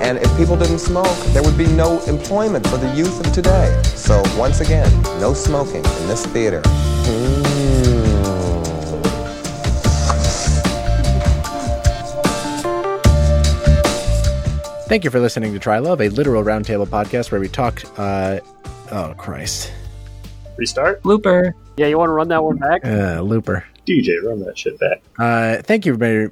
And 0.00 0.18
if 0.18 0.36
people 0.36 0.56
didn't 0.56 0.78
smoke, 0.78 1.18
there 1.32 1.42
would 1.42 1.58
be 1.58 1.66
no 1.66 2.00
employment 2.02 2.66
for 2.66 2.76
the 2.76 2.92
youth 2.94 3.18
of 3.26 3.32
today. 3.32 3.80
So 3.84 4.22
once 4.36 4.60
again, 4.60 4.90
no 5.20 5.34
smoking 5.34 5.84
in 5.84 6.08
this 6.08 6.24
theater. 6.26 6.62
Mm. 6.62 7.98
Thank 14.88 15.04
you 15.04 15.10
for 15.10 15.20
listening 15.20 15.52
to 15.52 15.58
Try 15.58 15.80
Love, 15.80 16.00
a 16.00 16.08
literal 16.08 16.42
roundtable 16.42 16.86
podcast 16.86 17.30
where 17.30 17.40
we 17.42 17.48
talk. 17.48 17.82
Uh, 17.98 18.40
oh 18.90 19.12
Christ! 19.18 19.70
Restart. 20.56 21.04
Looper. 21.04 21.54
Yeah, 21.76 21.88
you 21.88 21.98
want 21.98 22.08
to 22.08 22.14
run 22.14 22.28
that 22.28 22.42
one 22.42 22.56
back? 22.56 22.86
Uh, 22.86 23.20
looper. 23.20 23.66
DJ, 23.86 24.22
run 24.24 24.40
that 24.40 24.56
shit 24.56 24.80
back. 24.80 25.02
Uh, 25.18 25.60
thank 25.62 25.84
you 25.84 25.94
very. 25.94 26.30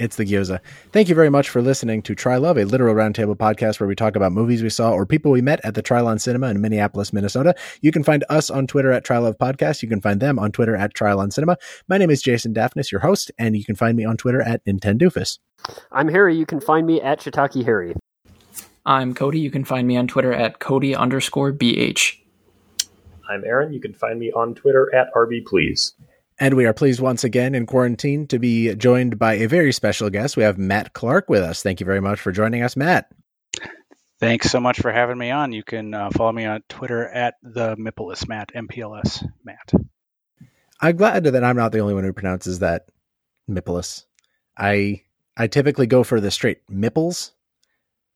It's 0.00 0.16
the 0.16 0.24
Gyoza. 0.24 0.60
Thank 0.92 1.10
you 1.10 1.14
very 1.14 1.28
much 1.28 1.50
for 1.50 1.60
listening 1.60 2.00
to 2.02 2.14
Try 2.14 2.38
Love, 2.38 2.56
a 2.56 2.64
literal 2.64 2.94
roundtable 2.94 3.36
podcast 3.36 3.80
where 3.80 3.86
we 3.86 3.94
talk 3.94 4.16
about 4.16 4.32
movies 4.32 4.62
we 4.62 4.70
saw 4.70 4.92
or 4.92 5.04
people 5.04 5.30
we 5.30 5.42
met 5.42 5.60
at 5.62 5.74
the 5.74 5.82
Trylon 5.82 6.18
Cinema 6.18 6.48
in 6.48 6.62
Minneapolis, 6.62 7.12
Minnesota. 7.12 7.54
You 7.82 7.92
can 7.92 8.02
find 8.02 8.24
us 8.30 8.48
on 8.48 8.66
Twitter 8.66 8.90
at 8.92 9.04
Trylove 9.04 9.36
Podcast. 9.36 9.82
You 9.82 9.90
can 9.90 10.00
find 10.00 10.18
them 10.18 10.38
on 10.38 10.52
Twitter 10.52 10.74
at 10.74 10.94
Trylon 10.94 11.30
Cinema. 11.30 11.58
My 11.86 11.98
name 11.98 12.08
is 12.08 12.22
Jason 12.22 12.54
Daphnis, 12.54 12.90
your 12.90 13.02
host, 13.02 13.30
and 13.38 13.54
you 13.54 13.62
can 13.62 13.76
find 13.76 13.94
me 13.94 14.06
on 14.06 14.16
Twitter 14.16 14.40
at 14.40 14.64
Nintendoofus. 14.64 15.38
I'm 15.92 16.08
Harry. 16.08 16.34
You 16.34 16.46
can 16.46 16.62
find 16.62 16.86
me 16.86 17.02
at 17.02 17.20
Shiitake 17.20 17.62
Harry. 17.66 17.94
I'm 18.86 19.12
Cody. 19.12 19.40
You 19.40 19.50
can 19.50 19.66
find 19.66 19.86
me 19.86 19.98
on 19.98 20.08
Twitter 20.08 20.32
at 20.32 20.60
Cody 20.60 20.94
underscore 20.96 21.52
BH. 21.52 22.16
I'm 23.28 23.44
Aaron. 23.44 23.74
You 23.74 23.80
can 23.80 23.92
find 23.92 24.18
me 24.18 24.32
on 24.32 24.54
Twitter 24.54 24.88
at 24.94 25.12
RB 25.12 25.44
Please. 25.44 25.92
And 26.40 26.54
we 26.54 26.64
are 26.64 26.72
pleased 26.72 27.00
once 27.00 27.22
again 27.22 27.54
in 27.54 27.66
quarantine 27.66 28.26
to 28.28 28.38
be 28.38 28.74
joined 28.74 29.18
by 29.18 29.34
a 29.34 29.46
very 29.46 29.74
special 29.74 30.08
guest. 30.08 30.38
We 30.38 30.42
have 30.42 30.56
Matt 30.56 30.94
Clark 30.94 31.28
with 31.28 31.42
us. 31.42 31.62
Thank 31.62 31.80
you 31.80 31.86
very 31.86 32.00
much 32.00 32.18
for 32.18 32.32
joining 32.32 32.62
us, 32.62 32.76
Matt. 32.76 33.12
Thanks 34.20 34.50
so 34.50 34.58
much 34.58 34.80
for 34.80 34.90
having 34.90 35.18
me 35.18 35.30
on. 35.30 35.52
You 35.52 35.62
can 35.62 35.92
uh, 35.92 36.08
follow 36.10 36.32
me 36.32 36.46
on 36.46 36.62
Twitter 36.66 37.06
at 37.06 37.34
the 37.42 37.76
Mippless 37.76 38.26
Matt, 38.26 38.52
MPLS 38.54 39.22
Matt. 39.44 39.72
I'm 40.80 40.96
glad 40.96 41.24
that 41.24 41.44
I'm 41.44 41.56
not 41.56 41.72
the 41.72 41.80
only 41.80 41.92
one 41.92 42.04
who 42.04 42.12
pronounces 42.14 42.60
that 42.60 42.86
Mippless. 43.48 44.06
I 44.56 45.02
I 45.36 45.46
typically 45.46 45.86
go 45.86 46.04
for 46.04 46.20
the 46.20 46.30
straight 46.30 46.62
Mipples. 46.70 47.32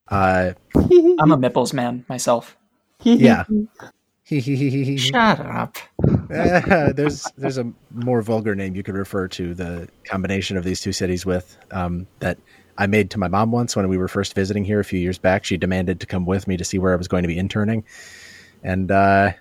Uh, 0.08 0.52
I'm 0.74 1.32
a 1.32 1.36
Mipples 1.36 1.74
man 1.74 2.06
myself. 2.08 2.56
yeah. 3.02 3.44
Shut 4.96 5.40
up. 5.40 5.76
Uh, 6.02 6.92
there's 6.94 7.24
there's 7.36 7.58
a 7.58 7.70
more 7.92 8.22
vulgar 8.22 8.54
name 8.54 8.74
you 8.74 8.82
could 8.82 8.94
refer 8.96 9.28
to 9.28 9.54
the 9.54 9.88
combination 10.04 10.56
of 10.56 10.64
these 10.64 10.80
two 10.80 10.92
cities 10.92 11.26
with 11.26 11.56
um, 11.70 12.06
that 12.20 12.38
I 12.78 12.86
made 12.86 13.10
to 13.12 13.18
my 13.18 13.28
mom 13.28 13.52
once 13.52 13.76
when 13.76 13.88
we 13.88 13.98
were 13.98 14.08
first 14.08 14.34
visiting 14.34 14.64
here 14.64 14.80
a 14.80 14.84
few 14.84 14.98
years 14.98 15.18
back. 15.18 15.44
She 15.44 15.56
demanded 15.56 16.00
to 16.00 16.06
come 16.06 16.26
with 16.26 16.48
me 16.48 16.56
to 16.56 16.64
see 16.64 16.78
where 16.78 16.92
I 16.92 16.96
was 16.96 17.06
going 17.08 17.22
to 17.22 17.28
be 17.28 17.38
interning, 17.38 17.84
and 18.62 18.90
uh, 18.90 19.32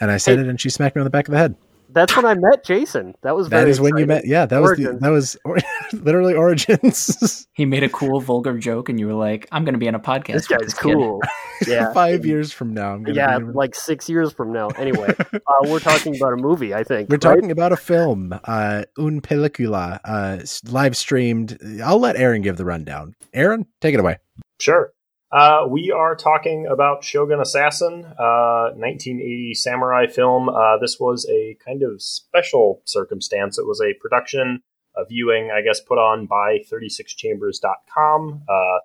and 0.00 0.10
I 0.10 0.18
said 0.18 0.36
Hey. 0.36 0.44
it, 0.44 0.48
and 0.48 0.60
she 0.60 0.70
smacked 0.70 0.94
me 0.96 1.00
on 1.00 1.04
the 1.04 1.10
back 1.10 1.26
of 1.28 1.32
the 1.32 1.38
head. 1.38 1.56
That's 1.90 2.14
when 2.14 2.26
I 2.26 2.34
met 2.34 2.64
Jason. 2.64 3.14
That 3.22 3.34
was 3.34 3.48
very 3.48 3.64
That 3.64 3.70
is 3.70 3.80
when 3.80 3.96
you 3.96 4.06
met. 4.06 4.26
Yeah, 4.26 4.46
that 4.46 4.60
was 4.60 4.76
the, 4.76 4.98
that 5.00 5.08
was 5.08 5.36
or, 5.44 5.56
literally 5.92 6.34
origins. 6.34 7.46
He 7.58 7.64
made 7.64 7.82
a 7.82 7.88
cool 7.88 8.20
vulgar 8.20 8.56
joke, 8.56 8.88
and 8.88 9.00
you 9.00 9.08
were 9.08 9.14
like, 9.14 9.48
"I'm 9.50 9.64
going 9.64 9.74
to 9.74 9.80
be 9.80 9.88
on 9.88 9.96
a 9.96 9.98
podcast." 9.98 10.34
This 10.34 10.46
guy's 10.46 10.74
kid." 10.74 10.94
cool. 10.94 11.20
yeah. 11.66 11.92
Five 11.92 12.24
years 12.24 12.52
from 12.52 12.72
now, 12.72 12.92
I'm 12.94 13.02
gonna 13.02 13.16
Yeah, 13.16 13.36
be- 13.40 13.46
like 13.46 13.74
six 13.74 14.08
years 14.08 14.32
from 14.32 14.52
now. 14.52 14.68
Anyway, 14.68 15.12
uh, 15.18 15.38
we're 15.64 15.80
talking 15.80 16.14
about 16.14 16.34
a 16.34 16.36
movie, 16.36 16.72
I 16.72 16.84
think. 16.84 17.08
We're 17.08 17.14
right? 17.14 17.20
talking 17.20 17.50
about 17.50 17.72
a 17.72 17.76
film, 17.76 18.32
uh, 18.44 18.84
Un 18.96 19.20
Película, 19.20 19.98
uh, 20.04 20.38
live 20.70 20.96
streamed. 20.96 21.58
I'll 21.84 21.98
let 21.98 22.14
Aaron 22.14 22.42
give 22.42 22.56
the 22.56 22.64
rundown. 22.64 23.14
Aaron, 23.34 23.66
take 23.80 23.94
it 23.94 24.00
away. 24.00 24.18
Sure. 24.60 24.92
Uh, 25.30 25.66
we 25.68 25.90
are 25.90 26.16
talking 26.16 26.66
about 26.66 27.04
Shogun 27.04 27.40
Assassin, 27.40 28.04
uh, 28.18 28.72
1980 28.74 29.54
samurai 29.54 30.06
film. 30.06 30.48
Uh, 30.48 30.78
this 30.78 30.98
was 30.98 31.26
a 31.30 31.56
kind 31.64 31.82
of 31.82 32.00
special 32.00 32.80
circumstance. 32.86 33.58
It 33.58 33.66
was 33.66 33.80
a 33.82 33.92
production, 34.00 34.62
a 34.96 35.04
viewing, 35.04 35.50
I 35.50 35.60
guess, 35.60 35.80
put 35.80 35.98
on 35.98 36.24
by 36.24 36.60
36chambers.com. 36.72 38.42
Uh, 38.48 38.78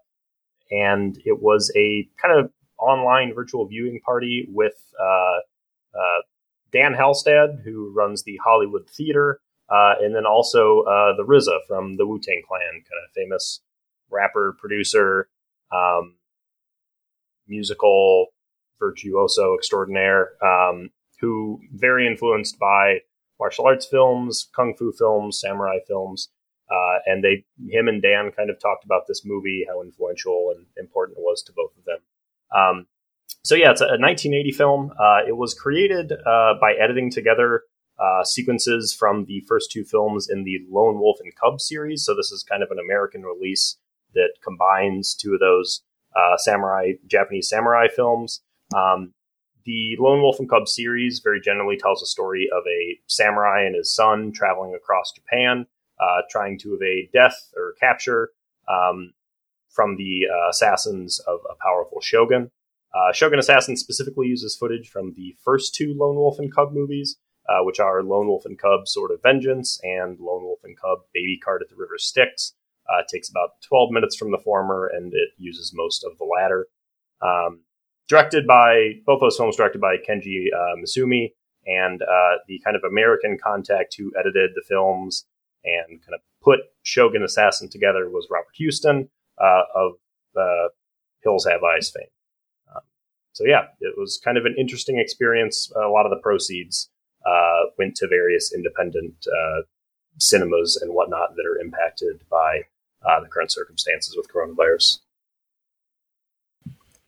and 0.69 1.17
it 1.23 1.41
was 1.41 1.71
a 1.77 2.09
kind 2.21 2.37
of 2.37 2.51
online 2.77 3.33
virtual 3.33 3.65
viewing 3.65 4.01
party 4.01 4.45
with 4.49 4.75
uh, 4.99 5.39
uh, 5.97 6.21
Dan 6.73 6.93
Halsted, 6.93 7.63
who 7.63 7.93
runs 7.95 8.23
the 8.23 8.37
Hollywood 8.43 8.89
Theater, 8.89 9.39
uh, 9.69 9.93
and 10.01 10.13
then 10.13 10.25
also 10.25 10.81
uh, 10.81 11.15
the 11.15 11.23
RZA 11.23 11.59
from 11.69 11.95
the 11.95 12.05
Wu 12.05 12.19
Tang 12.19 12.41
Clan, 12.45 12.61
kind 12.73 13.01
of 13.01 13.13
famous 13.15 13.61
rapper, 14.09 14.57
producer, 14.59 15.29
um, 15.71 16.15
musical 17.47 18.27
virtuoso 18.79 19.55
extraordinaire, 19.55 20.31
um, 20.43 20.89
who 21.19 21.59
very 21.73 22.05
influenced 22.07 22.59
by 22.59 22.99
martial 23.39 23.65
arts 23.65 23.85
films, 23.85 24.49
kung 24.55 24.75
fu 24.75 24.91
films, 24.91 25.39
samurai 25.39 25.77
films. 25.87 26.29
Uh, 26.69 26.99
and 27.05 27.23
they, 27.23 27.45
him 27.69 27.87
and 27.87 28.01
Dan, 28.01 28.31
kind 28.31 28.49
of 28.49 28.59
talked 28.59 28.85
about 28.85 29.03
this 29.07 29.23
movie, 29.25 29.65
how 29.67 29.81
influential 29.81 30.53
and 30.55 30.65
important 30.77 31.17
it 31.17 31.21
was 31.21 31.43
to 31.43 31.53
both 31.53 31.71
of 31.77 31.85
them. 31.85 31.99
Um, 32.55 32.87
so 33.43 33.55
yeah, 33.55 33.71
it's 33.71 33.81
a, 33.81 33.85
a 33.85 33.99
1980 33.99 34.51
film. 34.51 34.91
Uh, 34.99 35.19
it 35.27 35.35
was 35.37 35.53
created 35.53 36.13
uh, 36.13 36.53
by 36.59 36.73
editing 36.73 37.11
together 37.11 37.63
uh, 37.99 38.23
sequences 38.23 38.93
from 38.93 39.25
the 39.25 39.41
first 39.47 39.71
two 39.71 39.83
films 39.83 40.29
in 40.29 40.43
the 40.43 40.59
Lone 40.69 40.99
Wolf 40.99 41.19
and 41.21 41.35
Cub 41.35 41.61
series. 41.61 42.03
So 42.05 42.15
this 42.15 42.31
is 42.31 42.43
kind 42.43 42.63
of 42.63 42.71
an 42.71 42.79
American 42.79 43.23
release 43.23 43.77
that 44.13 44.33
combines 44.43 45.15
two 45.15 45.33
of 45.33 45.39
those 45.39 45.83
uh, 46.15 46.37
samurai 46.37 46.93
Japanese 47.07 47.49
samurai 47.49 47.87
films. 47.87 48.41
Um, 48.75 49.13
the 49.65 49.95
Lone 49.99 50.21
Wolf 50.21 50.39
and 50.39 50.49
Cub 50.49 50.67
series 50.67 51.19
very 51.19 51.39
generally 51.39 51.77
tells 51.77 52.01
a 52.01 52.05
story 52.05 52.49
of 52.53 52.63
a 52.67 52.99
samurai 53.07 53.63
and 53.63 53.75
his 53.75 53.93
son 53.93 54.31
traveling 54.33 54.75
across 54.75 55.13
Japan, 55.13 55.65
uh, 55.99 56.21
trying 56.29 56.59
to 56.59 56.73
evade 56.73 57.09
death 57.13 57.51
or 57.55 57.75
capture 57.79 58.31
um, 58.67 59.13
from 59.69 59.95
the 59.95 60.23
uh, 60.29 60.49
assassins 60.49 61.19
of 61.19 61.39
a 61.49 61.55
powerful 61.63 62.01
shogun. 62.01 62.51
Uh, 62.93 63.11
Shogun 63.11 63.39
Assassin 63.39 63.75
specifically 63.75 64.27
uses 64.27 64.55
footage 64.55 64.87
from 64.87 65.13
the 65.15 65.35
first 65.43 65.73
two 65.73 65.95
Lone 65.97 66.15
Wolf 66.15 66.37
and 66.37 66.53
Cub 66.53 66.73
movies, 66.73 67.17
uh, 67.49 67.63
which 67.63 67.79
are 67.79 68.03
Lone 68.03 68.27
Wolf 68.27 68.45
and 68.45 68.59
Cub 68.59 68.87
Sword 68.87 69.11
of 69.11 69.21
Vengeance 69.23 69.79
and 69.83 70.19
Lone 70.19 70.43
Wolf 70.43 70.59
and 70.63 70.79
Cub 70.79 70.99
Baby 71.13 71.39
Cart 71.43 71.63
at 71.63 71.69
the 71.69 71.75
River 71.75 71.97
Styx. 71.97 72.53
Uh, 72.89 73.01
takes 73.09 73.29
about 73.29 73.51
12 73.67 73.91
minutes 73.91 74.15
from 74.15 74.31
the 74.31 74.37
former, 74.43 74.87
and 74.87 75.13
it 75.13 75.29
uses 75.37 75.71
most 75.73 76.03
of 76.03 76.17
the 76.17 76.25
latter. 76.25 76.67
Um, 77.21 77.61
directed 78.09 78.45
by 78.45 78.93
both 79.05 79.21
those 79.21 79.37
films, 79.37 79.55
directed 79.55 79.79
by 79.79 79.95
Kenji 79.97 80.47
uh, 80.53 80.75
and 81.65 82.01
uh, 82.01 82.37
the 82.47 82.59
kind 82.63 82.75
of 82.75 82.83
American 82.83 83.37
contact 83.41 83.95
who 83.97 84.11
edited 84.19 84.51
the 84.55 84.63
films 84.67 85.25
and 85.63 86.01
kind 86.01 86.13
of 86.13 86.19
put 86.43 86.59
Shogun 86.83 87.23
Assassin 87.23 87.69
together 87.69 88.09
was 88.09 88.27
Robert 88.29 88.53
Houston 88.55 89.09
uh, 89.41 89.61
of 89.73 89.93
uh, 90.37 90.69
Hills 91.23 91.45
Have 91.49 91.63
Eyes 91.63 91.89
fame. 91.89 92.07
Um, 92.75 92.81
so 93.31 93.45
yeah, 93.45 93.67
it 93.79 93.97
was 93.97 94.19
kind 94.23 94.37
of 94.37 94.45
an 94.45 94.55
interesting 94.57 94.99
experience. 94.99 95.71
A 95.75 95.87
lot 95.87 96.05
of 96.05 96.09
the 96.09 96.21
proceeds 96.21 96.89
uh, 97.25 97.69
went 97.77 97.95
to 97.95 98.07
various 98.07 98.53
independent 98.53 99.25
uh, 99.27 99.61
cinemas 100.19 100.77
and 100.81 100.93
whatnot 100.93 101.35
that 101.35 101.45
are 101.45 101.57
impacted 101.59 102.21
by 102.29 102.63
uh, 103.05 103.19
the 103.21 103.27
current 103.27 103.51
circumstances 103.51 104.15
with 104.15 104.27
coronavirus. 104.31 104.99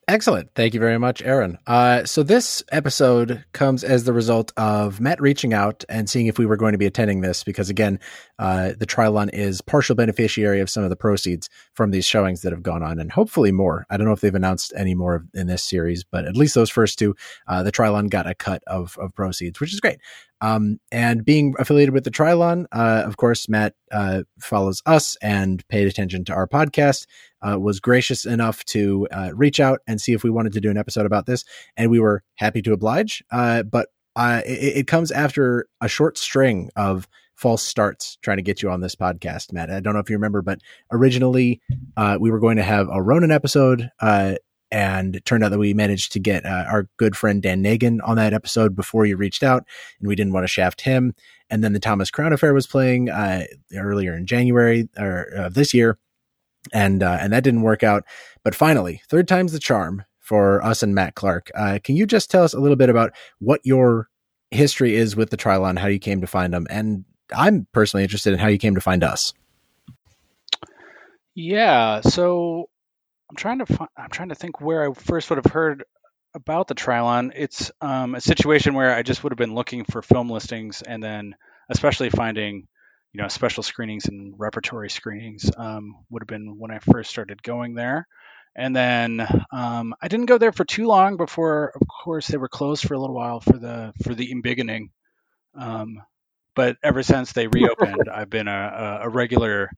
Excellent. 0.08 0.52
Thank 0.54 0.76
you 0.76 0.80
very 0.80 1.00
much, 1.00 1.24
Aaron. 1.24 1.58
Uh, 1.66 2.06
so 2.06 2.22
this 2.22 2.64
episode 2.72 3.44
comes 3.54 3.84
as 3.84 4.04
the 4.04 4.14
result 4.14 4.54
of 4.56 5.02
Matt 5.02 5.20
reaching 5.20 5.52
out 5.52 5.84
and 5.90 6.08
seeing 6.08 6.28
if 6.28 6.38
we 6.38 6.46
were 6.46 6.58
going 6.58 6.74
to 6.74 6.78
be 6.78 6.86
attending 6.86 7.22
this 7.22 7.44
because 7.44 7.72
again, 7.72 8.00
uh, 8.38 8.74
the 8.78 8.86
Trylon 8.86 9.32
is 9.34 9.62
partial 9.62 9.96
beneficiary 9.96 10.60
of 10.60 10.70
some 10.70 10.84
of 10.84 10.92
the 10.92 10.96
proceeds 10.96 11.50
from 11.74 11.90
these 11.90 12.06
showings 12.06 12.44
that 12.44 12.52
have 12.52 12.62
gone 12.62 12.84
on 12.84 13.00
and 13.00 13.12
hopefully 13.12 13.52
more. 13.52 13.88
I 13.90 13.98
don't 13.98 14.06
know 14.06 14.14
if 14.14 14.22
they've 14.22 14.36
announced 14.36 14.74
any 14.78 14.94
more 14.94 15.26
in 15.34 15.48
this 15.48 15.64
series, 15.64 16.04
but 16.04 16.26
at 16.26 16.38
least 16.38 16.54
those 16.54 16.70
first 16.70 17.00
two, 17.00 17.16
uh, 17.48 17.64
the 17.64 17.72
Trylon 17.72 18.12
got 18.12 18.30
a 18.30 18.36
cut 18.36 18.62
of, 18.68 18.96
of 19.00 19.12
proceeds, 19.16 19.60
which 19.60 19.74
is 19.74 19.80
great. 19.80 19.98
Um, 20.42 20.80
and 20.92 21.24
being 21.24 21.56
affiliated 21.58 21.94
with 21.94 22.04
the 22.04 22.12
Trylon, 22.12 22.66
uh, 22.72 23.04
of 23.06 23.18
course, 23.18 23.48
Matt 23.48 23.74
uh, 23.92 24.24
follows 24.40 24.82
us 24.86 25.16
and 25.22 25.66
paid 25.70 25.88
attention 25.88 26.26
to 26.26 26.34
our 26.34 26.48
podcast. 26.48 27.06
Uh, 27.42 27.60
was 27.60 27.80
gracious 27.80 28.26
enough 28.26 28.64
to 28.66 29.08
uh, 29.12 29.32
reach 29.34 29.60
out 29.60 29.80
and 29.88 30.02
see 30.02 30.14
if 30.14 30.24
we 30.24 30.30
wanted 30.30 30.54
to 30.54 30.62
do 30.62 30.70
an 30.70 30.78
episode 30.78 31.06
about 31.06 31.26
this, 31.26 31.46
and 31.78 31.90
we 31.90 32.00
were 32.00 32.24
happy 32.36 32.62
to 32.62 32.74
oblige. 32.74 33.24
Uh, 33.32 33.64
but 33.64 33.90
uh, 34.16 34.42
it, 34.46 34.78
it 34.78 34.88
comes 34.88 35.12
after 35.12 35.68
a 35.82 35.88
short 35.88 36.18
string 36.18 36.70
of 36.76 37.08
false 37.36 37.64
starts 37.64 38.18
trying 38.22 38.38
to 38.38 38.44
get 38.44 38.62
you 38.64 38.70
on 38.70 38.82
this 38.82 38.96
podcast, 38.96 39.52
Matt. 39.52 39.70
I 39.70 39.80
don't 39.80 39.94
know 39.94 40.00
if 40.00 40.10
you 40.10 40.16
remember, 40.16 40.42
but 40.42 40.60
originally 40.92 41.62
we 42.20 42.32
were 42.32 42.40
going 42.40 42.58
to 42.58 42.64
have 42.64 42.88
a 42.90 43.02
Ronin 43.02 43.32
episode, 43.32 43.92
and 44.76 45.16
it 45.16 45.24
turned 45.24 45.42
out 45.42 45.52
that 45.52 45.58
we 45.58 45.74
managed 45.74 46.12
to 46.12 46.20
get 46.20 46.46
uh, 46.46 46.66
our 46.68 46.90
good 46.98 47.16
friend 47.16 47.42
Dan 47.42 47.64
Nagan 47.64 48.02
on 48.04 48.18
that 48.18 48.34
episode 48.34 48.76
before 48.76 49.06
you 49.06 49.16
reached 49.16 49.42
out, 49.42 49.66
and 50.00 50.08
we 50.10 50.16
didn't 50.16 50.34
want 50.34 50.44
to 50.44 50.50
shaft 50.50 50.82
him. 50.82 51.16
And 51.50 51.64
then 51.64 51.72
the 51.72 51.80
Thomas 51.80 52.12
Crown 52.12 52.34
Affair 52.34 52.54
was 52.54 52.68
playing 52.68 53.10
uh, 53.10 53.46
earlier 53.74 54.14
in 54.14 54.26
January 54.26 54.90
or 54.98 55.30
uh, 55.38 55.48
this 55.48 55.74
year, 55.74 55.98
and 56.74 57.02
uh, 57.02 57.18
and 57.22 57.32
that 57.32 57.46
didn't 57.46 57.62
work 57.62 57.84
out. 57.84 58.04
But 58.44 58.54
finally, 58.54 59.02
third 59.08 59.30
time's 59.30 59.54
the 59.54 59.60
charm 59.60 60.04
for 60.20 60.62
us 60.62 60.84
and 60.84 60.94
Matt 60.94 61.16
Clark. 61.16 61.52
can 61.84 61.96
you 61.96 62.06
just 62.06 62.30
tell 62.30 62.44
us 62.44 62.54
a 62.54 62.60
little 62.60 62.76
bit 62.76 62.90
about 62.90 63.14
what 63.40 63.62
your 63.64 64.10
history 64.52 64.96
is 64.96 65.16
with 65.16 65.30
the 65.30 65.38
Trylon, 65.38 65.80
how 65.80 65.88
you 65.88 66.00
came 66.00 66.20
to 66.20 66.28
find 66.28 66.54
them, 66.54 66.68
and 66.70 67.06
I'm 67.34 67.66
personally 67.72 68.04
interested 68.04 68.34
in 68.34 68.40
how 68.40 68.48
you 68.48 68.58
came 68.58 68.76
to 68.76 68.82
find 68.82 69.06
us. 69.06 69.34
Yeah, 71.34 72.02
so 72.02 72.70
I'm 73.30 73.36
trying 73.36 73.60
to 73.60 73.66
find, 73.66 73.90
I'm 73.98 74.10
trying 74.10 74.30
to 74.30 74.36
think 74.36 74.62
where 74.62 74.90
I 74.90 74.94
first 74.94 75.30
would 75.30 75.38
have 75.44 75.52
heard 75.52 75.84
about 76.34 76.68
the 76.68 76.76
Trylon. 76.76 77.32
It's 77.36 77.72
um, 77.82 78.16
a 78.16 78.22
situation 78.22 78.74
where 78.74 78.94
I 78.94 79.04
just 79.04 79.24
would 79.24 79.32
have 79.32 79.38
been 79.38 79.56
looking 79.56 79.86
for 79.86 80.02
film 80.02 80.30
listings, 80.30 80.82
and 80.82 81.04
then 81.04 81.36
especially 81.70 82.10
finding 82.10 82.68
you 83.14 83.22
know 83.22 83.28
special 83.30 83.64
screenings 83.64 84.08
and 84.08 84.36
repertory 84.38 84.90
screenings 84.90 85.50
um, 85.58 85.96
would 86.10 86.22
have 86.22 86.28
been 86.28 86.60
when 86.60 86.72
I 86.72 86.80
first 86.80 87.10
started 87.10 87.42
going 87.42 87.74
there. 87.74 88.08
And 88.56 88.76
then 88.76 89.28
um, 89.52 89.96
I 90.02 90.08
didn't 90.08 90.28
go 90.28 90.38
there 90.38 90.54
for 90.54 90.64
too 90.64 90.88
long 90.88 91.18
before, 91.18 91.74
of 91.76 91.88
course, 91.88 92.28
they 92.28 92.38
were 92.38 92.48
closed 92.48 92.88
for 92.88 92.94
a 92.94 93.00
little 93.00 93.16
while 93.16 93.42
for 93.42 93.58
the 93.58 93.94
for 94.04 94.14
the 94.16 94.32
embiggening. 94.32 94.92
Um, 95.56 96.02
but 96.56 96.78
ever 96.84 97.04
since 97.04 97.34
they 97.34 97.48
reopened, 97.48 98.10
I've 98.14 98.30
been 98.30 98.48
a, 98.48 99.00
a 99.04 99.10
regular 99.10 99.70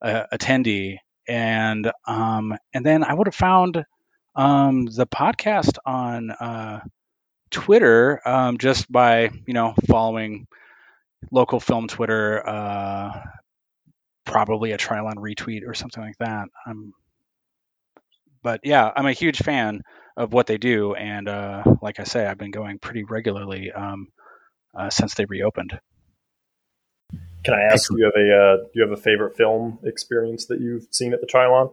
uh, 0.00 0.24
attendee, 0.32 0.98
and 1.30 1.92
um, 2.06 2.56
and 2.74 2.84
then 2.84 3.04
I 3.04 3.14
would 3.14 3.28
have 3.28 3.34
found 3.36 3.84
um, 4.34 4.86
the 4.86 5.06
podcast 5.06 5.78
on 5.86 6.32
uh, 6.32 6.80
Twitter 7.50 8.20
um, 8.26 8.58
just 8.58 8.90
by 8.90 9.30
you 9.46 9.54
know 9.54 9.74
following 9.86 10.48
local 11.30 11.60
film 11.60 11.86
Twitter, 11.86 12.46
uh, 12.46 13.22
probably 14.24 14.72
a 14.72 14.78
Trylon 14.78 15.16
retweet 15.16 15.62
or 15.66 15.74
something 15.74 16.02
like 16.02 16.18
that. 16.18 16.48
I'm, 16.66 16.94
but 18.42 18.60
yeah, 18.64 18.90
I'm 18.96 19.06
a 19.06 19.12
huge 19.12 19.38
fan 19.38 19.82
of 20.16 20.32
what 20.32 20.48
they 20.48 20.58
do, 20.58 20.94
and 20.94 21.28
uh, 21.28 21.62
like 21.80 22.00
I 22.00 22.04
say, 22.04 22.26
I've 22.26 22.38
been 22.38 22.50
going 22.50 22.80
pretty 22.80 23.04
regularly 23.04 23.70
um, 23.70 24.08
uh, 24.76 24.90
since 24.90 25.14
they 25.14 25.26
reopened. 25.26 25.78
Can 27.44 27.54
I 27.54 27.62
ask, 27.72 27.90
do 27.90 27.96
you 27.98 28.04
have 28.04 28.14
a 28.16 28.36
uh, 28.36 28.56
do 28.56 28.70
you 28.74 28.82
have 28.82 28.92
a 28.92 29.00
favorite 29.00 29.36
film 29.36 29.78
experience 29.84 30.46
that 30.46 30.60
you've 30.60 30.86
seen 30.90 31.14
at 31.14 31.20
the 31.20 31.26
Trylon? 31.26 31.72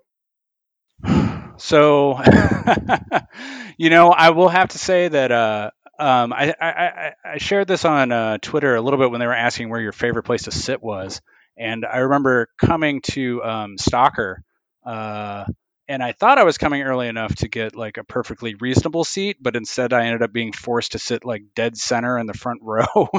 So, 1.60 2.20
you 3.78 3.90
know, 3.90 4.12
I 4.12 4.30
will 4.30 4.48
have 4.48 4.70
to 4.70 4.78
say 4.78 5.08
that 5.08 5.32
uh, 5.32 5.72
um, 5.98 6.32
I, 6.32 6.54
I, 6.62 7.14
I, 7.26 7.38
shared 7.40 7.68
this 7.68 7.84
on 7.84 8.12
uh, 8.12 8.38
Twitter 8.40 8.76
a 8.76 8.82
little 8.82 9.00
bit 9.00 9.10
when 9.10 9.20
they 9.20 9.26
were 9.26 9.34
asking 9.34 9.70
where 9.70 9.82
your 9.82 9.92
favorite 9.92 10.22
place 10.22 10.44
to 10.44 10.52
sit 10.52 10.84
was, 10.84 11.20
and 11.58 11.84
I 11.84 11.98
remember 11.98 12.50
coming 12.60 13.02
to 13.14 13.44
um, 13.44 13.78
Stalker 13.80 14.44
uh, 14.86 15.46
and 15.88 16.04
I 16.04 16.12
thought 16.12 16.38
I 16.38 16.44
was 16.44 16.58
coming 16.58 16.82
early 16.82 17.08
enough 17.08 17.36
to 17.36 17.48
get 17.48 17.76
like 17.76 17.98
a 17.98 18.04
perfectly 18.04 18.56
reasonable 18.56 19.04
seat, 19.04 19.38
but 19.42 19.56
instead 19.56 19.94
I 19.94 20.06
ended 20.06 20.22
up 20.22 20.34
being 20.34 20.52
forced 20.52 20.94
to 20.94 21.00
sit 21.00 21.26
like 21.26 21.44
dead 21.56 21.78
center 21.78 22.18
in 22.18 22.26
the 22.26 22.34
front 22.34 22.62
row, 22.64 23.10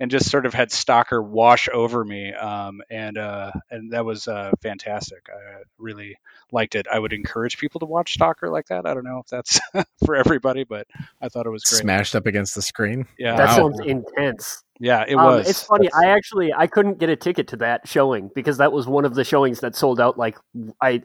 and 0.00 0.10
just 0.10 0.30
sort 0.30 0.46
of 0.46 0.54
had 0.54 0.72
Stalker 0.72 1.22
wash 1.22 1.68
over 1.72 2.04
me, 2.04 2.32
um, 2.32 2.80
and 2.90 3.18
uh, 3.18 3.52
and 3.70 3.92
that 3.92 4.04
was 4.04 4.28
uh, 4.28 4.52
fantastic. 4.62 5.26
I 5.30 5.62
really 5.78 6.16
liked 6.52 6.74
it. 6.74 6.86
I 6.90 6.98
would 6.98 7.12
encourage 7.12 7.58
people 7.58 7.80
to 7.80 7.86
watch 7.86 8.14
Stalker 8.14 8.50
like 8.50 8.66
that. 8.68 8.86
I 8.86 8.94
don't 8.94 9.04
know 9.04 9.18
if 9.18 9.26
that's 9.26 9.60
for 10.04 10.16
everybody, 10.16 10.64
but 10.64 10.86
I 11.20 11.28
thought 11.28 11.46
it 11.46 11.50
was 11.50 11.64
great. 11.64 11.82
Smashed 11.82 12.16
up 12.16 12.26
against 12.26 12.54
the 12.54 12.62
screen. 12.62 13.06
Yeah, 13.18 13.36
that 13.36 13.48
wow. 13.48 13.70
sounds 13.70 13.80
intense. 13.80 14.63
Yeah, 14.80 15.04
it 15.06 15.14
um, 15.14 15.24
was. 15.24 15.48
It's 15.48 15.62
funny. 15.62 15.86
That's... 15.86 15.96
I 15.96 16.10
actually 16.10 16.52
I 16.52 16.66
couldn't 16.66 16.98
get 16.98 17.08
a 17.08 17.16
ticket 17.16 17.46
to 17.48 17.56
that 17.58 17.86
showing 17.86 18.30
because 18.34 18.56
that 18.58 18.72
was 18.72 18.86
one 18.86 19.04
of 19.04 19.14
the 19.14 19.24
showings 19.24 19.60
that 19.60 19.76
sold 19.76 20.00
out 20.00 20.18
like 20.18 20.36
I 20.80 21.02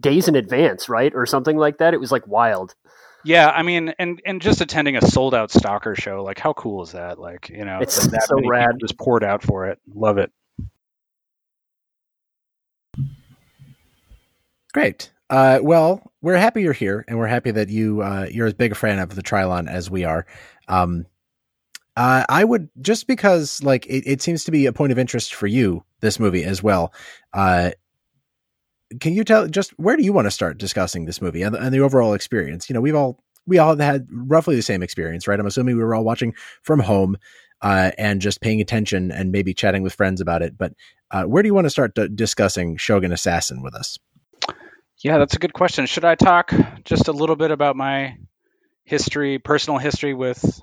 days 0.00 0.26
in 0.26 0.34
advance, 0.34 0.88
right, 0.88 1.14
or 1.14 1.24
something 1.26 1.56
like 1.56 1.78
that. 1.78 1.94
It 1.94 2.00
was 2.00 2.10
like 2.10 2.26
wild. 2.26 2.74
Yeah, 3.24 3.50
I 3.50 3.62
mean, 3.62 3.94
and 3.98 4.20
and 4.26 4.42
just 4.42 4.60
attending 4.60 4.96
a 4.96 5.02
sold 5.02 5.34
out 5.34 5.50
Stalker 5.50 5.94
show, 5.94 6.22
like 6.22 6.38
how 6.38 6.52
cool 6.54 6.82
is 6.82 6.92
that? 6.92 7.18
Like 7.18 7.48
you 7.48 7.64
know, 7.64 7.78
it's 7.80 8.06
that 8.08 8.22
so 8.26 8.36
rad. 8.46 8.72
Just 8.80 8.98
poured 8.98 9.24
out 9.24 9.42
for 9.42 9.66
it. 9.68 9.78
Love 9.94 10.18
it. 10.18 10.30
Great. 14.72 15.10
Uh, 15.30 15.60
well, 15.62 16.12
we're 16.20 16.36
happy 16.36 16.62
you're 16.62 16.72
here, 16.72 17.04
and 17.08 17.16
we're 17.16 17.28
happy 17.28 17.52
that 17.52 17.68
you 17.70 18.02
uh, 18.02 18.26
you're 18.30 18.46
as 18.46 18.54
big 18.54 18.72
a 18.72 18.74
fan 18.74 18.98
of 18.98 19.14
the 19.14 19.22
Trylon 19.22 19.70
as 19.70 19.90
we 19.90 20.04
are. 20.04 20.26
Um, 20.68 21.06
uh, 21.96 22.24
I 22.28 22.44
would 22.44 22.68
just 22.80 23.06
because 23.06 23.62
like 23.62 23.86
it, 23.86 24.04
it, 24.06 24.22
seems 24.22 24.44
to 24.44 24.50
be 24.50 24.66
a 24.66 24.72
point 24.72 24.92
of 24.92 24.98
interest 24.98 25.34
for 25.34 25.46
you 25.46 25.84
this 26.00 26.18
movie 26.18 26.44
as 26.44 26.62
well. 26.62 26.92
Uh, 27.32 27.70
can 29.00 29.14
you 29.14 29.24
tell 29.24 29.46
just 29.46 29.70
where 29.78 29.96
do 29.96 30.02
you 30.02 30.12
want 30.12 30.26
to 30.26 30.30
start 30.30 30.58
discussing 30.58 31.04
this 31.04 31.22
movie 31.22 31.42
and, 31.42 31.54
and, 31.54 31.72
the 31.72 31.80
overall 31.80 32.14
experience? 32.14 32.68
You 32.68 32.74
know, 32.74 32.80
we've 32.80 32.94
all 32.94 33.22
we 33.46 33.58
all 33.58 33.76
had 33.76 34.06
roughly 34.10 34.56
the 34.56 34.62
same 34.62 34.82
experience, 34.82 35.28
right? 35.28 35.38
I'm 35.38 35.46
assuming 35.46 35.76
we 35.76 35.84
were 35.84 35.94
all 35.94 36.04
watching 36.04 36.34
from 36.62 36.80
home 36.80 37.16
uh, 37.62 37.92
and 37.96 38.20
just 38.20 38.40
paying 38.40 38.60
attention 38.60 39.12
and 39.12 39.30
maybe 39.30 39.54
chatting 39.54 39.82
with 39.82 39.94
friends 39.94 40.20
about 40.20 40.42
it. 40.42 40.56
But 40.58 40.74
uh, 41.10 41.24
where 41.24 41.42
do 41.42 41.46
you 41.46 41.54
want 41.54 41.66
to 41.66 41.70
start 41.70 41.94
d- 41.94 42.08
discussing 42.14 42.76
Shogun 42.76 43.12
Assassin 43.12 43.62
with 43.62 43.74
us? 43.74 43.98
Yeah, 44.98 45.18
that's 45.18 45.34
a 45.34 45.38
good 45.38 45.52
question. 45.52 45.86
Should 45.86 46.04
I 46.04 46.14
talk 46.14 46.52
just 46.84 47.08
a 47.08 47.12
little 47.12 47.36
bit 47.36 47.50
about 47.50 47.76
my 47.76 48.16
history, 48.84 49.38
personal 49.38 49.78
history 49.78 50.14
with 50.14 50.60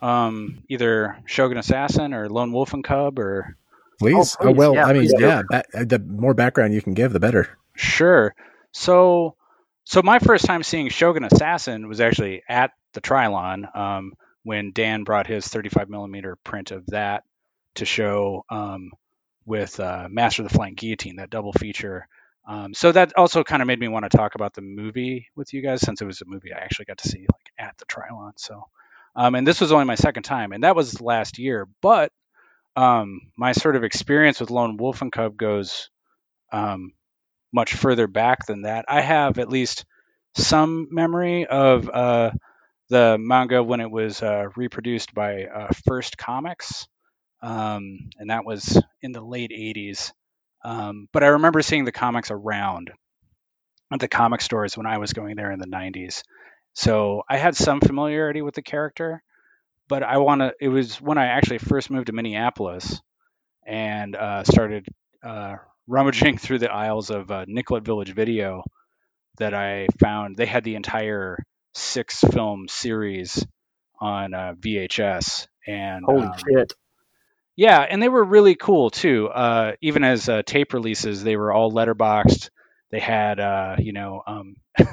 um, 0.00 0.62
either 0.68 1.18
Shogun 1.26 1.58
Assassin 1.58 2.14
or 2.14 2.28
Lone 2.28 2.52
Wolf 2.52 2.72
and 2.74 2.84
Cub 2.84 3.18
or. 3.18 3.56
Please. 3.98 4.36
Oh, 4.38 4.44
please. 4.44 4.50
oh 4.50 4.52
well, 4.52 4.74
yeah, 4.74 4.84
I 4.84 4.92
mean, 4.92 5.10
yeah, 5.18 5.42
ba- 5.48 5.64
the 5.72 5.98
more 5.98 6.34
background 6.34 6.74
you 6.74 6.82
can 6.82 6.92
give, 6.92 7.14
the 7.14 7.20
better. 7.20 7.48
Sure. 7.74 8.34
So, 8.72 9.36
so 9.84 10.02
my 10.02 10.18
first 10.18 10.44
time 10.44 10.62
seeing 10.62 10.90
Shogun 10.90 11.24
Assassin 11.24 11.88
was 11.88 12.00
actually 12.00 12.42
at 12.46 12.72
the 12.92 13.00
Trylon 13.00 13.74
um, 13.74 14.12
when 14.42 14.72
Dan 14.72 15.04
brought 15.04 15.26
his 15.26 15.48
35 15.48 15.88
millimeter 15.88 16.36
print 16.44 16.72
of 16.72 16.84
that 16.88 17.24
to 17.76 17.84
show 17.84 18.44
um, 18.50 18.90
with 19.46 19.78
uh, 19.80 20.08
Master 20.10 20.42
of 20.42 20.48
the 20.48 20.54
Flying 20.54 20.74
Guillotine, 20.74 21.16
that 21.16 21.30
double 21.30 21.52
feature. 21.52 22.06
Um, 22.46 22.74
so 22.74 22.92
that 22.92 23.12
also 23.16 23.44
kind 23.44 23.62
of 23.62 23.66
made 23.66 23.80
me 23.80 23.88
want 23.88 24.10
to 24.10 24.16
talk 24.16 24.34
about 24.34 24.54
the 24.54 24.60
movie 24.60 25.28
with 25.34 25.52
you 25.52 25.62
guys, 25.62 25.80
since 25.80 26.00
it 26.00 26.04
was 26.04 26.20
a 26.20 26.26
movie 26.26 26.52
I 26.52 26.58
actually 26.58 26.84
got 26.84 26.98
to 26.98 27.08
see 27.08 27.20
like 27.20 27.52
at 27.58 27.76
the 27.78 27.86
Trylon. 27.86 28.32
So 28.36 28.64
um, 29.16 29.34
and 29.34 29.46
this 29.46 29.60
was 29.60 29.72
only 29.72 29.86
my 29.86 29.94
second 29.94 30.24
time, 30.24 30.52
and 30.52 30.62
that 30.62 30.76
was 30.76 31.00
last 31.00 31.38
year. 31.38 31.66
But 31.80 32.12
um, 32.76 33.20
my 33.36 33.52
sort 33.52 33.74
of 33.74 33.84
experience 33.84 34.38
with 34.38 34.50
Lone 34.50 34.76
Wolf 34.76 35.00
and 35.00 35.10
Cub 35.10 35.36
goes 35.36 35.88
um, 36.52 36.92
much 37.52 37.74
further 37.74 38.06
back 38.06 38.46
than 38.46 38.62
that. 38.62 38.84
I 38.88 39.00
have 39.00 39.38
at 39.38 39.48
least 39.48 39.86
some 40.36 40.88
memory 40.90 41.46
of 41.46 41.88
uh, 41.88 42.30
the 42.90 43.16
manga 43.18 43.62
when 43.62 43.80
it 43.80 43.90
was 43.90 44.22
uh, 44.22 44.48
reproduced 44.54 45.14
by 45.14 45.44
uh, 45.44 45.68
First 45.86 46.18
Comics, 46.18 46.86
um, 47.42 48.10
and 48.18 48.30
that 48.30 48.44
was 48.44 48.80
in 49.00 49.12
the 49.12 49.22
late 49.22 49.50
80s. 49.50 50.12
Um, 50.62 51.08
but 51.12 51.24
I 51.24 51.28
remember 51.28 51.62
seeing 51.62 51.84
the 51.84 51.92
comics 51.92 52.30
around 52.30 52.90
at 53.90 54.00
the 54.00 54.08
comic 54.08 54.42
stores 54.42 54.76
when 54.76 54.86
I 54.86 54.98
was 54.98 55.12
going 55.12 55.36
there 55.36 55.52
in 55.52 55.58
the 55.58 55.66
90s. 55.66 56.22
So 56.76 57.22
I 57.26 57.38
had 57.38 57.56
some 57.56 57.80
familiarity 57.80 58.42
with 58.42 58.54
the 58.54 58.60
character, 58.60 59.22
but 59.88 60.02
I 60.02 60.18
want 60.18 60.42
to. 60.42 60.52
It 60.60 60.68
was 60.68 61.00
when 61.00 61.16
I 61.16 61.28
actually 61.28 61.56
first 61.58 61.90
moved 61.90 62.08
to 62.08 62.12
Minneapolis 62.12 63.00
and 63.66 64.14
uh, 64.14 64.44
started 64.44 64.86
uh, 65.24 65.54
rummaging 65.86 66.36
through 66.38 66.58
the 66.58 66.70
aisles 66.70 67.08
of 67.08 67.30
uh, 67.30 67.46
Nicollet 67.48 67.82
Village 67.82 68.14
Video 68.14 68.62
that 69.38 69.54
I 69.54 69.88
found 69.98 70.36
they 70.36 70.44
had 70.44 70.64
the 70.64 70.74
entire 70.74 71.38
six 71.74 72.20
film 72.20 72.66
series 72.68 73.46
on 73.98 74.34
uh, 74.34 74.52
VHS. 74.60 75.46
And 75.66 76.04
holy 76.04 76.26
um, 76.26 76.34
shit! 76.46 76.74
Yeah, 77.56 77.80
and 77.80 78.02
they 78.02 78.10
were 78.10 78.22
really 78.22 78.54
cool 78.54 78.90
too. 78.90 79.28
Uh, 79.28 79.72
even 79.80 80.04
as 80.04 80.28
uh, 80.28 80.42
tape 80.44 80.74
releases, 80.74 81.24
they 81.24 81.36
were 81.36 81.54
all 81.54 81.72
letterboxed. 81.72 82.50
They 82.90 83.00
had, 83.00 83.40
uh, 83.40 83.76
you 83.78 83.94
know, 83.94 84.22
um, 84.26 84.56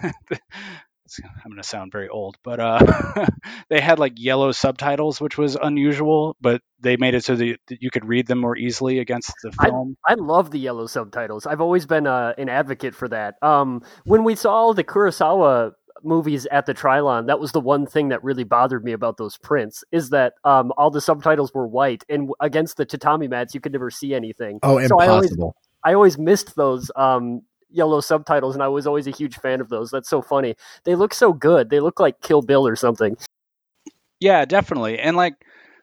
I'm 1.24 1.52
going 1.52 1.62
to 1.62 1.68
sound 1.68 1.92
very 1.92 2.10
old, 2.10 2.38
but 2.44 2.60
uh, 2.60 3.26
they 3.70 3.80
had 3.80 4.00
like 4.00 4.14
yellow 4.18 4.52
subtitles, 4.52 5.20
which 5.20 5.38
was 5.38 5.56
unusual, 5.56 6.36
but 6.42 6.62
they 6.80 6.98
made 6.98 7.16
it 7.16 7.24
so 7.24 7.36
that 7.36 7.58
you 7.70 7.90
could 7.90 8.06
read 8.06 8.28
them 8.28 8.40
more 8.40 8.58
easily 8.58 9.00
against 9.00 9.34
the 9.44 9.52
film. 9.52 9.98
I, 10.08 10.14
I 10.14 10.16
love 10.16 10.52
the 10.52 10.60
yellow 10.60 10.88
subtitles. 10.88 11.46
I've 11.46 11.62
always 11.62 11.86
been 11.86 12.08
uh, 12.08 12.34
an 12.38 12.50
advocate 12.50 12.96
for 12.96 13.08
that. 13.10 13.36
Um, 13.42 13.82
when 14.06 14.24
we 14.24 14.36
saw 14.36 14.74
the 14.74 14.84
Kurosawa 14.84 15.72
movies 16.04 16.46
at 16.48 16.66
the 16.66 16.74
Trylon, 16.74 17.28
that 17.28 17.40
was 17.40 17.52
the 17.52 17.62
one 17.62 17.86
thing 17.86 18.10
that 18.10 18.24
really 18.24 18.44
bothered 18.44 18.84
me 18.84 18.92
about 18.92 19.18
those 19.18 19.38
prints 19.38 19.84
is 19.92 20.10
that 20.10 20.34
um, 20.44 20.72
all 20.78 20.92
the 20.92 21.02
subtitles 21.02 21.54
were 21.54 21.68
white, 21.68 22.04
and 22.10 22.30
against 22.40 22.78
the 22.78 22.86
tatami 22.86 23.28
mats, 23.28 23.54
you 23.54 23.62
could 23.62 23.72
never 23.72 23.90
see 23.90 24.14
anything. 24.14 24.60
Oh, 24.64 24.86
so 24.88 25.00
impossible. 25.00 25.02
I 25.04 25.08
always, 25.08 25.38
I 25.86 25.94
always 25.94 26.18
missed 26.18 26.56
those 26.56 26.92
um, 26.96 27.42
yellow 27.74 28.00
subtitles, 28.00 28.56
and 28.56 28.64
I 28.64 28.68
was 28.68 28.88
always 28.88 29.08
a 29.08 29.12
huge 29.12 29.38
fan 29.38 29.62
of 29.62 29.70
those. 29.70 29.92
That's 29.92 30.10
so 30.10 30.22
funny. 30.22 30.56
They 30.84 30.96
look 30.96 31.14
so 31.14 31.34
good. 31.34 31.70
They 31.70 31.80
look 31.80 32.00
like 32.00 32.22
Kill 32.22 32.42
Bill 32.42 32.68
or 32.68 32.76
something. 32.76 33.18
Yeah, 34.20 34.46
definitely. 34.46 35.00
And 35.00 35.18
like, 35.18 35.36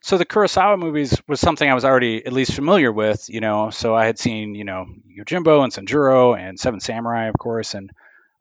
so 0.02 0.16
the 0.16 0.24
Kurosawa 0.24 0.78
movies 0.78 1.20
was 1.28 1.40
something 1.40 1.68
I 1.68 1.74
was 1.74 1.84
already 1.84 2.24
at 2.24 2.32
least 2.32 2.54
familiar 2.54 2.90
with, 2.90 3.28
you 3.28 3.40
know. 3.40 3.70
So 3.70 3.94
I 3.94 4.06
had 4.06 4.18
seen, 4.18 4.54
you 4.54 4.64
know, 4.64 4.86
Yojimbo 5.18 5.62
and 5.62 5.72
Sanjuro 5.72 6.38
and 6.38 6.58
Seven 6.58 6.80
Samurai, 6.80 7.28
of 7.28 7.36
course, 7.38 7.74
and 7.74 7.90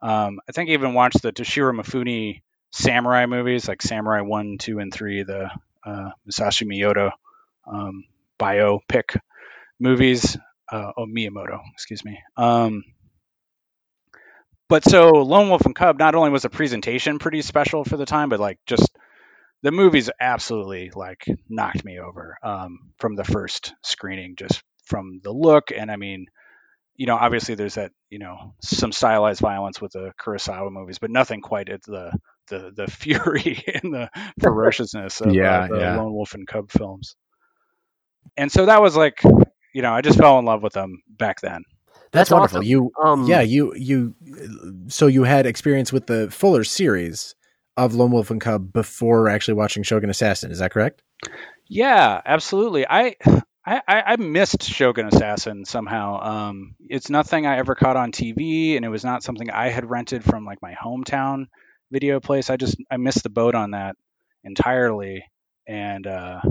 um, 0.01 0.39
I 0.47 0.53
think 0.53 0.69
I 0.69 0.73
even 0.73 0.93
watched 0.93 1.21
the 1.21 1.33
Toshiro 1.33 1.77
Mifune 1.77 2.41
samurai 2.71 3.25
movies, 3.25 3.67
like 3.67 3.81
Samurai 3.81 4.21
One, 4.21 4.57
Two, 4.57 4.79
and 4.79 4.93
Three, 4.93 5.23
the 5.23 5.49
uh, 5.85 6.11
Musashi 6.25 6.65
Miyamoto 6.65 7.11
um, 7.67 8.05
biopic 8.39 9.19
movies. 9.79 10.37
Uh, 10.71 10.91
oh, 10.95 11.05
Miyamoto, 11.05 11.59
excuse 11.73 12.05
me. 12.05 12.21
Um, 12.37 12.83
but 14.69 14.83
so 14.85 15.09
Lone 15.09 15.49
Wolf 15.49 15.65
and 15.65 15.75
Cub, 15.75 15.99
not 15.99 16.15
only 16.15 16.29
was 16.31 16.43
the 16.43 16.49
presentation 16.49 17.19
pretty 17.19 17.41
special 17.41 17.83
for 17.83 17.97
the 17.97 18.05
time, 18.05 18.29
but 18.29 18.39
like 18.39 18.59
just 18.67 18.89
the 19.63 19.71
movies 19.71 20.09
absolutely 20.21 20.91
like 20.95 21.25
knocked 21.49 21.83
me 21.85 21.99
over 21.99 22.37
um, 22.43 22.79
from 22.99 23.15
the 23.15 23.23
first 23.25 23.73
screening, 23.83 24.35
just 24.37 24.63
from 24.85 25.19
the 25.23 25.31
look. 25.31 25.71
And 25.75 25.91
I 25.91 25.97
mean, 25.97 26.27
you 26.95 27.07
know, 27.07 27.15
obviously 27.15 27.55
there's 27.55 27.75
that, 27.75 27.91
you 28.09 28.19
know, 28.19 28.53
some 28.61 28.91
stylized 28.91 29.41
violence 29.41 29.81
with 29.81 29.93
the 29.93 30.13
Kurosawa 30.21 30.71
movies, 30.71 30.99
but 30.99 31.11
nothing 31.11 31.41
quite 31.41 31.69
at 31.69 31.83
the 31.83 32.11
the 32.49 32.71
the 32.75 32.87
fury 32.91 33.63
and 33.83 33.93
the 33.93 34.09
ferociousness 34.41 35.21
of 35.21 35.33
Yeah, 35.33 35.61
uh, 35.63 35.67
the 35.67 35.79
yeah. 35.79 35.95
Lone 35.95 36.13
Wolf 36.13 36.33
and 36.35 36.47
Cub 36.47 36.71
films. 36.71 37.15
And 38.37 38.51
so 38.51 38.65
that 38.65 38.81
was 38.81 38.95
like, 38.95 39.21
you 39.73 39.81
know, 39.81 39.93
I 39.93 40.01
just 40.01 40.17
fell 40.17 40.39
in 40.39 40.45
love 40.45 40.63
with 40.63 40.73
them 40.73 41.01
back 41.07 41.41
then. 41.41 41.63
That's, 42.11 42.29
That's 42.29 42.31
wonderful. 42.31 42.59
awesome. 42.59 42.67
You, 42.69 42.91
Um, 43.03 43.25
yeah, 43.27 43.41
you, 43.41 43.73
you. 43.75 44.15
So 44.87 45.07
you 45.07 45.23
had 45.23 45.45
experience 45.45 45.93
with 45.93 46.07
the 46.07 46.29
Fuller 46.31 46.63
series 46.63 47.35
of 47.77 47.93
Lone 47.93 48.11
Wolf 48.11 48.31
and 48.31 48.41
Cub 48.41 48.73
before 48.73 49.29
actually 49.29 49.53
watching 49.53 49.83
Shogun 49.83 50.09
Assassin. 50.09 50.51
Is 50.51 50.59
that 50.59 50.71
correct? 50.71 51.03
Yeah, 51.67 52.21
absolutely. 52.25 52.85
I 52.87 53.15
I, 53.65 53.81
I 53.87 54.01
I 54.07 54.15
missed 54.15 54.63
Shogun 54.63 55.05
Assassin 55.05 55.65
somehow. 55.65 56.19
Um, 56.21 56.75
it's 56.79 57.09
nothing 57.09 57.45
I 57.45 57.57
ever 57.57 57.75
caught 57.75 57.97
on 57.97 58.11
TV, 58.11 58.75
and 58.75 58.83
it 58.83 58.89
was 58.89 59.03
not 59.03 59.21
something 59.21 59.49
I 59.51 59.69
had 59.69 59.89
rented 59.89 60.23
from 60.23 60.45
like 60.45 60.61
my 60.61 60.73
hometown 60.73 61.45
video 61.91 62.19
place. 62.19 62.49
I 62.49 62.57
just 62.57 62.77
I 62.89 62.97
missed 62.97 63.23
the 63.23 63.29
boat 63.29 63.53
on 63.55 63.71
that 63.71 63.95
entirely, 64.43 65.23
and 65.67 66.07
uh, 66.07 66.41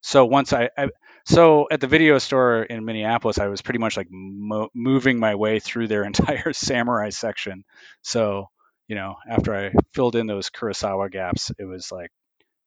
so 0.00 0.26
once 0.26 0.52
I, 0.52 0.70
I 0.78 0.88
so 1.28 1.68
at 1.70 1.80
the 1.80 1.86
video 1.86 2.18
store 2.18 2.62
in 2.62 2.86
Minneapolis, 2.86 3.38
I 3.38 3.48
was 3.48 3.60
pretty 3.60 3.78
much 3.78 3.98
like 3.98 4.08
mo- 4.10 4.70
moving 4.74 5.20
my 5.20 5.34
way 5.34 5.60
through 5.60 5.88
their 5.88 6.04
entire 6.12 6.52
samurai 6.54 7.10
section. 7.10 7.64
So 8.02 8.46
you 8.88 8.96
know, 8.96 9.16
after 9.28 9.54
I 9.54 9.72
filled 9.92 10.16
in 10.16 10.26
those 10.26 10.48
Kurosawa 10.48 11.10
gaps, 11.10 11.52
it 11.58 11.64
was 11.64 11.92
like, 11.92 12.10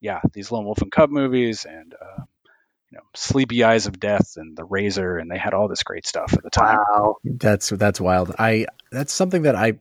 yeah, 0.01 0.19
these 0.33 0.51
Lone 0.51 0.65
Wolf 0.65 0.83
and 0.83 0.91
Cub 0.91 1.09
movies 1.09 1.65
and 1.65 1.95
uh, 1.99 2.23
you 2.91 2.97
know, 2.97 3.03
Sleepy 3.15 3.63
Eyes 3.63 3.87
of 3.87 3.99
Death 3.99 4.33
and 4.37 4.55
The 4.55 4.63
Razor, 4.63 5.17
and 5.17 5.31
they 5.31 5.39
had 5.39 5.55
all 5.55 5.67
this 5.67 5.81
great 5.81 6.05
stuff 6.05 6.33
at 6.33 6.43
the 6.43 6.51
time. 6.51 6.77
Wow. 6.77 7.15
That's 7.23 7.69
that's 7.69 7.99
wild. 7.99 8.35
I 8.37 8.67
that's 8.91 9.13
something 9.13 9.43
that 9.43 9.55
I 9.55 9.79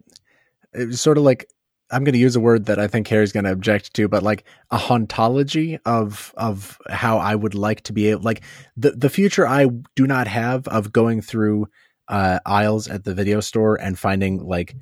it 0.72 0.86
was 0.86 1.00
sort 1.02 1.18
of 1.18 1.24
like 1.24 1.46
I'm 1.90 2.04
going 2.04 2.12
to 2.12 2.18
use 2.18 2.36
a 2.36 2.40
word 2.40 2.66
that 2.66 2.78
I 2.78 2.86
think 2.86 3.08
Harry's 3.08 3.32
going 3.32 3.44
to 3.44 3.52
object 3.52 3.94
to, 3.94 4.08
but 4.08 4.22
like 4.22 4.44
a 4.70 4.78
hauntology 4.78 5.78
of 5.84 6.32
of 6.36 6.78
how 6.88 7.18
I 7.18 7.34
would 7.34 7.54
like 7.54 7.82
to 7.82 7.92
be 7.92 8.08
able 8.08 8.22
like 8.22 8.42
the 8.76 8.92
the 8.92 9.10
future 9.10 9.46
I 9.46 9.68
do 9.96 10.06
not 10.06 10.26
have 10.26 10.68
of 10.68 10.92
going 10.92 11.20
through 11.20 11.68
uh 12.08 12.40
aisles 12.46 12.88
at 12.88 13.04
the 13.04 13.14
video 13.14 13.40
store 13.40 13.76
and 13.80 13.98
finding 13.98 14.44
like 14.44 14.74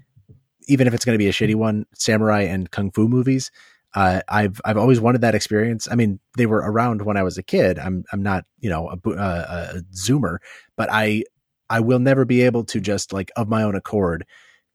even 0.68 0.86
if 0.86 0.94
it's 0.94 1.04
going 1.04 1.14
to 1.14 1.18
be 1.18 1.28
a 1.28 1.32
shitty 1.32 1.54
one, 1.54 1.86
samurai 1.94 2.42
and 2.42 2.70
kung 2.70 2.90
fu 2.90 3.08
movies. 3.08 3.50
Uh, 3.94 4.20
I've 4.28 4.60
I've 4.66 4.76
always 4.76 5.00
wanted 5.00 5.22
that 5.22 5.34
experience. 5.34 5.88
I 5.90 5.94
mean, 5.94 6.20
they 6.36 6.44
were 6.44 6.58
around 6.58 7.02
when 7.02 7.16
I 7.16 7.22
was 7.22 7.38
a 7.38 7.42
kid. 7.42 7.78
I'm 7.78 8.04
I'm 8.12 8.22
not 8.22 8.44
you 8.60 8.68
know 8.68 8.88
a, 8.88 8.96
bo- 8.96 9.14
uh, 9.14 9.72
a 9.76 9.80
zoomer, 9.96 10.38
but 10.76 10.90
I 10.92 11.24
I 11.70 11.80
will 11.80 11.98
never 11.98 12.24
be 12.24 12.42
able 12.42 12.64
to 12.64 12.80
just 12.80 13.12
like 13.12 13.30
of 13.36 13.48
my 13.48 13.62
own 13.62 13.74
accord 13.74 14.26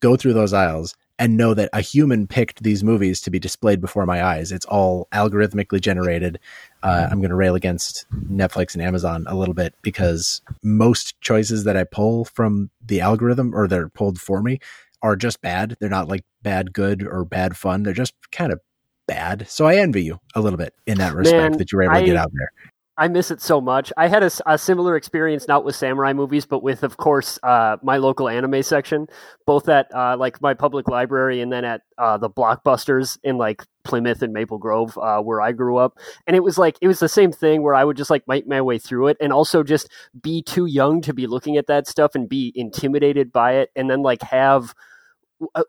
go 0.01 0.15
through 0.15 0.33
those 0.33 0.51
aisles 0.51 0.95
and 1.23 1.37
know 1.37 1.53
that 1.53 1.69
a 1.71 1.79
human 1.79 2.27
picked 2.27 2.63
these 2.63 2.83
movies 2.83 3.21
to 3.21 3.31
be 3.31 3.39
displayed 3.39 3.79
before 3.79 4.05
my 4.05 4.21
eyes. 4.21 4.51
It's 4.51 4.65
all 4.65 5.07
algorithmically 5.13 5.79
generated. 5.79 6.37
Uh, 6.83 7.07
I'm 7.09 7.19
going 7.19 7.29
to 7.29 7.35
rail 7.35 7.55
against 7.55 8.05
Netflix 8.11 8.73
and 8.73 8.83
Amazon 8.83 9.23
a 9.29 9.33
little 9.33 9.53
bit 9.53 9.73
because 9.81 10.41
most 10.63 11.21
choices 11.21 11.63
that 11.63 11.77
I 11.77 11.85
pull 11.85 12.25
from 12.25 12.71
the 12.85 12.99
algorithm 12.99 13.55
or 13.55 13.69
they're 13.69 13.87
pulled 13.87 14.19
for 14.19 14.41
me 14.41 14.59
are 15.01 15.15
just 15.15 15.41
bad. 15.41 15.77
They're 15.79 15.87
not 15.87 16.09
like 16.09 16.25
bad 16.41 16.73
good 16.73 17.07
or 17.07 17.23
bad 17.23 17.55
fun. 17.55 17.83
They're 17.83 17.93
just 17.93 18.15
kind 18.33 18.51
of 18.51 18.59
bad. 19.07 19.47
So 19.47 19.65
I 19.65 19.77
envy 19.77 20.03
you 20.03 20.19
a 20.35 20.41
little 20.41 20.57
bit 20.57 20.73
in 20.85 20.97
that 20.97 21.15
respect 21.15 21.51
Man, 21.51 21.57
that 21.57 21.71
you 21.71 21.77
were 21.77 21.83
able 21.83 21.93
to 21.95 22.05
get 22.05 22.17
I- 22.17 22.19
out 22.19 22.31
there. 22.33 22.51
I 22.95 23.07
miss 23.07 23.31
it 23.31 23.41
so 23.41 23.59
much. 23.59 23.91
I 23.97 24.07
had 24.07 24.21
a 24.21 24.57
similar 24.57 24.95
experience, 24.95 25.47
not 25.47 25.65
with 25.65 25.75
samurai 25.75 26.13
movies, 26.13 26.45
but 26.45 26.61
with, 26.61 26.83
of 26.83 26.97
course, 26.97 27.39
uh, 27.41 27.77
my 27.81 27.97
local 27.97 28.29
anime 28.29 28.61
section, 28.61 29.07
both 29.47 29.67
at 29.67 29.87
uh, 29.95 30.15
like 30.17 30.39
my 30.43 30.53
public 30.53 30.87
library 30.87 31.41
and 31.41 31.51
then 31.51 31.65
at 31.65 31.81
uh, 31.97 32.19
the 32.19 32.29
blockbusters 32.29 33.17
in 33.23 33.37
like 33.37 33.63
Plymouth 33.83 34.21
and 34.21 34.31
Maple 34.31 34.59
Grove, 34.59 34.95
uh, 34.99 35.21
where 35.21 35.41
I 35.41 35.53
grew 35.53 35.77
up. 35.77 35.97
And 36.27 36.35
it 36.35 36.43
was 36.43 36.59
like 36.59 36.77
it 36.81 36.87
was 36.87 36.99
the 36.99 37.09
same 37.09 37.31
thing 37.31 37.63
where 37.63 37.73
I 37.73 37.83
would 37.83 37.97
just 37.97 38.11
like 38.11 38.27
make 38.27 38.47
my 38.47 38.61
way 38.61 38.77
through 38.77 39.07
it, 39.07 39.17
and 39.19 39.33
also 39.33 39.63
just 39.63 39.89
be 40.21 40.43
too 40.43 40.67
young 40.67 41.01
to 41.01 41.13
be 41.15 41.25
looking 41.25 41.57
at 41.57 41.65
that 41.67 41.87
stuff 41.87 42.13
and 42.13 42.29
be 42.29 42.53
intimidated 42.55 43.31
by 43.31 43.53
it, 43.53 43.71
and 43.75 43.89
then 43.89 44.03
like 44.03 44.21
have 44.21 44.75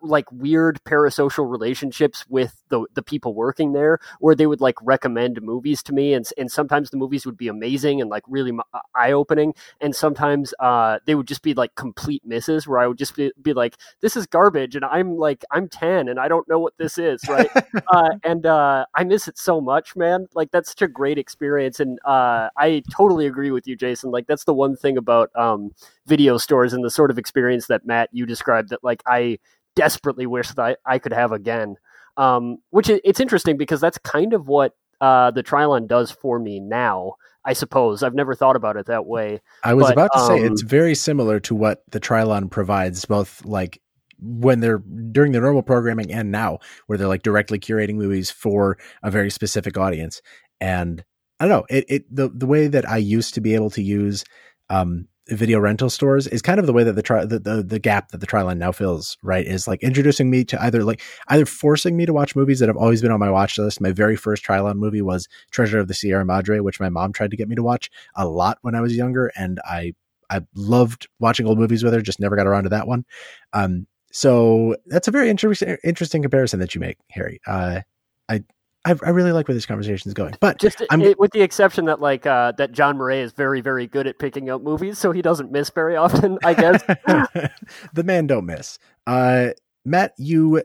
like 0.01 0.31
weird 0.31 0.79
parasocial 0.85 1.49
relationships 1.49 2.25
with 2.29 2.61
the 2.69 2.85
the 2.93 3.01
people 3.01 3.33
working 3.33 3.73
there 3.73 3.99
where 4.19 4.35
they 4.35 4.47
would 4.47 4.61
like 4.61 4.75
recommend 4.81 5.41
movies 5.41 5.81
to 5.83 5.93
me 5.93 6.13
and 6.13 6.29
and 6.37 6.51
sometimes 6.51 6.89
the 6.89 6.97
movies 6.97 7.25
would 7.25 7.37
be 7.37 7.47
amazing 7.47 8.01
and 8.01 8.09
like 8.09 8.23
really 8.27 8.51
eye 8.95 9.11
opening 9.11 9.53
and 9.81 9.95
sometimes 9.95 10.53
uh 10.59 10.99
they 11.05 11.15
would 11.15 11.27
just 11.27 11.41
be 11.41 11.53
like 11.53 11.73
complete 11.75 12.25
misses 12.25 12.67
where 12.67 12.79
I 12.79 12.87
would 12.87 12.97
just 12.97 13.15
be, 13.15 13.31
be 13.41 13.53
like 13.53 13.75
this 14.01 14.15
is 14.15 14.25
garbage 14.25 14.75
and 14.75 14.85
I'm 14.85 15.17
like 15.17 15.43
I'm 15.51 15.67
10 15.67 16.09
and 16.09 16.19
I 16.19 16.27
don't 16.27 16.47
know 16.47 16.59
what 16.59 16.73
this 16.77 16.97
is 16.97 17.21
right? 17.29 17.49
Uh 17.87 18.11
and 18.23 18.45
uh 18.45 18.85
I 18.95 19.03
miss 19.03 19.27
it 19.27 19.37
so 19.37 19.61
much 19.61 19.95
man. 19.95 20.27
Like 20.33 20.49
that's 20.51 20.69
such 20.69 20.81
a 20.81 20.87
great 20.87 21.17
experience 21.17 21.79
and 21.79 21.99
uh 22.05 22.49
I 22.57 22.83
totally 22.91 23.27
agree 23.27 23.51
with 23.51 23.67
you 23.67 23.75
Jason. 23.75 24.11
Like 24.11 24.27
that's 24.27 24.45
the 24.45 24.53
one 24.53 24.75
thing 24.75 24.97
about 24.97 25.29
um 25.35 25.71
video 26.07 26.37
stores 26.37 26.73
and 26.73 26.83
the 26.83 26.89
sort 26.89 27.11
of 27.11 27.17
experience 27.17 27.67
that 27.67 27.85
Matt 27.85 28.09
you 28.11 28.25
described 28.25 28.69
that 28.69 28.83
like 28.83 29.03
I 29.05 29.39
desperately 29.75 30.25
wish 30.25 30.49
that 30.49 30.59
I, 30.59 30.75
I 30.85 30.99
could 30.99 31.13
have 31.13 31.31
again. 31.31 31.75
Um, 32.17 32.59
which 32.69 32.89
it's 32.89 33.19
interesting 33.19 33.57
because 33.57 33.81
that's 33.81 33.97
kind 33.97 34.33
of 34.33 34.47
what 34.47 34.73
uh, 35.01 35.31
the 35.31 35.43
Trylon 35.43 35.87
does 35.87 36.11
for 36.11 36.39
me 36.39 36.59
now. 36.59 37.15
I 37.43 37.53
suppose 37.53 38.01
I've 38.01 38.15
never 38.15 38.33
thought 38.33 38.55
about 38.55 38.77
it 38.77 38.87
that 38.87 39.05
way. 39.05 39.41
I 39.63 39.73
was 39.73 39.87
But, 39.87 39.93
about 39.93 40.09
to 40.13 40.19
say 40.21 40.39
um, 40.39 40.51
it's 40.51 40.61
very 40.61 40.95
similar 40.95 41.39
to 41.41 41.53
what 41.53 41.83
the 41.91 41.99
Trylon 41.99 42.49
provides, 42.49 43.05
both 43.05 43.45
like 43.45 43.81
when 44.19 44.61
they're 44.61 44.79
during 44.79 45.33
the 45.33 45.41
normal 45.41 45.61
programming 45.61 46.11
and 46.11 46.31
now, 46.31 46.59
where 46.87 46.97
they're 46.97 47.07
like 47.07 47.21
directly 47.21 47.59
curating 47.59 47.95
movies 47.95 48.31
for 48.31 48.77
a 49.03 49.11
very 49.11 49.29
specific 49.29 49.77
audience. 49.77 50.21
And 50.59 51.03
I 51.39 51.47
don't 51.47 51.59
know, 51.59 51.65
it, 51.69 51.85
it 51.87 52.15
the 52.15 52.29
the 52.29 52.47
way 52.47 52.67
that 52.67 52.89
I 52.89 52.97
used 52.97 53.35
to 53.35 53.41
be 53.41 53.53
able 53.53 53.69
to 53.71 53.83
use 53.83 54.23
um 54.69 55.07
video 55.27 55.59
rental 55.59 55.89
stores 55.89 56.27
is 56.27 56.41
kind 56.41 56.59
of 56.59 56.67
the 56.67 56.73
way 56.73 56.83
that 56.83 56.93
the 56.93 57.01
tri- 57.01 57.25
the, 57.25 57.39
the 57.39 57.63
the 57.63 57.79
gap 57.79 58.09
that 58.11 58.19
the 58.19 58.27
Trylon 58.27 58.57
now 58.57 58.71
fills, 58.71 59.17
right? 59.23 59.45
Is 59.45 59.67
like 59.67 59.81
introducing 59.81 60.29
me 60.29 60.43
to 60.45 60.61
either 60.61 60.83
like 60.83 61.01
either 61.29 61.45
forcing 61.45 61.97
me 61.97 62.05
to 62.05 62.13
watch 62.13 62.35
movies 62.35 62.59
that 62.59 62.69
have 62.69 62.77
always 62.77 63.01
been 63.01 63.11
on 63.11 63.19
my 63.19 63.31
watch 63.31 63.57
list. 63.57 63.81
My 63.81 63.91
very 63.91 64.15
first 64.15 64.43
Trylon 64.43 64.75
movie 64.75 65.01
was 65.01 65.27
Treasure 65.51 65.79
of 65.79 65.87
the 65.87 65.93
Sierra 65.93 66.25
Madre, 66.25 66.59
which 66.59 66.79
my 66.79 66.89
mom 66.89 67.11
tried 67.11 67.31
to 67.31 67.37
get 67.37 67.49
me 67.49 67.55
to 67.55 67.63
watch 67.63 67.89
a 68.15 68.27
lot 68.27 68.59
when 68.61 68.75
I 68.75 68.81
was 68.81 68.95
younger, 68.95 69.31
and 69.35 69.59
I 69.65 69.93
I 70.29 70.41
loved 70.55 71.07
watching 71.19 71.47
old 71.47 71.59
movies 71.59 71.83
with 71.83 71.93
her. 71.93 72.01
Just 72.01 72.19
never 72.19 72.35
got 72.35 72.47
around 72.47 72.63
to 72.63 72.69
that 72.69 72.87
one. 72.87 73.05
Um, 73.53 73.87
so 74.11 74.75
that's 74.85 75.07
a 75.07 75.11
very 75.11 75.29
interesting 75.29 75.77
interesting 75.83 76.21
comparison 76.21 76.59
that 76.59 76.75
you 76.75 76.81
make, 76.81 76.97
Harry. 77.09 77.41
Uh, 77.45 77.81
I, 78.29 78.43
I 78.85 78.95
I 79.03 79.09
really 79.09 79.31
like 79.31 79.47
where 79.47 79.55
this 79.55 79.65
conversation 79.65 80.09
is 80.09 80.13
going, 80.13 80.35
but 80.39 80.59
Just 80.59 80.81
I'm- 80.89 81.01
it, 81.01 81.19
with 81.19 81.31
the 81.31 81.41
exception 81.41 81.85
that 81.85 81.99
like 81.99 82.25
uh, 82.25 82.53
that 82.53 82.71
John 82.71 82.97
Murray 82.97 83.19
is 83.19 83.31
very 83.31 83.61
very 83.61 83.87
good 83.87 84.07
at 84.07 84.19
picking 84.19 84.49
out 84.49 84.63
movies, 84.63 84.97
so 84.97 85.11
he 85.11 85.21
doesn't 85.21 85.51
miss 85.51 85.69
very 85.69 85.95
often. 85.95 86.37
I 86.43 86.53
guess. 86.53 86.83
the 87.93 88.03
man 88.03 88.27
don't 88.27 88.45
miss. 88.45 88.79
Uh, 89.07 89.49
Matt, 89.83 90.13
you 90.17 90.63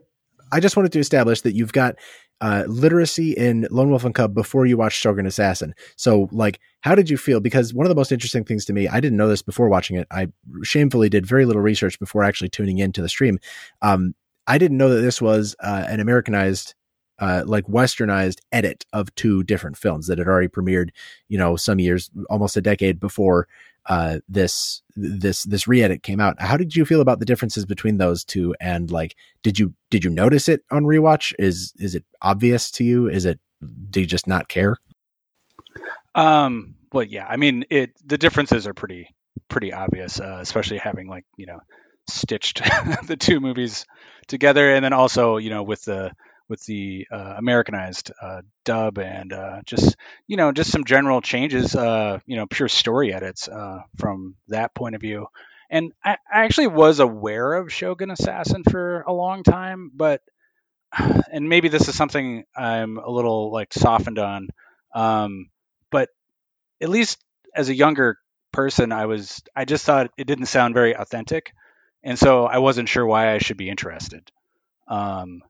I 0.52 0.60
just 0.60 0.76
wanted 0.76 0.92
to 0.92 0.98
establish 0.98 1.40
that 1.42 1.54
you've 1.54 1.72
got 1.72 1.96
uh, 2.40 2.64
literacy 2.66 3.32
in 3.32 3.66
Lone 3.70 3.90
Wolf 3.90 4.04
and 4.04 4.14
Cub 4.14 4.34
before 4.34 4.64
you 4.66 4.76
watched 4.76 4.98
Shogun 4.98 5.26
Assassin. 5.26 5.74
So, 5.96 6.28
like, 6.32 6.58
how 6.80 6.94
did 6.94 7.10
you 7.10 7.18
feel? 7.18 7.40
Because 7.40 7.74
one 7.74 7.84
of 7.84 7.90
the 7.90 7.94
most 7.94 8.12
interesting 8.12 8.44
things 8.44 8.64
to 8.66 8.72
me, 8.72 8.88
I 8.88 9.00
didn't 9.00 9.18
know 9.18 9.28
this 9.28 9.42
before 9.42 9.68
watching 9.68 9.96
it. 9.96 10.06
I 10.10 10.28
shamefully 10.62 11.08
did 11.08 11.26
very 11.26 11.44
little 11.44 11.62
research 11.62 11.98
before 11.98 12.24
actually 12.24 12.48
tuning 12.48 12.78
into 12.78 13.02
the 13.02 13.08
stream. 13.08 13.38
Um, 13.82 14.14
I 14.46 14.58
didn't 14.58 14.78
know 14.78 14.88
that 14.88 15.02
this 15.02 15.20
was 15.20 15.54
uh, 15.60 15.84
an 15.86 16.00
Americanized, 16.00 16.74
uh, 17.20 17.44
like 17.46 17.66
westernized 17.66 18.40
edit 18.50 18.84
of 18.92 19.14
two 19.14 19.42
different 19.44 19.76
films 19.76 20.06
that 20.06 20.18
had 20.18 20.26
already 20.26 20.48
premiered, 20.48 20.90
you 21.28 21.38
know, 21.38 21.54
some 21.54 21.78
years, 21.78 22.10
almost 22.28 22.56
a 22.56 22.62
decade 22.62 22.98
before 22.98 23.46
uh, 23.86 24.18
this 24.28 24.82
this 24.96 25.44
this 25.44 25.66
re-edit 25.66 26.02
came 26.02 26.20
out. 26.20 26.40
How 26.40 26.56
did 26.56 26.74
you 26.74 26.84
feel 26.84 27.00
about 27.00 27.18
the 27.18 27.24
differences 27.24 27.64
between 27.66 27.98
those 27.98 28.24
two? 28.24 28.54
And 28.60 28.90
like, 28.90 29.16
did 29.42 29.58
you 29.58 29.74
did 29.90 30.04
you 30.04 30.10
notice 30.10 30.48
it 30.48 30.64
on 30.70 30.84
rewatch? 30.84 31.34
Is 31.38 31.72
is 31.78 31.94
it 31.94 32.04
obvious 32.22 32.70
to 32.72 32.84
you? 32.84 33.08
Is 33.08 33.24
it 33.24 33.38
do 33.90 34.00
you 34.00 34.06
just 34.06 34.26
not 34.26 34.48
care? 34.48 34.76
Um. 36.14 36.74
Well, 36.92 37.04
yeah. 37.04 37.26
I 37.28 37.36
mean, 37.36 37.64
it 37.70 37.92
the 38.04 38.18
differences 38.18 38.66
are 38.66 38.74
pretty 38.74 39.14
pretty 39.48 39.72
obvious, 39.72 40.20
uh, 40.20 40.38
especially 40.40 40.78
having 40.78 41.08
like 41.08 41.24
you 41.36 41.46
know 41.46 41.60
stitched 42.08 42.62
the 43.06 43.16
two 43.16 43.40
movies 43.40 43.86
together, 44.26 44.74
and 44.74 44.84
then 44.84 44.92
also 44.92 45.36
you 45.36 45.50
know 45.50 45.62
with 45.62 45.84
the 45.84 46.12
with 46.50 46.62
the 46.66 47.06
uh, 47.10 47.34
Americanized 47.38 48.10
uh, 48.20 48.42
dub 48.64 48.98
and 48.98 49.32
uh, 49.32 49.60
just 49.64 49.96
you 50.26 50.36
know 50.36 50.50
just 50.52 50.70
some 50.70 50.84
general 50.84 51.22
changes, 51.22 51.74
uh, 51.74 52.18
you 52.26 52.36
know, 52.36 52.46
pure 52.46 52.68
story 52.68 53.14
edits 53.14 53.48
uh, 53.48 53.78
from 53.96 54.34
that 54.48 54.74
point 54.74 54.96
of 54.96 55.00
view. 55.00 55.28
And 55.70 55.92
I, 56.04 56.18
I, 56.30 56.44
actually 56.44 56.66
was 56.66 56.98
aware 56.98 57.54
of 57.54 57.72
Shogun 57.72 58.10
Assassin 58.10 58.64
for 58.64 59.02
a 59.02 59.12
long 59.12 59.44
time, 59.44 59.92
but 59.94 60.20
and 61.32 61.48
maybe 61.48 61.68
this 61.68 61.88
is 61.88 61.94
something 61.94 62.44
I'm 62.54 62.98
a 62.98 63.08
little 63.08 63.52
like 63.52 63.72
softened 63.72 64.18
on, 64.18 64.48
um, 64.92 65.50
but 65.90 66.08
at 66.80 66.88
least 66.88 67.24
as 67.54 67.68
a 67.68 67.74
younger 67.74 68.18
person, 68.52 68.90
I 68.90 69.06
was 69.06 69.40
I 69.54 69.64
just 69.64 69.86
thought 69.86 70.10
it 70.18 70.26
didn't 70.26 70.46
sound 70.46 70.74
very 70.74 70.96
authentic, 70.96 71.52
and 72.02 72.18
so 72.18 72.44
I 72.44 72.58
wasn't 72.58 72.88
sure 72.88 73.06
why 73.06 73.32
I 73.32 73.38
should 73.38 73.56
be 73.56 73.70
interested. 73.70 74.28
Um, 74.88 75.42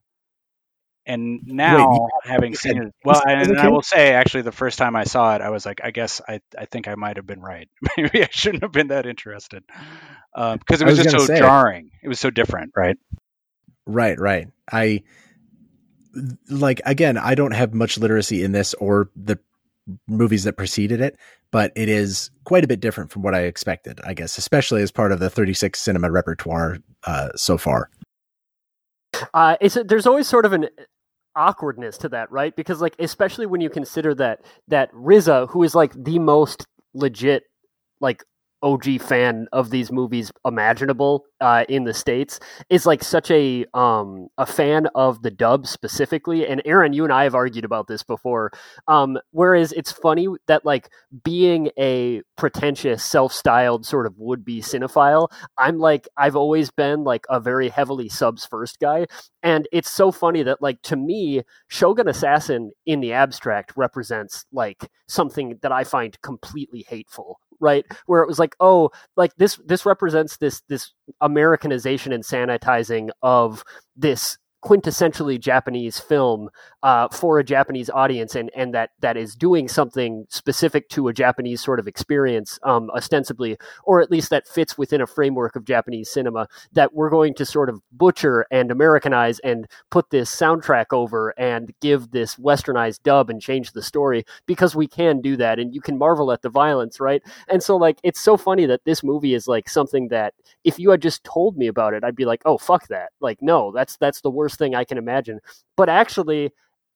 and 1.05 1.41
now 1.45 1.89
Wait, 1.91 2.01
having 2.23 2.55
seen 2.55 2.81
it, 2.81 2.93
well, 3.03 3.21
and 3.27 3.57
I 3.57 3.69
will 3.69 3.81
say, 3.81 4.13
actually, 4.13 4.43
the 4.43 4.51
first 4.51 4.77
time 4.77 4.95
I 4.95 5.03
saw 5.03 5.35
it, 5.35 5.41
I 5.41 5.49
was 5.49 5.65
like, 5.65 5.81
I 5.83 5.91
guess 5.91 6.21
I, 6.27 6.41
I 6.57 6.65
think 6.65 6.87
I 6.87 6.95
might 6.95 7.17
have 7.17 7.25
been 7.25 7.41
right. 7.41 7.69
Maybe 7.97 8.23
I 8.23 8.29
shouldn't 8.31 8.63
have 8.63 8.71
been 8.71 8.89
that 8.89 9.05
interested 9.05 9.63
because 9.65 10.53
um, 10.53 10.59
it 10.69 10.83
was, 10.85 10.97
was 10.97 10.99
just 10.99 11.11
so 11.11 11.25
say, 11.25 11.39
jarring. 11.39 11.91
It 12.03 12.07
was 12.07 12.19
so 12.19 12.29
different, 12.29 12.73
right? 12.75 12.97
Right, 13.85 14.19
right. 14.19 14.47
I 14.71 15.03
like 16.49 16.81
again. 16.85 17.17
I 17.17 17.35
don't 17.35 17.53
have 17.53 17.73
much 17.73 17.97
literacy 17.97 18.43
in 18.43 18.51
this 18.51 18.73
or 18.75 19.09
the 19.15 19.39
movies 20.07 20.43
that 20.43 20.53
preceded 20.53 21.01
it, 21.01 21.17
but 21.51 21.71
it 21.75 21.89
is 21.89 22.29
quite 22.43 22.63
a 22.63 22.67
bit 22.67 22.79
different 22.79 23.11
from 23.11 23.23
what 23.23 23.33
I 23.33 23.41
expected. 23.41 23.99
I 24.03 24.13
guess, 24.13 24.37
especially 24.37 24.83
as 24.83 24.91
part 24.91 25.11
of 25.11 25.19
the 25.19 25.29
36 25.29 25.79
cinema 25.79 26.11
repertoire 26.11 26.77
uh, 27.05 27.29
so 27.35 27.57
far. 27.57 27.89
Uh, 29.33 29.57
it's 29.61 29.77
there's 29.85 30.07
always 30.07 30.27
sort 30.27 30.45
of 30.45 30.53
an 30.53 30.69
awkwardness 31.35 31.97
to 31.99 32.09
that, 32.09 32.31
right? 32.31 32.55
Because 32.55 32.81
like 32.81 32.95
especially 32.99 33.45
when 33.45 33.61
you 33.61 33.69
consider 33.69 34.13
that 34.15 34.41
that 34.67 34.91
RZA, 34.93 35.49
who 35.49 35.63
is 35.63 35.75
like 35.75 35.93
the 35.93 36.19
most 36.19 36.67
legit 36.93 37.43
like 37.99 38.23
OG 38.63 39.01
fan 39.01 39.47
of 39.51 39.69
these 39.69 39.91
movies 39.91 40.31
imaginable 40.45 41.25
uh, 41.39 41.65
in 41.67 41.83
the 41.83 41.93
states 41.93 42.39
is 42.69 42.85
like 42.85 43.03
such 43.03 43.31
a 43.31 43.65
um, 43.73 44.27
a 44.37 44.45
fan 44.45 44.87
of 44.95 45.21
the 45.21 45.31
dub 45.31 45.67
specifically. 45.67 46.47
And 46.47 46.61
Aaron, 46.65 46.93
you 46.93 47.03
and 47.03 47.11
I 47.13 47.23
have 47.23 47.35
argued 47.35 47.65
about 47.65 47.87
this 47.87 48.03
before. 48.03 48.51
Um, 48.87 49.17
whereas 49.31 49.71
it's 49.73 49.91
funny 49.91 50.27
that 50.47 50.65
like 50.65 50.89
being 51.23 51.71
a 51.77 52.21
pretentious, 52.37 53.03
self-styled 53.03 53.85
sort 53.85 54.05
of 54.05 54.17
would-be 54.17 54.61
cinephile, 54.61 55.29
I'm 55.57 55.79
like 55.79 56.07
I've 56.17 56.35
always 56.35 56.69
been 56.71 57.03
like 57.03 57.25
a 57.29 57.39
very 57.39 57.69
heavily 57.69 58.09
subs 58.09 58.45
first 58.45 58.79
guy, 58.79 59.07
and 59.43 59.67
it's 59.71 59.89
so 59.89 60.11
funny 60.11 60.43
that 60.43 60.61
like 60.61 60.81
to 60.83 60.95
me, 60.95 61.41
Shogun 61.67 62.07
Assassin 62.07 62.71
in 62.85 63.01
the 63.01 63.13
abstract 63.13 63.73
represents 63.75 64.45
like 64.51 64.89
something 65.07 65.57
that 65.61 65.71
I 65.71 65.83
find 65.83 66.19
completely 66.21 66.85
hateful 66.87 67.39
right? 67.61 67.85
Where 68.07 68.21
it 68.21 68.27
was 68.27 68.39
like 68.39 68.55
oh 68.59 68.91
like 69.15 69.35
this 69.37 69.59
this 69.65 69.85
represents 69.85 70.37
this 70.37 70.61
this 70.67 70.91
americanization 71.21 72.11
and 72.11 72.23
sanitizing 72.23 73.09
of 73.21 73.63
this 73.95 74.37
quintessentially 74.63 75.39
Japanese 75.39 75.99
film 75.99 76.49
uh, 76.83 77.07
for 77.09 77.39
a 77.39 77.43
Japanese 77.43 77.89
audience, 77.89 78.35
and 78.35 78.51
and 78.55 78.73
that 78.73 78.91
that 78.99 79.17
is 79.17 79.35
doing 79.35 79.67
something 79.67 80.25
specific 80.29 80.89
to 80.89 81.07
a 81.07 81.13
Japanese 81.13 81.61
sort 81.63 81.79
of 81.79 81.87
experience, 81.87 82.59
um, 82.63 82.89
ostensibly, 82.91 83.57
or 83.83 84.01
at 84.01 84.11
least 84.11 84.29
that 84.29 84.47
fits 84.47 84.77
within 84.77 85.01
a 85.01 85.07
framework 85.07 85.55
of 85.55 85.65
Japanese 85.65 86.09
cinema. 86.09 86.47
That 86.73 86.93
we're 86.93 87.09
going 87.09 87.33
to 87.35 87.45
sort 87.45 87.69
of 87.69 87.81
butcher 87.91 88.45
and 88.51 88.71
Americanize 88.71 89.39
and 89.39 89.67
put 89.89 90.09
this 90.09 90.33
soundtrack 90.35 90.87
over 90.91 91.33
and 91.39 91.73
give 91.81 92.11
this 92.11 92.35
westernized 92.35 93.03
dub 93.03 93.29
and 93.29 93.41
change 93.41 93.71
the 93.71 93.81
story 93.81 94.25
because 94.45 94.75
we 94.75 94.87
can 94.87 95.21
do 95.21 95.35
that, 95.37 95.59
and 95.59 95.73
you 95.73 95.81
can 95.81 95.97
marvel 95.97 96.31
at 96.31 96.41
the 96.41 96.49
violence, 96.49 96.99
right? 96.99 97.21
And 97.47 97.61
so 97.61 97.77
like 97.77 97.99
it's 98.03 98.21
so 98.21 98.37
funny 98.37 98.65
that 98.67 98.85
this 98.85 99.03
movie 99.03 99.33
is 99.33 99.47
like 99.47 99.69
something 99.69 100.07
that 100.09 100.33
if 100.63 100.79
you 100.79 100.91
had 100.91 101.01
just 101.01 101.23
told 101.23 101.57
me 101.57 101.67
about 101.67 101.93
it, 101.93 102.03
I'd 102.03 102.15
be 102.15 102.25
like, 102.25 102.41
oh 102.45 102.57
fuck 102.57 102.87
that, 102.87 103.11
like 103.19 103.41
no, 103.41 103.71
that's 103.71 103.97
that's 103.97 104.21
the 104.21 104.29
worst 104.29 104.50
worst 104.51 104.59
thing 104.59 104.75
I 104.75 104.83
can 104.83 104.97
imagine. 104.97 105.39
But 105.77 105.89
actually, 105.89 106.51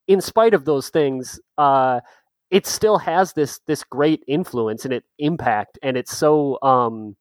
in 0.08 0.22
spite 0.22 0.54
of 0.54 0.66
those 0.66 0.90
things, 0.90 1.40
uh, 1.58 2.02
it 2.52 2.68
still 2.68 2.98
has 3.00 3.34
this 3.34 3.60
this 3.68 3.84
great 3.84 4.24
influence 4.28 4.86
and 4.86 4.94
it 4.94 5.04
impact, 5.18 5.80
and 5.82 5.98
it's 5.98 6.16
so 6.16 6.62
um, 6.62 7.16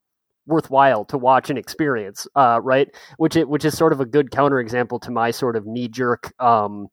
worthwhile 0.47 1.05
to 1.07 1.19
watch 1.19 1.51
and 1.51 1.59
experience, 1.59 2.27
uh, 2.37 2.61
right? 2.63 2.89
Which 3.17 3.37
it 3.37 3.49
which 3.49 3.65
is 3.65 3.77
sort 3.77 3.93
of 3.93 4.01
a 4.01 4.07
good 4.07 4.31
counterexample 4.31 5.01
to 5.03 5.11
my 5.11 5.31
sort 5.31 5.57
of 5.57 5.67
knee 5.67 5.89
jerk 5.89 6.33
um, 6.41 6.89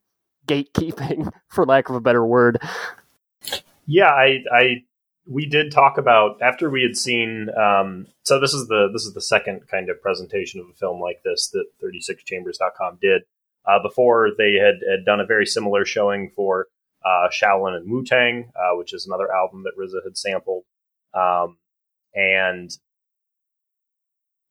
gatekeeping, 0.46 1.30
for 1.48 1.66
lack 1.66 1.88
of 1.88 1.96
a 1.96 2.00
better 2.00 2.24
word. 2.24 2.58
Yeah, 3.86 4.10
I, 4.10 4.44
I 4.52 4.84
we 5.26 5.46
did 5.46 5.70
talk 5.70 5.98
about 5.98 6.40
after 6.40 6.70
we 6.70 6.82
had 6.82 6.96
seen 6.96 7.48
um, 7.56 8.06
so 8.24 8.40
this 8.40 8.54
is 8.54 8.66
the 8.68 8.88
this 8.92 9.04
is 9.04 9.14
the 9.14 9.20
second 9.20 9.68
kind 9.70 9.90
of 9.90 10.00
presentation 10.00 10.60
of 10.60 10.66
a 10.68 10.74
film 10.74 11.00
like 11.00 11.22
this 11.24 11.48
that 11.48 11.66
36chambers.com 11.82 12.98
did 13.00 13.22
uh, 13.66 13.82
before 13.82 14.30
they 14.36 14.54
had, 14.54 14.80
had 14.88 15.04
done 15.04 15.20
a 15.20 15.26
very 15.26 15.46
similar 15.46 15.84
showing 15.84 16.30
for 16.34 16.66
uh, 17.04 17.28
Shaolin 17.30 17.76
and 17.76 17.90
Wu 17.90 18.04
Tang, 18.04 18.52
uh, 18.56 18.76
which 18.76 18.92
is 18.92 19.06
another 19.06 19.32
album 19.32 19.64
that 19.64 19.72
RZA 19.78 20.04
had 20.04 20.16
sampled. 20.16 20.64
Um, 21.14 21.58
and 22.14 22.70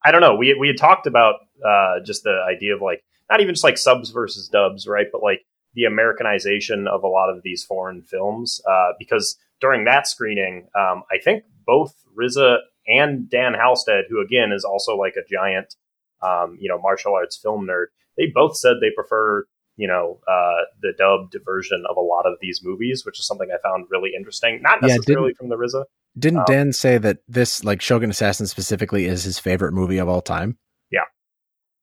I 0.03 0.11
don't 0.11 0.21
know, 0.21 0.35
we, 0.35 0.55
we 0.59 0.67
had 0.67 0.77
talked 0.77 1.07
about 1.07 1.35
uh, 1.65 1.99
just 2.03 2.23
the 2.23 2.43
idea 2.49 2.75
of 2.75 2.81
like, 2.81 3.03
not 3.29 3.39
even 3.39 3.53
just 3.53 3.63
like 3.63 3.77
subs 3.77 4.09
versus 4.09 4.49
dubs, 4.49 4.87
right? 4.87 5.07
But 5.11 5.23
like 5.23 5.45
the 5.73 5.85
Americanization 5.85 6.87
of 6.87 7.03
a 7.03 7.07
lot 7.07 7.29
of 7.29 7.43
these 7.43 7.63
foreign 7.63 8.01
films. 8.01 8.61
Uh, 8.67 8.91
because 8.99 9.37
during 9.61 9.85
that 9.85 10.07
screening, 10.07 10.67
um, 10.75 11.03
I 11.11 11.17
think 11.23 11.43
both 11.65 11.95
RZA 12.19 12.57
and 12.87 13.29
Dan 13.29 13.53
Halsted, 13.53 14.03
who 14.09 14.21
again 14.21 14.51
is 14.51 14.65
also 14.65 14.97
like 14.97 15.15
a 15.15 15.27
giant, 15.31 15.75
um, 16.21 16.57
you 16.59 16.67
know, 16.67 16.79
martial 16.79 17.13
arts 17.13 17.37
film 17.37 17.67
nerd, 17.67 17.87
they 18.21 18.31
both 18.33 18.55
said 18.55 18.75
they 18.81 18.91
prefer 18.95 19.45
you 19.77 19.87
know 19.87 20.19
uh, 20.27 20.63
the 20.81 20.93
dubbed 20.97 21.35
version 21.43 21.83
of 21.89 21.97
a 21.97 22.01
lot 22.01 22.25
of 22.25 22.37
these 22.41 22.61
movies, 22.63 23.03
which 23.05 23.19
is 23.19 23.25
something 23.25 23.49
I 23.51 23.57
found 23.67 23.85
really 23.89 24.11
interesting. 24.15 24.61
Not 24.61 24.81
necessarily 24.81 25.29
yeah, 25.29 25.37
from 25.37 25.49
the 25.49 25.55
RZA. 25.55 25.85
Didn't 26.17 26.39
um, 26.39 26.45
Dan 26.47 26.73
say 26.73 26.97
that 26.97 27.19
this 27.27 27.63
like 27.63 27.81
Shogun 27.81 28.09
Assassin 28.09 28.47
specifically 28.47 29.05
is 29.05 29.23
his 29.23 29.39
favorite 29.39 29.73
movie 29.73 29.97
of 29.97 30.07
all 30.07 30.21
time? 30.21 30.57
Yeah, 30.91 31.05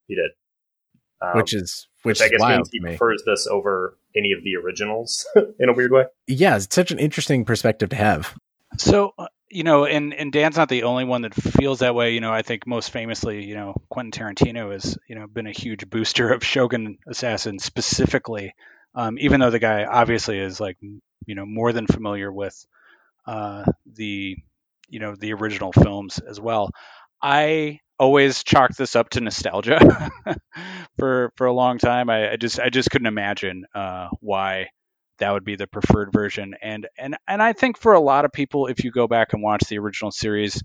he 0.07 0.15
did. 0.15 0.31
Um, 1.21 1.37
which 1.37 1.53
is 1.53 1.89
which, 2.03 2.21
which 2.21 2.23
I 2.23 2.29
guess 2.29 2.49
means 2.49 2.69
he 2.71 2.81
prefers 2.81 3.25
this 3.27 3.49
over 3.49 3.99
any 4.17 4.33
of 4.33 4.45
the 4.45 4.55
originals 4.57 5.27
in 5.59 5.69
a 5.69 5.73
weird 5.73 5.91
way. 5.91 6.05
Yeah, 6.29 6.57
it's 6.57 6.73
such 6.73 6.93
an 6.93 6.99
interesting 6.99 7.45
perspective 7.45 7.89
to 7.91 7.97
have. 7.97 8.39
So, 8.77 9.13
uh, 9.19 9.27
you 9.51 9.65
know, 9.65 9.87
and 9.87 10.13
and 10.13 10.31
Dan's 10.33 10.57
not 10.57 10.69
the 10.69 10.83
only 10.85 11.05
one 11.05 11.23
that 11.23 11.35
feels 11.35 11.79
that 11.79 11.95
way. 11.95 12.13
You 12.13 12.21
know, 12.21 12.33
I 12.33 12.43
think 12.43 12.67
most 12.67 12.91
famously, 12.91 13.45
you 13.45 13.55
know, 13.55 13.75
Quentin 13.89 14.13
Tarantino 14.13 14.73
has 14.73 14.99
you 15.09 15.15
know 15.17 15.27
been 15.27 15.47
a 15.47 15.53
huge 15.53 15.89
booster 15.89 16.33
of 16.33 16.45
Shogun 16.45 16.99
Assassin 17.09 17.59
specifically. 17.59 18.55
Um, 18.95 19.19
even 19.19 19.41
though 19.41 19.51
the 19.51 19.59
guy 19.59 19.85
obviously 19.85 20.39
is 20.39 20.61
like 20.61 20.77
you 21.27 21.35
know 21.35 21.47
more 21.47 21.73
than 21.73 21.87
familiar 21.87 22.31
with 22.33 22.55
uh, 23.27 23.65
the 23.87 24.37
you 24.89 25.01
know 25.01 25.15
the 25.17 25.33
original 25.35 25.73
films 25.73 26.19
as 26.19 26.41
well. 26.41 26.71
I 27.23 27.81
always 27.99 28.45
chalked 28.45 28.79
this 28.79 28.97
up 28.97 29.11
to 29.11 29.21
nostalgia 29.21 30.11
for 30.99 31.33
for 31.37 31.47
a 31.47 31.53
long 31.53 31.79
time. 31.79 32.11
I, 32.11 32.33
I, 32.33 32.37
just 32.37 32.61
I 32.61 32.71
just 32.71 32.91
couldn't 32.91 33.07
imagine 33.07 33.65
uh, 33.75 34.09
why 34.21 34.69
that 35.19 35.33
would 35.33 35.45
be 35.45 35.57
the 35.57 35.67
preferred 35.67 36.13
version. 36.13 36.55
And 36.63 36.89
and 36.97 37.17
and 37.27 37.43
I 37.43 37.53
think 37.53 37.79
for 37.79 37.95
a 37.95 38.01
lot 38.01 38.25
of 38.25 38.33
people, 38.33 38.67
if 38.67 38.85
you 38.85 38.91
go 38.91 39.07
back 39.07 39.33
and 39.33 39.43
watch 39.43 39.63
the 39.69 39.79
original 39.79 40.11
series, 40.11 40.63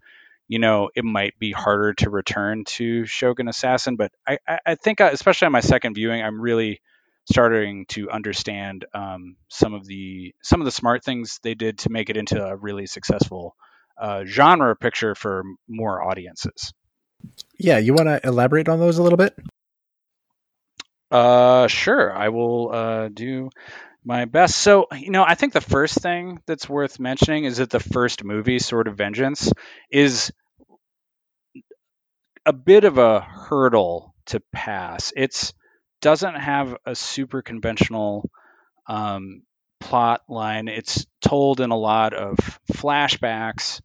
you 0.48 0.60
know, 0.60 0.89
it 0.96 1.04
might 1.04 1.38
be 1.39 1.52
harder 1.52 1.94
to 1.96 2.10
return 2.10 2.63
to 2.66 3.06
Shogun 3.06 3.48
Assassin. 3.48 3.96
But 3.96 4.12
I, 4.28 4.38
I 4.66 4.76
think, 4.76 5.02
uh, 5.02 5.10
especially 5.12 5.48
on 5.48 5.52
my 5.52 5.62
second 5.62 5.96
viewing, 5.96 6.22
I'm 6.22 6.39
really 6.39 6.82
starting 7.26 7.86
to 7.88 8.10
understand 8.10 8.86
um, 8.94 9.38
some 9.50 9.74
of 9.74 9.86
the 9.86 10.36
some 10.42 10.62
of 10.62 10.66
the 10.66 10.72
smart 10.72 11.04
things 11.04 11.39
they 11.44 11.56
did 11.56 11.80
to 11.80 11.89
make 11.89 12.10
it 12.10 12.18
into 12.18 12.44
a 12.44 12.56
really 12.56 12.86
successful 12.86 13.56
uh, 13.98 14.26
genre 14.26 14.76
picture 14.76 15.16
for 15.16 15.44
more 15.68 16.04
audiences. 16.04 16.74
Yeah, 17.58 17.78
you 17.78 17.94
want 17.94 18.08
to 18.08 18.20
elaborate 18.28 18.68
on 18.68 18.80
those 18.80 18.98
a 18.98 19.04
little 19.04 19.18
bit? 19.18 19.34
Uh, 21.10 21.68
sure. 21.68 22.12
I 22.12 22.30
will 22.30 22.72
uh, 22.74 23.10
do 23.10 23.50
my 24.04 24.26
best. 24.26 24.58
So, 24.58 24.88
you 24.98 25.12
know, 25.12 25.24
I 25.24 25.36
think 25.36 25.54
the 25.54 25.62
first 25.62 26.00
thing 26.00 26.42
that's 26.46 26.68
worth 26.68 27.00
mentioning 27.00 27.46
is 27.46 27.58
that 27.58 27.70
the 27.70 27.80
first 27.80 28.24
movie, 28.24 28.60
Sword 28.60 28.88
of 28.88 28.98
Vengeance, 28.98 29.52
is 29.92 30.32
a 32.46 32.54
bit 32.54 32.84
of 32.84 32.98
a 32.98 33.22
hurdle 33.22 34.13
to 34.28 34.42
pass. 34.52 35.13
It's 35.16 35.54
doesn't 36.02 36.36
have 36.36 36.76
a 36.86 36.96
super 36.96 37.42
conventional 37.42 38.30
um, 38.88 39.44
plot 39.80 40.22
line. 40.28 40.68
It's 40.68 41.06
told 41.22 41.62
in 41.62 41.72
a 41.72 41.78
lot 41.78 42.13
of 42.13 42.38
flashbacks, 42.74 43.82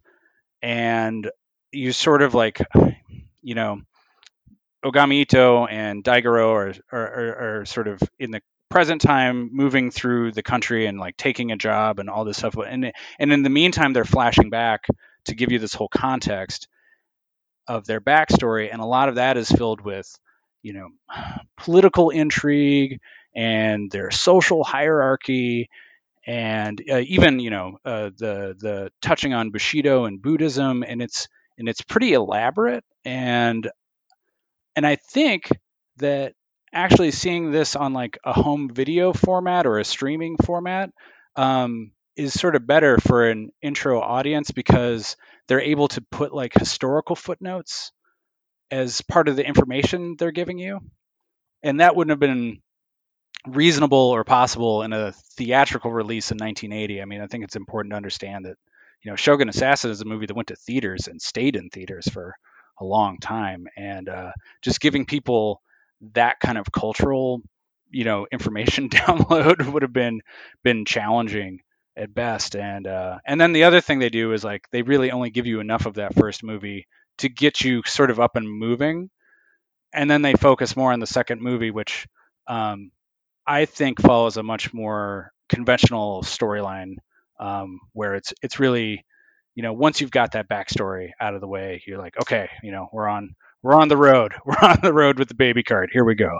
and 0.60 1.30
you 1.70 1.92
sort 1.92 2.22
of 2.22 2.34
like, 2.34 2.60
you 3.40 3.54
know, 3.54 3.82
Ogami 4.84 5.24
Itto 5.24 5.70
and 5.70 6.02
Daigoro 6.02 6.50
are, 6.50 6.74
are, 6.92 7.60
are, 7.60 7.64
sort 7.64 7.88
of 7.88 8.00
in 8.18 8.30
the 8.32 8.40
present 8.68 9.00
time 9.00 9.50
moving 9.52 9.90
through 9.90 10.32
the 10.32 10.42
country 10.42 10.86
and 10.86 10.98
like 10.98 11.16
taking 11.16 11.52
a 11.52 11.56
job 11.56 11.98
and 11.98 12.10
all 12.10 12.24
this 12.24 12.38
stuff. 12.38 12.56
And 12.56 12.92
and 13.18 13.32
in 13.32 13.42
the 13.42 13.50
meantime 13.50 13.92
they're 13.92 14.04
flashing 14.04 14.50
back 14.50 14.86
to 15.26 15.34
give 15.34 15.52
you 15.52 15.58
this 15.58 15.74
whole 15.74 15.88
context 15.88 16.68
of 17.66 17.86
their 17.86 18.00
backstory. 18.00 18.68
And 18.72 18.80
a 18.80 18.86
lot 18.86 19.08
of 19.08 19.16
that 19.16 19.36
is 19.36 19.50
filled 19.50 19.80
with 19.80 20.08
you 20.62 20.72
know 20.72 20.88
political 21.56 22.10
intrigue 22.10 23.00
and 23.34 23.90
their 23.90 24.10
social 24.10 24.64
hierarchy 24.64 25.68
and 26.26 26.82
uh, 26.90 26.98
even 27.06 27.38
you 27.38 27.50
know 27.50 27.78
uh, 27.84 28.10
the 28.16 28.56
the 28.58 28.90
touching 29.00 29.34
on 29.34 29.50
bushido 29.50 30.04
and 30.04 30.22
buddhism. 30.22 30.82
And 30.82 31.02
it's 31.02 31.28
and 31.58 31.68
it's 31.68 31.82
pretty 31.82 32.12
elaborate. 32.12 32.84
And 33.04 33.68
and 34.76 34.86
i 34.86 34.96
think 34.96 35.50
that 35.96 36.32
actually 36.72 37.10
seeing 37.10 37.50
this 37.50 37.76
on 37.76 37.92
like 37.92 38.18
a 38.24 38.32
home 38.32 38.70
video 38.72 39.12
format 39.12 39.66
or 39.66 39.78
a 39.78 39.84
streaming 39.84 40.36
format 40.36 40.90
um, 41.36 41.92
is 42.16 42.38
sort 42.38 42.56
of 42.56 42.66
better 42.66 42.98
for 42.98 43.28
an 43.28 43.50
intro 43.62 44.00
audience 44.00 44.50
because 44.50 45.16
they're 45.46 45.60
able 45.60 45.88
to 45.88 46.00
put 46.10 46.34
like 46.34 46.52
historical 46.52 47.16
footnotes 47.16 47.92
as 48.70 49.00
part 49.02 49.28
of 49.28 49.36
the 49.36 49.46
information 49.46 50.16
they're 50.18 50.30
giving 50.30 50.58
you. 50.58 50.80
And 51.62 51.80
that 51.80 51.96
wouldn't 51.96 52.10
have 52.10 52.20
been 52.20 52.60
reasonable 53.46 53.98
or 53.98 54.24
possible 54.24 54.82
in 54.82 54.92
a 54.92 55.12
theatrical 55.36 55.92
release 55.92 56.30
in 56.30 56.38
1980. 56.38 57.00
I 57.00 57.04
mean, 57.04 57.20
I 57.20 57.26
think 57.26 57.44
it's 57.44 57.56
important 57.56 57.92
to 57.92 57.96
understand 57.96 58.44
that, 58.44 58.56
you 59.02 59.10
know, 59.10 59.16
Shogun 59.16 59.48
Assassin 59.48 59.90
is 59.90 60.00
a 60.00 60.04
movie 60.04 60.26
that 60.26 60.36
went 60.36 60.48
to 60.48 60.56
theaters 60.56 61.08
and 61.08 61.22
stayed 61.22 61.56
in 61.56 61.70
theaters 61.70 62.08
for 62.08 62.34
a 62.80 62.84
long 62.84 63.18
time. 63.18 63.66
And 63.76 64.08
uh, 64.08 64.32
just 64.62 64.80
giving 64.80 65.06
people 65.06 65.62
that 66.14 66.40
kind 66.40 66.58
of 66.58 66.70
cultural, 66.72 67.42
you 67.90 68.04
know, 68.04 68.26
information 68.30 68.88
download 68.90 69.72
would 69.72 69.82
have 69.82 69.92
been 69.92 70.20
been 70.62 70.84
challenging 70.84 71.60
at 71.96 72.14
best. 72.14 72.56
And 72.56 72.86
uh, 72.86 73.18
and 73.26 73.40
then 73.40 73.52
the 73.52 73.64
other 73.64 73.80
thing 73.80 73.98
they 73.98 74.10
do 74.10 74.32
is 74.32 74.44
like 74.44 74.66
they 74.70 74.82
really 74.82 75.10
only 75.10 75.30
give 75.30 75.46
you 75.46 75.60
enough 75.60 75.86
of 75.86 75.94
that 75.94 76.14
first 76.14 76.42
movie 76.42 76.86
to 77.18 77.28
get 77.28 77.60
you 77.62 77.82
sort 77.84 78.10
of 78.10 78.20
up 78.20 78.36
and 78.36 78.48
moving, 78.48 79.10
and 79.92 80.10
then 80.10 80.22
they 80.22 80.34
focus 80.34 80.76
more 80.76 80.92
on 80.92 81.00
the 81.00 81.06
second 81.06 81.40
movie, 81.42 81.70
which 81.70 82.06
um, 82.46 82.90
I 83.46 83.64
think 83.64 84.00
follows 84.00 84.36
a 84.36 84.42
much 84.42 84.72
more 84.72 85.32
conventional 85.48 86.22
storyline 86.22 86.94
um, 87.40 87.80
where 87.92 88.14
it's 88.14 88.32
it's 88.42 88.60
really 88.60 89.04
you 89.54 89.62
know 89.62 89.72
once 89.72 90.00
you've 90.00 90.10
got 90.10 90.32
that 90.32 90.48
backstory 90.48 91.10
out 91.20 91.34
of 91.34 91.40
the 91.40 91.48
way, 91.48 91.82
you're 91.86 91.98
like 91.98 92.14
okay, 92.22 92.48
you 92.62 92.72
know 92.72 92.88
we're 92.92 93.08
on 93.08 93.34
we're 93.62 93.74
on 93.74 93.88
the 93.88 93.96
road. 93.96 94.34
We're 94.44 94.68
on 94.68 94.78
the 94.82 94.92
road 94.92 95.18
with 95.18 95.28
the 95.28 95.34
baby 95.34 95.62
cart. 95.62 95.90
Here 95.92 96.04
we 96.04 96.14
go. 96.14 96.30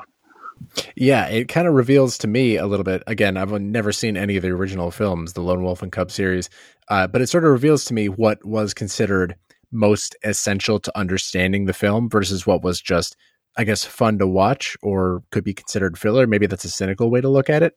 Yeah, 0.97 1.27
it 1.27 1.49
kind 1.49 1.69
of 1.69 1.75
reveals 1.75 2.19
to 2.19 2.29
me 2.29 2.57
a 2.57 2.67
little 2.67 2.85
bit. 2.85 3.03
Again, 3.07 3.37
I've 3.37 3.53
never 3.61 3.93
seen 3.93 4.17
any 4.17 4.37
of 4.37 4.43
the 4.43 4.51
original 4.51 4.91
films, 4.91 5.33
the 5.33 5.41
Lone 5.41 5.63
Wolf 5.63 5.83
and 5.83 5.93
Cub 5.93 6.11
series, 6.11 6.51
uh, 6.89 7.07
but 7.07 7.21
it 7.21 7.29
sort 7.29 7.45
of 7.45 7.51
reveals 7.51 7.85
to 7.87 7.95
me 7.95 8.09
what 8.09 8.45
was 8.45 8.75
considered 8.75 9.37
most 9.71 10.17
essential 10.25 10.81
to 10.81 10.99
understanding 10.99 11.67
the 11.67 11.73
film 11.73 12.09
versus 12.09 12.47
what 12.47 12.63
was 12.63 12.81
just, 12.81 13.17
I 13.57 13.65
guess, 13.65 13.85
fun 13.85 14.19
to 14.19 14.27
watch 14.27 14.77
or 14.83 15.23
could 15.31 15.45
be 15.45 15.55
considered 15.55 15.99
filler. 15.99 16.27
Maybe 16.27 16.47
that's 16.47 16.65
a 16.65 16.71
cynical 16.71 17.11
way 17.11 17.21
to 17.21 17.29
look 17.29 17.51
at 17.51 17.63
it. 17.63 17.75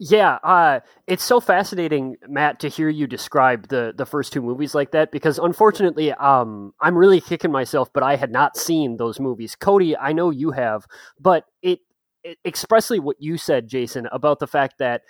Yeah, 0.00 0.38
uh, 0.44 0.80
it's 1.08 1.24
so 1.24 1.40
fascinating, 1.40 2.16
Matt, 2.28 2.60
to 2.60 2.68
hear 2.68 2.88
you 2.88 3.08
describe 3.08 3.66
the 3.68 3.92
the 3.96 4.06
first 4.06 4.32
two 4.32 4.40
movies 4.42 4.72
like 4.72 4.92
that 4.92 5.10
because 5.10 5.40
unfortunately, 5.40 6.12
um, 6.12 6.72
I'm 6.80 6.96
really 6.96 7.20
kicking 7.20 7.50
myself, 7.50 7.92
but 7.92 8.04
I 8.04 8.14
had 8.14 8.30
not 8.30 8.56
seen 8.56 8.96
those 8.96 9.18
movies. 9.18 9.56
Cody, 9.56 9.96
I 9.96 10.12
know 10.12 10.30
you 10.30 10.52
have, 10.52 10.86
but 11.18 11.46
it, 11.62 11.80
it 12.22 12.38
expressly 12.44 13.00
what 13.00 13.16
you 13.18 13.36
said, 13.36 13.66
Jason, 13.66 14.06
about 14.12 14.38
the 14.38 14.46
fact 14.46 14.74
that 14.78 15.02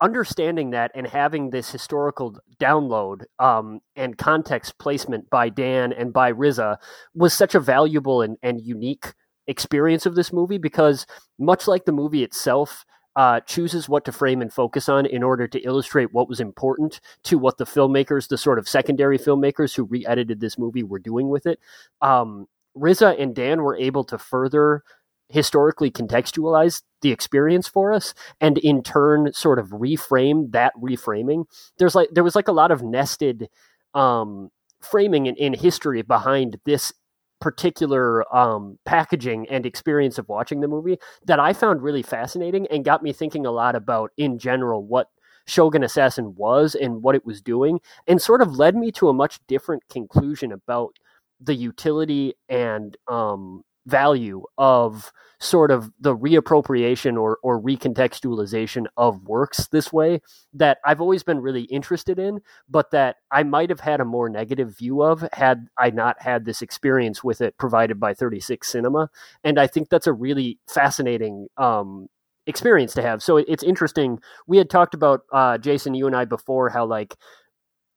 understanding 0.00 0.70
that 0.70 0.92
and 0.94 1.06
having 1.06 1.50
this 1.50 1.70
historical 1.70 2.36
download 2.60 3.22
um, 3.40 3.80
and 3.96 4.16
context 4.16 4.78
placement 4.78 5.28
by 5.30 5.48
Dan 5.48 5.92
and 5.92 6.12
by 6.12 6.32
RZA 6.32 6.76
was 7.14 7.34
such 7.34 7.54
a 7.54 7.60
valuable 7.60 8.22
and, 8.22 8.36
and 8.42 8.60
unique 8.60 9.12
experience 9.48 10.06
of 10.06 10.14
this 10.14 10.32
movie 10.32 10.58
because 10.58 11.04
much 11.38 11.66
like 11.66 11.84
the 11.84 11.92
movie 11.92 12.22
itself 12.22 12.84
uh, 13.18 13.40
chooses 13.40 13.88
what 13.88 14.04
to 14.04 14.12
frame 14.12 14.40
and 14.40 14.52
focus 14.52 14.88
on 14.88 15.04
in 15.04 15.24
order 15.24 15.48
to 15.48 15.58
illustrate 15.62 16.14
what 16.14 16.28
was 16.28 16.38
important 16.38 17.00
to 17.24 17.36
what 17.36 17.58
the 17.58 17.66
filmmakers, 17.66 18.28
the 18.28 18.38
sort 18.38 18.60
of 18.60 18.68
secondary 18.68 19.18
filmmakers 19.18 19.74
who 19.74 19.82
re-edited 19.82 20.38
this 20.38 20.56
movie, 20.56 20.84
were 20.84 21.00
doing 21.00 21.28
with 21.28 21.44
it. 21.44 21.58
Um, 22.00 22.46
RZA 22.76 23.20
and 23.20 23.34
Dan 23.34 23.62
were 23.62 23.76
able 23.76 24.04
to 24.04 24.18
further 24.18 24.84
historically 25.30 25.90
contextualize 25.90 26.82
the 27.02 27.10
experience 27.10 27.66
for 27.66 27.92
us 27.92 28.14
and 28.40 28.56
in 28.58 28.84
turn 28.84 29.32
sort 29.32 29.58
of 29.58 29.70
reframe 29.70 30.52
that 30.52 30.72
reframing 30.80 31.44
there's 31.76 31.94
like 31.94 32.08
there 32.12 32.24
was 32.24 32.34
like 32.34 32.48
a 32.48 32.52
lot 32.52 32.70
of 32.70 32.82
nested 32.82 33.50
um 33.92 34.50
framing 34.80 35.26
in, 35.26 35.36
in 35.36 35.52
history 35.52 36.00
behind 36.00 36.58
this 36.64 36.94
particular 37.40 38.24
um, 38.34 38.78
packaging 38.84 39.46
and 39.48 39.64
experience 39.64 40.18
of 40.18 40.28
watching 40.28 40.60
the 40.60 40.68
movie 40.68 40.98
that 41.26 41.38
I 41.40 41.52
found 41.52 41.82
really 41.82 42.02
fascinating 42.02 42.66
and 42.68 42.84
got 42.84 43.02
me 43.02 43.12
thinking 43.12 43.46
a 43.46 43.50
lot 43.50 43.74
about, 43.74 44.10
in 44.16 44.38
general, 44.38 44.84
what 44.84 45.08
Shogun 45.46 45.82
Assassin 45.82 46.34
was 46.36 46.74
and 46.74 47.02
what 47.02 47.14
it 47.14 47.24
was 47.24 47.40
doing, 47.40 47.80
and 48.06 48.20
sort 48.20 48.42
of 48.42 48.56
led 48.56 48.76
me 48.76 48.92
to 48.92 49.08
a 49.08 49.14
much 49.14 49.40
different 49.46 49.82
conclusion 49.88 50.52
about 50.52 50.96
the 51.40 51.54
utility 51.54 52.34
and 52.48 52.96
um, 53.06 53.62
value 53.88 54.42
of 54.58 55.12
sort 55.40 55.70
of 55.70 55.90
the 56.00 56.16
reappropriation 56.16 57.16
or, 57.20 57.38
or 57.42 57.62
recontextualization 57.62 58.86
of 58.96 59.22
works 59.24 59.68
this 59.68 59.92
way 59.92 60.20
that 60.52 60.78
I've 60.84 61.00
always 61.00 61.22
been 61.22 61.40
really 61.40 61.62
interested 61.64 62.18
in, 62.18 62.40
but 62.68 62.90
that 62.90 63.16
I 63.30 63.44
might 63.44 63.70
have 63.70 63.80
had 63.80 64.00
a 64.00 64.04
more 64.04 64.28
negative 64.28 64.76
view 64.76 65.02
of 65.02 65.24
had 65.32 65.68
I 65.78 65.90
not 65.90 66.20
had 66.20 66.44
this 66.44 66.60
experience 66.60 67.22
with 67.22 67.40
it 67.40 67.56
provided 67.56 68.00
by 68.00 68.14
36 68.14 68.68
Cinema. 68.68 69.10
And 69.44 69.60
I 69.60 69.68
think 69.68 69.90
that's 69.90 70.08
a 70.08 70.12
really 70.12 70.58
fascinating 70.66 71.46
um, 71.56 72.08
experience 72.46 72.94
to 72.94 73.02
have. 73.02 73.22
So 73.22 73.36
it's 73.36 73.62
interesting. 73.62 74.18
We 74.48 74.58
had 74.58 74.70
talked 74.70 74.94
about, 74.94 75.20
uh, 75.32 75.58
Jason, 75.58 75.94
you 75.94 76.08
and 76.08 76.16
I 76.16 76.24
before, 76.24 76.68
how 76.68 76.84
like, 76.84 77.16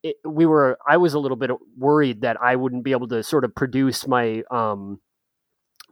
it, 0.04 0.16
we 0.26 0.48
were 0.48 0.80
i 0.88 0.98
was 0.98 1.14
a 1.14 1.20
little 1.20 1.38
bit 1.38 1.52
worried 1.78 2.22
that 2.22 2.36
i 2.42 2.56
wouldn't 2.56 2.84
be 2.84 2.92
able 2.92 3.08
to 3.08 3.22
sort 3.22 3.46
of 3.46 3.54
produce 3.54 4.08
my 4.08 4.42
um 4.50 5.00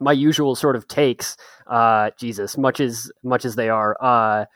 my 0.00 0.12
usual 0.12 0.56
sort 0.56 0.76
of 0.76 0.88
takes, 0.88 1.36
uh, 1.66 2.10
Jesus, 2.18 2.56
much 2.56 2.80
as 2.80 3.12
much 3.22 3.44
as 3.44 3.54
they 3.54 3.68
are, 3.68 3.96
uh, 4.00 4.46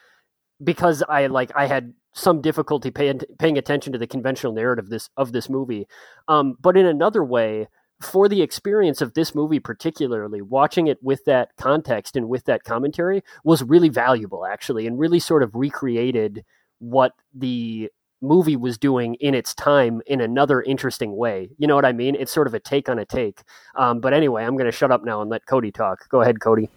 because 0.63 1.03
I 1.09 1.27
like 1.27 1.53
I 1.55 1.67
had 1.67 1.93
some 2.15 2.41
difficulty 2.41 2.91
paying 2.91 3.21
paying 3.39 3.59
attention 3.59 3.93
to 3.93 3.99
the 3.99 4.07
conventional 4.07 4.53
narrative 4.53 4.89
this 4.89 5.11
of 5.17 5.33
this 5.33 5.49
movie, 5.49 5.87
um, 6.29 6.57
but 6.61 6.77
in 6.77 6.87
another 6.87 7.25
way, 7.25 7.69
for 8.01 8.29
the 8.29 8.43
experience 8.43 9.01
of 9.01 9.15
this 9.15 9.35
movie 9.35 9.61
particularly, 9.61 10.41
watching 10.43 10.87
it 10.87 10.99
with 11.03 11.25
that 11.27 11.51
context 11.57 12.17
and 12.17 12.29
with 12.29 12.45
that 12.45 12.65
commentary 12.65 13.23
was 13.45 13.63
really 13.63 13.89
valuable 13.89 14.47
actually, 14.47 14.87
and 14.87 14.99
really 14.99 15.21
sort 15.21 15.43
of 15.43 15.55
recreated 15.55 16.45
what 16.79 17.13
the 17.35 17.91
movie 18.25 18.57
was 18.57 18.79
doing 18.79 19.15
in 19.17 19.35
its 19.35 19.55
time 19.55 20.03
in 20.07 20.21
another 20.21 20.63
interesting 20.63 21.17
way. 21.17 21.51
You 21.59 21.67
know 21.67 21.75
what 21.75 21.85
I 21.85 21.93
mean? 21.93 22.17
It's 22.17 22.33
sort 22.33 22.47
of 22.47 22.55
a 22.55 22.61
take 22.61 22.89
on 22.89 22.99
a 22.99 23.05
take. 23.05 23.43
Um, 23.77 24.01
but 24.01 24.13
anyway, 24.13 24.45
I'm 24.45 24.57
going 24.57 24.67
to 24.67 24.73
shut 24.73 24.91
up 24.91 25.05
now 25.05 25.21
and 25.21 25.31
let 25.31 25.47
Cody 25.47 25.71
talk. 25.71 26.09
Go 26.09 26.21
ahead, 26.21 26.41
Cody. 26.41 26.69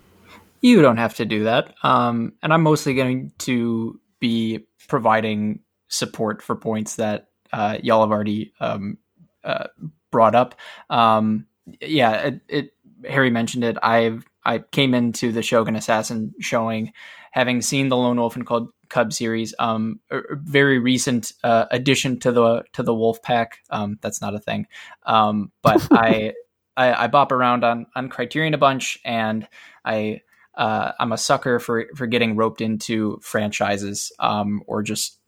You 0.61 0.81
don't 0.81 0.97
have 0.97 1.15
to 1.15 1.25
do 1.25 1.43
that. 1.45 1.73
Um, 1.83 2.33
and 2.43 2.53
I'm 2.53 2.63
mostly 2.63 2.93
going 2.93 3.31
to 3.39 3.99
be 4.19 4.67
providing 4.87 5.59
support 5.87 6.41
for 6.41 6.55
points 6.55 6.95
that 6.95 7.29
uh, 7.53 7.77
y'all 7.81 8.01
have 8.01 8.11
already 8.11 8.53
um, 8.59 8.97
uh, 9.43 9.67
brought 10.11 10.35
up. 10.35 10.55
Um, 10.89 11.47
yeah, 11.81 12.13
it, 12.13 12.41
it, 12.47 12.73
Harry 13.07 13.29
mentioned 13.29 13.63
it. 13.63 13.77
I've 13.81 14.25
I 14.47 14.59
came 14.59 14.93
into 14.93 15.33
the 15.33 15.41
Shogun 15.41 15.75
Assassin 15.75 16.33
showing, 16.39 16.93
having 17.31 17.61
seen 17.61 17.89
the 17.89 17.97
Lone 17.97 18.17
Wolf 18.17 18.37
and 18.37 18.47
Cub 18.89 19.13
series. 19.13 19.53
Um, 19.59 19.99
a 20.11 20.21
very 20.31 20.79
recent 20.79 21.33
uh, 21.43 21.65
addition 21.71 22.19
to 22.21 22.31
the 22.31 22.63
to 22.73 22.83
the 22.83 22.93
Wolf 22.93 23.21
Pack. 23.21 23.59
Um, 23.69 23.97
that's 24.01 24.21
not 24.21 24.35
a 24.35 24.39
thing. 24.39 24.67
Um, 25.05 25.51
but 25.61 25.85
I, 25.91 26.33
I 26.75 27.05
I 27.05 27.07
bop 27.07 27.31
around 27.31 27.63
on 27.63 27.87
on 27.95 28.09
Criterion 28.09 28.53
a 28.53 28.57
bunch, 28.57 28.99
and 29.03 29.47
I 29.85 30.21
uh, 30.55 30.91
I'm 30.99 31.11
a 31.11 31.17
sucker 31.17 31.59
for 31.59 31.85
for 31.95 32.07
getting 32.07 32.35
roped 32.35 32.61
into 32.61 33.19
franchises 33.21 34.11
um, 34.19 34.63
or 34.65 34.83
just 34.83 35.19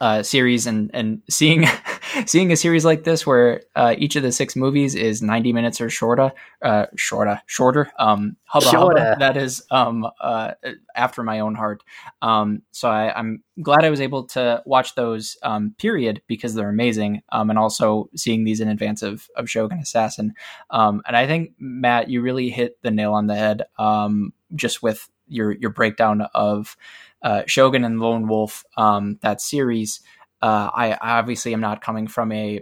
uh, 0.00 0.22
series 0.22 0.66
and 0.66 0.90
and 0.94 1.22
seeing 1.28 1.64
seeing 2.26 2.52
a 2.52 2.56
series 2.56 2.84
like 2.84 3.04
this 3.04 3.26
where 3.26 3.62
uh, 3.76 3.94
each 3.98 4.16
of 4.16 4.22
the 4.22 4.32
six 4.32 4.56
movies 4.56 4.94
is 4.94 5.22
90 5.22 5.52
minutes 5.52 5.80
or 5.80 5.88
shorter 5.90 6.32
uh, 6.62 6.86
shorter 6.96 7.40
shorter 7.46 7.90
um 7.98 8.36
hubba, 8.44 8.66
Shorter. 8.66 9.00
hubba, 9.00 9.16
that 9.18 9.36
is 9.36 9.62
um 9.70 10.06
uh, 10.20 10.52
after 10.94 11.22
my 11.22 11.40
own 11.40 11.54
heart. 11.54 11.82
Um 12.22 12.62
so 12.72 12.88
I, 12.88 13.16
I'm 13.16 13.42
glad 13.62 13.84
I 13.84 13.90
was 13.90 14.00
able 14.00 14.24
to 14.28 14.62
watch 14.66 14.94
those 14.94 15.36
um 15.42 15.74
period 15.78 16.22
because 16.26 16.54
they're 16.54 16.68
amazing 16.68 17.22
um 17.30 17.50
and 17.50 17.58
also 17.58 18.10
seeing 18.16 18.44
these 18.44 18.60
in 18.60 18.68
advance 18.68 19.02
of 19.02 19.28
of 19.36 19.48
Shogun 19.50 19.78
Assassin. 19.78 20.34
Um 20.70 21.02
and 21.06 21.16
I 21.16 21.26
think 21.26 21.52
Matt 21.58 22.10
you 22.10 22.22
really 22.22 22.50
hit 22.50 22.82
the 22.82 22.90
nail 22.90 23.12
on 23.14 23.26
the 23.26 23.36
head 23.36 23.62
um 23.78 24.32
just 24.54 24.82
with 24.82 25.08
your 25.28 25.52
your 25.52 25.70
breakdown 25.70 26.22
of 26.34 26.76
uh, 27.22 27.42
Shogun 27.46 27.84
and 27.84 28.00
Lone 28.00 28.28
Wolf, 28.28 28.64
um, 28.76 29.18
that 29.22 29.40
series, 29.40 30.00
uh, 30.42 30.70
I, 30.72 30.96
obviously 31.00 31.52
am 31.52 31.60
not 31.60 31.80
coming 31.80 32.06
from 32.06 32.32
a 32.32 32.60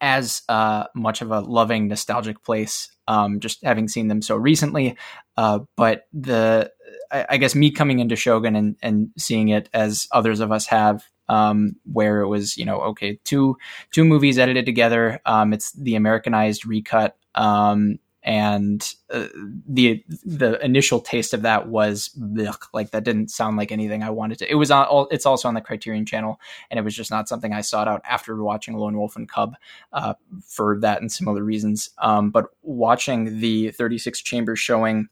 as 0.00 0.42
uh, 0.48 0.84
much 0.96 1.22
of 1.22 1.30
a 1.30 1.40
loving 1.40 1.86
nostalgic 1.86 2.42
place, 2.42 2.90
um, 3.06 3.38
just 3.38 3.62
having 3.64 3.86
seen 3.86 4.08
them 4.08 4.20
so 4.20 4.34
recently. 4.34 4.96
Uh, 5.36 5.60
but 5.76 6.06
the 6.12 6.70
I, 7.10 7.26
I, 7.30 7.36
guess 7.36 7.54
me 7.54 7.70
coming 7.70 8.00
into 8.00 8.16
Shogun 8.16 8.56
and, 8.56 8.76
and 8.82 9.10
seeing 9.16 9.48
it 9.48 9.68
as 9.72 10.08
others 10.10 10.40
of 10.40 10.50
us 10.50 10.66
have, 10.66 11.04
um, 11.28 11.76
where 11.84 12.20
it 12.20 12.28
was 12.28 12.56
you 12.56 12.64
know 12.64 12.80
okay 12.80 13.20
two 13.24 13.56
two 13.92 14.04
movies 14.04 14.38
edited 14.38 14.66
together. 14.66 15.20
Um, 15.24 15.52
it's 15.52 15.72
the 15.72 15.94
Americanized 15.94 16.66
recut. 16.66 17.16
And 18.24 18.88
uh, 19.10 19.26
the 19.68 20.04
the 20.24 20.64
initial 20.64 21.00
taste 21.00 21.34
of 21.34 21.42
that 21.42 21.68
was 21.68 22.10
ugh, 22.40 22.64
like 22.72 22.92
that 22.92 23.04
didn't 23.04 23.30
sound 23.30 23.56
like 23.56 23.72
anything 23.72 24.02
I 24.02 24.10
wanted 24.10 24.38
to. 24.38 24.50
It 24.50 24.54
was 24.54 24.70
on. 24.70 25.08
It's 25.10 25.26
also 25.26 25.48
on 25.48 25.54
the 25.54 25.60
Criterion 25.60 26.06
Channel, 26.06 26.40
and 26.70 26.78
it 26.78 26.82
was 26.82 26.94
just 26.94 27.10
not 27.10 27.28
something 27.28 27.52
I 27.52 27.62
sought 27.62 27.88
out 27.88 28.00
after 28.04 28.40
watching 28.42 28.76
Lone 28.76 28.96
Wolf 28.96 29.16
and 29.16 29.28
Cub 29.28 29.56
uh, 29.92 30.14
for 30.46 30.78
that 30.80 31.00
and 31.00 31.10
similar 31.10 31.42
reasons. 31.42 31.90
Um, 31.98 32.30
but 32.30 32.46
watching 32.62 33.40
the 33.40 33.72
36 33.72 34.20
Chambers 34.20 34.60
showing 34.60 35.08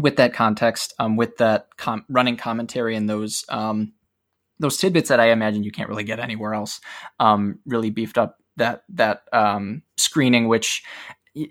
with 0.00 0.16
that 0.16 0.32
context, 0.32 0.94
um, 0.98 1.16
with 1.16 1.38
that 1.38 1.76
com- 1.76 2.04
running 2.08 2.36
commentary 2.36 2.94
and 2.94 3.10
those 3.10 3.44
um, 3.48 3.92
those 4.60 4.76
tidbits 4.76 5.08
that 5.08 5.20
I 5.20 5.30
imagine 5.30 5.62
you 5.62 5.70
can't 5.70 5.88
really 5.88 6.04
get 6.04 6.20
anywhere 6.20 6.54
else, 6.54 6.80
um, 7.20 7.58
really 7.66 7.90
beefed 7.90 8.18
up 8.18 8.38
that 8.56 8.82
that 8.90 9.22
um, 9.32 9.82
screening, 9.96 10.48
which 10.48 10.82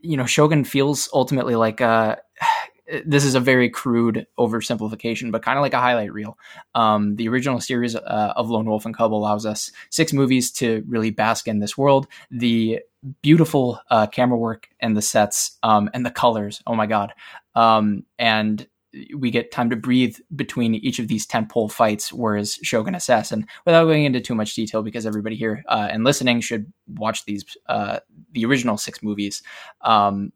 you 0.03 0.17
know, 0.17 0.25
Shogun 0.25 0.63
feels 0.63 1.09
ultimately 1.13 1.55
like 1.55 1.81
uh, 1.81 2.17
this 3.05 3.25
is 3.25 3.35
a 3.35 3.39
very 3.39 3.69
crude 3.69 4.27
oversimplification, 4.39 5.31
but 5.31 5.43
kind 5.43 5.57
of 5.57 5.61
like 5.61 5.73
a 5.73 5.79
highlight 5.79 6.13
reel. 6.13 6.37
Um, 6.75 7.15
the 7.15 7.27
original 7.29 7.59
series 7.59 7.95
uh, 7.95 8.33
of 8.35 8.49
Lone 8.49 8.65
Wolf 8.65 8.85
and 8.85 8.95
Cub 8.95 9.13
allows 9.13 9.45
us 9.45 9.71
six 9.89 10.13
movies 10.13 10.51
to 10.53 10.83
really 10.87 11.11
bask 11.11 11.47
in 11.47 11.59
this 11.59 11.77
world. 11.77 12.07
The 12.31 12.79
beautiful 13.21 13.79
uh, 13.89 14.07
camera 14.07 14.37
work 14.37 14.67
and 14.79 14.95
the 14.95 15.01
sets 15.01 15.57
um, 15.63 15.89
and 15.93 16.05
the 16.05 16.11
colors. 16.11 16.61
Oh 16.65 16.75
my 16.75 16.87
god! 16.87 17.13
Um, 17.55 18.03
and 18.17 18.67
we 19.15 19.31
get 19.31 19.51
time 19.51 19.69
to 19.69 19.75
breathe 19.75 20.17
between 20.35 20.75
each 20.75 20.99
of 20.99 21.07
these 21.07 21.27
tentpole 21.27 21.71
fights, 21.71 22.11
whereas 22.11 22.59
Shogun 22.63 22.95
Assassin, 22.95 23.47
without 23.65 23.85
going 23.85 24.05
into 24.05 24.21
too 24.21 24.35
much 24.35 24.55
detail, 24.55 24.81
because 24.81 25.05
everybody 25.05 25.35
here 25.35 25.63
uh, 25.67 25.87
and 25.91 26.03
listening 26.03 26.41
should 26.41 26.71
watch 26.87 27.25
these 27.25 27.45
uh, 27.67 27.99
the 28.31 28.45
original 28.45 28.77
six 28.77 29.01
movies. 29.03 29.43
Um, 29.81 30.31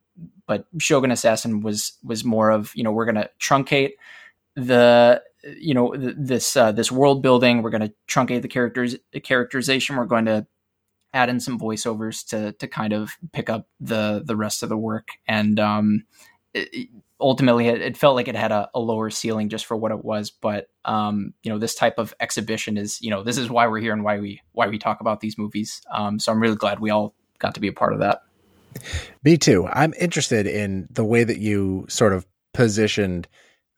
but 0.45 0.65
Shogun 0.79 1.11
Assassin 1.11 1.61
was 1.61 1.93
was 2.03 2.23
more 2.23 2.49
of 2.49 2.71
you 2.75 2.83
know 2.83 2.91
we're 2.91 3.05
going 3.05 3.15
to 3.15 3.29
truncate 3.39 3.91
the 4.55 5.21
you 5.43 5.73
know 5.73 5.95
this 5.97 6.55
uh, 6.55 6.71
this 6.71 6.91
world 6.91 7.21
building. 7.21 7.61
We're 7.61 7.69
going 7.69 7.87
to 7.87 7.93
truncate 8.07 8.41
the 8.41 8.47
characters 8.47 8.95
the 9.11 9.19
characterization. 9.19 9.95
We're 9.95 10.05
going 10.05 10.25
to 10.25 10.45
add 11.13 11.29
in 11.29 11.39
some 11.39 11.59
voiceovers 11.59 12.25
to 12.27 12.53
to 12.53 12.67
kind 12.67 12.93
of 12.93 13.17
pick 13.33 13.49
up 13.49 13.67
the 13.79 14.21
the 14.25 14.35
rest 14.35 14.63
of 14.63 14.69
the 14.69 14.77
work 14.77 15.09
and 15.27 15.59
um, 15.59 16.05
ultimately 17.19 17.67
it, 17.67 17.81
it, 17.81 17.97
felt 17.97 18.15
like 18.15 18.27
it 18.27 18.35
had 18.35 18.51
a, 18.51 18.69
a, 18.73 18.79
lower 18.79 19.09
ceiling 19.09 19.47
just 19.47 19.65
for 19.65 19.77
what 19.77 19.91
it 19.91 20.03
was 20.03 20.31
but 20.31 20.67
um, 20.85 21.33
you 21.43 21.51
know 21.51 21.57
this 21.57 21.75
type 21.75 21.97
of 21.97 22.13
exhibition 22.19 22.77
is 22.77 23.01
you 23.01 23.09
know 23.09 23.23
this 23.23 23.37
is 23.37 23.49
why 23.49 23.67
we're 23.67 23.79
here 23.79 23.93
and 23.93 24.03
why 24.03 24.19
we 24.19 24.41
why 24.51 24.67
we 24.67 24.77
talk 24.77 25.01
about 25.01 25.19
these 25.21 25.37
movies. 25.37 25.81
Um, 25.91 26.19
so 26.19 26.31
i'm 26.31 26.41
really 26.41 26.55
glad 26.55 26.79
we 26.79 26.89
all 26.89 27.13
got 27.39 27.53
to 27.55 27.59
be 27.59 27.67
a 27.67 27.73
part 27.73 27.93
of 27.93 27.99
that. 27.99 28.21
Me 29.23 29.37
too. 29.37 29.67
I'm 29.67 29.93
interested 29.99 30.47
in 30.47 30.87
the 30.91 31.05
way 31.05 31.23
that 31.23 31.39
you 31.39 31.85
sort 31.89 32.13
of 32.13 32.25
positioned 32.53 33.27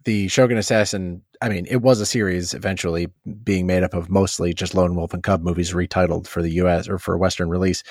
the 0.05 0.27
shogun 0.27 0.57
assassin. 0.57 1.21
I 1.41 1.49
mean 1.49 1.67
it 1.69 1.81
was 1.81 1.99
a 2.01 2.05
series 2.05 2.53
eventually 2.53 3.12
being 3.43 3.67
made 3.67 3.83
up 3.83 3.93
of 3.93 4.09
mostly 4.09 4.53
just 4.53 4.73
lone 4.73 4.95
wolf 4.95 5.13
and 5.13 5.23
cub 5.23 5.43
movies 5.43 5.73
retitled 5.73 6.27
for 6.27 6.41
the 6.41 6.51
us 6.51 6.88
or 6.88 6.97
for 6.97 7.17
western 7.17 7.49
release. 7.49 7.83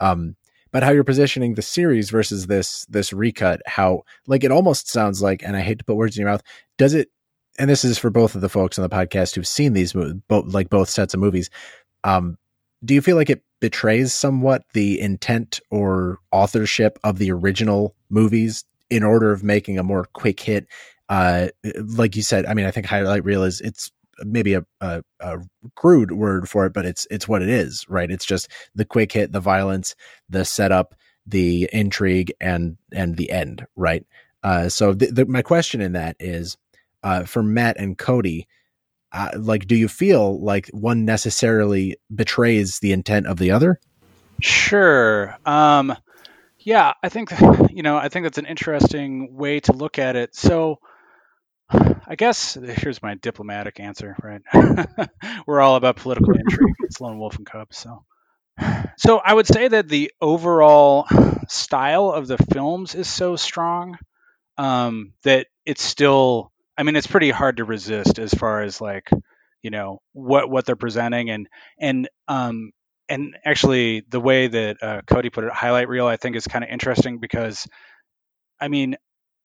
Um, 0.00 0.36
but 0.76 0.82
how 0.82 0.90
you're 0.90 1.04
positioning 1.04 1.54
the 1.54 1.62
series 1.62 2.10
versus 2.10 2.48
this 2.48 2.84
this 2.90 3.10
recut 3.10 3.62
how 3.64 4.02
like 4.26 4.44
it 4.44 4.52
almost 4.52 4.90
sounds 4.90 5.22
like 5.22 5.42
and 5.42 5.56
i 5.56 5.60
hate 5.62 5.78
to 5.78 5.84
put 5.86 5.96
words 5.96 6.18
in 6.18 6.20
your 6.20 6.30
mouth 6.30 6.42
does 6.76 6.92
it 6.92 7.08
and 7.58 7.70
this 7.70 7.82
is 7.82 7.96
for 7.96 8.10
both 8.10 8.34
of 8.34 8.42
the 8.42 8.48
folks 8.50 8.78
on 8.78 8.82
the 8.82 8.94
podcast 8.94 9.34
who've 9.34 9.46
seen 9.46 9.72
these 9.72 9.94
both 10.28 10.44
like 10.52 10.68
both 10.68 10.90
sets 10.90 11.14
of 11.14 11.20
movies 11.20 11.48
um 12.04 12.36
do 12.84 12.92
you 12.92 13.00
feel 13.00 13.16
like 13.16 13.30
it 13.30 13.42
betrays 13.58 14.12
somewhat 14.12 14.64
the 14.74 15.00
intent 15.00 15.60
or 15.70 16.18
authorship 16.30 16.98
of 17.04 17.16
the 17.16 17.32
original 17.32 17.94
movies 18.10 18.62
in 18.90 19.02
order 19.02 19.32
of 19.32 19.42
making 19.42 19.78
a 19.78 19.82
more 19.82 20.04
quick 20.12 20.38
hit? 20.38 20.66
Uh 21.08 21.48
like 21.86 22.16
you 22.16 22.22
said 22.22 22.44
i 22.44 22.52
mean 22.52 22.66
i 22.66 22.70
think 22.70 22.84
highlight 22.84 23.24
reel 23.24 23.44
is 23.44 23.62
it's 23.62 23.90
maybe 24.24 24.54
a, 24.54 24.64
a, 24.80 25.02
a, 25.20 25.38
crude 25.74 26.12
word 26.12 26.48
for 26.48 26.66
it, 26.66 26.72
but 26.72 26.84
it's 26.84 27.06
it's 27.10 27.28
what 27.28 27.42
it 27.42 27.48
is, 27.48 27.84
right? 27.88 28.10
It's 28.10 28.24
just 28.24 28.48
the 28.74 28.84
quick 28.84 29.12
hit, 29.12 29.32
the 29.32 29.40
violence, 29.40 29.94
the 30.28 30.44
setup, 30.44 30.94
the 31.26 31.68
intrigue, 31.72 32.32
and 32.40 32.76
and 32.92 33.16
the 33.16 33.30
end, 33.30 33.66
right? 33.76 34.04
Uh, 34.42 34.68
so 34.68 34.92
the, 34.92 35.26
my 35.26 35.42
question 35.42 35.80
in 35.80 35.92
that 35.92 36.16
is, 36.20 36.56
uh, 37.02 37.24
for 37.24 37.42
Matt 37.42 37.78
and 37.78 37.98
Cody, 37.98 38.46
uh, 39.12 39.30
like, 39.36 39.66
do 39.66 39.74
you 39.74 39.88
feel 39.88 40.40
like 40.40 40.68
one 40.68 41.04
necessarily 41.04 41.96
betrays 42.14 42.78
the 42.78 42.92
intent 42.92 43.26
of 43.26 43.38
the 43.38 43.50
other? 43.50 43.80
Sure. 44.40 45.36
Um, 45.46 45.96
yeah, 46.60 46.92
I 47.02 47.08
think 47.08 47.30
you 47.70 47.82
know, 47.82 47.96
I 47.96 48.08
think 48.08 48.24
that's 48.24 48.38
an 48.38 48.46
interesting 48.46 49.34
way 49.34 49.60
to 49.60 49.72
look 49.72 49.98
at 49.98 50.16
it. 50.16 50.34
So 50.34 50.80
I 52.06 52.14
guess 52.16 52.54
here's 52.54 53.02
my 53.02 53.14
diplomatic 53.14 53.80
answer, 53.80 54.16
right? 54.22 54.42
We're 55.46 55.60
all 55.60 55.76
about 55.76 55.96
political 55.96 56.32
intrigue. 56.34 56.74
It's 56.84 57.00
Lone 57.00 57.18
Wolf 57.18 57.36
and 57.36 57.46
Cubs, 57.46 57.78
so. 57.78 58.04
So 58.98 59.18
I 59.18 59.34
would 59.34 59.46
say 59.46 59.68
that 59.68 59.88
the 59.88 60.10
overall 60.22 61.06
style 61.48 62.10
of 62.10 62.26
the 62.26 62.38
films 62.38 62.94
is 62.94 63.08
so 63.08 63.36
strong 63.36 63.98
um, 64.58 65.12
that 65.24 65.48
it's 65.66 65.82
still. 65.82 66.52
I 66.78 66.84
mean, 66.84 66.96
it's 66.96 67.06
pretty 67.08 67.30
hard 67.30 67.58
to 67.58 67.64
resist 67.64 68.18
as 68.18 68.34
far 68.34 68.62
as 68.62 68.80
like, 68.80 69.10
you 69.62 69.70
know, 69.70 70.00
what 70.12 70.50
what 70.50 70.66
they're 70.66 70.76
presenting 70.76 71.30
and 71.30 71.48
and 71.80 72.08
um, 72.28 72.72
and 73.08 73.36
actually 73.44 74.04
the 74.08 74.20
way 74.20 74.48
that 74.48 74.82
uh, 74.82 75.02
Cody 75.06 75.30
put 75.30 75.44
it, 75.44 75.52
highlight 75.52 75.88
reel, 75.88 76.06
I 76.06 76.16
think 76.16 76.36
is 76.36 76.46
kind 76.46 76.64
of 76.64 76.70
interesting 76.70 77.18
because, 77.18 77.66
I 78.60 78.68
mean, 78.68 78.96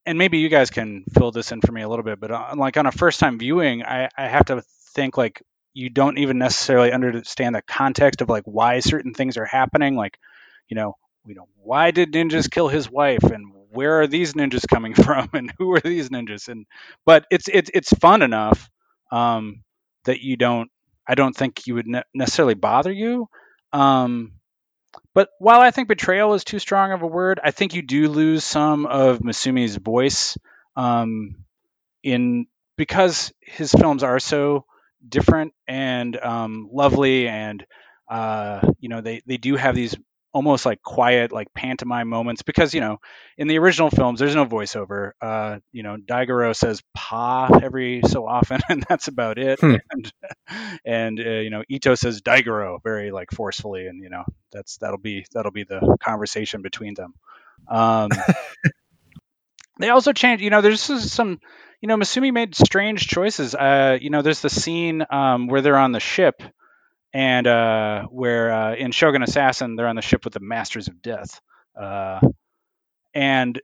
and 0.06 0.18
maybe 0.18 0.40
you 0.40 0.50
guys 0.50 0.70
can 0.70 1.04
fill 1.14 1.32
this 1.32 1.52
in 1.52 1.62
for 1.62 1.72
me 1.72 1.82
a 1.82 1.90
little 1.90 2.04
bit, 2.04 2.20
but 2.20 2.32
on, 2.32 2.58
like 2.58 2.78
on 2.78 2.86
a 2.86 2.92
first 2.92 3.20
time 3.20 3.38
viewing, 3.40 3.84
I, 3.84 4.10
I 4.18 4.28
have 4.28 4.46
to 4.46 4.62
think 4.94 5.18
like 5.18 5.42
you 5.74 5.90
don't 5.90 6.18
even 6.18 6.38
necessarily 6.38 6.92
understand 6.92 7.56
the 7.56 7.62
context 7.62 8.22
of 8.22 8.30
like 8.30 8.44
why 8.46 8.80
certain 8.80 9.14
things 9.14 9.38
are 9.38 9.46
happening. 9.46 9.96
Like, 9.96 10.18
you 10.68 10.76
know, 10.76 10.96
you 11.26 11.36
know, 11.36 11.48
why 11.62 11.92
did 11.92 12.12
ninjas 12.14 12.50
kill 12.50 12.68
his 12.68 12.90
wife 12.90 13.24
and 13.24 13.54
where 13.70 14.02
are 14.02 14.08
these 14.08 14.34
ninjas 14.34 14.68
coming 14.68 14.94
from 15.04 15.30
and 15.34 15.54
who 15.58 15.76
are 15.76 15.80
these 15.82 16.10
ninjas? 16.10 16.48
And 16.48 16.66
but 17.06 17.26
it's 17.32 17.48
it's 17.48 17.70
it's 17.74 17.94
fun 17.94 18.22
enough 18.22 18.70
um, 19.12 19.64
that 20.06 20.22
you 20.22 20.36
don't. 20.36 20.70
I 21.08 21.16
don't 21.16 21.36
think 21.36 21.68
you 21.68 21.76
would 21.76 21.88
ne- 21.88 22.04
necessarily 22.14 22.54
bother 22.54 22.92
you. 22.92 23.28
Um, 23.74 24.34
but 25.14 25.30
while 25.40 25.60
I 25.60 25.72
think 25.72 25.88
betrayal 25.88 26.34
is 26.34 26.44
too 26.44 26.60
strong 26.60 26.92
of 26.92 27.02
a 27.02 27.08
word, 27.08 27.40
I 27.44 27.52
think 27.52 27.74
you 27.74 27.82
do 27.82 28.10
lose 28.10 28.44
some 28.44 28.86
of 28.86 29.20
Misumi's 29.20 29.76
voice 29.76 30.38
um, 30.76 31.36
in 32.04 32.48
because 32.78 33.34
his 33.42 33.72
films 33.72 34.04
are 34.04 34.20
so 34.20 34.66
different 35.08 35.54
and 35.68 36.18
um, 36.18 36.70
lovely, 36.72 37.28
and 37.28 37.66
uh, 38.10 38.62
you 38.80 38.90
know 38.90 39.02
they 39.02 39.22
they 39.26 39.38
do 39.38 39.56
have 39.56 39.76
these 39.76 39.96
almost 40.34 40.66
like 40.66 40.82
quiet, 40.82 41.32
like 41.32 41.54
pantomime 41.54 42.08
moments 42.08 42.42
because 42.42 42.74
you 42.74 42.82
know 42.82 43.00
in 43.38 43.48
the 43.48 43.58
original 43.60 43.90
films 43.90 44.20
there's 44.20 44.36
no 44.36 44.46
voiceover. 44.46 45.12
Uh, 45.22 45.60
you 45.72 45.84
know, 45.84 45.98
Daigoro 45.98 46.56
says 46.56 46.82
"pa" 46.94 47.60
every 47.62 48.02
so 48.06 48.28
often, 48.28 48.62
and 48.70 48.84
that's 48.88 49.08
about 49.08 49.38
it. 49.38 49.60
Hmm. 49.60 49.76
And 49.92 50.14
and 50.86 51.20
uh, 51.20 51.24
you 51.24 51.50
know, 51.50 51.64
Itto 51.70 51.98
says 51.98 52.22
Daigoro 52.22 52.82
very 52.84 53.12
like 53.12 53.32
forcefully, 53.32 53.88
and 53.88 54.02
you 54.02 54.10
know 54.10 54.24
that's 54.52 54.78
that'll 54.78 54.98
be 54.98 55.26
that'll 55.34 55.52
be 55.52 55.64
the 55.64 55.98
conversation 56.02 56.62
between 56.62 56.94
them. 56.94 57.14
Um, 57.68 58.10
they 59.80 59.90
also 59.90 60.14
changed. 60.14 60.44
You 60.44 60.50
know, 60.50 60.62
there's 60.62 60.82
some. 60.82 61.40
You 61.82 61.88
know, 61.88 61.98
Misumi 61.98 62.32
made 62.32 62.54
strange 62.54 63.08
choices. 63.08 63.56
Uh, 63.56 63.98
you 64.00 64.12
know, 64.12 64.22
there's 64.22 64.42
the 64.42 64.52
scene 64.52 65.04
um, 65.10 65.48
where 65.48 65.62
they're 65.62 65.80
on 65.80 65.94
the 65.94 66.00
ship 66.00 66.44
and 67.14 67.48
uh, 67.48 68.04
where 68.06 68.52
uh, 68.52 68.76
in 68.76 68.92
Shogun 68.92 69.24
Assassin 69.24 69.76
they're 69.76 69.88
on 69.88 69.96
the 69.96 70.02
ship 70.02 70.24
with 70.24 70.34
the 70.34 70.40
Masters 70.40 70.88
of 70.88 71.02
Death, 71.02 71.42
uh, 71.80 72.20
and 73.14 73.62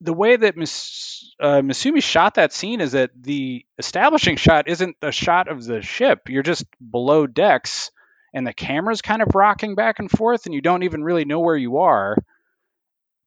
the 0.00 0.12
way 0.12 0.36
that 0.36 0.56
Mis- 0.56 1.34
uh, 1.40 1.62
Misumi 1.62 2.02
shot 2.02 2.34
that 2.34 2.52
scene 2.52 2.80
is 2.80 2.92
that 2.92 3.10
the 3.18 3.64
establishing 3.78 4.36
shot 4.36 4.68
isn't 4.68 4.96
a 5.02 5.12
shot 5.12 5.48
of 5.48 5.64
the 5.64 5.82
ship; 5.82 6.28
you're 6.28 6.42
just 6.42 6.64
below 6.90 7.26
decks, 7.26 7.90
and 8.32 8.46
the 8.46 8.52
camera's 8.52 9.02
kind 9.02 9.22
of 9.22 9.34
rocking 9.34 9.74
back 9.76 10.00
and 10.00 10.10
forth, 10.10 10.46
and 10.46 10.54
you 10.54 10.60
don't 10.60 10.82
even 10.82 11.04
really 11.04 11.24
know 11.24 11.40
where 11.40 11.56
you 11.56 11.78
are. 11.78 12.16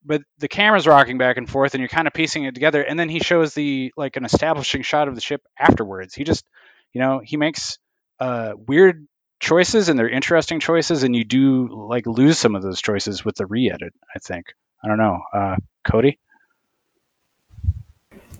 But 0.05 0.21
the 0.37 0.47
camera's 0.47 0.87
rocking 0.87 1.17
back 1.17 1.37
and 1.37 1.49
forth, 1.49 1.73
and 1.73 1.81
you're 1.81 1.89
kind 1.89 2.07
of 2.07 2.13
piecing 2.13 2.45
it 2.45 2.53
together. 2.53 2.81
And 2.81 2.97
then 2.97 3.09
he 3.09 3.19
shows 3.19 3.53
the 3.53 3.93
like 3.97 4.15
an 4.15 4.23
establishing 4.23 4.81
shot 4.81 5.07
of 5.07 5.15
the 5.15 5.21
ship 5.21 5.41
afterwards. 5.59 6.15
He 6.15 6.23
just, 6.23 6.45
you 6.93 7.01
know, 7.01 7.19
he 7.21 7.35
makes 7.35 7.77
uh, 8.19 8.53
weird 8.55 9.05
choices 9.39 9.89
and 9.89 9.97
they're 9.99 10.09
interesting 10.09 10.59
choices 10.59 11.03
and 11.03 11.15
you 11.15 11.23
do 11.23 11.67
like 11.89 12.05
lose 12.07 12.37
some 12.39 12.55
of 12.55 12.61
those 12.61 12.81
choices 12.81 13.23
with 13.23 13.35
the 13.35 13.45
re-edit 13.45 13.93
i 14.15 14.19
think 14.19 14.53
i 14.83 14.87
don't 14.87 14.97
know 14.97 15.19
uh, 15.33 15.55
cody 15.87 16.19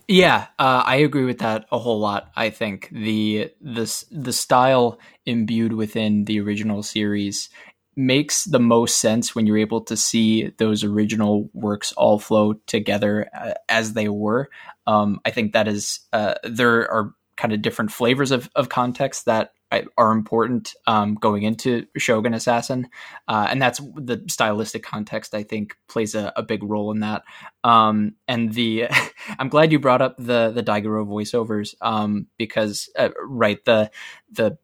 Yeah, 0.07 0.47
uh, 0.57 0.83
I 0.85 0.97
agree 0.97 1.25
with 1.25 1.39
that 1.39 1.65
a 1.69 1.77
whole 1.77 1.99
lot. 1.99 2.31
I 2.35 2.49
think 2.49 2.87
the 2.91 3.51
the 3.59 4.05
the 4.09 4.31
style 4.31 4.99
imbued 5.25 5.73
within 5.73 6.23
the 6.23 6.39
original 6.39 6.81
series 6.81 7.49
makes 7.97 8.45
the 8.45 8.59
most 8.59 8.99
sense 8.99 9.35
when 9.35 9.45
you're 9.47 9.57
able 9.57 9.81
to 9.81 9.97
see 9.97 10.51
those 10.59 10.83
original 10.83 11.49
works 11.53 11.91
all 11.93 12.19
flow 12.19 12.53
together 12.67 13.29
uh, 13.37 13.53
as 13.67 13.93
they 13.93 14.07
were. 14.07 14.49
Um, 14.85 15.19
I 15.25 15.31
think 15.31 15.51
that 15.53 15.67
is 15.67 15.99
uh, 16.13 16.35
there 16.43 16.89
are 16.89 17.13
kind 17.35 17.53
of 17.53 17.61
different 17.61 17.91
flavors 17.91 18.31
of, 18.31 18.49
of 18.55 18.69
context 18.69 19.25
that 19.25 19.51
are 19.97 20.11
important 20.11 20.73
um, 20.87 21.15
going 21.15 21.43
into 21.43 21.85
Shogun 21.97 22.33
Assassin, 22.33 22.87
uh, 23.27 23.47
and 23.49 23.61
that's 23.61 23.79
the 23.95 24.23
stylistic 24.27 24.83
context. 24.83 25.33
I 25.33 25.43
think 25.43 25.75
plays 25.87 26.15
a, 26.15 26.31
a 26.35 26.43
big 26.43 26.63
role 26.63 26.91
in 26.91 27.01
that. 27.01 27.23
Um, 27.63 28.15
and 28.27 28.53
the 28.53 28.87
I'm 29.39 29.49
glad 29.49 29.71
you 29.71 29.79
brought 29.79 30.01
up 30.01 30.15
the 30.17 30.51
the 30.51 30.63
Daigoro 30.63 31.05
voiceovers 31.05 31.75
um, 31.81 32.27
because 32.37 32.89
uh, 32.97 33.09
right 33.25 33.63
the 33.65 33.91
the 34.31 34.57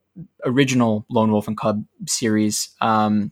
original 0.46 1.06
Lone 1.10 1.32
Wolf 1.32 1.48
and 1.48 1.58
Cub 1.58 1.84
series 2.08 2.70
um, 2.82 3.32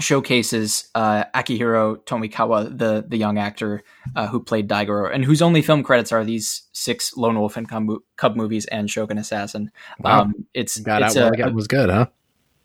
showcases 0.00 0.88
uh, 0.94 1.24
Akihiro 1.34 2.04
Tomikawa, 2.04 2.76
the 2.76 3.04
the 3.06 3.16
young 3.16 3.38
actor 3.38 3.82
uh, 4.16 4.26
who 4.26 4.42
played 4.42 4.68
Daigoro, 4.68 5.14
and 5.14 5.24
whose 5.24 5.42
only 5.42 5.62
film 5.62 5.82
credits 5.82 6.12
are 6.12 6.24
these 6.24 6.62
six 6.72 7.16
Lone 7.16 7.38
Wolf 7.38 7.56
and 7.56 7.68
Cub, 7.68 7.86
Cub 8.16 8.36
movies 8.36 8.66
and 8.66 8.90
Shogun 8.90 9.18
Assassin. 9.18 9.70
Wow. 10.00 10.22
Um, 10.22 10.46
it's 10.54 10.78
Got 10.80 11.02
it's 11.02 11.16
out 11.16 11.38
a, 11.38 11.46
it 11.48 11.54
was 11.54 11.66
good, 11.66 11.90
huh? 11.90 12.06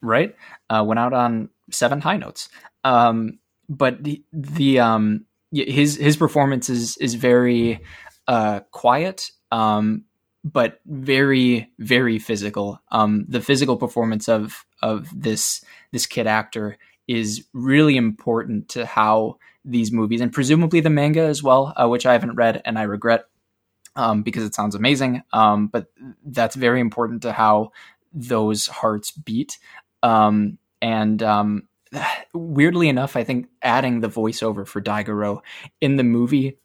right? 0.02 0.36
Uh, 0.70 0.84
went 0.86 1.00
out 1.00 1.14
on 1.14 1.50
seven 1.72 2.02
high 2.02 2.18
notes. 2.18 2.50
Um, 2.84 3.40
but 3.68 4.04
the, 4.04 4.24
the 4.32 4.80
um, 4.80 5.26
his 5.52 5.96
his 5.96 6.18
performance 6.18 6.70
is 6.70 6.98
is 6.98 7.16
very 7.16 7.82
uh, 8.28 8.62
quiet, 8.72 9.32
um, 9.52 10.06
but 10.44 10.80
very 10.86 11.72
very 11.80 12.20
physical. 12.20 12.80
Um, 12.92 13.26
the 13.28 13.42
physical 13.42 13.78
performance 13.78 14.30
of 14.30 14.66
of 14.82 15.10
this 15.14 15.64
this 15.92 16.06
kid 16.06 16.28
actor 16.28 16.78
is 17.08 17.46
really 17.54 17.98
important 17.98 18.70
to 18.70 18.86
how 18.86 19.38
these 19.64 19.92
movies 19.92 20.22
and 20.22 20.32
presumably 20.32 20.80
the 20.80 20.90
manga 20.90 21.22
as 21.22 21.42
well, 21.42 21.74
uh, 21.76 21.88
which 21.88 22.06
I 22.06 22.14
haven't 22.14 22.36
read 22.36 22.62
and 22.66 22.78
I 22.78 22.84
regret 22.84 23.26
um, 23.96 24.24
because 24.24 24.44
it 24.44 24.54
sounds 24.54 24.76
amazing. 24.76 25.24
Um, 25.34 25.68
but 25.68 25.88
that's 26.24 26.56
very 26.56 26.80
important 26.80 27.24
to 27.24 27.32
how 27.32 27.72
those 28.14 28.68
hearts 28.68 29.12
beat. 29.12 29.58
Um, 30.04 30.58
and 30.82 31.22
um, 31.24 31.68
weirdly 32.34 32.90
enough, 32.90 33.16
I 33.16 33.24
think 33.24 33.48
adding 33.62 34.02
the 34.02 34.10
voiceover 34.10 34.68
for 34.68 34.82
Daigoro 34.82 35.42
in 35.82 35.96
the 35.96 36.04
movie, 36.04 36.58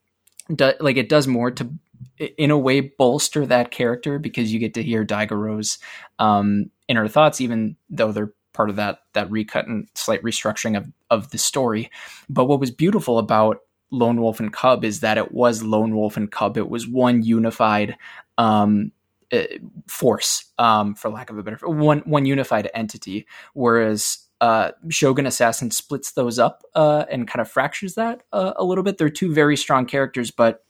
do, 0.54 0.72
like 0.80 0.96
it 0.96 1.08
does 1.08 1.26
more 1.26 1.50
to, 1.52 1.70
in 2.18 2.50
a 2.50 2.58
way, 2.58 2.80
bolster 2.80 3.46
that 3.46 3.70
character 3.70 4.18
because 4.18 4.52
you 4.52 4.58
get 4.58 4.74
to 4.74 4.82
hear 4.82 5.04
Daigoro's 5.04 5.78
um, 6.18 6.70
inner 6.88 7.08
thoughts, 7.08 7.40
even 7.40 7.76
though 7.88 8.12
they're 8.12 8.32
part 8.52 8.70
of 8.70 8.76
that 8.76 9.00
that 9.12 9.30
recut 9.30 9.66
and 9.66 9.88
slight 9.94 10.22
restructuring 10.22 10.76
of 10.76 10.88
of 11.10 11.30
the 11.30 11.38
story. 11.38 11.90
But 12.28 12.46
what 12.46 12.60
was 12.60 12.70
beautiful 12.70 13.18
about 13.18 13.60
Lone 13.90 14.20
Wolf 14.20 14.40
and 14.40 14.52
Cub 14.52 14.84
is 14.84 15.00
that 15.00 15.18
it 15.18 15.32
was 15.32 15.62
Lone 15.62 15.94
Wolf 15.94 16.16
and 16.16 16.30
Cub. 16.30 16.56
It 16.56 16.68
was 16.68 16.86
one 16.86 17.22
unified 17.22 17.96
um, 18.38 18.92
uh, 19.32 19.44
force, 19.86 20.44
um, 20.58 20.94
for 20.94 21.10
lack 21.10 21.30
of 21.30 21.38
a 21.38 21.42
better 21.42 21.58
one 21.68 22.00
one 22.00 22.24
unified 22.24 22.70
entity. 22.74 23.26
Whereas 23.54 24.18
uh, 24.40 24.72
Shogun 24.88 25.26
Assassin 25.26 25.70
splits 25.70 26.12
those 26.12 26.38
up 26.38 26.62
uh, 26.74 27.04
and 27.10 27.28
kind 27.28 27.40
of 27.40 27.50
fractures 27.50 27.94
that 27.94 28.22
uh, 28.32 28.54
a 28.56 28.64
little 28.64 28.84
bit. 28.84 28.98
They're 28.98 29.10
two 29.10 29.32
very 29.32 29.56
strong 29.56 29.86
characters, 29.86 30.30
but 30.30 30.64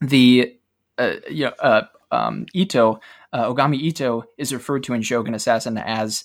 the 0.00 0.56
uh, 0.98 1.14
you 1.30 1.46
know, 1.46 1.52
uh, 1.60 1.82
um, 2.10 2.46
Itto 2.54 3.00
Ogami 3.32 3.82
Itto 3.90 4.24
is 4.38 4.54
referred 4.54 4.84
to 4.84 4.94
in 4.94 5.02
Shogun 5.02 5.34
Assassin 5.34 5.76
as 5.78 6.24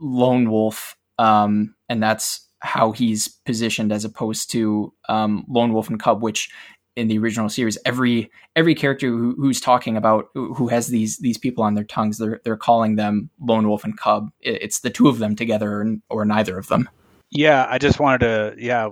lone 0.00 0.50
wolf, 0.50 0.96
um, 1.18 1.74
and 1.88 2.02
that's 2.02 2.46
how 2.60 2.92
he's 2.92 3.28
positioned 3.46 3.92
as 3.92 4.04
opposed 4.04 4.50
to 4.52 4.92
um, 5.08 5.44
lone 5.48 5.72
wolf 5.72 5.88
and 5.88 6.00
cub, 6.00 6.22
which 6.22 6.50
in 6.96 7.08
the 7.08 7.18
original 7.18 7.48
series, 7.48 7.78
every 7.84 8.30
every 8.56 8.74
character 8.74 9.08
who, 9.08 9.34
who's 9.36 9.60
talking 9.60 9.96
about 9.96 10.26
who 10.34 10.68
has 10.68 10.88
these 10.88 11.18
these 11.18 11.38
people 11.38 11.64
on 11.64 11.74
their 11.74 11.84
tongues, 11.84 12.18
they're 12.18 12.40
they're 12.44 12.56
calling 12.56 12.96
them 12.96 13.30
lone 13.40 13.68
wolf 13.68 13.84
and 13.84 13.96
cub. 13.96 14.30
It's 14.40 14.80
the 14.80 14.90
two 14.90 15.08
of 15.08 15.18
them 15.18 15.36
together, 15.36 15.98
or, 16.08 16.24
neither 16.24 16.58
of 16.58 16.66
them. 16.68 16.88
Yeah, 17.30 17.66
I 17.68 17.78
just 17.78 18.00
wanted 18.00 18.20
to 18.20 18.54
yeah 18.58 18.90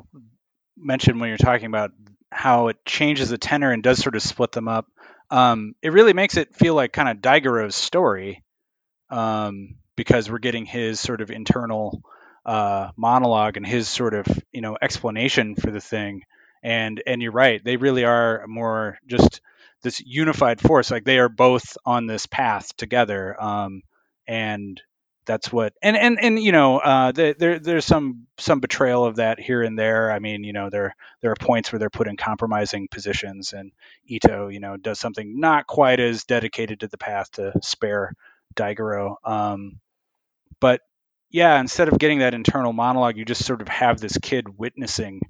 mention 0.77 1.19
when 1.19 1.29
you're 1.29 1.39
talking 1.39 1.67
about 1.67 1.91
how 2.31 2.69
it 2.69 2.77
changes 2.85 3.31
the 3.31 3.39
tenor 3.39 3.73
and 3.73 3.83
does 3.83 3.99
sort 3.99 4.15
of 4.15 4.23
split 4.23 4.53
them 4.53 4.69
up. 4.69 4.87
Um, 5.31 5.75
it 5.83 5.93
really 5.93 6.13
makes 6.13 6.37
it 6.37 6.55
feel 6.55 6.75
like 6.75 6.93
kind 6.93 7.09
of 7.09 7.19
Daigoro's 7.19 7.75
story. 7.75 8.45
Um, 9.11 9.77
because 9.99 10.31
we're 10.31 10.39
getting 10.39 10.65
his 10.65 11.01
sort 11.01 11.21
of 11.21 11.33
internal 11.33 12.01
uh, 12.47 12.93
monologue 12.97 13.57
and 13.57 13.67
his 13.67 13.89
sort 13.89 14.15
of 14.15 14.27
you 14.53 14.61
know 14.61 14.79
explanation 14.81 15.57
for 15.57 15.73
the 15.73 15.81
thing. 15.81 16.23
And 16.63 17.03
and 17.05 17.21
you're 17.21 17.33
right, 17.33 17.63
they 17.63 17.77
really 17.77 18.05
are 18.05 18.47
more 18.47 18.99
just 19.09 19.41
this 19.83 20.01
unified 20.01 20.61
force. 20.61 20.93
Like 20.93 21.05
they 21.05 21.19
are 21.19 21.29
both 21.29 21.77
on 21.85 22.07
this 22.07 22.27
path 22.27 22.77
together, 22.77 23.41
um, 23.43 23.83
and 24.29 24.81
that's 25.27 25.53
what. 25.53 25.73
And 25.83 25.97
and 25.97 26.19
and 26.21 26.39
you 26.41 26.53
know, 26.53 26.79
uh, 26.79 27.11
there 27.11 27.59
there's 27.59 27.85
some 27.85 28.29
some 28.39 28.61
betrayal 28.61 29.05
of 29.05 29.17
that 29.17 29.41
here 29.41 29.65
and 29.65 29.77
there. 29.77 30.13
I 30.13 30.21
mean, 30.21 30.45
you 30.45 30.53
know, 30.53 30.71
there 30.71 30.95
there 31.23 31.33
are 31.33 31.37
points 31.37 31.73
where 31.73 31.81
they're 31.81 31.91
put 31.91 32.07
in 32.07 32.17
compromising 32.17 32.87
positions, 32.89 33.53
and 33.53 33.73
Itto, 34.09 34.53
you 34.53 34.61
know, 34.61 34.77
does 34.77 35.01
something 35.01 35.41
not 35.41 35.67
quite 35.67 35.99
as 35.99 36.23
dedicated 36.23 36.81
to 36.81 36.89
the 36.89 36.99
path 36.99 37.33
to 37.33 37.53
spare 37.63 38.13
Daigoro. 38.55 39.17
Um, 39.25 39.81
but 40.61 40.81
yeah, 41.31 41.61
instead 41.61 41.89
of 41.89 41.99
getting 41.99 42.21
that 42.21 42.35
internal 42.35 42.73
monologue, 42.73 43.17
you 43.17 43.25
just 43.25 43.45
sort 43.45 43.61
of 43.61 43.69
have 43.69 44.01
this 44.01 44.17
kid 44.19 44.47
witnessing, 44.59 45.21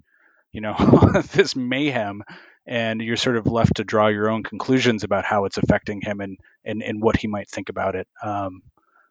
you 0.52 0.60
know, 0.60 0.76
this 1.32 1.56
mayhem, 1.56 2.22
and 2.66 3.00
you're 3.00 3.16
sort 3.16 3.36
of 3.36 3.46
left 3.46 3.76
to 3.76 3.84
draw 3.84 4.08
your 4.08 4.30
own 4.30 4.42
conclusions 4.42 5.02
about 5.02 5.24
how 5.24 5.44
it's 5.44 5.58
affecting 5.58 6.00
him 6.00 6.20
and 6.20 6.38
and, 6.64 6.82
and 6.82 7.02
what 7.02 7.16
he 7.16 7.26
might 7.26 7.48
think 7.48 7.68
about 7.68 7.94
it. 7.94 8.06
Um, 8.22 8.62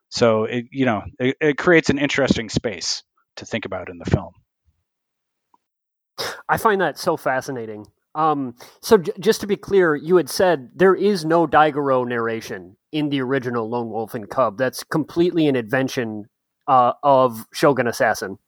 so 0.10 0.46
it 0.46 0.66
you 0.72 0.86
know 0.86 1.04
it, 1.20 1.36
it 1.42 1.58
creates 1.58 1.90
an 1.90 1.98
interesting 1.98 2.50
space 2.50 3.04
to 3.38 3.46
think 3.46 3.66
about 3.66 3.90
in 3.90 3.98
the 3.98 4.10
film. 4.10 4.34
I 6.50 6.58
find 6.58 6.82
that 6.82 6.98
so 6.98 7.18
fascinating. 7.18 7.86
Um, 8.18 8.56
so 8.82 8.98
j- 8.98 9.12
just 9.20 9.42
to 9.42 9.48
be 9.48 9.56
clear, 9.56 9.96
you 9.96 10.18
had 10.18 10.30
said 10.30 10.72
there 10.76 10.96
is 10.96 11.24
no 11.24 11.46
Daigoro 11.46 12.06
narration 12.06 12.76
in 12.92 13.10
the 13.10 13.22
original 13.22 13.70
Lone 13.70 13.90
Wolf 13.90 14.16
and 14.16 14.28
Cub. 14.28 14.58
That's 14.58 14.84
completely 14.84 15.48
an 15.48 15.56
invention 15.56 16.26
uh, 16.68 16.94
of 17.04 17.46
Shogun 17.54 17.86
Assassin. 17.86 18.40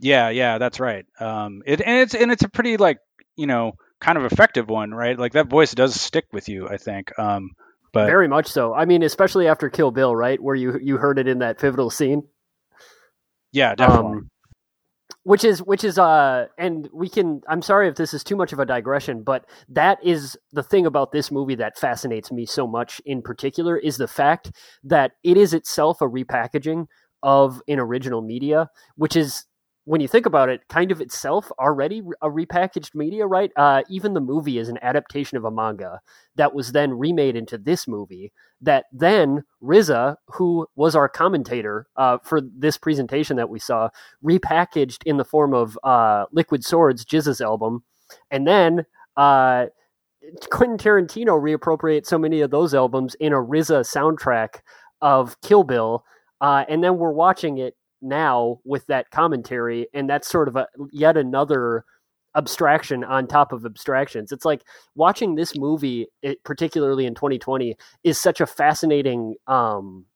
Yeah, 0.00 0.28
yeah, 0.30 0.58
that's 0.58 0.80
right. 0.80 1.06
Um, 1.20 1.62
it 1.64 1.80
and 1.80 2.00
it's 2.00 2.14
and 2.14 2.32
it's 2.32 2.42
a 2.42 2.48
pretty 2.48 2.76
like 2.76 2.98
you 3.36 3.46
know 3.46 3.74
kind 4.00 4.18
of 4.18 4.24
effective 4.24 4.68
one, 4.68 4.92
right? 4.92 5.16
Like 5.16 5.32
that 5.32 5.46
voice 5.46 5.72
does 5.72 5.98
stick 5.98 6.26
with 6.32 6.48
you, 6.48 6.68
I 6.68 6.76
think. 6.76 7.16
Um, 7.16 7.52
but 7.92 8.06
very 8.06 8.26
much 8.26 8.48
so. 8.48 8.74
I 8.74 8.86
mean, 8.86 9.04
especially 9.04 9.46
after 9.46 9.70
Kill 9.70 9.92
Bill, 9.92 10.16
right, 10.16 10.42
where 10.42 10.56
you 10.56 10.80
you 10.82 10.96
heard 10.96 11.20
it 11.20 11.28
in 11.28 11.38
that 11.38 11.60
pivotal 11.60 11.90
scene. 11.90 12.24
Yeah, 13.52 13.76
definitely. 13.76 14.18
Um, 14.18 14.30
which 15.24 15.42
is 15.42 15.60
which 15.62 15.82
is 15.82 15.98
uh 15.98 16.46
and 16.56 16.88
we 16.92 17.08
can 17.08 17.40
i'm 17.48 17.62
sorry 17.62 17.88
if 17.88 17.96
this 17.96 18.14
is 18.14 18.22
too 18.22 18.36
much 18.36 18.52
of 18.52 18.58
a 18.58 18.66
digression 18.66 19.22
but 19.22 19.44
that 19.68 19.98
is 20.04 20.36
the 20.52 20.62
thing 20.62 20.86
about 20.86 21.12
this 21.12 21.30
movie 21.30 21.54
that 21.54 21.78
fascinates 21.78 22.30
me 22.30 22.46
so 22.46 22.66
much 22.66 23.00
in 23.04 23.20
particular 23.20 23.76
is 23.76 23.96
the 23.96 24.08
fact 24.08 24.52
that 24.82 25.12
it 25.24 25.36
is 25.36 25.52
itself 25.52 26.00
a 26.00 26.08
repackaging 26.08 26.86
of 27.22 27.60
an 27.66 27.78
original 27.78 28.20
media 28.20 28.68
which 28.96 29.16
is 29.16 29.44
when 29.84 30.00
you 30.00 30.08
think 30.08 30.24
about 30.24 30.48
it, 30.48 30.66
kind 30.68 30.90
of 30.90 31.00
itself 31.00 31.50
already 31.58 32.02
a 32.22 32.30
repackaged 32.30 32.94
media, 32.94 33.26
right? 33.26 33.52
Uh, 33.56 33.82
even 33.88 34.14
the 34.14 34.20
movie 34.20 34.58
is 34.58 34.68
an 34.68 34.78
adaptation 34.80 35.36
of 35.36 35.44
a 35.44 35.50
manga 35.50 36.00
that 36.36 36.54
was 36.54 36.72
then 36.72 36.92
remade 36.92 37.36
into 37.36 37.58
this 37.58 37.86
movie. 37.86 38.32
That 38.62 38.86
then 38.92 39.44
RZA, 39.62 40.16
who 40.28 40.66
was 40.74 40.96
our 40.96 41.08
commentator 41.08 41.86
uh, 41.96 42.18
for 42.24 42.40
this 42.40 42.78
presentation 42.78 43.36
that 43.36 43.50
we 43.50 43.58
saw, 43.58 43.90
repackaged 44.24 45.02
in 45.04 45.18
the 45.18 45.24
form 45.24 45.52
of 45.52 45.78
uh, 45.84 46.24
Liquid 46.32 46.64
Swords, 46.64 47.04
GZA's 47.04 47.40
album, 47.40 47.84
and 48.30 48.46
then. 48.46 48.86
Uh, 49.16 49.66
Quentin 50.50 50.78
Tarantino 50.78 51.38
reappropriates 51.38 52.06
so 52.06 52.16
many 52.16 52.40
of 52.40 52.50
those 52.50 52.72
albums 52.74 53.14
in 53.16 53.34
a 53.34 53.36
RZA 53.36 53.80
soundtrack 53.82 54.60
of 55.02 55.38
Kill 55.42 55.64
Bill, 55.64 56.02
uh, 56.40 56.64
and 56.66 56.82
then 56.82 56.96
we're 56.96 57.12
watching 57.12 57.58
it 57.58 57.76
now 58.04 58.60
with 58.64 58.86
that 58.86 59.10
commentary, 59.10 59.88
and 59.94 60.08
that's 60.08 60.28
sort 60.28 60.48
of 60.48 60.56
a 60.56 60.66
yet 60.92 61.16
another 61.16 61.84
abstraction 62.36 63.04
on 63.04 63.26
top 63.26 63.52
of 63.52 63.64
abstractions. 63.64 64.32
It's 64.32 64.44
like 64.44 64.64
watching 64.94 65.34
this 65.34 65.56
movie, 65.56 66.06
it, 66.22 66.42
particularly 66.44 67.06
in 67.06 67.14
2020, 67.14 67.76
is 68.02 68.18
such 68.18 68.40
a 68.40 68.46
fascinating 68.46 69.36
um, 69.46 70.06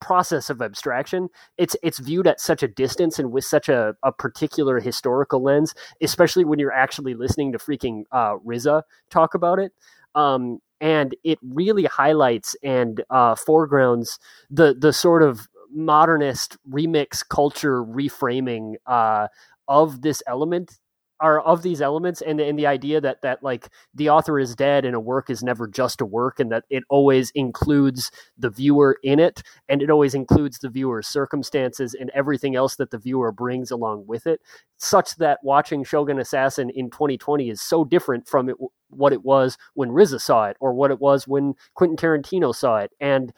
process 0.00 0.50
of 0.50 0.62
abstraction. 0.62 1.28
It's 1.56 1.76
it's 1.82 1.98
viewed 1.98 2.26
at 2.26 2.40
such 2.40 2.62
a 2.62 2.68
distance 2.68 3.18
and 3.18 3.32
with 3.32 3.44
such 3.44 3.68
a, 3.68 3.94
a 4.02 4.12
particular 4.12 4.80
historical 4.80 5.42
lens, 5.42 5.74
especially 6.00 6.44
when 6.44 6.58
you're 6.58 6.72
actually 6.72 7.14
listening 7.14 7.52
to 7.52 7.58
freaking 7.58 8.04
uh, 8.12 8.36
RZA 8.46 8.82
talk 9.10 9.34
about 9.34 9.58
it. 9.58 9.72
Um, 10.14 10.60
and 10.80 11.16
it 11.24 11.38
really 11.42 11.84
highlights 11.84 12.54
and 12.62 13.02
uh, 13.10 13.34
foregrounds 13.34 14.18
the 14.50 14.74
the 14.78 14.92
sort 14.92 15.22
of 15.22 15.48
modernist 15.72 16.56
remix 16.70 17.26
culture 17.28 17.82
reframing 17.84 18.74
uh, 18.86 19.28
of 19.68 20.02
this 20.02 20.22
element 20.26 20.78
are 21.20 21.40
of 21.40 21.62
these 21.62 21.82
elements 21.82 22.20
and, 22.20 22.40
and 22.40 22.58
the 22.58 22.66
idea 22.66 23.00
that 23.00 23.20
that 23.22 23.42
like 23.42 23.68
the 23.94 24.08
author 24.08 24.38
is 24.38 24.54
dead 24.54 24.84
and 24.84 24.94
a 24.94 25.00
work 25.00 25.30
is 25.30 25.42
never 25.42 25.66
just 25.66 26.00
a 26.00 26.06
work 26.06 26.38
and 26.38 26.52
that 26.52 26.64
it 26.70 26.84
always 26.88 27.30
includes 27.34 28.10
the 28.36 28.50
viewer 28.50 28.96
in 29.02 29.18
it 29.18 29.42
and 29.68 29.82
it 29.82 29.90
always 29.90 30.14
includes 30.14 30.58
the 30.58 30.68
viewer's 30.68 31.08
circumstances 31.08 31.94
and 31.98 32.10
everything 32.14 32.54
else 32.54 32.76
that 32.76 32.90
the 32.90 32.98
viewer 32.98 33.32
brings 33.32 33.70
along 33.70 34.04
with 34.06 34.26
it 34.26 34.40
such 34.76 35.16
that 35.16 35.40
watching 35.42 35.82
Shogun 35.82 36.20
Assassin 36.20 36.70
in 36.70 36.90
2020 36.90 37.50
is 37.50 37.60
so 37.60 37.84
different 37.84 38.28
from 38.28 38.48
it, 38.48 38.56
what 38.90 39.12
it 39.12 39.24
was 39.24 39.58
when 39.74 39.90
RZA 39.90 40.20
saw 40.20 40.46
it 40.46 40.56
or 40.60 40.72
what 40.72 40.92
it 40.92 41.00
was 41.00 41.26
when 41.26 41.54
Quentin 41.74 41.96
Tarantino 41.96 42.54
saw 42.54 42.78
it 42.78 42.92
and 43.00 43.32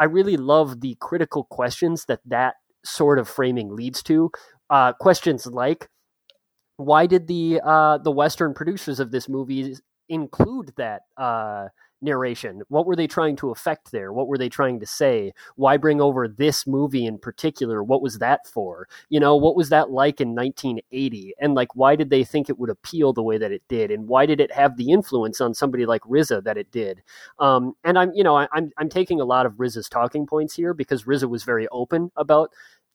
I 0.00 0.04
really 0.04 0.38
love 0.38 0.80
the 0.80 0.96
critical 1.00 1.44
questions 1.44 2.06
that 2.06 2.20
that 2.26 2.54
sort 2.84 3.18
of 3.20 3.28
framing 3.28 3.76
leads 3.76 4.02
to. 4.04 4.30
Uh, 4.70 4.94
questions 4.94 5.46
like, 5.46 5.88
why 6.78 7.06
did 7.06 7.28
the 7.28 7.60
uh, 7.62 7.98
the 7.98 8.10
Western 8.10 8.54
producers 8.54 8.98
of 9.00 9.12
this 9.12 9.28
movie 9.28 9.76
include 10.08 10.72
that 10.78 11.02
uh, 11.18 11.66
narration? 12.02 12.62
What 12.68 12.86
were 12.86 12.96
they 12.96 13.06
trying 13.06 13.36
to 13.36 13.50
affect 13.50 13.92
there? 13.92 14.12
What 14.12 14.28
were 14.28 14.38
they 14.38 14.48
trying 14.48 14.80
to 14.80 14.86
say? 14.86 15.32
Why 15.56 15.76
bring 15.76 16.00
over 16.00 16.28
this 16.28 16.66
movie 16.66 17.06
in 17.06 17.18
particular? 17.18 17.82
What 17.82 18.02
was 18.02 18.18
that 18.18 18.46
for? 18.46 18.88
You 19.08 19.20
know, 19.20 19.36
what 19.36 19.56
was 19.56 19.68
that 19.70 19.90
like 19.90 20.20
in 20.20 20.34
1980? 20.34 21.34
And 21.40 21.54
like, 21.54 21.74
why 21.74 21.96
did 21.96 22.10
they 22.10 22.24
think 22.24 22.48
it 22.48 22.58
would 22.58 22.70
appeal 22.70 23.12
the 23.12 23.22
way 23.22 23.38
that 23.38 23.52
it 23.52 23.62
did? 23.68 23.90
And 23.90 24.08
why 24.08 24.26
did 24.26 24.40
it 24.40 24.52
have 24.52 24.76
the 24.76 24.90
influence 24.90 25.40
on 25.40 25.54
somebody 25.54 25.86
like 25.86 26.02
RZA 26.02 26.44
that 26.44 26.58
it 26.58 26.70
did? 26.70 27.02
Um, 27.38 27.74
and 27.84 27.98
I'm, 27.98 28.12
you 28.14 28.24
know, 28.24 28.36
I, 28.36 28.48
I'm 28.52 28.70
I'm 28.78 28.88
taking 28.88 29.20
a 29.20 29.24
lot 29.24 29.46
of 29.46 29.54
RZA's 29.54 29.88
talking 29.88 30.26
points 30.26 30.54
here 30.54 30.74
because 30.74 31.04
RZA 31.04 31.28
was 31.28 31.44
very 31.44 31.68
open 31.68 32.10
about 32.16 32.50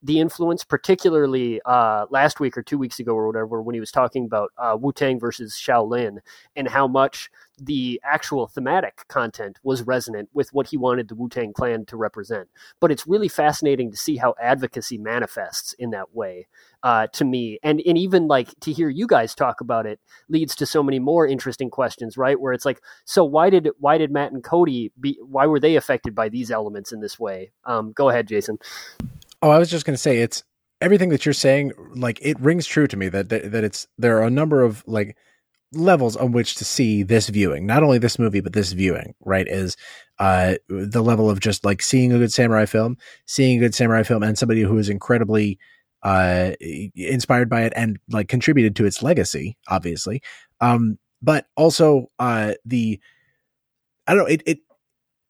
the 0.05 0.19
influence, 0.19 0.63
particularly 0.63 1.59
uh, 1.65 2.05
last 2.11 2.39
week 2.39 2.55
or 2.55 2.61
two 2.61 2.77
weeks 2.77 2.99
ago 2.99 3.13
or 3.15 3.25
whatever, 3.25 3.61
when 3.61 3.73
he 3.73 3.79
was 3.79 3.91
talking 3.91 4.23
about 4.23 4.51
uh, 4.57 4.77
Wu 4.79 4.93
Tang 4.93 5.19
versus 5.19 5.53
Shaolin 5.55 6.19
and 6.55 6.67
how 6.67 6.87
much 6.87 7.29
the 7.57 7.99
actual 8.03 8.47
thematic 8.47 9.07
content 9.07 9.57
was 9.63 9.81
resonant 9.81 10.29
with 10.33 10.53
what 10.53 10.67
he 10.67 10.77
wanted 10.77 11.07
the 11.07 11.15
Wu 11.15 11.27
Tang 11.27 11.53
Clan 11.53 11.85
to 11.85 11.97
represent. 11.97 12.49
But 12.79 12.91
it's 12.91 13.07
really 13.07 13.27
fascinating 13.27 13.89
to 13.89 13.97
see 13.97 14.17
how 14.17 14.35
advocacy 14.39 14.99
manifests 14.99 15.73
in 15.73 15.89
that 15.91 16.13
way 16.13 16.47
uh, 16.83 17.07
to 17.13 17.25
me, 17.25 17.57
and 17.63 17.81
and 17.83 17.97
even 17.97 18.27
like 18.27 18.53
to 18.59 18.71
hear 18.71 18.89
you 18.89 19.07
guys 19.07 19.33
talk 19.33 19.59
about 19.59 19.87
it 19.87 19.99
leads 20.29 20.55
to 20.57 20.67
so 20.67 20.83
many 20.83 20.99
more 20.99 21.25
interesting 21.25 21.71
questions, 21.71 22.15
right? 22.15 22.39
Where 22.39 22.53
it's 22.53 22.65
like, 22.65 22.79
so 23.05 23.23
why 23.23 23.49
did 23.49 23.69
why 23.79 23.97
did 23.97 24.11
Matt 24.11 24.33
and 24.33 24.43
Cody 24.43 24.91
be 24.99 25.17
why 25.25 25.47
were 25.47 25.59
they 25.59 25.77
affected 25.77 26.13
by 26.13 26.29
these 26.29 26.51
elements 26.51 26.91
in 26.91 26.99
this 26.99 27.17
way? 27.17 27.51
Um, 27.63 27.91
go 27.93 28.09
ahead, 28.09 28.27
Jason. 28.27 28.59
Oh, 29.41 29.49
I 29.49 29.59
was 29.59 29.69
just 29.69 29.85
going 29.85 29.93
to 29.95 30.01
say 30.01 30.19
it's 30.19 30.43
everything 30.81 31.09
that 31.09 31.25
you're 31.25 31.33
saying. 31.33 31.71
Like 31.93 32.19
it 32.21 32.39
rings 32.39 32.65
true 32.65 32.87
to 32.87 32.97
me 32.97 33.09
that, 33.09 33.29
that 33.29 33.51
that 33.51 33.63
it's 33.63 33.87
there 33.97 34.17
are 34.17 34.23
a 34.23 34.29
number 34.29 34.61
of 34.63 34.83
like 34.87 35.17
levels 35.73 36.15
on 36.15 36.31
which 36.31 36.55
to 36.55 36.65
see 36.65 37.03
this 37.03 37.27
viewing, 37.29 37.65
not 37.65 37.83
only 37.83 37.97
this 37.97 38.19
movie 38.19 38.41
but 38.41 38.53
this 38.53 38.71
viewing. 38.71 39.13
Right 39.23 39.47
is 39.47 39.77
uh 40.19 40.55
the 40.69 41.03
level 41.03 41.29
of 41.29 41.39
just 41.39 41.65
like 41.65 41.81
seeing 41.81 42.13
a 42.13 42.17
good 42.17 42.31
samurai 42.31 42.65
film, 42.65 42.97
seeing 43.25 43.57
a 43.57 43.61
good 43.61 43.75
samurai 43.75 44.03
film, 44.03 44.23
and 44.23 44.37
somebody 44.37 44.61
who 44.61 44.77
is 44.77 44.89
incredibly 44.89 45.59
uh 46.03 46.51
inspired 46.95 47.49
by 47.49 47.63
it 47.63 47.73
and 47.75 47.97
like 48.09 48.27
contributed 48.27 48.75
to 48.77 48.85
its 48.85 49.01
legacy, 49.03 49.57
obviously. 49.67 50.21
Um, 50.61 50.97
but 51.21 51.47
also 51.55 52.11
uh 52.19 52.53
the 52.65 52.99
I 54.07 54.13
don't 54.13 54.23
know 54.23 54.29
it 54.29 54.43
it 54.45 54.59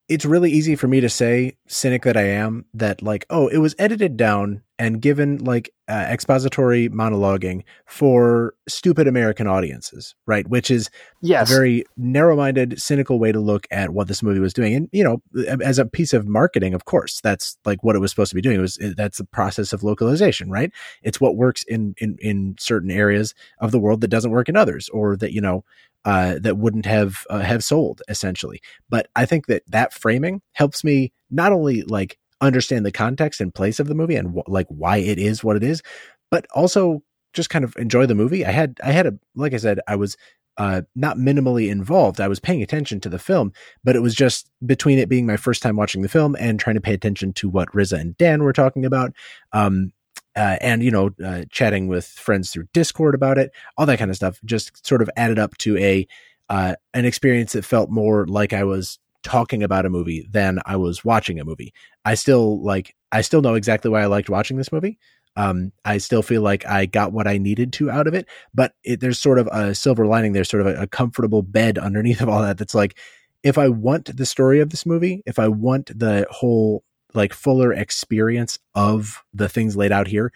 it's 0.07 0.25
really 0.25 0.51
easy 0.51 0.75
for 0.75 0.87
me 0.87 1.01
to 1.01 1.09
say, 1.09 1.57
cynic 1.67 2.03
that 2.03 2.15
I 2.15 2.23
am, 2.23 2.65
that 2.75 3.01
like, 3.01 3.25
oh, 3.29 3.47
it 3.47 3.57
was 3.57 3.73
edited 3.79 4.17
down 4.17 4.61
and 4.77 5.01
given 5.01 5.37
like 5.37 5.71
uh, 5.87 6.05
expository 6.09 6.89
monologuing 6.89 7.63
for 7.87 8.53
stupid 8.67 9.07
American 9.07 9.47
audiences, 9.47 10.13
right? 10.27 10.47
Which 10.47 10.69
is 10.69 10.91
yes. 11.21 11.49
a 11.49 11.53
very 11.53 11.85
narrow-minded, 11.97 12.79
cynical 12.79 13.17
way 13.17 13.31
to 13.31 13.39
look 13.39 13.65
at 13.71 13.91
what 13.91 14.07
this 14.07 14.21
movie 14.21 14.39
was 14.39 14.53
doing. 14.53 14.75
And 14.75 14.89
you 14.91 15.03
know, 15.03 15.23
as 15.61 15.79
a 15.79 15.85
piece 15.85 16.13
of 16.13 16.27
marketing, 16.27 16.75
of 16.75 16.85
course, 16.85 17.19
that's 17.21 17.57
like 17.65 17.83
what 17.83 17.95
it 17.95 17.99
was 17.99 18.11
supposed 18.11 18.29
to 18.29 18.35
be 18.35 18.41
doing. 18.41 18.57
It 18.57 18.61
was 18.61 18.77
that's 18.95 19.17
the 19.17 19.25
process 19.25 19.73
of 19.73 19.83
localization, 19.83 20.51
right? 20.51 20.71
It's 21.01 21.21
what 21.21 21.35
works 21.35 21.63
in 21.63 21.95
in 21.97 22.17
in 22.19 22.55
certain 22.59 22.91
areas 22.91 23.33
of 23.59 23.71
the 23.71 23.79
world 23.79 24.01
that 24.01 24.09
doesn't 24.09 24.31
work 24.31 24.49
in 24.49 24.57
others, 24.57 24.89
or 24.89 25.15
that 25.17 25.33
you 25.33 25.41
know 25.41 25.63
uh, 26.05 26.37
that 26.39 26.57
wouldn't 26.57 26.85
have 26.85 27.25
uh, 27.29 27.39
have 27.39 27.63
sold 27.63 28.01
essentially. 28.07 28.61
But 28.89 29.07
I 29.15 29.25
think 29.25 29.47
that 29.47 29.63
that 29.67 29.93
framing 29.93 30.41
helps 30.53 30.83
me 30.83 31.11
not 31.29 31.51
only 31.51 31.81
like 31.81 32.17
understand 32.41 32.85
the 32.85 32.91
context 32.91 33.41
and 33.41 33.53
place 33.53 33.79
of 33.79 33.87
the 33.87 33.95
movie 33.95 34.15
and 34.15 34.35
wh- 34.35 34.49
like 34.49 34.67
why 34.69 34.97
it 34.97 35.17
is 35.17 35.43
what 35.43 35.55
it 35.55 35.63
is, 35.63 35.81
but 36.29 36.45
also 36.53 37.01
just 37.33 37.49
kind 37.49 37.65
of 37.65 37.75
enjoy 37.77 38.05
the 38.05 38.15
movie. 38.15 38.45
I 38.45 38.51
had 38.51 38.77
I 38.83 38.91
had 38.91 39.07
a 39.07 39.13
like 39.35 39.53
I 39.53 39.57
said 39.57 39.79
I 39.87 39.95
was 39.95 40.15
uh, 40.57 40.83
not 40.95 41.17
minimally 41.17 41.69
involved. 41.69 42.21
I 42.21 42.27
was 42.27 42.39
paying 42.39 42.63
attention 42.63 43.01
to 43.01 43.09
the 43.09 43.19
film, 43.19 43.51
but 43.83 43.95
it 43.95 44.01
was 44.01 44.15
just 44.15 44.49
between 44.65 44.99
it 44.99 45.09
being 45.09 45.25
my 45.25 45.37
first 45.37 45.61
time 45.61 45.75
watching 45.75 46.01
the 46.01 46.07
film 46.07 46.35
and 46.39 46.59
trying 46.59 46.75
to 46.75 46.81
pay 46.81 46.93
attention 46.93 47.33
to 47.33 47.49
what 47.49 47.71
RZA 47.73 47.99
and 47.99 48.17
Dan 48.17 48.43
were 48.43 48.53
talking 48.53 48.85
about. 48.85 49.11
Um, 49.51 49.91
uh, 50.35 50.57
and 50.61 50.83
you 50.83 50.91
know, 50.91 51.11
uh, 51.23 51.43
chatting 51.49 51.87
with 51.87 52.05
friends 52.05 52.51
through 52.51 52.67
Discord 52.73 53.15
about 53.15 53.37
it, 53.37 53.51
all 53.77 53.85
that 53.85 53.99
kind 53.99 54.11
of 54.11 54.17
stuff, 54.17 54.39
just 54.45 54.85
sort 54.85 55.01
of 55.01 55.09
added 55.15 55.39
up 55.39 55.57
to 55.59 55.77
a 55.77 56.07
uh, 56.49 56.75
an 56.93 57.05
experience 57.05 57.53
that 57.53 57.65
felt 57.65 57.89
more 57.89 58.27
like 58.27 58.53
I 58.53 58.63
was 58.63 58.99
talking 59.23 59.63
about 59.63 59.85
a 59.85 59.89
movie 59.89 60.27
than 60.29 60.59
I 60.65 60.75
was 60.75 61.03
watching 61.03 61.39
a 61.39 61.45
movie. 61.45 61.73
I 62.05 62.13
still 62.13 62.63
like, 62.63 62.95
I 63.11 63.21
still 63.21 63.41
know 63.41 63.55
exactly 63.55 63.89
why 63.89 64.03
I 64.03 64.05
liked 64.05 64.29
watching 64.29 64.57
this 64.57 64.71
movie. 64.71 64.99
Um, 65.35 65.71
I 65.83 65.97
still 65.97 66.21
feel 66.21 66.41
like 66.41 66.65
I 66.65 66.85
got 66.85 67.11
what 67.11 67.27
I 67.27 67.39
needed 67.39 67.73
to 67.73 67.89
out 67.89 68.07
of 68.07 68.13
it, 68.13 68.27
but 68.53 68.73
it, 68.83 68.99
there's 68.99 69.19
sort 69.19 69.39
of 69.39 69.47
a 69.51 69.73
silver 69.73 70.05
lining. 70.05 70.33
There's 70.33 70.49
sort 70.49 70.61
of 70.61 70.67
a, 70.67 70.83
a 70.83 70.87
comfortable 70.87 71.41
bed 71.41 71.77
underneath 71.77 72.21
of 72.21 72.29
all 72.29 72.41
that. 72.41 72.57
That's 72.57 72.75
like, 72.75 72.97
if 73.43 73.57
I 73.57 73.67
want 73.67 74.15
the 74.15 74.25
story 74.25 74.59
of 74.59 74.69
this 74.69 74.85
movie, 74.85 75.23
if 75.25 75.39
I 75.39 75.47
want 75.47 75.87
the 75.87 76.25
whole 76.29 76.83
like 77.15 77.33
fuller 77.33 77.73
experience 77.73 78.59
of 78.73 79.23
the 79.33 79.49
things 79.49 79.75
laid 79.75 79.91
out 79.91 80.07
here, 80.07 80.31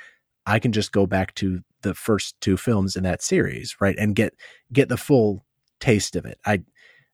I 0.45 0.59
can 0.59 0.71
just 0.71 0.91
go 0.91 1.05
back 1.05 1.35
to 1.35 1.61
the 1.81 1.93
first 1.93 2.39
two 2.41 2.57
films 2.57 2.95
in 2.95 3.03
that 3.03 3.21
series, 3.21 3.75
right? 3.79 3.95
And 3.97 4.15
get 4.15 4.33
get 4.71 4.89
the 4.89 4.97
full 4.97 5.45
taste 5.79 6.15
of 6.15 6.25
it. 6.25 6.39
I 6.45 6.63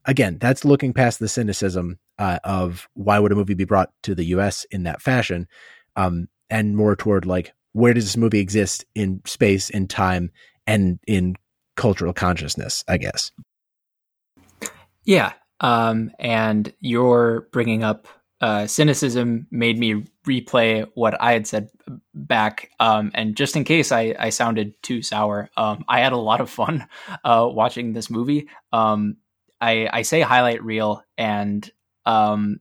again, 0.05 0.37
that's 0.39 0.65
looking 0.65 0.93
past 0.93 1.19
the 1.19 1.27
cynicism 1.27 1.99
uh, 2.17 2.39
of 2.43 2.87
why 2.93 3.19
would 3.19 3.31
a 3.31 3.35
movie 3.35 3.53
be 3.53 3.65
brought 3.65 3.91
to 4.03 4.15
the 4.15 4.25
US 4.25 4.65
in 4.71 4.83
that 4.83 5.01
fashion, 5.01 5.47
um, 5.95 6.27
and 6.49 6.75
more 6.75 6.95
toward 6.95 7.25
like 7.25 7.53
where 7.73 7.93
does 7.93 8.05
this 8.05 8.17
movie 8.17 8.39
exist 8.39 8.85
in 8.95 9.21
space, 9.25 9.69
in 9.69 9.87
time, 9.87 10.31
and 10.65 10.99
in 11.07 11.35
cultural 11.75 12.13
consciousness, 12.13 12.83
I 12.87 12.97
guess. 12.97 13.31
Yeah. 15.03 15.33
Um, 15.59 16.11
and 16.19 16.73
you're 16.79 17.47
bringing 17.51 17.83
up 17.83 18.07
uh, 18.41 18.67
cynicism 18.67 19.47
made 19.49 19.79
me 19.79 20.03
replay 20.27 20.87
what 20.93 21.19
I 21.21 21.33
had 21.33 21.47
said 21.47 21.69
back. 22.13 22.71
Um, 22.79 23.11
and 23.13 23.35
just 23.35 23.55
in 23.55 23.63
case 23.63 23.91
I, 23.91 24.15
I 24.19 24.29
sounded 24.29 24.81
too 24.83 25.01
sour, 25.01 25.49
um, 25.55 25.85
I 25.87 26.01
had 26.01 26.13
a 26.13 26.17
lot 26.17 26.41
of 26.41 26.49
fun 26.49 26.87
uh, 27.23 27.47
watching 27.49 27.93
this 27.93 28.09
movie. 28.09 28.49
Um, 28.73 29.17
I, 29.61 29.89
I 29.91 30.01
say 30.01 30.21
highlight 30.21 30.63
reel, 30.63 31.03
and 31.17 31.69
um, 32.05 32.59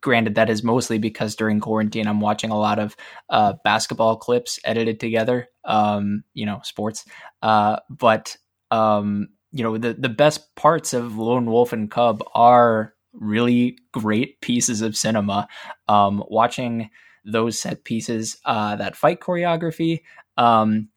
granted, 0.00 0.34
that 0.34 0.50
is 0.50 0.62
mostly 0.62 0.98
because 0.98 1.34
during 1.34 1.58
quarantine, 1.58 2.06
I'm 2.06 2.20
watching 2.20 2.50
a 2.50 2.58
lot 2.58 2.78
of 2.78 2.94
uh, 3.30 3.54
basketball 3.64 4.16
clips 4.16 4.60
edited 4.62 5.00
together, 5.00 5.48
um, 5.64 6.24
you 6.34 6.44
know, 6.46 6.60
sports. 6.62 7.06
Uh, 7.42 7.78
but, 7.88 8.36
um, 8.70 9.28
you 9.52 9.64
know, 9.64 9.78
the, 9.78 9.94
the 9.94 10.08
best 10.10 10.54
parts 10.54 10.92
of 10.92 11.16
Lone 11.16 11.46
Wolf 11.46 11.72
and 11.72 11.90
Cub 11.90 12.22
are 12.34 12.93
really 13.14 13.78
great 13.92 14.40
pieces 14.40 14.82
of 14.82 14.96
cinema. 14.96 15.48
Um, 15.88 16.22
watching 16.28 16.90
those 17.24 17.58
set 17.58 17.84
pieces, 17.84 18.38
uh, 18.44 18.76
that 18.76 18.96
fight 18.96 19.20
choreography, 19.20 20.02
um, 20.36 20.88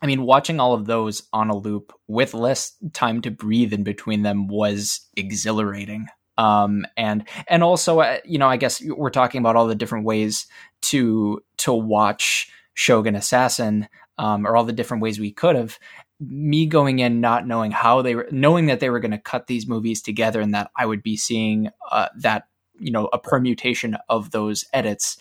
I 0.00 0.06
mean, 0.06 0.22
watching 0.22 0.60
all 0.60 0.74
of 0.74 0.86
those 0.86 1.24
on 1.32 1.50
a 1.50 1.56
loop 1.56 1.92
with 2.06 2.34
less 2.34 2.76
time 2.92 3.20
to 3.22 3.30
breathe 3.30 3.72
in 3.72 3.82
between 3.82 4.22
them 4.22 4.46
was 4.46 5.00
exhilarating. 5.16 6.06
Um, 6.36 6.86
and 6.96 7.26
and 7.48 7.64
also, 7.64 8.00
uh, 8.00 8.18
you 8.24 8.38
know, 8.38 8.48
I 8.48 8.56
guess 8.56 8.80
we're 8.80 9.10
talking 9.10 9.40
about 9.40 9.56
all 9.56 9.66
the 9.66 9.74
different 9.74 10.04
ways 10.04 10.46
to 10.82 11.42
to 11.58 11.72
watch 11.72 12.48
Shogun 12.74 13.16
Assassin, 13.16 13.88
um, 14.18 14.46
or 14.46 14.56
all 14.56 14.62
the 14.64 14.72
different 14.72 15.02
ways 15.02 15.18
we 15.18 15.32
could 15.32 15.56
have 15.56 15.78
me 16.20 16.66
going 16.66 16.98
in 16.98 17.20
not 17.20 17.46
knowing 17.46 17.70
how 17.70 18.02
they 18.02 18.14
were 18.14 18.28
knowing 18.30 18.66
that 18.66 18.80
they 18.80 18.90
were 18.90 19.00
going 19.00 19.12
to 19.12 19.18
cut 19.18 19.46
these 19.46 19.68
movies 19.68 20.02
together 20.02 20.40
and 20.40 20.54
that 20.54 20.70
I 20.76 20.86
would 20.86 21.02
be 21.02 21.16
seeing 21.16 21.70
uh, 21.90 22.08
that 22.18 22.44
you 22.78 22.90
know 22.90 23.08
a 23.12 23.18
permutation 23.18 23.96
of 24.08 24.30
those 24.30 24.64
edits 24.72 25.16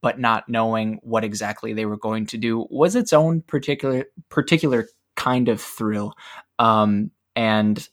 but 0.00 0.18
not 0.18 0.48
knowing 0.48 0.98
what 1.02 1.24
exactly 1.24 1.72
they 1.72 1.86
were 1.86 1.96
going 1.96 2.26
to 2.26 2.38
do 2.38 2.66
was 2.70 2.96
its 2.96 3.12
own 3.12 3.40
particular 3.42 4.04
particular 4.28 4.88
kind 5.16 5.48
of 5.48 5.60
thrill. 5.60 6.14
Um, 6.58 7.10
and 7.34 7.88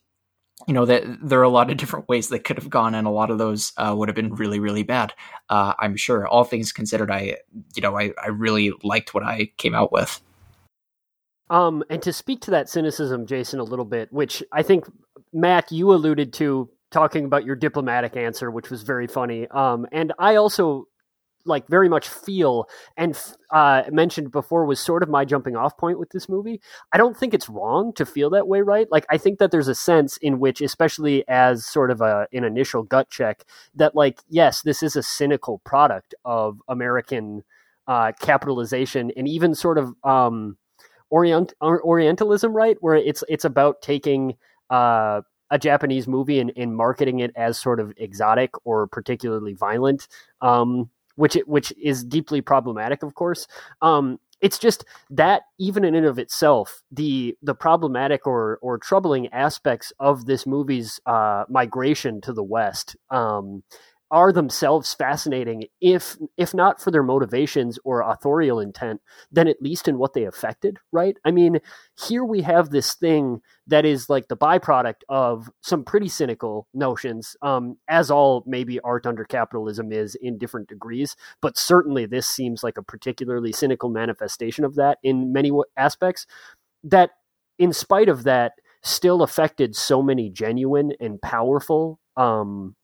you 0.68 0.74
know 0.74 0.86
that 0.86 1.04
there 1.22 1.40
are 1.40 1.44
a 1.44 1.50
lot 1.50 1.72
of 1.72 1.78
different 1.78 2.08
ways 2.08 2.30
that 2.30 2.44
could 2.44 2.58
have 2.58 2.70
gone 2.70 2.96
and 2.96 3.06
a 3.08 3.12
lot 3.12 3.32
of 3.32 3.38
those 3.38 3.74
uh, 3.78 3.94
would 3.96 4.08
have 4.08 4.16
been 4.16 4.36
really 4.36 4.60
really 4.60 4.84
bad. 4.84 5.14
Uh, 5.50 5.74
i'm 5.80 5.98
sure 5.98 6.26
all 6.26 6.46
things 6.46 6.72
considered 6.72 7.12
i 7.12 7.36
you 7.76 7.82
know 7.82 7.98
I, 7.98 8.14
I 8.24 8.30
really 8.30 8.72
liked 8.82 9.14
what 9.14 9.24
i 9.24 9.52
came 9.58 9.76
out 9.76 9.92
with 9.92 10.22
um, 11.54 11.84
and 11.88 12.02
to 12.02 12.12
speak 12.12 12.42
to 12.42 12.52
that 12.52 12.68
cynicism, 12.68 13.28
Jason, 13.28 13.60
a 13.60 13.64
little 13.64 13.86
bit, 13.86 14.12
which 14.12 14.42
I 14.52 14.64
think 14.64 14.86
Matt, 15.32 15.72
you 15.72 15.94
alluded 15.94 16.34
to 16.34 16.68
talking 16.90 17.26
about 17.26 17.46
your 17.46 17.56
diplomatic 17.56 18.18
answer, 18.18 18.50
which 18.50 18.72
was 18.72 18.82
very 18.82 19.06
funny. 19.06 19.48
Um, 19.50 19.86
and 19.92 20.14
I 20.18 20.36
also 20.36 20.88
like 21.46 21.68
very 21.68 21.90
much 21.90 22.10
feel 22.10 22.66
and 22.98 23.16
uh, 23.52 23.84
mentioned 23.92 24.32
before 24.32 24.66
was 24.66 24.80
sort 24.80 25.04
of 25.04 25.10
my 25.10 25.26
jumping 25.26 25.56
off 25.56 25.78
point 25.78 26.00
with 26.00 26.10
this 26.10 26.28
movie. 26.28 26.60
I 26.92 26.98
don't 26.98 27.16
think 27.16 27.36
it's 27.36 27.50
wrong 27.50 27.94
to 27.98 28.06
feel 28.06 28.32
that 28.32 28.48
way, 28.48 28.62
right? 28.62 28.88
Like 28.90 29.06
I 29.12 29.20
think 29.20 29.38
that 29.38 29.52
there's 29.52 29.68
a 29.68 29.76
sense 29.76 30.18
in 30.18 30.40
which, 30.40 30.60
especially 30.60 31.24
as 31.28 31.68
sort 31.68 31.92
of 31.92 32.02
a 32.02 32.28
an 32.34 32.46
initial 32.46 32.82
gut 32.82 33.12
check, 33.12 33.44
that 33.76 33.94
like 33.94 34.22
yes, 34.28 34.64
this 34.64 34.82
is 34.82 34.96
a 34.96 35.04
cynical 35.04 35.60
product 35.60 36.16
of 36.26 36.64
American 36.68 37.44
uh, 37.88 38.14
capitalization 38.20 39.12
and 39.16 39.28
even 39.28 39.54
sort 39.54 39.78
of 39.78 39.94
um, 40.04 40.58
Orient 41.14 41.54
Orientalism, 41.62 42.54
right? 42.54 42.76
Where 42.82 42.96
it's 42.96 43.24
it's 43.30 43.46
about 43.46 43.84
taking 43.84 44.36
uh, 44.72 45.22
a 45.52 45.60
Japanese 45.60 46.08
movie 46.08 46.40
and, 46.40 46.52
and, 46.58 46.76
marketing 46.76 47.20
it 47.20 47.32
as 47.36 47.62
sort 47.62 47.80
of 47.80 47.94
exotic 47.98 48.50
or 48.66 48.88
particularly 48.88 49.54
violent, 49.54 50.08
um, 50.42 50.90
which 51.16 51.36
it, 51.36 51.48
which 51.48 51.72
is 51.80 52.04
deeply 52.04 52.42
problematic, 52.42 53.04
of 53.04 53.14
course. 53.14 53.46
Um, 53.84 54.20
it's 54.42 54.58
just 54.58 54.86
that 55.12 55.44
even 55.60 55.86
in 55.86 55.94
and 55.94 56.08
of 56.08 56.18
itself, 56.18 56.82
the 56.92 57.38
the 57.44 57.54
problematic 57.54 58.26
or 58.26 58.58
or 58.64 58.80
troubling 58.80 59.28
aspects 59.28 59.94
of 60.00 60.26
this 60.26 60.48
movie's 60.48 61.00
uh, 61.06 61.44
migration 61.48 62.22
to 62.22 62.34
the 62.34 62.44
West. 62.44 62.96
Um, 63.12 63.62
are 64.14 64.32
themselves 64.32 64.94
fascinating 64.94 65.66
if 65.82 66.16
if 66.38 66.54
not 66.54 66.80
for 66.80 66.92
their 66.92 67.02
motivations 67.02 67.80
or 67.84 68.02
authorial 68.02 68.60
intent 68.60 69.02
then 69.32 69.48
at 69.48 69.60
least 69.60 69.88
in 69.88 69.98
what 69.98 70.14
they 70.14 70.24
affected 70.24 70.78
right? 70.92 71.18
I 71.26 71.32
mean 71.32 71.60
here 72.00 72.24
we 72.24 72.44
have 72.44 72.70
this 72.70 72.94
thing 72.94 73.42
that 73.66 73.86
is 73.86 74.10
like 74.10 74.28
the 74.28 74.38
byproduct 74.38 75.02
of 75.10 75.50
some 75.62 75.84
pretty 75.84 76.08
cynical 76.08 76.68
notions 76.76 77.36
um, 77.42 77.78
as 77.90 78.12
all 78.12 78.44
maybe 78.46 78.80
art 78.82 79.08
under 79.08 79.26
capitalism 79.26 79.92
is 79.92 80.16
in 80.22 80.38
different 80.38 80.70
degrees 80.70 81.16
but 81.42 81.58
certainly 81.58 82.06
this 82.06 82.28
seems 82.28 82.64
like 82.64 82.78
a 82.78 82.84
particularly 82.84 83.52
cynical 83.52 83.90
manifestation 83.90 84.64
of 84.64 84.76
that 84.76 85.00
in 85.02 85.34
many 85.34 85.52
aspects 85.76 86.28
that 86.84 87.10
in 87.58 87.74
spite 87.74 88.10
of 88.10 88.24
that 88.24 88.54
still 88.84 89.24
affected 89.24 89.76
so 89.76 90.04
many 90.04 90.30
genuine 90.30 90.92
and 91.00 91.20
powerful 91.20 92.00
um, 92.16 92.76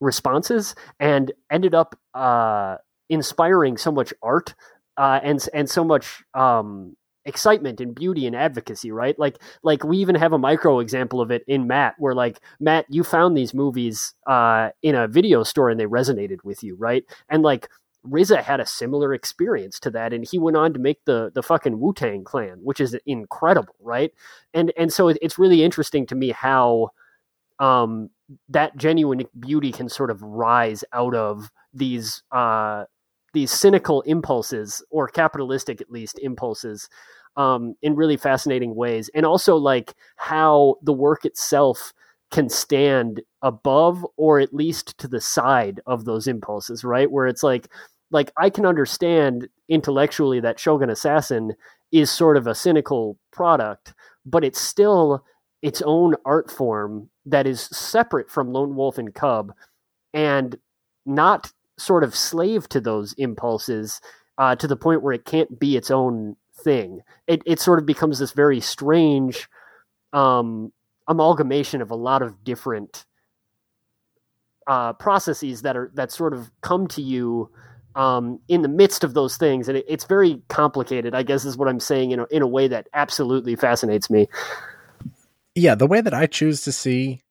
responses 0.00 0.74
and 1.00 1.32
ended 1.50 1.74
up 1.74 1.98
uh, 2.14 2.76
inspiring 3.08 3.76
so 3.76 3.90
much 3.90 4.12
art 4.22 4.54
uh, 4.96 5.20
and 5.22 5.48
and 5.54 5.70
so 5.70 5.84
much 5.84 6.22
um, 6.34 6.96
excitement 7.24 7.80
and 7.80 7.94
beauty 7.94 8.26
and 8.26 8.34
advocacy, 8.34 8.90
right? 8.90 9.18
Like 9.18 9.38
like 9.62 9.84
we 9.84 9.98
even 9.98 10.16
have 10.16 10.32
a 10.32 10.38
micro 10.38 10.80
example 10.80 11.20
of 11.20 11.30
it 11.30 11.44
in 11.46 11.66
Matt, 11.66 11.94
where 11.98 12.14
like 12.14 12.40
Matt, 12.58 12.86
you 12.88 13.04
found 13.04 13.36
these 13.36 13.54
movies 13.54 14.14
uh, 14.26 14.70
in 14.82 14.94
a 14.94 15.06
video 15.06 15.42
store 15.44 15.70
and 15.70 15.78
they 15.78 15.84
resonated 15.84 16.38
with 16.42 16.62
you, 16.62 16.74
right? 16.76 17.04
And 17.28 17.42
like 17.42 17.68
RZA 18.06 18.42
had 18.42 18.60
a 18.60 18.66
similar 18.66 19.12
experience 19.12 19.78
to 19.80 19.90
that, 19.90 20.12
and 20.12 20.26
he 20.28 20.38
went 20.38 20.56
on 20.56 20.72
to 20.72 20.78
make 20.78 21.04
the 21.04 21.30
the 21.34 21.42
fucking 21.42 21.78
Wu 21.78 21.92
Tang 21.92 22.24
Clan, 22.24 22.58
which 22.62 22.80
is 22.80 22.96
incredible, 23.06 23.76
right? 23.80 24.12
And 24.54 24.72
and 24.76 24.92
so 24.92 25.08
it's 25.08 25.38
really 25.38 25.62
interesting 25.62 26.06
to 26.06 26.14
me 26.14 26.30
how 26.30 26.90
um, 27.58 28.10
that 28.48 28.76
genuine 28.76 29.24
beauty 29.38 29.72
can 29.72 29.88
sort 29.88 30.10
of 30.10 30.22
rise 30.22 30.84
out 30.92 31.14
of 31.14 31.50
these 31.72 32.22
uh, 32.32 32.84
these 33.34 33.50
cynical 33.50 34.00
impulses 34.02 34.82
or 34.90 35.08
capitalistic 35.08 35.80
at 35.80 35.90
least 35.90 36.18
impulses 36.20 36.88
um, 37.36 37.74
in 37.82 37.94
really 37.94 38.16
fascinating 38.16 38.74
ways. 38.74 39.10
And 39.14 39.26
also 39.26 39.56
like 39.56 39.94
how 40.16 40.76
the 40.82 40.92
work 40.92 41.24
itself 41.24 41.92
can 42.30 42.48
stand 42.48 43.22
above 43.42 44.04
or 44.16 44.40
at 44.40 44.52
least 44.52 44.98
to 44.98 45.08
the 45.08 45.20
side 45.20 45.80
of 45.86 46.04
those 46.04 46.26
impulses 46.26 46.84
right? 46.84 47.10
Where 47.10 47.26
it's 47.26 47.42
like 47.42 47.68
like 48.10 48.32
i 48.36 48.50
can 48.50 48.66
understand 48.66 49.48
intellectually 49.68 50.40
that 50.40 50.58
shogun 50.58 50.90
assassin 50.90 51.54
is 51.92 52.10
sort 52.10 52.36
of 52.36 52.46
a 52.46 52.54
cynical 52.54 53.18
product 53.32 53.94
but 54.24 54.44
it's 54.44 54.60
still 54.60 55.24
its 55.62 55.82
own 55.84 56.14
art 56.24 56.50
form 56.50 57.10
that 57.26 57.46
is 57.46 57.60
separate 57.60 58.30
from 58.30 58.52
Lone 58.52 58.76
Wolf 58.76 58.98
and 58.98 59.14
Cub 59.14 59.52
and 60.14 60.56
not 61.04 61.52
sort 61.78 62.04
of 62.04 62.14
slave 62.14 62.68
to 62.68 62.80
those 62.80 63.12
impulses 63.14 64.00
uh, 64.38 64.54
to 64.56 64.66
the 64.66 64.76
point 64.76 65.02
where 65.02 65.12
it 65.12 65.24
can't 65.24 65.58
be 65.58 65.76
its 65.76 65.90
own 65.90 66.36
thing. 66.54 67.00
It, 67.26 67.42
it 67.46 67.60
sort 67.60 67.78
of 67.78 67.86
becomes 67.86 68.18
this 68.18 68.32
very 68.32 68.60
strange 68.60 69.48
um, 70.12 70.72
amalgamation 71.06 71.82
of 71.82 71.90
a 71.90 71.96
lot 71.96 72.22
of 72.22 72.44
different 72.44 73.04
uh, 74.66 74.92
processes 74.92 75.62
that 75.62 75.76
are 75.76 75.90
that 75.94 76.12
sort 76.12 76.34
of 76.34 76.50
come 76.60 76.86
to 76.88 77.00
you 77.00 77.50
um, 77.94 78.38
in 78.48 78.62
the 78.62 78.68
midst 78.68 79.02
of 79.02 79.14
those 79.14 79.36
things, 79.36 79.66
and 79.66 79.78
it, 79.78 79.84
it's 79.88 80.04
very 80.04 80.42
complicated. 80.48 81.14
I 81.14 81.22
guess 81.22 81.44
is 81.44 81.56
what 81.56 81.68
I'm 81.68 81.80
saying 81.80 82.10
in 82.10 82.20
a, 82.20 82.26
in 82.30 82.42
a 82.42 82.46
way 82.46 82.68
that 82.68 82.86
absolutely 82.92 83.56
fascinates 83.56 84.10
me 84.10 84.28
yeah, 85.58 85.74
the 85.74 85.86
way 85.86 86.00
that 86.00 86.14
I 86.14 86.26
choose 86.26 86.62
to 86.62 86.72
see 86.72 87.22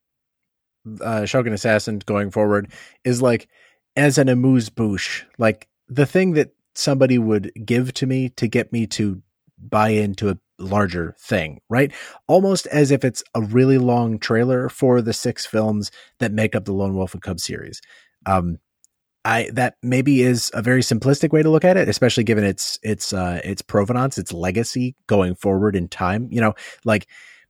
uh, 1.02 1.26
Shogun 1.26 1.54
Assassin 1.54 2.02
going 2.06 2.32
forward 2.32 2.72
is 3.04 3.22
like 3.22 3.48
as 3.96 4.18
an 4.18 4.30
amuse 4.30 4.70
bouche, 4.70 5.24
like 5.38 5.68
the 5.88 6.06
thing 6.06 6.34
that 6.34 6.52
somebody 6.76 7.18
would 7.18 7.52
give 7.66 7.94
to 7.96 8.06
me 8.06 8.30
to 8.30 8.48
get 8.48 8.72
me 8.72 8.86
to 8.88 9.22
buy 9.58 9.90
into 9.90 10.30
a 10.30 10.38
larger 10.60 11.16
thing, 11.20 11.60
right? 11.70 11.92
Almost 12.28 12.68
as 12.68 12.92
if 12.92 13.04
it's 13.04 13.24
a 13.34 13.42
really 13.42 13.78
long 13.78 14.20
trailer 14.20 14.70
for 14.70 15.02
the 15.02 15.14
six 15.14 15.46
films 15.46 15.92
that 16.20 16.32
make 16.32 16.56
up 16.56 16.66
the 16.66 16.74
Lone 16.74 16.96
Wolf 16.96 17.14
and 17.14 17.24
Cub 17.24 17.40
series. 17.40 17.82
Um, 18.26 18.60
I 19.26 19.50
that 19.54 19.76
maybe 19.84 20.22
is 20.22 20.52
a 20.54 20.62
very 20.62 20.82
simplistic 20.82 21.32
way 21.32 21.44
to 21.44 21.50
look 21.50 21.66
at 21.66 21.76
it, 21.76 21.90
especially 21.90 22.24
given 22.24 22.46
its 22.46 22.80
its 22.82 23.12
uh, 23.12 23.42
its 23.44 23.62
provenance, 23.62 24.18
its 24.18 24.32
legacy 24.32 24.96
going 25.08 25.36
forward 25.36 25.76
in 25.76 25.90
time. 25.90 26.30
You 26.32 26.40
know, 26.40 26.54
like 26.86 27.08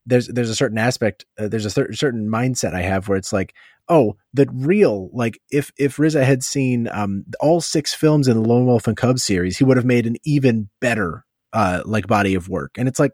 there's 0.08 0.28
there's 0.28 0.50
a 0.50 0.56
certain 0.56 0.78
aspect 0.78 1.26
uh, 1.38 1.48
there's 1.48 1.66
a 1.66 1.70
cer- 1.70 1.94
certain 1.94 2.28
mindset 2.30 2.74
I 2.74 2.82
have 2.82 3.08
where 3.08 3.18
it's 3.18 3.34
like 3.34 3.54
oh 3.90 4.16
the 4.34 4.48
real 4.52 5.10
like 5.14 5.40
if 5.52 5.72
if 5.78 5.98
RZA 5.98 6.24
had 6.24 6.44
seen 6.44 6.88
um 6.92 7.26
all 7.40 7.62
six 7.62 7.94
films 7.94 8.28
in 8.28 8.42
the 8.42 8.48
Lone 8.48 8.66
Wolf 8.66 8.88
and 8.88 8.98
Cub 8.98 9.20
series 9.20 9.58
he 9.58 9.64
would 9.64 9.78
have 9.78 9.86
made 9.86 10.08
an 10.08 10.16
even 10.24 10.70
better 10.80 11.26
uh 11.54 11.82
like 11.86 12.08
body 12.08 12.34
of 12.34 12.50
work 12.50 12.72
and 12.78 12.88
it's 12.88 13.00
like 13.00 13.14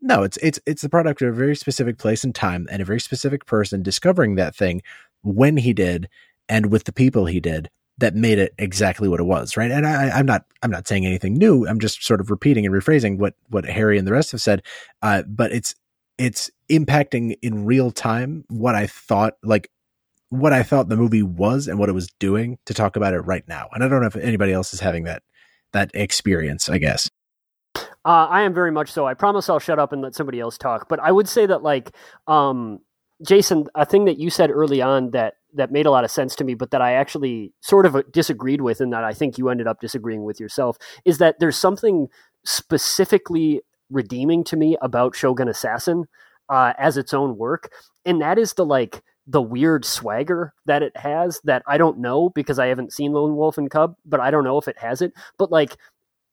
no 0.00 0.22
it's 0.24 0.36
it's 0.38 0.58
it's 0.66 0.82
the 0.82 0.88
product 0.88 1.22
of 1.22 1.28
a 1.28 1.32
very 1.32 1.56
specific 1.56 1.96
place 1.96 2.24
and 2.24 2.34
time 2.34 2.66
and 2.70 2.82
a 2.82 2.84
very 2.84 3.00
specific 3.00 3.46
person 3.46 3.82
discovering 3.82 4.34
that 4.34 4.54
thing 4.54 4.82
when 5.22 5.56
he 5.56 5.72
did 5.72 6.08
and 6.48 6.70
with 6.70 6.84
the 6.84 6.92
people 6.92 7.26
he 7.26 7.40
did 7.40 7.70
that 7.98 8.14
made 8.14 8.38
it 8.38 8.54
exactly 8.58 9.08
what 9.08 9.20
it 9.20 9.24
was, 9.24 9.56
right? 9.56 9.70
And 9.70 9.86
I, 9.86 10.08
I'm 10.10 10.26
not 10.26 10.44
I'm 10.62 10.70
not 10.70 10.88
saying 10.88 11.06
anything 11.06 11.34
new. 11.34 11.66
I'm 11.68 11.78
just 11.78 12.02
sort 12.02 12.20
of 12.20 12.30
repeating 12.30 12.64
and 12.66 12.74
rephrasing 12.74 13.18
what 13.18 13.34
what 13.48 13.64
Harry 13.64 13.98
and 13.98 14.06
the 14.06 14.12
rest 14.12 14.32
have 14.32 14.40
said. 14.40 14.62
Uh, 15.02 15.22
but 15.22 15.52
it's 15.52 15.74
it's 16.18 16.50
impacting 16.70 17.36
in 17.42 17.64
real 17.64 17.90
time 17.90 18.44
what 18.48 18.74
I 18.74 18.86
thought 18.86 19.34
like 19.42 19.70
what 20.32 20.54
I 20.54 20.62
thought 20.62 20.88
the 20.88 20.96
movie 20.96 21.22
was 21.22 21.68
and 21.68 21.78
what 21.78 21.90
it 21.90 21.92
was 21.92 22.08
doing 22.18 22.58
to 22.64 22.72
talk 22.72 22.96
about 22.96 23.12
it 23.12 23.20
right 23.20 23.46
now. 23.46 23.68
And 23.72 23.84
I 23.84 23.88
don't 23.88 24.00
know 24.00 24.06
if 24.06 24.16
anybody 24.16 24.52
else 24.52 24.72
is 24.72 24.80
having 24.80 25.04
that 25.04 25.22
that 25.72 25.90
experience, 25.94 26.68
I 26.68 26.78
guess. 26.78 27.10
Uh, 28.04 28.26
I 28.28 28.42
am 28.42 28.54
very 28.54 28.70
much 28.72 28.90
so. 28.90 29.06
I 29.06 29.14
promise 29.14 29.48
I'll 29.48 29.58
shut 29.58 29.78
up 29.78 29.92
and 29.92 30.02
let 30.02 30.14
somebody 30.14 30.40
else 30.40 30.58
talk. 30.58 30.88
But 30.88 31.00
I 31.00 31.12
would 31.12 31.28
say 31.28 31.46
that, 31.46 31.62
like, 31.62 31.94
um, 32.26 32.80
Jason, 33.22 33.66
a 33.74 33.86
thing 33.86 34.06
that 34.06 34.18
you 34.18 34.28
said 34.30 34.50
early 34.50 34.82
on 34.82 35.10
that 35.10 35.34
that 35.54 35.70
made 35.70 35.84
a 35.84 35.90
lot 35.90 36.02
of 36.02 36.10
sense 36.10 36.34
to 36.36 36.44
me, 36.44 36.54
but 36.54 36.70
that 36.70 36.80
I 36.80 36.94
actually 36.94 37.52
sort 37.60 37.84
of 37.84 38.10
disagreed 38.10 38.62
with, 38.62 38.80
and 38.80 38.92
that 38.92 39.04
I 39.04 39.12
think 39.12 39.38
you 39.38 39.50
ended 39.50 39.66
up 39.66 39.80
disagreeing 39.80 40.24
with 40.24 40.40
yourself, 40.40 40.78
is 41.04 41.18
that 41.18 41.38
there's 41.40 41.58
something 41.58 42.08
specifically 42.44 43.60
redeeming 43.92 44.44
to 44.44 44.56
me 44.56 44.76
about 44.82 45.14
Shogun 45.14 45.48
Assassin 45.48 46.06
uh, 46.48 46.72
as 46.78 46.96
its 46.96 47.14
own 47.14 47.36
work, 47.36 47.72
and 48.04 48.20
that 48.20 48.38
is 48.38 48.54
the 48.54 48.64
like 48.64 49.02
the 49.26 49.42
weird 49.42 49.84
swagger 49.84 50.52
that 50.66 50.82
it 50.82 50.96
has 50.96 51.40
that 51.44 51.62
I 51.66 51.78
don't 51.78 51.98
know 51.98 52.30
because 52.30 52.58
I 52.58 52.66
haven't 52.66 52.92
seen 52.92 53.12
Lone 53.12 53.36
Wolf 53.36 53.56
and 53.58 53.70
Cub, 53.70 53.94
but 54.04 54.20
I 54.20 54.30
don't 54.30 54.44
know 54.44 54.58
if 54.58 54.68
it 54.68 54.78
has 54.78 55.00
it. 55.00 55.12
But 55.38 55.52
like 55.52 55.76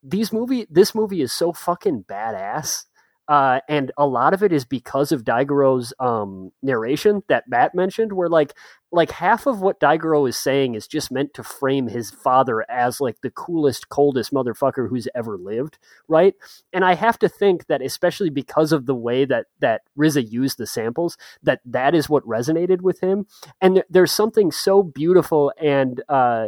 these 0.02 0.34
movie, 0.34 0.66
this 0.70 0.96
movie 0.96 1.22
is 1.22 1.32
so 1.32 1.54
fucking 1.54 2.06
badass. 2.10 2.86
Uh, 3.30 3.60
and 3.70 3.92
a 3.96 4.08
lot 4.08 4.34
of 4.34 4.42
it 4.42 4.52
is 4.52 4.66
because 4.66 5.12
of 5.12 5.24
Daigo's 5.24 5.94
um, 6.00 6.52
narration 6.64 7.22
that 7.30 7.48
Matt 7.48 7.76
mentioned, 7.76 8.12
where 8.12 8.28
like 8.28 8.56
like 8.92 9.12
half 9.12 9.46
of 9.46 9.62
what 9.62 9.80
Daigoro 9.80 10.28
is 10.28 10.36
saying 10.36 10.74
is 10.74 10.88
just 10.88 11.12
meant 11.12 11.36
to 11.36 11.44
frame 11.44 11.88
his 11.88 12.10
father 12.10 12.66
as 12.72 13.00
like 13.00 13.22
the 13.22 13.30
coolest, 13.30 13.90
coldest 13.90 14.34
motherfucker 14.34 14.90
who's 14.90 15.08
ever 15.14 15.38
lived, 15.38 15.78
right? 16.08 16.34
And 16.74 16.84
I 16.84 16.96
have 16.96 17.20
to 17.20 17.30
think 17.30 17.68
that 17.68 17.84
especially 17.84 18.32
because 18.32 18.72
of 18.72 18.88
the 18.88 18.96
way 18.96 19.26
that 19.26 19.46
that 19.60 19.82
RZA 19.96 20.32
used 20.32 20.58
the 20.58 20.66
samples, 20.66 21.16
that 21.44 21.62
that 21.66 21.94
is 21.94 22.10
what 22.10 22.26
resonated 22.26 22.82
with 22.82 23.00
him. 23.00 23.28
And 23.62 23.76
th- 23.76 23.86
there's 23.92 24.12
something 24.12 24.52
so 24.52 24.82
beautiful 24.82 25.54
and 25.62 26.02
uh, 26.10 26.48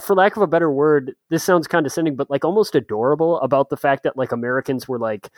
for 0.00 0.16
lack 0.16 0.36
of 0.36 0.42
a 0.42 0.46
better 0.46 0.72
word, 0.72 1.14
this 1.30 1.44
sounds 1.44 1.68
condescending, 1.68 2.16
but 2.16 2.30
like 2.30 2.44
almost 2.44 2.74
adorable 2.74 3.38
about 3.40 3.68
the 3.68 3.76
fact 3.76 4.02
that 4.04 4.16
like 4.16 4.32
Americans 4.32 4.88
were 4.88 4.98
like 4.98 5.30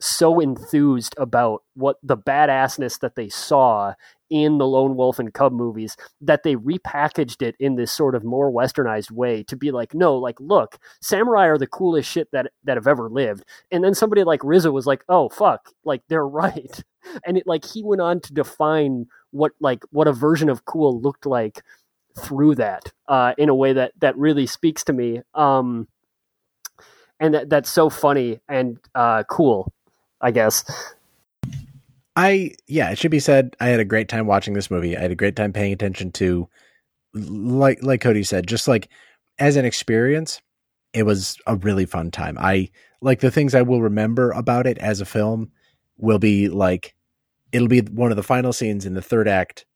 so 0.00 0.40
enthused 0.40 1.14
about 1.18 1.62
what 1.74 1.96
the 2.02 2.16
badassness 2.16 3.00
that 3.00 3.14
they 3.16 3.28
saw 3.28 3.94
in 4.28 4.58
the 4.58 4.66
Lone 4.66 4.96
Wolf 4.96 5.18
and 5.18 5.32
Cub 5.32 5.52
movies 5.52 5.96
that 6.20 6.42
they 6.42 6.56
repackaged 6.56 7.42
it 7.42 7.54
in 7.60 7.76
this 7.76 7.92
sort 7.92 8.14
of 8.14 8.24
more 8.24 8.50
westernized 8.50 9.10
way 9.10 9.42
to 9.44 9.56
be 9.56 9.70
like, 9.70 9.94
no, 9.94 10.16
like, 10.16 10.38
look, 10.40 10.78
samurai 11.00 11.46
are 11.46 11.58
the 11.58 11.66
coolest 11.66 12.10
shit 12.10 12.28
that 12.32 12.50
that 12.64 12.76
have 12.76 12.86
ever 12.86 13.08
lived. 13.08 13.44
And 13.70 13.84
then 13.84 13.94
somebody 13.94 14.24
like 14.24 14.40
RZA 14.40 14.72
was 14.72 14.86
like, 14.86 15.04
oh 15.08 15.28
fuck, 15.28 15.70
like 15.84 16.02
they're 16.08 16.26
right. 16.28 16.82
And 17.24 17.36
it 17.36 17.46
like 17.46 17.64
he 17.64 17.82
went 17.82 18.02
on 18.02 18.20
to 18.20 18.34
define 18.34 19.06
what 19.30 19.52
like 19.60 19.84
what 19.90 20.08
a 20.08 20.12
version 20.12 20.48
of 20.48 20.64
cool 20.64 21.00
looked 21.00 21.26
like 21.26 21.62
through 22.18 22.54
that 22.56 22.92
uh, 23.08 23.34
in 23.38 23.48
a 23.48 23.54
way 23.54 23.72
that 23.72 23.92
that 24.00 24.16
really 24.16 24.46
speaks 24.46 24.82
to 24.84 24.92
me. 24.92 25.22
Um, 25.34 25.88
and 27.20 27.34
that, 27.34 27.48
that's 27.48 27.70
so 27.70 27.88
funny 27.88 28.40
and 28.48 28.78
uh, 28.94 29.22
cool, 29.24 29.72
I 30.20 30.30
guess. 30.30 30.64
I 32.16 32.52
yeah, 32.66 32.90
it 32.90 32.98
should 32.98 33.10
be 33.10 33.20
said 33.20 33.56
I 33.60 33.68
had 33.68 33.80
a 33.80 33.84
great 33.84 34.08
time 34.08 34.26
watching 34.26 34.54
this 34.54 34.70
movie. 34.70 34.96
I 34.96 35.02
had 35.02 35.10
a 35.10 35.16
great 35.16 35.36
time 35.36 35.52
paying 35.52 35.72
attention 35.72 36.12
to 36.12 36.48
like 37.14 37.82
like 37.82 38.00
Cody 38.00 38.22
said, 38.22 38.46
just 38.46 38.66
like 38.66 38.88
as 39.38 39.56
an 39.56 39.66
experience, 39.66 40.40
it 40.94 41.04
was 41.04 41.36
a 41.46 41.56
really 41.56 41.84
fun 41.84 42.10
time. 42.10 42.38
I 42.40 42.70
like 43.02 43.20
the 43.20 43.30
things 43.30 43.54
I 43.54 43.62
will 43.62 43.82
remember 43.82 44.30
about 44.30 44.66
it 44.66 44.78
as 44.78 45.00
a 45.00 45.04
film 45.04 45.52
will 45.98 46.18
be 46.18 46.48
like 46.48 46.94
it'll 47.52 47.68
be 47.68 47.80
one 47.80 48.10
of 48.10 48.16
the 48.16 48.22
final 48.22 48.52
scenes 48.52 48.86
in 48.86 48.94
the 48.94 49.02
third 49.02 49.28
act 49.28 49.66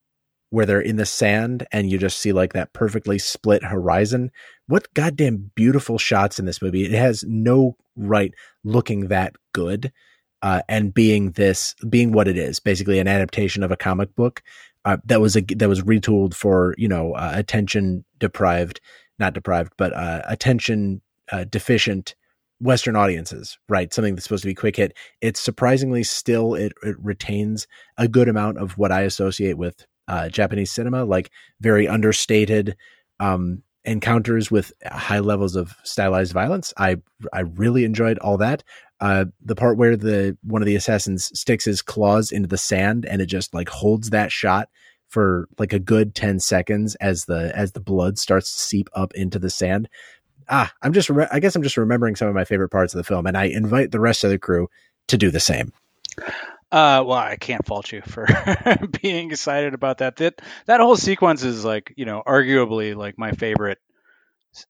where 0.49 0.67
they're 0.67 0.81
in 0.81 0.97
the 0.97 1.07
sand 1.07 1.67
and 1.71 1.91
you 1.91 1.99
just 1.99 2.19
see 2.19 2.33
like 2.33 2.55
that 2.55 2.73
perfectly 2.73 3.19
split 3.19 3.63
horizon. 3.63 4.31
What 4.67 4.93
goddamn 4.95 5.51
beautiful 5.55 5.99
shots 5.99 6.39
in 6.39 6.47
this 6.47 6.61
movie. 6.61 6.85
It 6.85 6.93
has 6.93 7.23
no 7.27 7.77
right 7.97 8.35
looking 8.65 9.09
that 9.09 9.35
good 9.53 9.93
uh, 10.43 10.63
and 10.69 10.95
being 10.95 11.33
this 11.33 11.75
being 11.89 12.13
what 12.13 12.29
it 12.29 12.37
is, 12.37 12.61
basically 12.61 12.99
an 12.99 13.09
adaptation 13.09 13.63
of 13.63 13.71
a 13.71 13.77
comic 13.77 14.15
book 14.15 14.43
uh, 14.85 14.97
that 15.05 15.21
was 15.21 15.37
a, 15.37 15.43
that 15.57 15.69
was 15.69 15.83
retooled 15.83 16.35
for 16.35 16.75
you 16.79 16.89
know 16.89 17.13
uh, 17.15 17.33
attention 17.35 18.05
deprived, 18.19 18.81
not 19.19 19.35
deprived, 19.35 19.73
but 19.77 19.95
uh, 19.95 20.23
attention 20.27 21.01
uh, 21.33 21.45
deficient 21.45 22.15
Western 22.61 22.97
audiences, 22.97 23.59
right? 23.69 23.93
Something 23.93 24.15
that's 24.15 24.25
supposed 24.25 24.43
to 24.43 24.49
be 24.49 24.55
quick 24.55 24.77
hit. 24.77 24.97
It's 25.21 25.41
surprisingly 25.41 26.03
still 26.03 26.55
it, 26.55 26.73
it 26.83 26.97
retains 27.01 27.67
a 27.97 28.07
good 28.09 28.29
amount 28.29 28.59
of 28.59 28.77
what 28.77 28.93
I 28.93 29.03
associate 29.03 29.57
with 29.57 29.87
uh, 30.09 30.29
Japanese 30.29 30.71
cinema, 30.71 31.05
like 31.05 31.31
very 31.61 31.89
understated 31.89 32.77
um, 33.19 33.63
encounters 33.85 34.51
with 34.51 34.73
high 34.87 35.21
levels 35.21 35.57
of 35.57 35.75
stylized 35.85 36.33
violence. 36.33 36.73
I 36.77 36.97
I 37.33 37.41
really 37.41 37.85
enjoyed 37.85 38.19
all 38.19 38.39
that 38.39 38.63
uh, 39.01 39.25
the 39.43 39.57
part 39.57 39.79
where 39.79 39.97
the 39.97 40.37
one 40.43 40.63
of 40.63 40.67
the 40.67 40.77
assassins 40.77 41.31
sticks 41.39 41.65
his 41.65 41.83
claws 41.83 42.33
into 42.33 42.49
the 42.49 42.59
sand 42.59 43.07
and 43.07 43.23
it 43.23 43.27
just 43.27 43.55
like 43.55 43.69
holds 43.69 44.11
that 44.11 44.31
shot 44.31 44.69
for 45.09 45.49
like 45.59 45.73
a 45.73 45.79
good 45.79 46.15
10 46.15 46.39
seconds 46.39 46.95
as 46.97 47.25
the 47.25 47.51
as 47.57 47.73
the 47.73 47.81
blood 47.81 48.19
starts 48.19 48.53
to 48.53 48.61
seep 48.61 48.89
up 48.93 49.13
into 49.15 49.39
the 49.39 49.51
sand 49.51 49.89
ah 50.49 50.73
i'm 50.83 50.93
just 50.93 51.11
re- 51.11 51.27
i 51.33 51.41
guess 51.41 51.57
i'm 51.57 51.63
just 51.63 51.77
remembering 51.77 52.15
some 52.15 52.29
of 52.29 52.35
my 52.35 52.45
favorite 52.45 52.69
parts 52.69 52.95
of 52.95 52.99
the 52.99 53.05
film 53.05 53.27
and 53.27 53.37
i 53.37 53.45
invite 53.45 53.91
the 53.91 54.01
rest 54.01 54.23
of 54.23 54.31
the 54.31 54.39
crew 54.39 54.69
to 55.09 55.17
do 55.17 55.31
the 55.31 55.41
same 55.41 55.73
uh, 56.73 57.03
well, 57.05 57.19
I 57.19 57.35
can't 57.35 57.67
fault 57.67 57.91
you 57.91 58.01
for 58.01 58.29
being 59.03 59.33
excited 59.33 59.75
about 59.75 59.99
that. 59.99 60.17
That 60.17 60.41
that 60.67 60.79
whole 60.79 60.97
sequence 60.97 61.43
is 61.43 61.65
like, 61.65 61.93
you 61.97 62.05
know, 62.05 62.23
arguably 62.25 62.95
like 62.95 63.19
my 63.19 63.33
favorite 63.33 63.79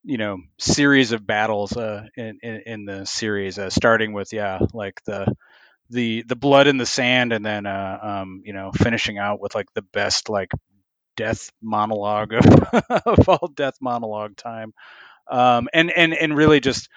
you 0.04 0.18
know 0.18 0.38
series 0.58 1.12
of 1.12 1.26
battles 1.26 1.76
uh, 1.76 2.06
in, 2.16 2.38
in, 2.42 2.62
in 2.66 2.84
the 2.84 3.04
series, 3.06 3.58
uh, 3.58 3.70
starting 3.70 4.12
with 4.12 4.32
yeah, 4.32 4.58
like 4.72 5.00
the 5.04 5.32
the 5.90 6.24
the 6.28 6.36
blood 6.36 6.66
in 6.66 6.78
the 6.78 6.86
sand, 6.86 7.32
and 7.32 7.44
then 7.44 7.66
uh, 7.66 7.98
um, 8.02 8.42
you 8.44 8.52
know 8.52 8.72
finishing 8.72 9.18
out 9.18 9.40
with 9.40 9.54
like 9.54 9.72
the 9.74 9.82
best 9.82 10.28
like 10.28 10.50
death 11.16 11.50
monologue 11.62 12.32
of, 12.34 12.46
of 13.06 13.28
all 13.28 13.48
death 13.54 13.76
monologue 13.80 14.36
time, 14.36 14.72
um, 15.30 15.68
and 15.72 15.90
and 15.90 16.14
and 16.14 16.36
really 16.36 16.60
just 16.60 16.88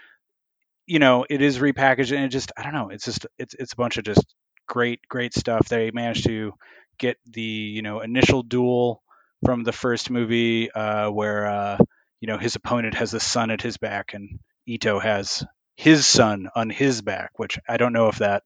you 0.86 1.00
know 1.00 1.26
it 1.30 1.42
is 1.42 1.60
repackaged 1.60 2.16
and 2.16 2.26
it 2.26 2.30
just 2.30 2.52
I 2.58 2.64
don't 2.64 2.74
know 2.74 2.90
it's 2.90 3.06
just 3.06 3.26
it's 3.38 3.54
it's 3.56 3.74
a 3.74 3.78
bunch 3.78 3.98
of 3.98 4.04
just 4.04 4.26
great 4.68 5.00
great 5.08 5.34
stuff. 5.34 5.68
They 5.68 5.92
managed 5.92 6.26
to 6.26 6.54
get 6.98 7.18
the 7.26 7.42
you 7.42 7.82
know 7.82 8.02
initial 8.02 8.44
duel 8.44 9.02
from 9.46 9.64
the 9.64 9.72
first 9.74 10.10
movie 10.10 10.72
uh, 10.72 11.10
where 11.10 11.48
uh, 11.48 11.78
you 12.24 12.28
know 12.28 12.38
his 12.38 12.56
opponent 12.56 12.94
has 12.94 13.14
a 13.14 13.20
son 13.20 13.52
at 13.52 13.62
his 13.62 13.76
back 13.76 14.14
and 14.14 14.40
Itto 14.66 15.04
has 15.04 15.44
his 15.76 16.06
son 16.06 16.48
on 16.56 16.70
his 16.70 17.02
back, 17.02 17.32
which 17.36 17.60
I 17.68 17.76
don't 17.76 17.92
know 17.92 18.08
if 18.08 18.20
that 18.20 18.44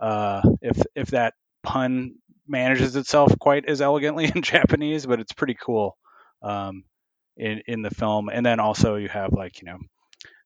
uh, 0.00 0.40
if 0.62 0.82
if 0.94 1.08
that 1.08 1.34
pun 1.62 2.14
manages 2.48 2.96
itself 2.96 3.38
quite 3.38 3.68
as 3.68 3.82
elegantly 3.82 4.24
in 4.34 4.40
Japanese, 4.40 5.04
but 5.04 5.20
it's 5.20 5.34
pretty 5.34 5.54
cool 5.62 5.98
um, 6.40 6.84
in 7.36 7.60
in 7.66 7.82
the 7.82 7.90
film. 7.90 8.30
And 8.30 8.46
then 8.46 8.58
also 8.58 8.96
you 8.96 9.10
have 9.10 9.34
like 9.34 9.60
you 9.60 9.66
know 9.66 9.78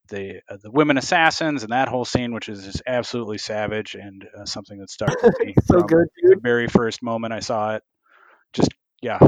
the 0.08 0.40
uh, 0.50 0.56
the 0.60 0.72
women 0.72 0.98
assassins 0.98 1.62
and 1.62 1.70
that 1.70 1.86
whole 1.86 2.04
scene, 2.04 2.34
which 2.34 2.48
is 2.48 2.64
just 2.64 2.82
absolutely 2.88 3.38
savage 3.38 3.94
and 3.94 4.26
uh, 4.36 4.46
something 4.46 4.80
that 4.80 4.90
stuck 4.90 5.22
with 5.22 5.38
me 5.44 5.54
so 5.62 5.78
from 5.78 5.86
good, 5.86 6.08
the 6.24 6.40
very 6.42 6.66
first 6.66 7.04
moment 7.04 7.32
I 7.32 7.38
saw 7.38 7.76
it. 7.76 7.84
Just 8.52 8.70
yeah, 9.00 9.20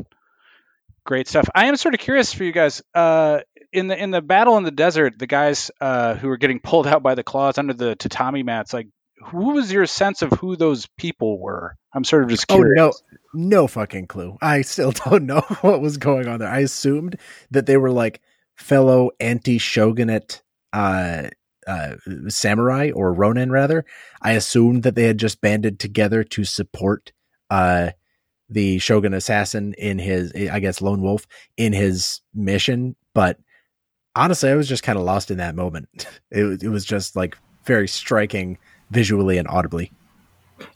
great 1.11 1.27
stuff. 1.27 1.49
I 1.53 1.67
am 1.67 1.75
sort 1.75 1.95
of 1.95 2.01
curious 2.01 2.33
for 2.33 2.45
you 2.45 2.53
guys. 2.53 2.83
Uh, 2.95 3.41
in 3.73 3.89
the 3.89 4.01
in 4.01 4.13
the 4.13 4.23
battle 4.23 4.57
in 4.59 4.63
the 4.63 4.71
desert, 4.71 5.19
the 5.19 5.27
guys 5.27 5.73
uh, 5.81 6.15
who 6.15 6.29
were 6.29 6.37
getting 6.37 6.61
pulled 6.61 6.87
out 6.87 7.03
by 7.03 7.17
the 7.17 7.25
claws 7.25 7.59
under 7.59 7.75
the 7.75 7.97
tatami 7.97 8.45
mats, 8.45 8.73
like 8.73 8.87
who 9.19 9.55
was 9.55 9.73
your 9.73 9.87
sense 9.87 10.23
of 10.23 10.31
who 10.31 10.55
those 10.55 10.87
people 10.97 11.41
were? 11.41 11.77
I'm 11.93 12.05
sort 12.05 12.23
of 12.23 12.29
just 12.31 12.47
curious. 12.47 12.81
Oh 12.81 12.93
no, 13.35 13.47
no 13.63 13.67
fucking 13.67 14.07
clue. 14.07 14.39
I 14.41 14.63
still 14.63 14.93
don't 15.05 15.27
know 15.27 15.41
what 15.63 15.81
was 15.81 15.97
going 15.97 16.29
on 16.29 16.39
there. 16.39 16.49
I 16.49 16.61
assumed 16.61 17.19
that 17.51 17.67
they 17.67 17.77
were 17.77 17.91
like 17.91 18.21
fellow 18.55 19.11
anti-shogunate 19.19 20.43
uh, 20.73 21.25
uh, 21.67 21.97
samurai 22.29 22.93
or 22.95 23.13
ronin 23.13 23.51
rather. 23.51 23.85
I 24.23 24.33
assumed 24.33 24.85
that 24.85 24.95
they 24.95 25.05
had 25.05 25.19
just 25.19 25.41
banded 25.41 25.81
together 25.81 26.23
to 26.23 26.45
support 26.45 27.13
uh, 27.51 27.91
the 28.51 28.79
Shogun 28.79 29.15
assassin 29.15 29.75
in 29.79 29.99
his, 29.99 30.33
I 30.35 30.61
guess, 30.61 30.83
lone 30.83 31.01
wolf 31.01 31.27
in 31.57 31.73
his 31.73 32.21
mission. 32.35 32.97
But 33.15 33.39
honestly, 34.15 34.51
I 34.51 34.55
was 34.55 34.69
just 34.69 34.83
kind 34.83 34.99
of 34.99 35.05
lost 35.05 35.31
in 35.31 35.39
that 35.39 35.55
moment. 35.55 35.89
It, 36.33 36.63
it 36.63 36.69
was 36.69 36.85
just 36.85 37.17
like 37.17 37.37
very 37.65 37.89
striking 37.89 38.57
visually 38.91 39.37
and 39.37 39.49
audibly. 39.49 39.91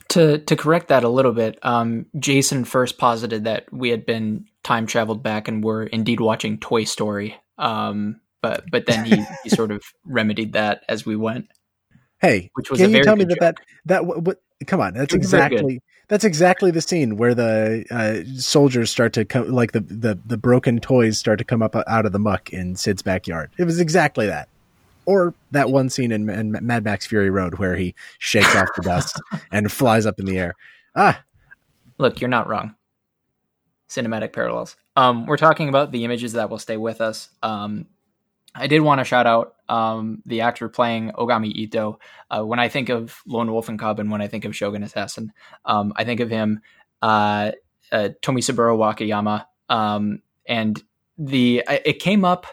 To 0.09 0.37
to 0.39 0.55
correct 0.57 0.89
that 0.89 1.05
a 1.05 1.09
little 1.09 1.31
bit, 1.31 1.57
um, 1.63 2.07
Jason 2.19 2.65
first 2.65 2.97
posited 2.97 3.45
that 3.45 3.71
we 3.71 3.89
had 3.89 4.05
been 4.05 4.47
time 4.63 4.85
traveled 4.85 5.23
back 5.23 5.47
and 5.47 5.63
were 5.63 5.83
indeed 5.83 6.19
watching 6.19 6.57
Toy 6.57 6.83
Story 6.83 7.37
Um, 7.57 8.19
but 8.41 8.65
but 8.69 8.85
then 8.85 9.05
he 9.05 9.23
he 9.43 9.49
sort 9.49 9.71
of 9.71 9.83
remedied 10.03 10.53
that 10.53 10.83
as 10.89 11.05
we 11.05 11.15
went. 11.15 11.47
Hey, 12.19 12.51
which 12.53 12.69
was 12.69 12.79
can 12.79 12.91
you 12.91 13.03
tell 13.03 13.15
me 13.15 13.25
that, 13.25 13.39
that 13.39 13.55
that 13.85 14.05
that 14.05 14.23
what? 14.23 14.41
Come 14.65 14.79
on, 14.79 14.93
that's 14.93 15.13
exactly 15.13 15.81
that's 16.07 16.23
exactly 16.23 16.71
the 16.71 16.81
scene 16.81 17.17
where 17.17 17.33
the 17.33 17.85
uh, 17.91 18.39
soldiers 18.39 18.91
start 18.91 19.11
to 19.13 19.25
come, 19.25 19.51
like 19.51 19.71
the, 19.71 19.81
the 19.81 20.17
the 20.25 20.37
broken 20.37 20.79
toys 20.79 21.17
start 21.17 21.39
to 21.39 21.43
come 21.43 21.61
up 21.61 21.75
out 21.75 22.05
of 22.05 22.11
the 22.11 22.19
muck 22.19 22.51
in 22.51 22.75
Sid's 22.75 23.01
backyard. 23.01 23.51
It 23.57 23.65
was 23.65 23.79
exactly 23.79 24.27
that, 24.27 24.47
or 25.05 25.33
that 25.51 25.71
one 25.71 25.89
scene 25.89 26.11
in, 26.11 26.29
in 26.29 26.57
Mad 26.61 26.83
Max 26.83 27.05
Fury 27.05 27.29
Road 27.29 27.55
where 27.55 27.75
he 27.75 27.95
shakes 28.19 28.55
off 28.55 28.69
the 28.75 28.83
dust 28.83 29.21
and 29.51 29.71
flies 29.71 30.05
up 30.05 30.19
in 30.19 30.25
the 30.25 30.37
air. 30.37 30.55
Ah, 30.95 31.21
look, 31.97 32.21
you're 32.21 32.29
not 32.29 32.47
wrong. 32.47 32.75
Cinematic 33.89 34.31
parallels. 34.31 34.77
Um, 34.95 35.25
we're 35.25 35.37
talking 35.37 35.69
about 35.69 35.91
the 35.91 36.05
images 36.05 36.33
that 36.33 36.49
will 36.49 36.59
stay 36.59 36.77
with 36.77 37.01
us. 37.01 37.29
Um, 37.43 37.87
I 38.55 38.67
did 38.67 38.79
want 38.79 38.99
to 38.99 39.05
shout 39.05 39.27
out 39.27 39.55
um, 39.67 40.21
the 40.25 40.41
actor 40.41 40.69
playing 40.69 41.11
Ogami 41.11 41.67
Itto. 41.67 41.97
Uh, 42.29 42.43
when 42.43 42.59
I 42.59 42.69
think 42.69 42.89
of 42.89 43.21
Lone 43.27 43.51
Wolf 43.51 43.69
and 43.69 43.77
Cub 43.77 43.99
and 43.99 44.09
when 44.09 44.21
I 44.21 44.27
think 44.27 44.45
of 44.45 44.55
Shogun 44.55 44.83
Assassin, 44.83 45.33
um, 45.65 45.93
I 45.95 46.05
think 46.05 46.21
of 46.21 46.29
him, 46.29 46.61
uh, 47.01 47.51
uh, 47.91 48.09
Tomisaburo 48.21 48.77
Wakayama. 48.77 49.45
Um, 49.69 50.21
and 50.47 50.81
the 51.17 51.63
it 51.67 51.99
came 51.99 52.23
up. 52.23 52.47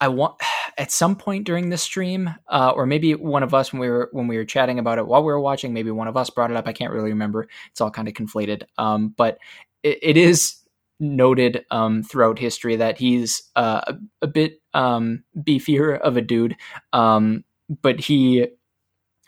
I 0.00 0.08
want 0.08 0.40
at 0.78 0.90
some 0.92 1.16
point 1.16 1.44
during 1.44 1.70
the 1.70 1.78
stream, 1.78 2.34
uh, 2.48 2.72
or 2.74 2.86
maybe 2.86 3.14
one 3.14 3.42
of 3.42 3.54
us 3.54 3.72
when 3.72 3.80
we 3.80 3.88
were 3.88 4.08
when 4.12 4.28
we 4.28 4.36
were 4.36 4.44
chatting 4.44 4.78
about 4.78 4.98
it 4.98 5.06
while 5.06 5.22
we 5.22 5.32
were 5.32 5.40
watching. 5.40 5.72
Maybe 5.72 5.90
one 5.90 6.08
of 6.08 6.16
us 6.16 6.30
brought 6.30 6.50
it 6.50 6.56
up. 6.56 6.66
I 6.66 6.72
can't 6.72 6.92
really 6.92 7.10
remember. 7.10 7.48
It's 7.70 7.80
all 7.80 7.90
kind 7.90 8.08
of 8.08 8.14
conflated. 8.14 8.62
Um, 8.76 9.14
but 9.16 9.38
it, 9.82 9.98
it 10.02 10.16
is 10.16 10.57
noted 11.00 11.64
um, 11.70 12.02
throughout 12.02 12.38
history 12.38 12.76
that 12.76 12.98
he's 12.98 13.42
uh, 13.56 13.94
a, 14.22 14.26
bit 14.26 14.60
um, 14.74 15.24
beefier 15.36 15.98
of 15.98 16.16
a 16.16 16.22
dude, 16.22 16.56
um, 16.92 17.44
but 17.82 18.00
he, 18.00 18.46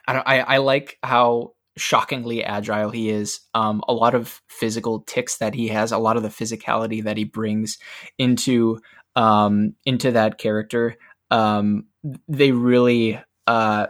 I, 0.07 0.19
I, 0.19 0.39
I, 0.39 0.57
like 0.59 0.99
how 1.03 1.53
shockingly 1.77 2.43
agile 2.43 2.91
he 2.91 3.11
is. 3.11 3.41
Um, 3.55 3.83
a 3.89 3.93
lot 3.93 4.15
of 4.15 4.41
physical 4.49 5.01
ticks 5.01 5.39
that 5.39 5.55
he 5.55 5.69
has, 5.69 5.93
a 5.93 5.99
lot 5.99 6.17
of 6.17 6.23
the 6.23 6.29
physicality 6.29 7.05
that 7.05 7.17
he 7.17 7.25
brings 7.25 7.79
into 8.19 8.79
um, 9.17 9.75
into 9.85 10.13
that 10.13 10.39
character. 10.39 10.97
Um, 11.31 11.87
they 12.29 12.51
really 12.53 13.21
uh, 13.47 13.87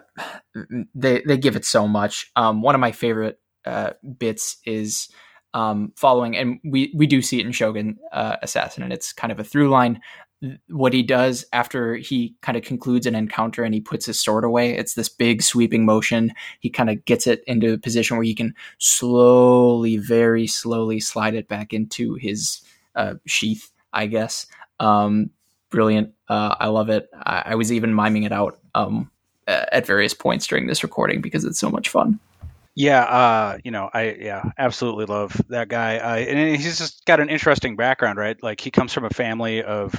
they 0.95 1.23
they 1.27 1.39
give 1.39 1.57
it 1.57 1.65
so 1.65 1.89
much. 1.89 2.31
one 2.35 2.75
of 2.75 2.81
my 2.81 2.93
favorite 2.93 3.39
uh, 3.65 3.91
bits 4.19 4.59
is 4.65 5.09
um, 5.55 5.93
following, 5.97 6.37
and 6.37 6.61
we 6.65 6.93
we 6.95 7.07
do 7.07 7.23
see 7.23 7.41
it 7.41 7.47
in 7.47 7.53
Shogun 7.53 7.99
uh, 8.13 8.37
Assassin, 8.43 8.83
and 8.83 8.93
it's 8.93 9.13
kind 9.13 9.33
of 9.33 9.41
a 9.41 9.45
through 9.45 9.71
line. 9.71 10.01
What 10.69 10.95
he 10.95 11.03
does 11.03 11.45
after 11.53 11.97
he 11.97 12.35
kind 12.41 12.57
of 12.57 12.65
concludes 12.65 13.05
an 13.05 13.15
encounter 13.15 13.63
and 13.63 13.75
he 13.75 13.81
puts 13.81 14.07
his 14.07 14.19
sword 14.19 14.43
away, 14.43 14.75
it's 14.75 14.95
this 14.95 15.11
big 15.11 15.43
sweeping 15.43 15.85
motion. 15.85 16.33
He 16.61 16.71
kind 16.71 16.89
of 16.89 17.05
gets 17.05 17.27
it 17.27 17.45
into 17.47 17.75
a 17.75 17.79
position 17.79 18.17
where 18.17 18.25
he 18.25 18.35
can 18.35 18.55
slowly, 18.79 19.99
very 19.99 20.47
slowly 20.47 20.99
slide 20.99 21.35
it 21.35 21.47
back 21.47 21.75
into 21.75 22.15
his 22.15 22.63
uh, 22.95 23.15
sheath, 23.27 23.71
I 23.93 24.07
guess. 24.07 24.47
Um, 24.79 25.29
brilliant. 25.69 26.15
Uh, 26.27 26.55
I 26.59 26.69
love 26.69 26.89
it. 26.89 27.11
I, 27.13 27.43
I, 27.47 27.55
was 27.55 27.71
even 27.71 27.95
miming 27.95 28.23
it 28.23 28.33
out 28.33 28.59
um, 28.75 29.11
at 29.47 29.87
various 29.87 30.15
points 30.15 30.47
during 30.47 30.67
this 30.67 30.83
recording 30.83 31.21
because 31.21 31.45
it's 31.45 31.59
so 31.59 31.71
much 31.71 31.89
fun. 31.89 32.19
Yeah, 32.77 33.03
uh, 33.03 33.59
you 33.65 33.73
know, 33.73 33.91
I 33.93 34.17
yeah, 34.19 34.43
absolutely 34.57 35.07
love 35.07 35.39
that 35.49 35.69
guy, 35.69 35.99
uh, 35.99 36.17
and 36.17 36.57
he's 36.57 36.79
just 36.79 37.05
got 37.05 37.21
an 37.21 37.29
interesting 37.29 37.77
background, 37.77 38.17
right? 38.19 38.41
Like 38.43 38.61
he 38.61 38.71
comes 38.71 38.93
from 38.93 39.05
a 39.05 39.11
family 39.11 39.63
of 39.63 39.93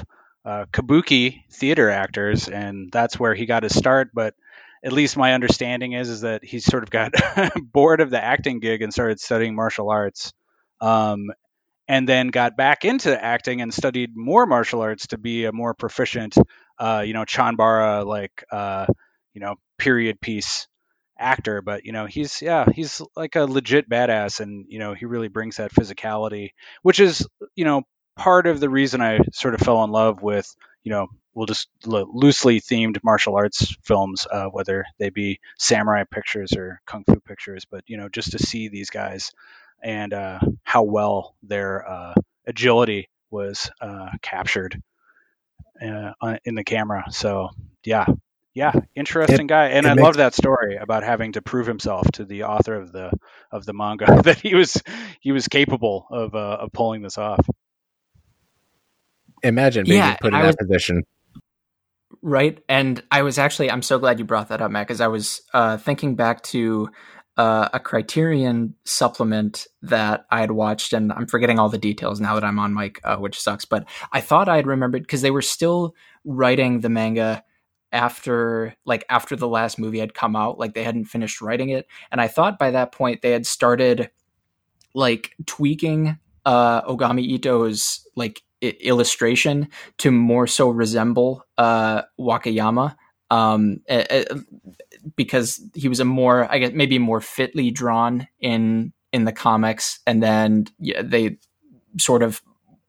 uh, 0.45 0.65
kabuki 0.71 1.43
theater 1.51 1.89
actors, 1.89 2.47
and 2.47 2.89
that's 2.91 3.19
where 3.19 3.35
he 3.35 3.45
got 3.45 3.63
his 3.63 3.77
start. 3.77 4.09
But 4.13 4.35
at 4.83 4.93
least 4.93 5.17
my 5.17 5.33
understanding 5.33 5.91
is 5.93 6.09
is 6.09 6.21
that 6.21 6.45
he 6.45 6.59
sort 6.59 6.83
of 6.83 6.89
got 6.89 7.11
bored 7.61 7.99
of 8.01 8.09
the 8.09 8.23
acting 8.23 8.59
gig 8.59 8.81
and 8.81 8.93
started 8.93 9.19
studying 9.19 9.53
martial 9.53 9.89
arts, 9.89 10.33
um, 10.79 11.29
and 11.87 12.07
then 12.09 12.29
got 12.29 12.57
back 12.57 12.85
into 12.85 13.21
acting 13.23 13.61
and 13.61 13.73
studied 13.73 14.11
more 14.15 14.45
martial 14.45 14.81
arts 14.81 15.07
to 15.07 15.17
be 15.17 15.45
a 15.45 15.51
more 15.53 15.73
proficient, 15.73 16.37
uh, 16.79 17.03
you 17.05 17.13
know, 17.13 17.25
Chanbara 17.25 18.05
like 18.05 18.43
uh, 18.51 18.87
you 19.33 19.41
know 19.41 19.55
period 19.79 20.21
piece 20.21 20.67
actor, 21.21 21.61
but 21.61 21.85
you 21.85 21.91
know, 21.91 22.05
he's 22.05 22.41
yeah, 22.41 22.65
he's 22.73 23.01
like 23.15 23.35
a 23.35 23.45
legit 23.45 23.89
badass, 23.89 24.39
and 24.39 24.65
you 24.69 24.79
know, 24.79 24.93
he 24.93 25.05
really 25.05 25.27
brings 25.29 25.57
that 25.57 25.73
physicality, 25.73 26.49
which 26.81 26.99
is 26.99 27.27
you 27.55 27.65
know 27.65 27.83
part 28.17 28.47
of 28.47 28.59
the 28.59 28.69
reason 28.69 29.01
I 29.01 29.19
sort 29.33 29.53
of 29.55 29.61
fell 29.61 29.83
in 29.83 29.91
love 29.91 30.21
with 30.21 30.53
you 30.83 30.91
know 30.91 31.07
we'll 31.33 31.45
just 31.45 31.69
loosely 31.85 32.59
themed 32.59 32.97
martial 33.03 33.35
arts 33.35 33.75
films, 33.83 34.27
uh, 34.29 34.45
whether 34.47 34.85
they 34.99 35.09
be 35.09 35.39
samurai 35.57 36.03
pictures 36.03 36.53
or 36.53 36.81
kung 36.85 37.03
fu 37.05 37.19
pictures, 37.21 37.65
but 37.69 37.83
you 37.87 37.97
know, 37.97 38.09
just 38.09 38.31
to 38.31 38.39
see 38.39 38.67
these 38.67 38.89
guys 38.89 39.31
and 39.83 40.13
uh, 40.13 40.39
how 40.63 40.83
well 40.83 41.35
their 41.43 41.89
uh, 41.89 42.13
agility 42.47 43.09
was 43.29 43.71
uh, 43.79 44.09
captured 44.21 44.81
uh, 45.81 46.37
in 46.45 46.55
the 46.55 46.63
camera. 46.63 47.05
So 47.11 47.49
yeah, 47.83 48.05
yeah, 48.53 48.73
interesting 48.95 49.45
it, 49.45 49.49
guy, 49.49 49.67
and 49.67 49.87
I 49.87 49.93
makes, 49.93 50.03
love 50.03 50.17
that 50.17 50.33
story 50.33 50.75
about 50.75 51.03
having 51.03 51.33
to 51.33 51.41
prove 51.41 51.67
himself 51.67 52.09
to 52.13 52.25
the 52.25 52.43
author 52.43 52.75
of 52.75 52.91
the 52.91 53.11
of 53.51 53.65
the 53.65 53.73
manga 53.73 54.21
that 54.23 54.39
he 54.39 54.55
was 54.55 54.81
he 55.21 55.31
was 55.31 55.47
capable 55.47 56.05
of 56.11 56.35
uh, 56.35 56.57
of 56.61 56.71
pulling 56.71 57.01
this 57.01 57.17
off. 57.17 57.47
Imagine 59.43 59.85
being 59.85 59.97
yeah, 59.97 60.15
put 60.15 60.29
in 60.29 60.35
I 60.35 60.41
that 60.41 60.47
was, 60.47 60.55
position, 60.67 61.03
right? 62.21 62.59
And 62.67 63.01
I 63.09 63.21
was 63.21 63.39
actually 63.39 63.71
I'm 63.71 63.81
so 63.81 63.99
glad 63.99 64.19
you 64.19 64.25
brought 64.25 64.49
that 64.49 64.61
up, 64.61 64.69
Matt, 64.69 64.87
because 64.87 65.01
I 65.01 65.07
was 65.07 65.41
uh, 65.53 65.77
thinking 65.77 66.15
back 66.15 66.43
to 66.43 66.89
uh, 67.37 67.69
a 67.73 67.79
Criterion 67.79 68.75
supplement 68.83 69.65
that 69.81 70.25
I 70.29 70.41
had 70.41 70.51
watched, 70.51 70.91
and 70.91 71.13
I'm 71.13 71.25
forgetting 71.25 71.57
all 71.57 71.69
the 71.69 71.77
details 71.77 72.19
now 72.19 72.35
that 72.35 72.43
I'm 72.43 72.59
on 72.59 72.73
mic, 72.73 72.99
uh, 73.05 73.15
which 73.15 73.39
sucks. 73.39 73.63
But 73.63 73.85
I 74.11 74.19
thought 74.19 74.49
I 74.49 74.57
had 74.57 74.67
remembered 74.67 75.03
because 75.03 75.21
they 75.21 75.31
were 75.31 75.41
still 75.41 75.95
writing 76.25 76.81
the 76.81 76.89
manga 76.89 77.43
after 77.91 78.75
like 78.85 79.05
after 79.09 79.35
the 79.35 79.47
last 79.47 79.79
movie 79.79 79.99
had 79.99 80.13
come 80.13 80.35
out 80.35 80.59
like 80.59 80.73
they 80.73 80.83
hadn't 80.83 81.05
finished 81.05 81.41
writing 81.41 81.69
it. 81.69 81.87
And 82.11 82.21
i 82.21 82.27
thought 82.27 82.59
by 82.59 82.71
that 82.71 82.91
point 82.91 83.21
they 83.21 83.31
had 83.31 83.45
started 83.45 84.09
like 84.93 85.33
tweaking 85.45 86.17
uh 86.45 86.81
ogami 86.83 87.37
itto's 87.37 88.07
like 88.15 88.41
I- 88.63 88.77
illustration 88.79 89.69
to 89.99 90.11
more 90.11 90.47
so 90.47 90.69
resemble 90.69 91.45
uh 91.57 92.03
wakayama 92.19 92.95
um 93.29 93.81
uh, 93.89 94.25
because 95.15 95.61
he 95.73 95.87
was 95.87 95.99
a 95.99 96.05
more 96.05 96.51
i 96.51 96.57
guess 96.57 96.71
maybe 96.73 96.99
more 96.99 97.21
fitly 97.21 97.71
drawn 97.71 98.27
in 98.39 98.91
in 99.11 99.25
the 99.25 99.31
comics. 99.31 99.99
And 100.07 100.21
then 100.23 100.67
yeah, 100.79 101.01
they 101.03 101.37
sort 101.99 102.23
of 102.23 102.41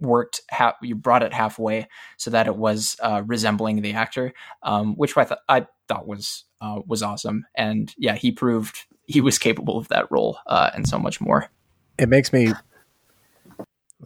worked 0.03 0.41
you 0.83 0.95
brought 0.95 1.23
it 1.23 1.33
halfway 1.33 1.87
so 2.17 2.31
that 2.31 2.47
it 2.47 2.57
was 2.57 2.97
uh, 3.01 3.23
resembling 3.27 3.81
the 3.81 3.93
actor 3.93 4.33
um, 4.63 4.95
which 4.97 5.17
I, 5.17 5.25
th- 5.25 5.41
I 5.49 5.67
thought 5.89 6.07
was 6.07 6.45
uh, 6.61 6.81
was 6.87 7.03
awesome. 7.03 7.47
And 7.55 7.93
yeah 7.97 8.15
he 8.15 8.33
proved 8.33 8.85
he 9.07 9.21
was 9.21 9.39
capable 9.39 9.79
of 9.79 9.89
that 9.89 10.11
role 10.11 10.39
uh, 10.47 10.71
and 10.75 10.87
so 10.87 10.99
much 10.99 11.21
more. 11.21 11.51
It 11.99 12.09
makes 12.09 12.33
me 12.33 12.53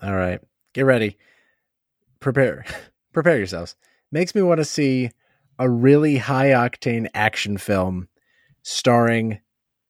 all 0.03 0.14
right 0.14 0.40
get 0.72 0.82
ready. 0.82 1.16
Prepare 2.20 2.64
prepare 3.12 3.38
yourselves. 3.38 3.76
Makes 4.12 4.34
me 4.34 4.42
want 4.42 4.59
to 4.59 4.64
see 4.64 5.11
a 5.59 5.68
really 5.68 6.18
high 6.18 6.51
octane 6.51 7.09
action 7.14 7.57
film 7.57 8.09
starring 8.62 9.40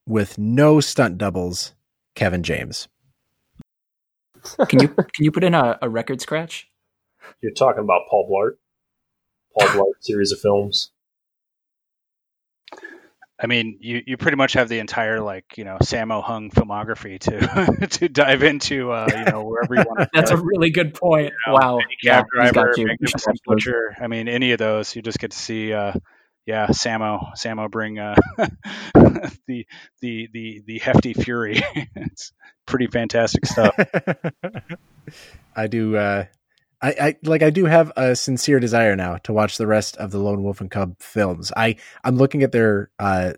with 0.07 0.37
no 0.37 0.79
stunt 0.79 1.17
doubles 1.17 1.73
kevin 2.15 2.41
james 2.41 2.87
can 4.67 4.81
you 4.81 4.87
can 4.89 5.07
you 5.19 5.31
put 5.31 5.43
in 5.43 5.53
a, 5.53 5.77
a 5.81 5.89
record 5.89 6.21
scratch? 6.21 6.67
You're 7.41 7.53
talking 7.53 7.83
about 7.83 8.01
Paul 8.09 8.29
Blart. 8.29 8.57
Paul 9.57 9.67
Blart 9.69 9.93
series 10.01 10.31
of 10.31 10.39
films. 10.39 10.91
I 13.39 13.45
mean, 13.45 13.77
you, 13.81 14.01
you 14.07 14.17
pretty 14.17 14.35
much 14.35 14.53
have 14.53 14.67
the 14.67 14.79
entire 14.79 15.21
like 15.21 15.57
you 15.57 15.63
know 15.63 15.77
Sammo 15.81 16.23
Hung 16.23 16.49
filmography 16.49 17.19
to 17.19 17.87
to 17.99 18.09
dive 18.09 18.43
into 18.43 18.91
uh, 18.91 19.07
you 19.15 19.31
know 19.31 19.43
wherever 19.43 19.75
you 19.75 19.83
want. 19.87 20.09
That's 20.13 20.31
a 20.31 20.37
really 20.37 20.71
good 20.71 20.95
point. 20.95 21.33
You 21.45 21.53
know, 21.53 21.59
wow, 21.59 21.79
cab 22.03 22.25
yeah, 22.35 22.51
driver, 22.51 22.73
magnificent 22.77 23.39
butcher. 23.45 23.95
I 23.99 24.07
mean, 24.07 24.27
any 24.27 24.53
of 24.53 24.59
those, 24.59 24.95
you 24.95 25.01
just 25.01 25.19
get 25.19 25.31
to 25.31 25.37
see. 25.37 25.73
Uh, 25.73 25.93
yeah, 26.47 26.67
Sammo, 26.67 27.33
Sammo, 27.35 27.69
bring 27.69 27.99
uh, 27.99 28.15
the 28.95 29.67
the 30.01 30.29
the 30.31 30.63
the 30.65 30.79
hefty 30.79 31.13
fury. 31.13 31.61
it's 31.95 32.31
pretty 32.65 32.87
fantastic 32.87 33.45
stuff. 33.45 33.75
I 35.55 35.67
do. 35.67 35.97
Uh, 35.97 36.25
I, 36.81 36.95
I 37.01 37.15
like. 37.23 37.43
I 37.43 37.49
do 37.49 37.65
have 37.65 37.91
a 37.97 38.15
sincere 38.15 38.61
desire 38.61 38.95
now 38.95 39.17
to 39.25 39.33
watch 39.33 39.57
the 39.57 39.67
rest 39.67 39.97
of 39.97 40.11
the 40.11 40.19
Lone 40.19 40.41
Wolf 40.41 40.61
and 40.61 40.71
Cub 40.71 40.95
films. 41.01 41.51
I 41.55 41.75
I'm 42.03 42.15
looking 42.15 42.43
at 42.43 42.53
their 42.53 42.91
uh, 42.97 43.33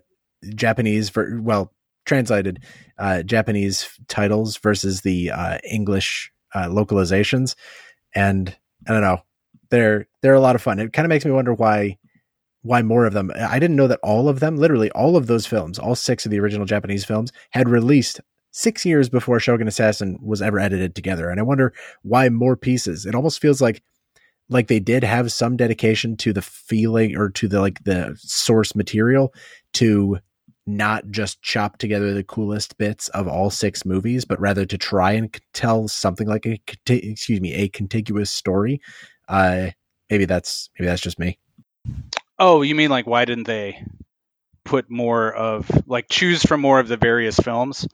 Japanese, 0.54 1.10
ver- 1.10 1.40
well 1.40 1.72
translated 2.06 2.62
uh, 2.96 3.24
Japanese 3.24 3.88
titles 4.06 4.56
versus 4.58 5.00
the 5.00 5.32
uh, 5.32 5.58
English 5.68 6.32
uh, 6.54 6.66
localizations, 6.68 7.56
and 8.14 8.56
I 8.86 8.92
don't 8.92 9.02
know. 9.02 9.22
they're 9.70 10.06
they're 10.22 10.34
a 10.34 10.40
lot 10.40 10.54
of 10.54 10.62
fun. 10.62 10.78
It 10.78 10.92
kind 10.92 11.06
of 11.06 11.08
makes 11.08 11.24
me 11.24 11.32
wonder 11.32 11.54
why 11.54 11.96
why 12.62 12.82
more 12.82 13.06
of 13.06 13.14
them. 13.14 13.30
I 13.36 13.58
didn't 13.58 13.76
know 13.76 13.86
that 13.86 14.00
all 14.02 14.28
of 14.28 14.40
them, 14.40 14.56
literally 14.56 14.90
all 14.90 15.16
of 15.16 15.26
those 15.26 15.46
films, 15.46 15.78
all 15.78 15.94
six 15.94 16.24
of 16.24 16.30
the 16.30 16.40
original 16.40 16.66
Japanese 16.66 17.04
films, 17.04 17.32
had 17.50 17.68
released 17.68 18.20
six 18.50 18.84
years 18.84 19.08
before 19.08 19.40
Shogun 19.40 19.68
Assassin 19.68 20.18
was 20.22 20.42
ever 20.42 20.58
edited 20.58 20.94
together. 20.94 21.30
And 21.30 21.40
I 21.40 21.44
wonder 21.44 21.72
why 22.02 22.28
more 22.28 22.56
pieces. 22.56 23.06
It 23.06 23.14
almost 23.14 23.40
feels 23.40 23.60
like 23.60 23.82
like 24.48 24.66
they 24.66 24.80
did 24.80 25.04
have 25.04 25.32
some 25.32 25.56
dedication 25.56 26.16
to 26.16 26.32
the 26.32 26.42
feeling 26.42 27.16
or 27.16 27.30
to 27.30 27.48
the 27.48 27.60
like 27.60 27.82
the 27.84 28.16
source 28.18 28.74
material 28.74 29.32
to 29.74 30.18
not 30.66 31.08
just 31.10 31.40
chop 31.42 31.78
together 31.78 32.12
the 32.12 32.24
coolest 32.24 32.76
bits 32.76 33.08
of 33.10 33.26
all 33.26 33.50
six 33.50 33.84
movies, 33.84 34.24
but 34.24 34.40
rather 34.40 34.66
to 34.66 34.76
try 34.76 35.12
and 35.12 35.36
tell 35.52 35.88
something 35.88 36.26
like 36.26 36.46
a 36.46 36.60
excuse 36.86 37.40
me 37.40 37.54
a 37.54 37.68
contiguous 37.68 38.30
story. 38.30 38.80
Uh, 39.28 39.70
maybe 40.10 40.24
that's 40.24 40.68
maybe 40.78 40.88
that's 40.88 41.02
just 41.02 41.18
me. 41.18 41.38
Oh, 42.40 42.62
you 42.62 42.74
mean 42.74 42.90
like 42.90 43.06
why 43.06 43.26
didn't 43.26 43.46
they 43.46 43.84
put 44.64 44.90
more 44.90 45.32
of 45.32 45.70
like 45.86 46.08
choose 46.08 46.42
from 46.42 46.60
more 46.60 46.80
of 46.80 46.88
the 46.88 46.96
various 46.96 47.38
films? 47.38 47.86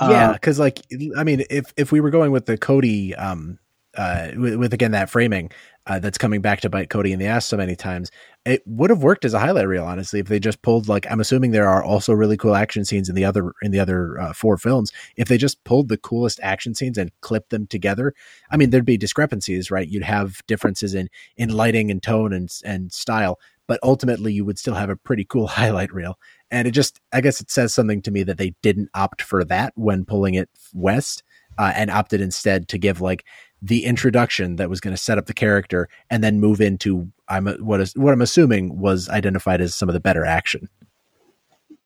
Yeah, 0.00 0.32
because 0.32 0.58
um, 0.58 0.64
like 0.64 0.80
I 1.16 1.24
mean, 1.24 1.44
if 1.50 1.72
if 1.76 1.92
we 1.92 2.00
were 2.00 2.10
going 2.10 2.32
with 2.32 2.46
the 2.46 2.56
Cody, 2.58 3.14
um, 3.14 3.58
uh, 3.96 4.30
with, 4.36 4.56
with 4.56 4.74
again 4.74 4.92
that 4.92 5.10
framing, 5.10 5.50
uh, 5.86 5.98
that's 5.98 6.18
coming 6.18 6.40
back 6.40 6.60
to 6.60 6.70
bite 6.70 6.90
Cody 6.90 7.12
in 7.12 7.18
the 7.18 7.26
ass 7.26 7.46
so 7.46 7.56
many 7.56 7.76
times. 7.76 8.10
It 8.44 8.62
would 8.66 8.90
have 8.90 9.02
worked 9.02 9.24
as 9.24 9.34
a 9.34 9.38
highlight 9.38 9.68
reel, 9.68 9.84
honestly, 9.84 10.20
if 10.20 10.26
they 10.26 10.38
just 10.38 10.60
pulled 10.62 10.88
like 10.88 11.06
I'm 11.10 11.20
assuming 11.20 11.50
there 11.50 11.68
are 11.68 11.82
also 11.82 12.12
really 12.12 12.36
cool 12.36 12.54
action 12.54 12.84
scenes 12.84 13.08
in 13.08 13.14
the 13.14 13.24
other 13.24 13.52
in 13.62 13.70
the 13.70 13.80
other 13.80 14.20
uh, 14.20 14.32
four 14.32 14.58
films. 14.58 14.92
If 15.16 15.28
they 15.28 15.38
just 15.38 15.62
pulled 15.64 15.88
the 15.88 15.96
coolest 15.96 16.40
action 16.42 16.74
scenes 16.74 16.98
and 16.98 17.10
clipped 17.20 17.50
them 17.50 17.66
together, 17.66 18.14
I 18.50 18.56
mean, 18.56 18.70
there'd 18.70 18.84
be 18.84 18.98
discrepancies, 18.98 19.70
right? 19.70 19.88
You'd 19.88 20.02
have 20.02 20.44
differences 20.46 20.94
in 20.94 21.08
in 21.36 21.50
lighting 21.50 21.90
and 21.90 22.02
tone 22.02 22.32
and 22.32 22.50
and 22.64 22.92
style, 22.92 23.38
but 23.66 23.80
ultimately 23.82 24.32
you 24.32 24.44
would 24.44 24.58
still 24.58 24.74
have 24.74 24.90
a 24.90 24.96
pretty 24.96 25.24
cool 25.24 25.46
highlight 25.46 25.92
reel. 25.92 26.18
And 26.50 26.68
it 26.68 26.72
just, 26.72 27.00
I 27.12 27.20
guess, 27.20 27.40
it 27.40 27.50
says 27.50 27.74
something 27.74 28.02
to 28.02 28.10
me 28.10 28.22
that 28.22 28.38
they 28.38 28.54
didn't 28.62 28.90
opt 28.94 29.22
for 29.22 29.44
that 29.44 29.72
when 29.76 30.04
pulling 30.04 30.34
it 30.34 30.48
west. 30.72 31.22
Uh, 31.58 31.72
and 31.74 31.90
opted 31.90 32.20
instead 32.20 32.68
to 32.68 32.76
give 32.76 33.00
like 33.00 33.24
the 33.62 33.86
introduction 33.86 34.56
that 34.56 34.68
was 34.68 34.78
going 34.78 34.94
to 34.94 35.02
set 35.02 35.16
up 35.16 35.24
the 35.24 35.32
character 35.32 35.88
and 36.10 36.22
then 36.22 36.38
move 36.38 36.60
into 36.60 37.10
I'm 37.28 37.46
what 37.46 37.80
is 37.80 37.94
what 37.96 38.12
I'm 38.12 38.22
assuming 38.22 38.78
was 38.78 39.08
identified 39.08 39.60
as 39.60 39.74
some 39.74 39.88
of 39.88 39.92
the 39.92 40.00
better 40.00 40.24
action. 40.24 40.68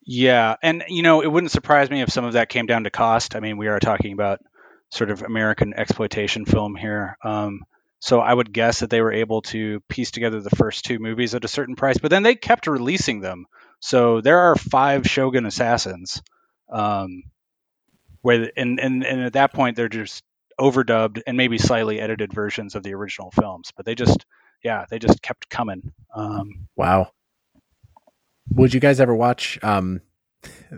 Yeah, 0.02 0.56
and 0.62 0.84
you 0.88 1.02
know, 1.02 1.20
it 1.20 1.28
wouldn't 1.28 1.52
surprise 1.52 1.88
me 1.88 2.02
if 2.02 2.10
some 2.10 2.24
of 2.24 2.32
that 2.32 2.48
came 2.48 2.66
down 2.66 2.84
to 2.84 2.90
cost. 2.90 3.36
I 3.36 3.40
mean, 3.40 3.56
we 3.56 3.68
are 3.68 3.78
talking 3.78 4.12
about 4.12 4.40
sort 4.90 5.10
of 5.10 5.22
American 5.22 5.72
exploitation 5.74 6.44
film 6.44 6.74
here. 6.74 7.16
Um, 7.22 7.60
so 8.00 8.20
I 8.20 8.32
would 8.32 8.52
guess 8.52 8.80
that 8.80 8.90
they 8.90 9.00
were 9.00 9.12
able 9.12 9.42
to 9.42 9.80
piece 9.88 10.10
together 10.10 10.40
the 10.40 10.50
first 10.50 10.84
two 10.84 10.98
movies 10.98 11.34
at 11.34 11.44
a 11.44 11.48
certain 11.48 11.76
price, 11.76 11.98
but 11.98 12.10
then 12.10 12.22
they 12.22 12.34
kept 12.34 12.66
releasing 12.66 13.20
them. 13.20 13.46
So 13.78 14.20
there 14.20 14.38
are 14.38 14.56
five 14.56 15.06
Shogun 15.06 15.46
Assassins. 15.46 16.22
Um, 16.68 17.24
where 18.22 18.50
and, 18.56 18.78
and 18.78 19.04
and 19.04 19.22
at 19.22 19.32
that 19.32 19.52
point 19.52 19.76
they're 19.76 19.88
just 19.88 20.22
overdubbed 20.58 21.22
and 21.26 21.36
maybe 21.36 21.58
slightly 21.58 22.00
edited 22.00 22.32
versions 22.32 22.74
of 22.74 22.82
the 22.82 22.94
original 22.94 23.30
films. 23.30 23.72
But 23.76 23.86
they 23.86 23.94
just, 23.94 24.26
yeah, 24.62 24.84
they 24.90 24.98
just 24.98 25.22
kept 25.22 25.48
coming. 25.48 25.92
Um, 26.14 26.68
wow. 26.76 27.12
Would 28.50 28.74
you 28.74 28.80
guys 28.80 29.00
ever 29.00 29.14
watch? 29.14 29.58
Um, 29.62 30.02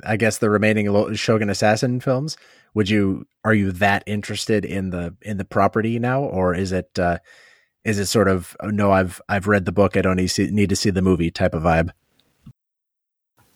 I 0.05 0.17
guess 0.17 0.39
the 0.39 0.51
remaining 0.51 1.15
Shogun 1.15 1.51
Assassin 1.51 2.01
films. 2.01 2.37
Would 2.75 2.89
you? 2.89 3.27
Are 3.45 3.55
you 3.55 3.73
that 3.73 4.05
interested 4.07 4.65
in 4.65 4.91
the 4.91 5.15
in 5.23 5.37
the 5.37 5.45
property 5.45 5.99
now, 5.99 6.23
or 6.23 6.55
is 6.55 6.73
it? 6.73 6.99
Uh, 6.99 7.19
is 7.85 7.99
it 7.99 8.07
sort 8.07 8.29
of 8.29 8.57
oh, 8.61 8.69
no? 8.69 8.93
I've 8.93 9.21
I've 9.29 9.47
read 9.47 9.65
the 9.65 9.73
book. 9.73 9.97
I 9.97 10.03
don't 10.03 10.17
need, 10.17 10.29
see, 10.29 10.47
need 10.51 10.69
to 10.69 10.77
see 10.77 10.91
the 10.91 11.03
movie 11.03 11.31
type 11.31 11.55
of 11.55 11.63
vibe. 11.63 11.91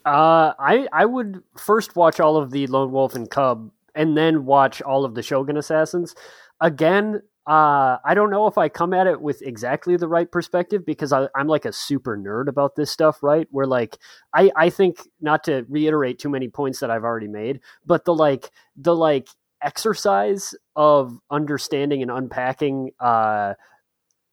Uh, 0.05 0.53
I 0.59 0.87
I 0.93 1.05
would 1.05 1.43
first 1.57 1.97
watch 1.97 2.21
all 2.21 2.37
of 2.37 2.51
the 2.51 2.67
Lone 2.67 2.93
Wolf 2.93 3.15
and 3.15 3.31
Cub 3.31 3.71
and 3.95 4.17
then 4.17 4.45
watch 4.45 4.83
all 4.83 5.05
of 5.05 5.15
the 5.15 5.23
Shogun 5.23 5.57
Assassins. 5.57 6.15
Again, 6.61 7.23
uh, 7.47 7.99
I 8.05 8.15
don't 8.15 8.31
know 8.31 8.49
if 8.49 8.59
I 8.59 8.69
come 8.69 8.93
at 8.93 9.07
it 9.07 9.21
with 9.21 9.41
exactly 9.41 9.97
the 9.97 10.09
right 10.09 10.31
perspective 10.31 10.85
because 10.85 11.13
I, 11.13 11.29
am 11.37 11.47
like 11.47 11.65
a 11.65 11.73
super 11.73 12.19
nerd 12.19 12.49
about 12.49 12.75
this 12.75 12.91
stuff, 12.91 13.23
right? 13.23 13.47
Where 13.53 13.67
like 13.67 13.99
I, 14.35 14.51
I 14.57 14.69
think 14.69 15.09
not 15.21 15.45
to 15.45 15.65
reiterate 15.69 16.19
too 16.19 16.29
many 16.29 16.49
points 16.49 16.81
that 16.81 16.91
I've 16.91 17.05
already 17.05 17.29
made, 17.29 17.61
but 17.85 18.05
the 18.05 18.15
like 18.15 18.51
the 18.77 18.97
like 18.97 19.29
exercise 19.63 20.57
of 20.75 21.19
understanding 21.31 22.03
and 22.03 22.11
unpacking 22.11 22.91
uh 23.01 23.55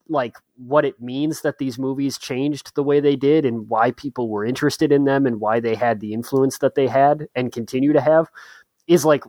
like 0.10 0.36
what 0.58 0.84
it 0.84 1.00
means 1.02 1.42
that 1.42 1.60
these 1.60 1.80
movies 1.80 2.18
changed 2.18 2.76
the 2.76 2.84
way 2.84 3.00
they 3.00 3.16
did 3.16 3.46
and 3.46 3.70
why 3.70 3.92
people 3.92 4.30
were 4.30 4.44
interested 4.44 4.92
in 4.92 5.06
them 5.06 5.26
and 5.26 5.40
why 5.40 5.60
they 5.60 5.76
had 5.76 6.02
the 6.02 6.14
influence 6.14 6.58
that 6.58 6.76
they 6.76 6.88
had 6.88 7.28
and 7.36 7.54
continue 7.54 7.94
to 7.94 8.02
have 8.02 8.28
is 8.86 9.06
like 9.06 9.24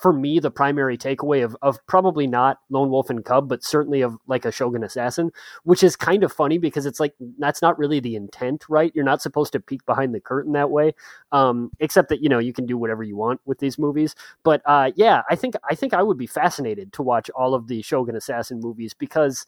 for 0.00 0.12
me 0.12 0.38
the 0.38 0.50
primary 0.50 0.96
takeaway 0.98 1.44
of 1.44 1.56
of 1.62 1.78
probably 1.86 2.26
not 2.26 2.58
Lone 2.70 2.90
Wolf 2.90 3.10
and 3.10 3.24
Cub, 3.24 3.48
but 3.48 3.64
certainly 3.64 4.02
of 4.02 4.16
like 4.26 4.44
a 4.44 4.52
Shogun 4.52 4.84
Assassin, 4.84 5.30
which 5.64 5.82
is 5.82 5.96
kind 5.96 6.24
of 6.24 6.32
funny 6.32 6.58
because 6.58 6.86
it's 6.86 7.00
like 7.00 7.14
that's 7.38 7.62
not 7.62 7.78
really 7.78 8.00
the 8.00 8.16
intent, 8.16 8.64
right? 8.68 8.92
You're 8.94 9.04
not 9.04 9.22
supposed 9.22 9.52
to 9.52 9.60
peek 9.60 9.84
behind 9.86 10.14
the 10.14 10.20
curtain 10.20 10.52
that 10.52 10.70
way, 10.70 10.94
um, 11.32 11.70
except 11.80 12.08
that 12.08 12.22
you 12.22 12.28
know 12.28 12.38
you 12.38 12.52
can 12.52 12.66
do 12.66 12.78
whatever 12.78 13.02
you 13.02 13.16
want 13.16 13.40
with 13.44 13.58
these 13.58 13.78
movies. 13.78 14.14
But 14.42 14.62
uh, 14.66 14.92
yeah, 14.96 15.22
I 15.30 15.36
think 15.36 15.54
I 15.68 15.74
think 15.74 15.94
I 15.94 16.02
would 16.02 16.18
be 16.18 16.26
fascinated 16.26 16.92
to 16.94 17.02
watch 17.02 17.30
all 17.30 17.54
of 17.54 17.68
the 17.68 17.82
Shogun 17.82 18.16
Assassin 18.16 18.60
movies 18.60 18.94
because 18.94 19.46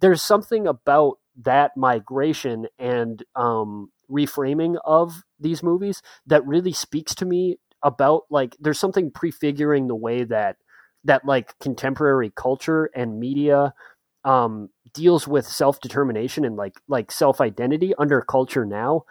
there's 0.00 0.22
something 0.22 0.66
about 0.66 1.18
that 1.42 1.76
migration 1.76 2.66
and 2.78 3.22
um, 3.36 3.90
reframing 4.10 4.76
of 4.84 5.22
these 5.38 5.62
movies 5.62 6.02
that 6.26 6.46
really 6.46 6.72
speaks 6.72 7.14
to 7.16 7.24
me 7.24 7.58
about 7.82 8.22
like 8.30 8.56
there's 8.60 8.78
something 8.78 9.10
prefiguring 9.10 9.86
the 9.88 9.94
way 9.94 10.24
that 10.24 10.56
that 11.04 11.24
like 11.24 11.58
contemporary 11.58 12.32
culture 12.34 12.90
and 12.94 13.18
media 13.20 13.72
um, 14.24 14.68
deals 14.94 15.28
with 15.28 15.46
self 15.46 15.80
determination 15.80 16.44
and 16.44 16.56
like 16.56 16.74
like 16.88 17.10
self 17.10 17.40
identity 17.40 17.94
under 17.98 18.20
culture 18.20 18.64
now, 18.66 19.02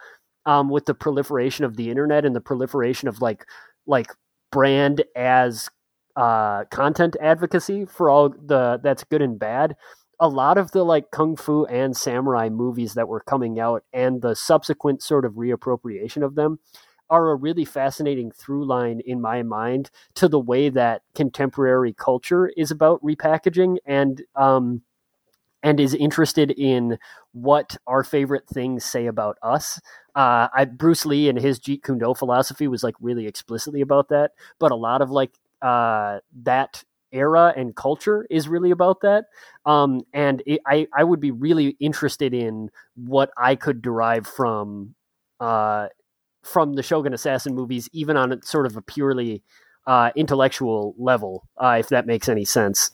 um, 0.46 0.68
with 0.68 0.86
the 0.86 0.94
proliferation 0.94 1.64
of 1.64 1.76
the 1.76 1.90
internet 1.90 2.24
and 2.24 2.36
the 2.36 2.40
proliferation 2.40 3.08
of 3.08 3.20
like 3.20 3.44
like 3.86 4.12
brand 4.52 5.04
as 5.16 5.68
uh, 6.16 6.64
content 6.66 7.16
advocacy 7.20 7.84
for 7.84 8.10
all 8.10 8.28
the 8.30 8.80
that's 8.82 9.04
good 9.04 9.22
and 9.22 9.38
bad. 9.38 9.76
A 10.20 10.28
lot 10.28 10.58
of 10.58 10.72
the 10.72 10.84
like 10.84 11.10
kung 11.12 11.36
fu 11.36 11.64
and 11.66 11.96
samurai 11.96 12.48
movies 12.48 12.94
that 12.94 13.08
were 13.08 13.20
coming 13.20 13.60
out 13.60 13.84
and 13.92 14.20
the 14.20 14.34
subsequent 14.34 15.02
sort 15.02 15.24
of 15.24 15.34
reappropriation 15.34 16.24
of 16.24 16.34
them 16.34 16.58
are 17.10 17.30
a 17.30 17.34
really 17.34 17.64
fascinating 17.64 18.30
through 18.30 18.64
line 18.64 19.00
in 19.06 19.20
my 19.20 19.42
mind 19.42 19.90
to 20.14 20.28
the 20.28 20.38
way 20.38 20.68
that 20.68 21.02
contemporary 21.14 21.92
culture 21.92 22.48
is 22.56 22.70
about 22.70 23.02
repackaging 23.02 23.76
and 23.86 24.22
um, 24.36 24.82
and 25.62 25.80
is 25.80 25.94
interested 25.94 26.52
in 26.52 26.98
what 27.32 27.76
our 27.86 28.04
favorite 28.04 28.46
things 28.46 28.84
say 28.84 29.06
about 29.06 29.36
us. 29.42 29.80
Uh, 30.14 30.48
I, 30.54 30.64
Bruce 30.64 31.04
Lee 31.04 31.28
and 31.28 31.38
his 31.38 31.58
Jeet 31.58 31.82
Kune 31.82 31.98
Do 31.98 32.14
philosophy 32.14 32.68
was 32.68 32.82
like 32.82 32.94
really 33.00 33.26
explicitly 33.26 33.80
about 33.80 34.08
that, 34.08 34.32
but 34.58 34.70
a 34.70 34.76
lot 34.76 35.02
of 35.02 35.10
like 35.10 35.32
uh, 35.62 36.20
that 36.42 36.84
era 37.10 37.52
and 37.56 37.74
culture 37.74 38.26
is 38.30 38.48
really 38.48 38.70
about 38.70 39.00
that. 39.00 39.26
Um, 39.66 40.02
and 40.12 40.42
it, 40.46 40.60
I, 40.66 40.86
I 40.96 41.04
would 41.04 41.20
be 41.20 41.30
really 41.30 41.76
interested 41.80 42.34
in 42.34 42.70
what 42.94 43.30
I 43.36 43.56
could 43.56 43.82
derive 43.82 44.26
from 44.26 44.94
uh, 45.40 45.88
from 46.42 46.74
the 46.74 46.82
Shogun 46.82 47.12
Assassin 47.12 47.54
movies, 47.54 47.88
even 47.92 48.16
on 48.16 48.40
sort 48.42 48.66
of 48.66 48.76
a 48.76 48.82
purely 48.82 49.42
uh, 49.86 50.10
intellectual 50.14 50.94
level, 50.98 51.48
uh, 51.56 51.76
if 51.78 51.88
that 51.88 52.06
makes 52.06 52.28
any 52.28 52.44
sense. 52.44 52.90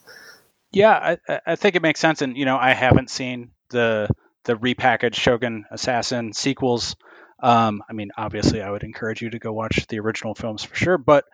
Yeah, 0.73 1.17
I, 1.29 1.41
I, 1.47 1.57
think 1.57 1.77
it 1.77 1.83
makes 1.83 2.01
sense, 2.01 2.23
and 2.23 2.37
you 2.37 2.45
know, 2.45 2.57
I 2.57 2.73
haven't 2.73 3.11
seen 3.11 3.51
the 3.71 4.09
the 4.45 4.55
repackaged 4.55 5.15
Shogun 5.15 5.65
Assassin 5.71 6.33
sequels. 6.33 6.97
Um, 7.41 7.83
I 7.89 7.93
mean, 7.93 8.11
obviously, 8.17 8.63
I 8.63 8.71
would 8.71 8.83
encourage 8.83 9.23
you 9.23 9.31
to 9.31 9.39
go 9.39 9.53
watch 9.53 9.87
the 9.89 10.01
original 10.01 10.35
films 10.35 10.65
for 10.65 10.75
sure. 10.75 10.99
But 10.99 11.25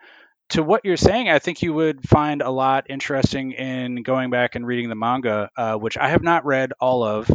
to 0.49 0.63
what 0.63 0.83
you're 0.83 0.97
saying, 0.97 1.29
I 1.29 1.39
think 1.39 1.61
you 1.61 1.73
would 1.73 2.07
find 2.07 2.41
a 2.41 2.49
lot 2.49 2.85
interesting 2.89 3.53
in 3.53 4.03
going 4.03 4.29
back 4.29 4.55
and 4.55 4.65
reading 4.65 4.89
the 4.89 4.95
manga, 4.95 5.49
uh, 5.55 5.75
which 5.75 5.97
I 5.97 6.09
have 6.09 6.23
not 6.23 6.45
read 6.45 6.73
all 6.79 7.03
of. 7.03 7.31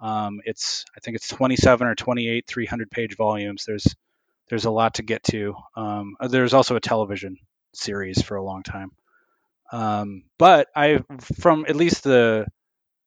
Um, 0.00 0.40
it's 0.44 0.84
I 0.96 1.00
think 1.00 1.16
it's 1.16 1.28
27 1.28 1.86
or 1.86 1.94
28 1.94 2.46
300 2.46 2.90
page 2.90 3.16
volumes. 3.16 3.64
There's 3.66 3.94
there's 4.48 4.64
a 4.64 4.70
lot 4.70 4.94
to 4.94 5.02
get 5.02 5.22
to. 5.24 5.54
Um, 5.76 6.16
uh, 6.20 6.28
there's 6.28 6.54
also 6.54 6.76
a 6.76 6.80
television 6.80 7.36
series 7.74 8.22
for 8.22 8.36
a 8.36 8.44
long 8.44 8.62
time. 8.62 8.90
Um, 9.70 10.24
but 10.38 10.68
I, 10.74 11.00
from 11.40 11.66
at 11.68 11.76
least 11.76 12.04
the 12.04 12.46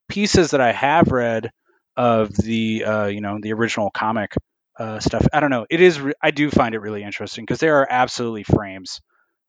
pieces 0.08 0.52
that 0.52 0.62
I 0.62 0.72
have 0.72 1.12
read 1.12 1.52
of 1.98 2.36
the, 2.36 2.84
uh, 2.86 3.06
you 3.08 3.22
know, 3.22 3.40
the 3.42 3.54
original 3.54 3.90
comic 3.90 4.36
uh, 4.78 5.00
stuff, 5.00 5.26
I 5.34 5.40
don't 5.40 5.50
know. 5.50 5.66
It 5.70 5.82
is, 5.82 6.00
re- 6.00 6.14
I 6.22 6.32
do 6.32 6.50
find 6.52 6.76
it 6.76 6.80
really 6.80 7.04
interesting 7.04 7.46
because 7.46 7.60
there 7.60 7.78
are 7.82 7.88
absolutely 7.90 8.44
frames 8.44 9.02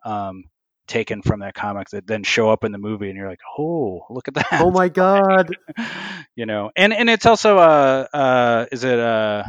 um, 0.04 0.44
taken 0.86 1.22
from 1.22 1.40
that 1.40 1.54
comic 1.54 1.88
that 1.90 2.06
then 2.06 2.22
show 2.22 2.50
up 2.50 2.64
in 2.64 2.72
the 2.72 2.78
movie, 2.78 3.08
and 3.08 3.16
you're 3.16 3.28
like, 3.28 3.40
oh, 3.58 4.06
look 4.10 4.28
at 4.28 4.34
that! 4.34 4.60
Oh 4.60 4.70
my 4.70 4.88
god! 4.88 5.54
you 6.36 6.46
know, 6.46 6.70
and 6.76 6.92
and 6.92 7.08
it's 7.08 7.26
also 7.26 7.58
uh 7.58 8.06
uh 8.12 8.66
is 8.70 8.84
it 8.84 8.98
uh 8.98 9.44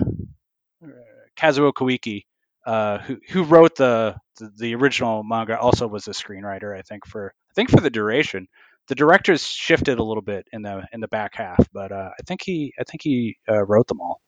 Kazuo 1.37 1.73
Koike 1.73 2.25
uh 2.65 2.97
who 2.99 3.17
who 3.29 3.43
wrote 3.43 3.75
the, 3.75 4.15
the 4.39 4.51
the 4.57 4.75
original 4.75 5.23
manga 5.23 5.59
also 5.59 5.87
was 5.87 6.07
a 6.07 6.11
screenwriter 6.11 6.77
I 6.77 6.81
think 6.81 7.05
for 7.05 7.33
I 7.49 7.53
think 7.53 7.69
for 7.69 7.81
the 7.81 7.89
duration 7.89 8.47
the 8.87 8.95
directors 8.95 9.45
shifted 9.45 9.99
a 9.99 10.03
little 10.03 10.21
bit 10.21 10.47
in 10.51 10.61
the 10.61 10.85
in 10.91 10.99
the 10.99 11.07
back 11.07 11.35
half, 11.35 11.65
but 11.71 11.91
uh, 11.91 12.09
I 12.19 12.23
think 12.25 12.41
he 12.43 12.73
I 12.79 12.83
think 12.83 13.01
he 13.01 13.37
uh, 13.49 13.65
wrote 13.65 13.87
them 13.87 14.01
all. 14.01 14.21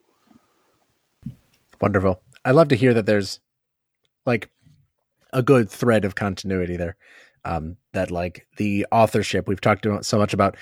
Wonderful. 1.81 2.21
I 2.45 2.51
love 2.51 2.69
to 2.69 2.75
hear 2.75 2.93
that 2.93 3.05
there's 3.05 3.39
like 4.25 4.49
a 5.33 5.43
good 5.43 5.69
thread 5.69 6.05
of 6.05 6.15
continuity 6.15 6.77
there. 6.77 6.95
Um, 7.43 7.77
that 7.93 8.09
like 8.09 8.47
the 8.57 8.87
authorship 8.91 9.47
we've 9.47 9.61
talked 9.61 9.85
about 9.85 10.05
so 10.05 10.17
much 10.17 10.33
about 10.33 10.57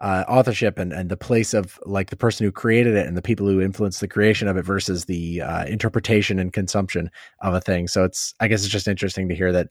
uh, 0.00 0.24
authorship 0.28 0.78
and, 0.78 0.92
and 0.92 1.10
the 1.10 1.16
place 1.16 1.54
of 1.54 1.78
like 1.84 2.10
the 2.10 2.16
person 2.16 2.44
who 2.44 2.52
created 2.52 2.94
it 2.94 3.06
and 3.06 3.16
the 3.16 3.22
people 3.22 3.46
who 3.46 3.60
influenced 3.60 4.00
the 4.00 4.08
creation 4.08 4.46
of 4.46 4.56
it 4.56 4.64
versus 4.64 5.06
the 5.06 5.42
uh, 5.42 5.64
interpretation 5.64 6.38
and 6.38 6.52
consumption 6.52 7.10
of 7.40 7.54
a 7.54 7.60
thing. 7.60 7.88
So 7.88 8.04
it's 8.04 8.34
I 8.40 8.48
guess 8.48 8.62
it's 8.62 8.72
just 8.72 8.88
interesting 8.88 9.28
to 9.28 9.34
hear 9.34 9.52
that 9.52 9.68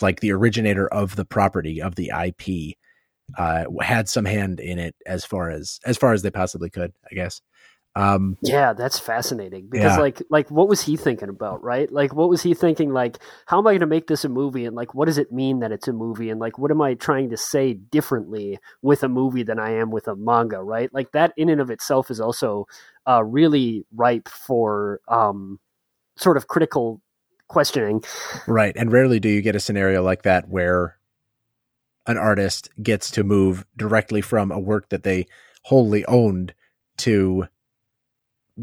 like 0.00 0.20
the 0.20 0.32
originator 0.32 0.86
of 0.88 1.16
the 1.16 1.24
property 1.24 1.82
of 1.82 1.96
the 1.96 2.12
IP 2.14 2.76
uh, 3.38 3.64
had 3.80 4.08
some 4.08 4.24
hand 4.24 4.60
in 4.60 4.78
it 4.78 4.94
as 5.06 5.24
far 5.24 5.50
as 5.50 5.80
as 5.84 5.96
far 5.96 6.12
as 6.12 6.22
they 6.22 6.30
possibly 6.30 6.70
could, 6.70 6.92
I 7.10 7.14
guess. 7.14 7.40
Um, 7.96 8.36
yeah, 8.42 8.72
that's 8.72 8.98
fascinating 8.98 9.68
because 9.70 9.96
Yeah. 9.96 10.00
like 10.00 10.22
like 10.28 10.50
what 10.50 10.68
was 10.68 10.82
he 10.82 10.96
thinking 10.96 11.28
about, 11.28 11.62
right? 11.62 11.90
Like 11.90 12.12
what 12.14 12.28
was 12.28 12.42
he 12.42 12.52
thinking 12.52 12.92
like 12.92 13.18
how 13.46 13.58
am 13.58 13.66
I 13.66 13.72
going 13.72 13.80
to 13.80 13.86
make 13.86 14.06
this 14.08 14.24
a 14.24 14.28
movie 14.28 14.66
and 14.66 14.74
like 14.76 14.94
what 14.94 15.06
does 15.06 15.16
it 15.18 15.32
mean 15.32 15.60
that 15.60 15.72
it's 15.72 15.88
a 15.88 15.92
movie 15.92 16.28
and 16.28 16.40
like 16.40 16.58
what 16.58 16.70
am 16.70 16.82
I 16.82 16.94
trying 16.94 17.30
to 17.30 17.36
say 17.36 17.72
differently 17.74 18.58
with 18.82 19.02
a 19.02 19.08
movie 19.08 19.44
than 19.44 19.58
I 19.58 19.70
am 19.72 19.90
with 19.90 20.08
a 20.08 20.16
manga, 20.16 20.62
right? 20.62 20.92
Like 20.92 21.12
that 21.12 21.32
in 21.36 21.48
and 21.48 21.60
of 21.60 21.70
itself 21.70 22.10
is 22.10 22.20
also 22.20 22.66
uh, 23.08 23.22
really 23.22 23.86
ripe 23.94 24.28
for 24.28 25.00
um, 25.08 25.58
sort 26.16 26.36
of 26.36 26.48
critical 26.48 27.00
questioning. 27.48 28.02
right, 28.46 28.76
and 28.76 28.92
rarely 28.92 29.20
do 29.20 29.28
you 29.28 29.42
get 29.42 29.56
a 29.56 29.60
scenario 29.60 30.02
like 30.02 30.22
that 30.22 30.48
where 30.48 30.98
an 32.06 32.18
artist 32.18 32.68
gets 32.82 33.10
to 33.12 33.24
move 33.24 33.64
directly 33.76 34.20
from 34.20 34.50
a 34.50 34.58
work 34.58 34.88
that 34.90 35.02
they 35.02 35.26
wholly 35.62 36.04
owned 36.06 36.52
to 36.98 37.46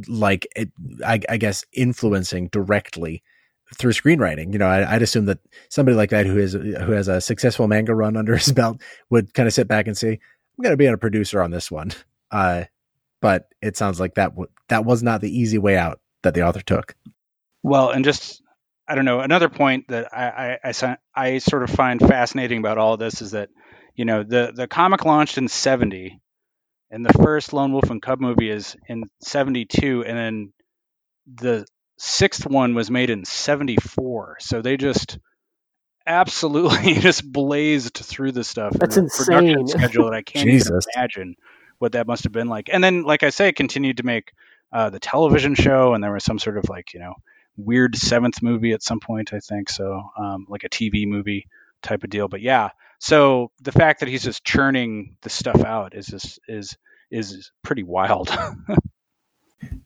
like 0.07 0.47
it, 0.55 0.71
I, 1.05 1.19
I 1.29 1.37
guess 1.37 1.65
influencing 1.73 2.47
directly 2.47 3.23
through 3.75 3.93
screenwriting. 3.93 4.53
You 4.53 4.59
know, 4.59 4.67
I, 4.67 4.95
I'd 4.95 5.01
assume 5.01 5.25
that 5.25 5.39
somebody 5.69 5.95
like 5.95 6.09
that 6.09 6.25
who 6.25 6.37
is 6.37 6.53
who 6.53 6.91
has 6.91 7.07
a 7.07 7.21
successful 7.21 7.67
manga 7.67 7.95
run 7.95 8.17
under 8.17 8.35
his 8.35 8.51
belt 8.51 8.81
would 9.09 9.33
kind 9.33 9.47
of 9.47 9.53
sit 9.53 9.67
back 9.67 9.87
and 9.87 9.97
say, 9.97 10.11
"I'm 10.11 10.63
going 10.63 10.73
to 10.73 10.77
be 10.77 10.85
a 10.85 10.97
producer 10.97 11.41
on 11.41 11.51
this 11.51 11.71
one." 11.71 11.91
Uh, 12.33 12.63
but 13.19 13.49
it 13.61 13.75
sounds 13.75 13.99
like 13.99 14.15
that 14.15 14.29
w- 14.29 14.47
that 14.69 14.85
was 14.85 15.03
not 15.03 15.19
the 15.19 15.29
easy 15.29 15.57
way 15.57 15.75
out 15.75 15.99
that 16.23 16.33
the 16.33 16.47
author 16.47 16.61
took. 16.61 16.95
Well, 17.61 17.89
and 17.89 18.05
just 18.05 18.41
I 18.87 18.95
don't 18.95 19.03
know. 19.03 19.19
Another 19.19 19.49
point 19.49 19.89
that 19.89 20.07
I 20.15 20.57
I, 20.63 20.71
I, 20.71 20.97
I 21.13 21.37
sort 21.39 21.63
of 21.63 21.71
find 21.71 21.99
fascinating 21.99 22.59
about 22.59 22.77
all 22.77 22.95
this 22.95 23.21
is 23.21 23.31
that 23.31 23.49
you 23.97 24.05
know 24.05 24.23
the 24.23 24.53
the 24.55 24.65
comic 24.65 25.03
launched 25.03 25.37
in 25.37 25.49
'70, 25.49 26.20
and 26.91 27.05
the 27.05 27.13
first 27.13 27.53
Lone 27.53 27.71
Wolf 27.71 27.89
and 27.89 28.01
Cub 28.01 28.19
movie 28.19 28.49
is 28.49 28.75
in 28.87 29.03
'72, 29.21 30.03
and 30.05 30.17
then 30.17 30.53
the 31.33 31.65
sixth 31.97 32.45
one 32.45 32.75
was 32.75 32.91
made 32.91 33.09
in 33.09 33.25
'74. 33.25 34.37
So 34.39 34.61
they 34.61 34.77
just 34.77 35.17
absolutely 36.05 36.93
just 36.99 37.29
blazed 37.31 37.95
through 37.95 38.33
the 38.33 38.43
stuff. 38.43 38.73
in 38.73 38.79
That's 38.79 38.97
a 38.97 39.03
production 39.03 39.61
insane. 39.61 39.79
schedule 39.79 40.05
that 40.05 40.13
I 40.15 40.21
can't 40.21 40.49
even 40.49 40.79
imagine 40.95 41.35
what 41.79 41.93
that 41.93 42.07
must 42.07 42.25
have 42.25 42.33
been 42.33 42.47
like. 42.47 42.69
And 42.71 42.83
then, 42.83 43.03
like 43.03 43.23
I 43.23 43.29
say, 43.29 43.51
continued 43.53 43.97
to 43.97 44.03
make 44.03 44.33
uh, 44.71 44.89
the 44.89 44.99
television 44.99 45.55
show, 45.55 45.93
and 45.93 46.03
there 46.03 46.11
was 46.11 46.23
some 46.23 46.39
sort 46.39 46.57
of 46.57 46.69
like 46.69 46.93
you 46.93 46.99
know 46.99 47.15
weird 47.57 47.95
seventh 47.95 48.41
movie 48.41 48.73
at 48.73 48.83
some 48.83 48.99
point, 48.99 49.33
I 49.33 49.39
think. 49.39 49.69
So, 49.69 50.01
um, 50.17 50.45
like 50.49 50.63
a 50.63 50.69
TV 50.69 51.07
movie 51.07 51.47
type 51.81 52.03
of 52.03 52.09
deal. 52.09 52.27
But 52.27 52.41
yeah, 52.41 52.69
so 53.01 53.51
the 53.59 53.71
fact 53.73 53.99
that 53.99 54.07
he's 54.07 54.23
just 54.23 54.43
churning 54.45 55.17
the 55.21 55.29
stuff 55.29 55.63
out 55.65 55.93
is 55.93 56.07
just 56.07 56.39
is 56.47 56.77
is 57.11 57.51
pretty 57.63 57.83
wild. 57.83 58.29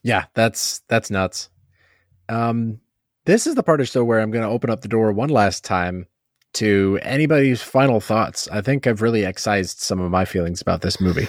Yeah, 0.04 0.26
that's 0.36 0.82
that's 0.88 1.10
nuts. 1.10 1.50
Um, 2.30 2.80
this 3.26 3.48
is 3.48 3.56
the 3.56 3.64
part 3.64 3.80
of 3.80 3.88
the 3.88 3.92
show 3.92 4.04
where 4.04 4.20
I'm 4.20 4.32
going 4.32 4.44
to 4.44 4.50
open 4.50 4.70
up 4.70 4.82
the 4.82 4.88
door 4.88 5.12
one 5.12 5.30
last 5.30 5.64
time 5.64 6.06
to 6.54 7.00
anybody's 7.02 7.62
final 7.62 8.00
thoughts. 8.00 8.48
I 8.50 8.62
think 8.62 8.88
I've 8.88 9.02
really 9.02 9.26
excised 9.26 9.80
some 9.80 10.00
of 10.00 10.12
my 10.12 10.26
feelings 10.26 10.62
about 10.62 10.82
this 10.82 11.02
movie. 11.02 11.28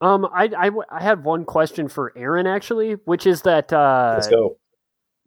Um, 0.00 0.26
I, 0.26 0.50
I, 0.58 0.70
I 0.90 1.02
had 1.02 1.24
one 1.24 1.44
question 1.44 1.88
for 1.88 2.12
Aaron 2.16 2.46
actually, 2.46 2.94
which 3.04 3.26
is 3.26 3.42
that 3.42 3.72
uh, 3.72 4.14
Let's 4.14 4.28
go. 4.28 4.58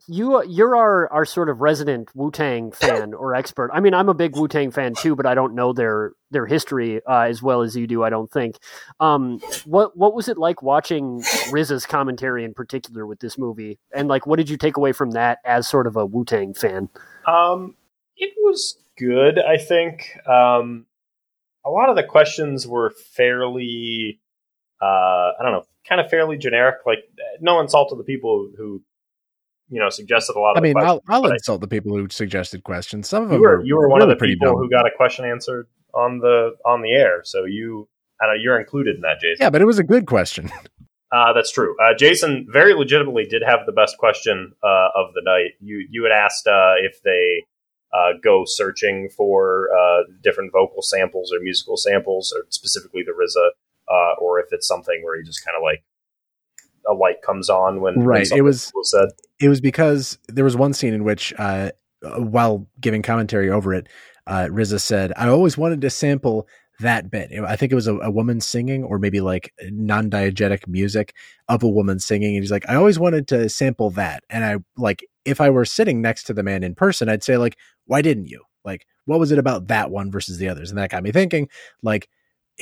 You 0.09 0.43
you're 0.45 0.75
our 0.75 1.11
our 1.11 1.25
sort 1.25 1.49
of 1.49 1.61
resident 1.61 2.09
Wu 2.15 2.31
Tang 2.31 2.71
fan 2.73 3.13
or 3.13 3.35
expert. 3.35 3.69
I 3.73 3.79
mean, 3.79 3.93
I'm 3.93 4.09
a 4.09 4.13
big 4.13 4.35
Wu 4.35 4.47
Tang 4.47 4.71
fan 4.71 4.93
too, 4.95 5.15
but 5.15 5.25
I 5.25 5.35
don't 5.35 5.55
know 5.55 5.73
their 5.73 6.13
their 6.31 6.45
history 6.45 7.01
uh, 7.07 7.21
as 7.21 7.41
well 7.41 7.61
as 7.61 7.75
you 7.75 7.87
do. 7.87 8.03
I 8.03 8.09
don't 8.09 8.31
think. 8.31 8.57
Um, 8.99 9.39
what 9.65 9.95
what 9.95 10.13
was 10.13 10.27
it 10.27 10.37
like 10.37 10.61
watching 10.61 11.21
RZA's 11.21 11.85
commentary 11.85 12.43
in 12.43 12.53
particular 12.53 13.05
with 13.05 13.19
this 13.19 13.37
movie, 13.37 13.79
and 13.93 14.07
like, 14.07 14.25
what 14.25 14.37
did 14.37 14.49
you 14.49 14.57
take 14.57 14.77
away 14.77 14.91
from 14.91 15.11
that 15.11 15.39
as 15.45 15.67
sort 15.67 15.87
of 15.87 15.95
a 15.95 16.05
Wu 16.05 16.25
Tang 16.25 16.53
fan? 16.53 16.89
Um, 17.27 17.75
it 18.17 18.33
was 18.37 18.77
good, 18.97 19.39
I 19.39 19.57
think. 19.57 20.17
Um, 20.27 20.85
a 21.65 21.69
lot 21.69 21.89
of 21.89 21.95
the 21.95 22.03
questions 22.03 22.67
were 22.67 22.91
fairly, 23.13 24.19
uh, 24.81 24.85
I 24.85 25.37
don't 25.41 25.51
know, 25.51 25.65
kind 25.87 26.01
of 26.01 26.09
fairly 26.09 26.37
generic. 26.37 26.77
Like, 26.85 26.99
no 27.39 27.59
insult 27.59 27.89
to 27.89 27.95
the 27.95 28.03
people 28.03 28.49
who, 28.57 28.81
you 29.69 29.79
know, 29.79 29.89
suggested 29.89 30.35
a 30.35 30.39
lot 30.39 30.51
of 30.51 30.57
I 30.57 30.61
mean, 30.61 30.77
I'll. 30.77 31.01
I'll 31.07 31.21
but 31.21 31.31
I- 31.31 31.35
insult 31.35 31.61
the 31.61 31.67
people 31.67 31.95
who 31.95 32.07
suggested 32.09 32.63
questions. 32.63 33.07
Some 33.07 33.23
of 33.23 33.29
you 33.29 33.33
them 33.35 33.41
were 33.41 33.57
are 33.57 33.63
you 33.65 33.75
were 33.75 33.87
one 33.89 33.99
really 33.99 34.13
of 34.13 34.19
the 34.19 34.25
people 34.25 34.47
dumb. 34.47 34.55
who 34.57 34.69
got 34.69 34.85
a 34.85 34.91
question 34.95 35.25
answered 35.25 35.67
on 35.93 36.19
the 36.19 36.51
on 36.65 36.81
the 36.81 36.91
air. 36.91 37.21
So 37.23 37.45
you, 37.45 37.87
I 38.21 38.27
know 38.27 38.33
you're 38.41 38.59
included 38.59 38.95
in 38.95 39.01
that, 39.01 39.19
Jason. 39.21 39.37
Yeah, 39.43 39.49
but 39.49 39.61
it 39.61 39.65
was 39.65 39.79
a 39.79 39.83
good 39.83 40.05
question. 40.05 40.49
Uh, 41.11 41.33
that's 41.33 41.51
true. 41.51 41.75
Uh, 41.83 41.95
Jason 41.97 42.45
very 42.51 42.75
legitimately 42.75 43.25
did 43.25 43.41
have 43.43 43.61
the 43.65 43.71
best 43.71 43.97
question 43.97 44.53
uh, 44.63 44.89
of 44.95 45.11
the 45.15 45.21
night. 45.23 45.53
You 45.59 45.83
you 45.89 46.03
had 46.03 46.11
asked 46.11 46.45
uh, 46.45 46.75
if 46.77 47.01
they 47.03 47.45
uh, 47.91 48.13
go 48.23 48.43
searching 48.45 49.09
for 49.17 49.69
uh, 49.75 50.03
different 50.21 50.51
vocal 50.53 50.83
samples 50.83 51.33
or 51.33 51.39
musical 51.41 51.77
samples, 51.77 52.31
or 52.37 52.45
specifically 52.49 53.01
the 53.01 53.13
RZA, 53.13 53.47
uh, 53.91 54.21
or 54.21 54.39
if 54.39 54.49
it's 54.51 54.67
something 54.67 55.01
where 55.03 55.17
he 55.17 55.23
just 55.23 55.43
kind 55.43 55.57
of 55.57 55.63
like 55.63 55.83
a 56.89 56.93
light 56.93 57.21
comes 57.25 57.49
on 57.49 57.81
when 57.81 57.95
when 57.95 58.05
Right, 58.05 58.31
it 58.31 58.41
was- 58.41 58.71
was 58.75 58.91
said. 58.91 59.09
it 59.39 59.49
was 59.49 59.61
because 59.61 60.17
there 60.27 60.43
was 60.43 60.55
one 60.55 60.73
scene 60.73 60.93
in 60.93 61.03
which, 61.03 61.33
uh, 61.37 61.71
while 62.17 62.67
giving 62.79 63.01
commentary 63.01 63.49
over 63.49 63.73
it, 63.73 63.87
uh, 64.27 64.47
RZA 64.51 64.79
said, 64.79 65.11
"I 65.17 65.27
always 65.27 65.57
wanted 65.57 65.81
to 65.81 65.89
sample 65.89 66.47
that 66.79 67.11
bit. 67.11 67.31
I 67.43 67.55
think 67.57 67.71
it 67.71 67.75
was 67.75 67.87
a, 67.87 67.95
a 67.97 68.09
woman 68.11 68.39
singing, 68.39 68.83
or 68.83 68.99
maybe 68.99 69.19
like 69.19 69.51
non-diegetic 69.69 70.67
music 70.67 71.13
of 71.49 71.63
a 71.63 71.67
woman 71.67 71.99
singing." 71.99 72.35
And 72.35 72.43
he's 72.43 72.51
like, 72.51 72.69
"I 72.69 72.75
always 72.75 72.99
wanted 72.99 73.27
to 73.29 73.49
sample 73.49 73.89
that." 73.91 74.23
And 74.29 74.45
I 74.45 74.57
like, 74.77 75.03
if 75.25 75.41
I 75.41 75.49
were 75.49 75.65
sitting 75.65 76.01
next 76.01 76.23
to 76.25 76.33
the 76.33 76.43
man 76.43 76.63
in 76.63 76.75
person, 76.75 77.09
I'd 77.09 77.23
say 77.23 77.37
like, 77.37 77.57
"Why 77.85 78.01
didn't 78.01 78.27
you? 78.27 78.43
Like, 78.63 78.85
what 79.05 79.19
was 79.19 79.31
it 79.31 79.39
about 79.39 79.67
that 79.67 79.89
one 79.91 80.11
versus 80.11 80.37
the 80.37 80.47
others?" 80.47 80.69
And 80.69 80.77
that 80.79 80.91
got 80.91 81.03
me 81.03 81.11
thinking, 81.11 81.49
like. 81.81 82.07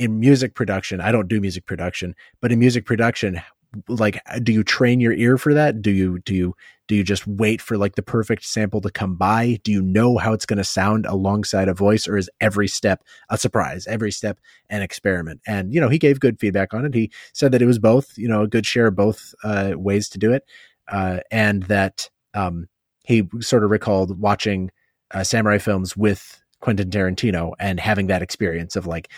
In 0.00 0.20
music 0.20 0.54
production, 0.54 1.00
I 1.00 1.10
don't 1.10 1.26
do 1.26 1.40
music 1.40 1.66
production, 1.66 2.14
but 2.40 2.52
in 2.52 2.60
music 2.60 2.86
production, 2.86 3.42
like, 3.88 4.20
do 4.42 4.52
you 4.52 4.64
train 4.64 5.00
your 5.00 5.12
ear 5.12 5.38
for 5.38 5.54
that? 5.54 5.82
Do 5.82 5.90
you 5.90 6.18
do 6.20 6.34
you 6.34 6.54
do 6.86 6.94
you 6.94 7.04
just 7.04 7.26
wait 7.26 7.60
for 7.60 7.76
like 7.76 7.96
the 7.96 8.02
perfect 8.02 8.44
sample 8.44 8.80
to 8.80 8.90
come 8.90 9.14
by? 9.14 9.58
Do 9.62 9.70
you 9.70 9.82
know 9.82 10.16
how 10.16 10.32
it's 10.32 10.46
going 10.46 10.56
to 10.58 10.64
sound 10.64 11.04
alongside 11.06 11.68
a 11.68 11.74
voice, 11.74 12.08
or 12.08 12.16
is 12.16 12.30
every 12.40 12.68
step 12.68 13.04
a 13.28 13.36
surprise? 13.36 13.86
Every 13.86 14.10
step 14.10 14.38
an 14.70 14.82
experiment? 14.82 15.40
And 15.46 15.72
you 15.72 15.80
know, 15.80 15.88
he 15.88 15.98
gave 15.98 16.20
good 16.20 16.40
feedback 16.40 16.72
on 16.72 16.84
it. 16.84 16.94
He 16.94 17.10
said 17.34 17.52
that 17.52 17.62
it 17.62 17.66
was 17.66 17.78
both, 17.78 18.16
you 18.16 18.28
know, 18.28 18.42
a 18.42 18.48
good 18.48 18.66
share 18.66 18.86
of 18.86 18.96
both 18.96 19.34
uh, 19.44 19.72
ways 19.76 20.08
to 20.10 20.18
do 20.18 20.32
it, 20.32 20.44
uh, 20.88 21.20
and 21.30 21.64
that 21.64 22.08
um, 22.34 22.68
he 23.04 23.28
sort 23.40 23.64
of 23.64 23.70
recalled 23.70 24.18
watching 24.18 24.70
uh, 25.12 25.24
samurai 25.24 25.58
films 25.58 25.96
with 25.96 26.42
Quentin 26.60 26.90
Tarantino 26.90 27.52
and 27.58 27.78
having 27.78 28.08
that 28.08 28.22
experience 28.22 28.76
of 28.76 28.86
like 28.86 29.08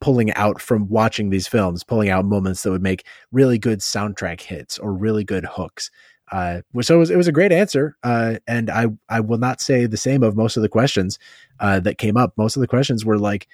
pulling 0.00 0.32
out 0.34 0.60
from 0.60 0.88
watching 0.88 1.30
these 1.30 1.48
films, 1.48 1.84
pulling 1.84 2.08
out 2.08 2.24
moments 2.24 2.62
that 2.62 2.70
would 2.70 2.82
make 2.82 3.04
really 3.32 3.58
good 3.58 3.80
soundtrack 3.80 4.40
hits 4.40 4.78
or 4.78 4.92
really 4.92 5.24
good 5.24 5.44
hooks. 5.44 5.90
Uh, 6.30 6.60
so 6.82 6.96
it 6.96 6.98
was, 6.98 7.10
it 7.10 7.16
was 7.16 7.28
a 7.28 7.32
great 7.32 7.52
answer. 7.52 7.96
Uh, 8.02 8.36
and 8.46 8.70
I, 8.70 8.86
I 9.08 9.20
will 9.20 9.38
not 9.38 9.60
say 9.60 9.86
the 9.86 9.96
same 9.96 10.22
of 10.22 10.36
most 10.36 10.56
of 10.56 10.62
the 10.62 10.68
questions, 10.68 11.18
uh, 11.58 11.80
that 11.80 11.98
came 11.98 12.16
up. 12.16 12.34
Most 12.36 12.56
of 12.56 12.60
the 12.60 12.66
questions 12.66 13.04
were 13.04 13.18
like, 13.18 13.48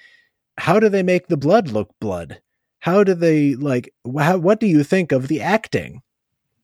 how 0.57 0.79
do 0.79 0.89
they 0.89 1.03
make 1.03 1.27
the 1.27 1.37
blood 1.37 1.69
look 1.69 1.89
blood? 1.99 2.41
How 2.79 3.03
do 3.03 3.13
they 3.13 3.55
like, 3.55 3.93
how, 4.17 4.37
what 4.37 4.59
do 4.59 4.67
you 4.67 4.83
think 4.83 5.11
of 5.11 5.27
the 5.27 5.41
acting? 5.41 6.01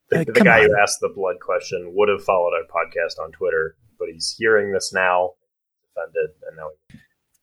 The, 0.10 0.26
the 0.26 0.42
guy 0.42 0.60
on. 0.60 0.66
who 0.68 0.78
asked 0.78 1.00
the 1.00 1.12
blood 1.16 1.38
question 1.40 1.94
would 1.96 2.10
have 2.10 2.24
followed 2.24 2.52
our 2.54 2.64
podcast 2.64 3.24
on 3.24 3.32
Twitter, 3.32 3.76
but 3.98 4.10
he's 4.12 4.36
hearing 4.38 4.74
this 4.74 4.92
now, 4.94 5.32
offended, 5.96 6.32
and 6.48 6.58
now 6.58 7.00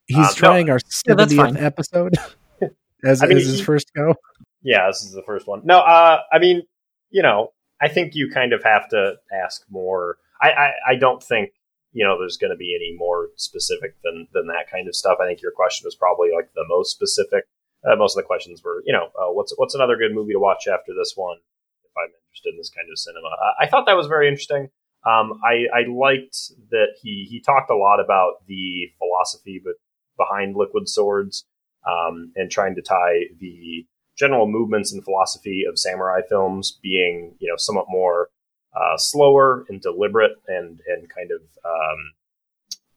he's 0.08 0.18
Uh, 0.18 0.32
trying 0.34 0.66
no, 0.66 0.72
our 0.74 0.80
Yeah, 1.06 1.14
70th 1.14 1.36
fine. 1.36 1.56
episode 1.56 2.14
as, 3.04 3.22
I 3.22 3.26
mean, 3.26 3.38
as 3.38 3.46
his 3.46 3.58
he- 3.60 3.64
first 3.64 3.92
go. 3.94 4.14
Yeah, 4.62 4.86
this 4.88 5.02
is 5.02 5.12
the 5.12 5.22
first 5.22 5.46
one. 5.46 5.60
No, 5.64 5.78
uh, 5.78 6.20
I 6.32 6.38
mean, 6.40 6.62
you 7.10 7.22
know, 7.22 7.52
I 7.80 7.88
think 7.88 8.14
you 8.16 8.28
kind 8.30 8.52
of 8.52 8.62
have 8.64 8.88
to 8.90 9.14
ask 9.32 9.62
more. 9.70 10.18
I, 10.42 10.50
I, 10.50 10.70
I 10.90 10.94
don't 10.96 11.22
think 11.22 11.50
you 11.92 12.04
know 12.04 12.18
there's 12.18 12.36
going 12.36 12.50
to 12.50 12.56
be 12.56 12.74
any 12.74 12.94
more 12.98 13.28
specific 13.36 13.94
than 14.02 14.26
than 14.34 14.48
that 14.48 14.68
kind 14.70 14.88
of 14.88 14.96
stuff. 14.96 15.18
I 15.22 15.26
think 15.26 15.40
your 15.40 15.52
question 15.52 15.84
was 15.86 15.94
probably 15.94 16.30
like 16.34 16.50
the 16.54 16.64
most 16.68 16.90
specific. 16.90 17.44
Uh, 17.88 17.94
most 17.94 18.16
of 18.16 18.22
the 18.24 18.26
questions 18.26 18.60
were, 18.64 18.82
you 18.84 18.92
know, 18.92 19.06
uh, 19.18 19.32
what's 19.32 19.52
what's 19.56 19.76
another 19.76 19.96
good 19.96 20.12
movie 20.12 20.32
to 20.32 20.40
watch 20.40 20.66
after 20.66 20.92
this 20.92 21.12
one? 21.14 21.36
If 21.84 21.92
I'm 21.96 22.10
interested 22.26 22.50
in 22.50 22.58
this 22.58 22.70
kind 22.70 22.88
of 22.90 22.98
cinema, 22.98 23.28
I, 23.28 23.64
I 23.64 23.66
thought 23.68 23.86
that 23.86 23.96
was 23.96 24.08
very 24.08 24.26
interesting. 24.28 24.68
Um, 25.06 25.40
I, 25.46 25.66
I 25.72 25.86
liked 25.88 26.36
that 26.70 26.98
he 27.00 27.26
he 27.30 27.40
talked 27.40 27.70
a 27.70 27.76
lot 27.76 28.00
about 28.00 28.44
the 28.48 28.86
philosophy 28.98 29.62
but 29.64 29.74
behind 30.18 30.56
Liquid 30.56 30.88
Swords 30.88 31.46
um, 31.88 32.32
and 32.36 32.50
trying 32.50 32.74
to 32.74 32.82
tie 32.82 33.24
the 33.40 33.86
general 34.18 34.48
movements 34.48 34.92
and 34.92 35.04
philosophy 35.04 35.64
of 35.68 35.78
samurai 35.78 36.20
films 36.28 36.78
being, 36.82 37.34
you 37.38 37.48
know, 37.48 37.56
somewhat 37.56 37.86
more 37.88 38.28
uh, 38.76 38.96
slower 38.96 39.64
and 39.68 39.80
deliberate 39.80 40.32
and 40.46 40.80
and 40.86 41.08
kind 41.08 41.30
of 41.30 41.40
um, 41.64 42.12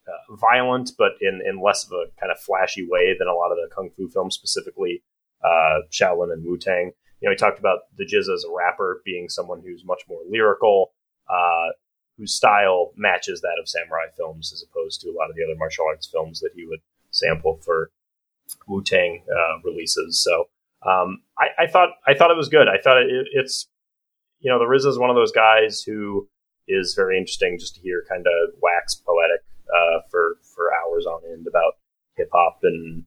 uh, 0.08 0.36
violent, 0.36 0.92
but 0.98 1.14
in 1.22 1.42
in 1.46 1.62
less 1.62 1.86
of 1.86 1.92
a 1.92 2.06
kind 2.20 2.32
of 2.32 2.40
flashy 2.40 2.88
way 2.90 3.16
than 3.18 3.28
a 3.28 3.34
lot 3.34 3.52
of 3.52 3.58
the 3.58 3.74
kung 3.74 3.90
fu 3.96 4.10
films, 4.10 4.36
specifically 4.36 5.04
uh, 5.44 5.80
Shaolin 5.92 6.34
and 6.34 6.44
Wu 6.44 6.58
Tang. 6.58 6.92
You 7.22 7.30
know, 7.30 7.32
he 7.32 7.38
talked 7.38 7.60
about 7.60 7.82
the 7.98 8.06
GZA 8.06 8.34
as 8.34 8.44
a 8.44 8.54
rapper 8.54 9.02
being 9.06 9.30
someone 9.30 9.62
who's 9.64 9.86
much 9.86 10.02
more 10.10 10.22
lyrical, 10.28 10.94
uh, 11.30 11.70
whose 12.18 12.34
style 12.34 12.94
matches 12.98 13.42
that 13.42 13.60
of 13.60 13.70
samurai 13.70 14.06
films, 14.18 14.52
as 14.52 14.64
opposed 14.64 15.02
to 15.02 15.10
a 15.10 15.16
lot 15.16 15.30
of 15.30 15.36
the 15.36 15.44
other 15.44 15.58
martial 15.58 15.86
arts 15.88 16.08
films 16.08 16.40
that 16.40 16.52
he 16.56 16.66
would 16.66 16.82
sample 17.12 17.60
for 17.64 17.92
Wu 18.68 18.84
Tang 18.84 19.24
uh, 19.30 19.60
releases. 19.64 20.22
So 20.24 20.46
um, 20.86 21.22
I, 21.38 21.64
I 21.64 21.68
thought 21.68 21.90
I 22.08 22.14
thought 22.14 22.32
it 22.32 22.38
was 22.38 22.50
good. 22.50 22.68
I 22.68 22.78
thought 22.82 22.98
it, 22.98 23.28
it's 23.34 23.68
you 24.40 24.52
know 24.52 24.60
the 24.60 24.66
RZA 24.66 24.88
is 24.88 24.98
one 24.98 25.10
of 25.10 25.16
those 25.16 25.32
guys 25.32 25.82
who 25.82 26.28
is 26.68 26.94
very 26.96 27.18
interesting 27.18 27.58
just 27.60 27.76
to 27.76 27.82
hear 27.82 28.04
kind 28.10 28.26
of 28.26 28.54
wax 28.62 28.96
poetic 28.96 29.42
uh, 29.70 30.00
for 30.10 30.38
for 30.56 30.74
hours 30.74 31.06
on 31.06 31.22
end 31.32 31.48
about 31.48 31.74
hip 32.16 32.30
hop 32.34 32.60
and 32.64 33.04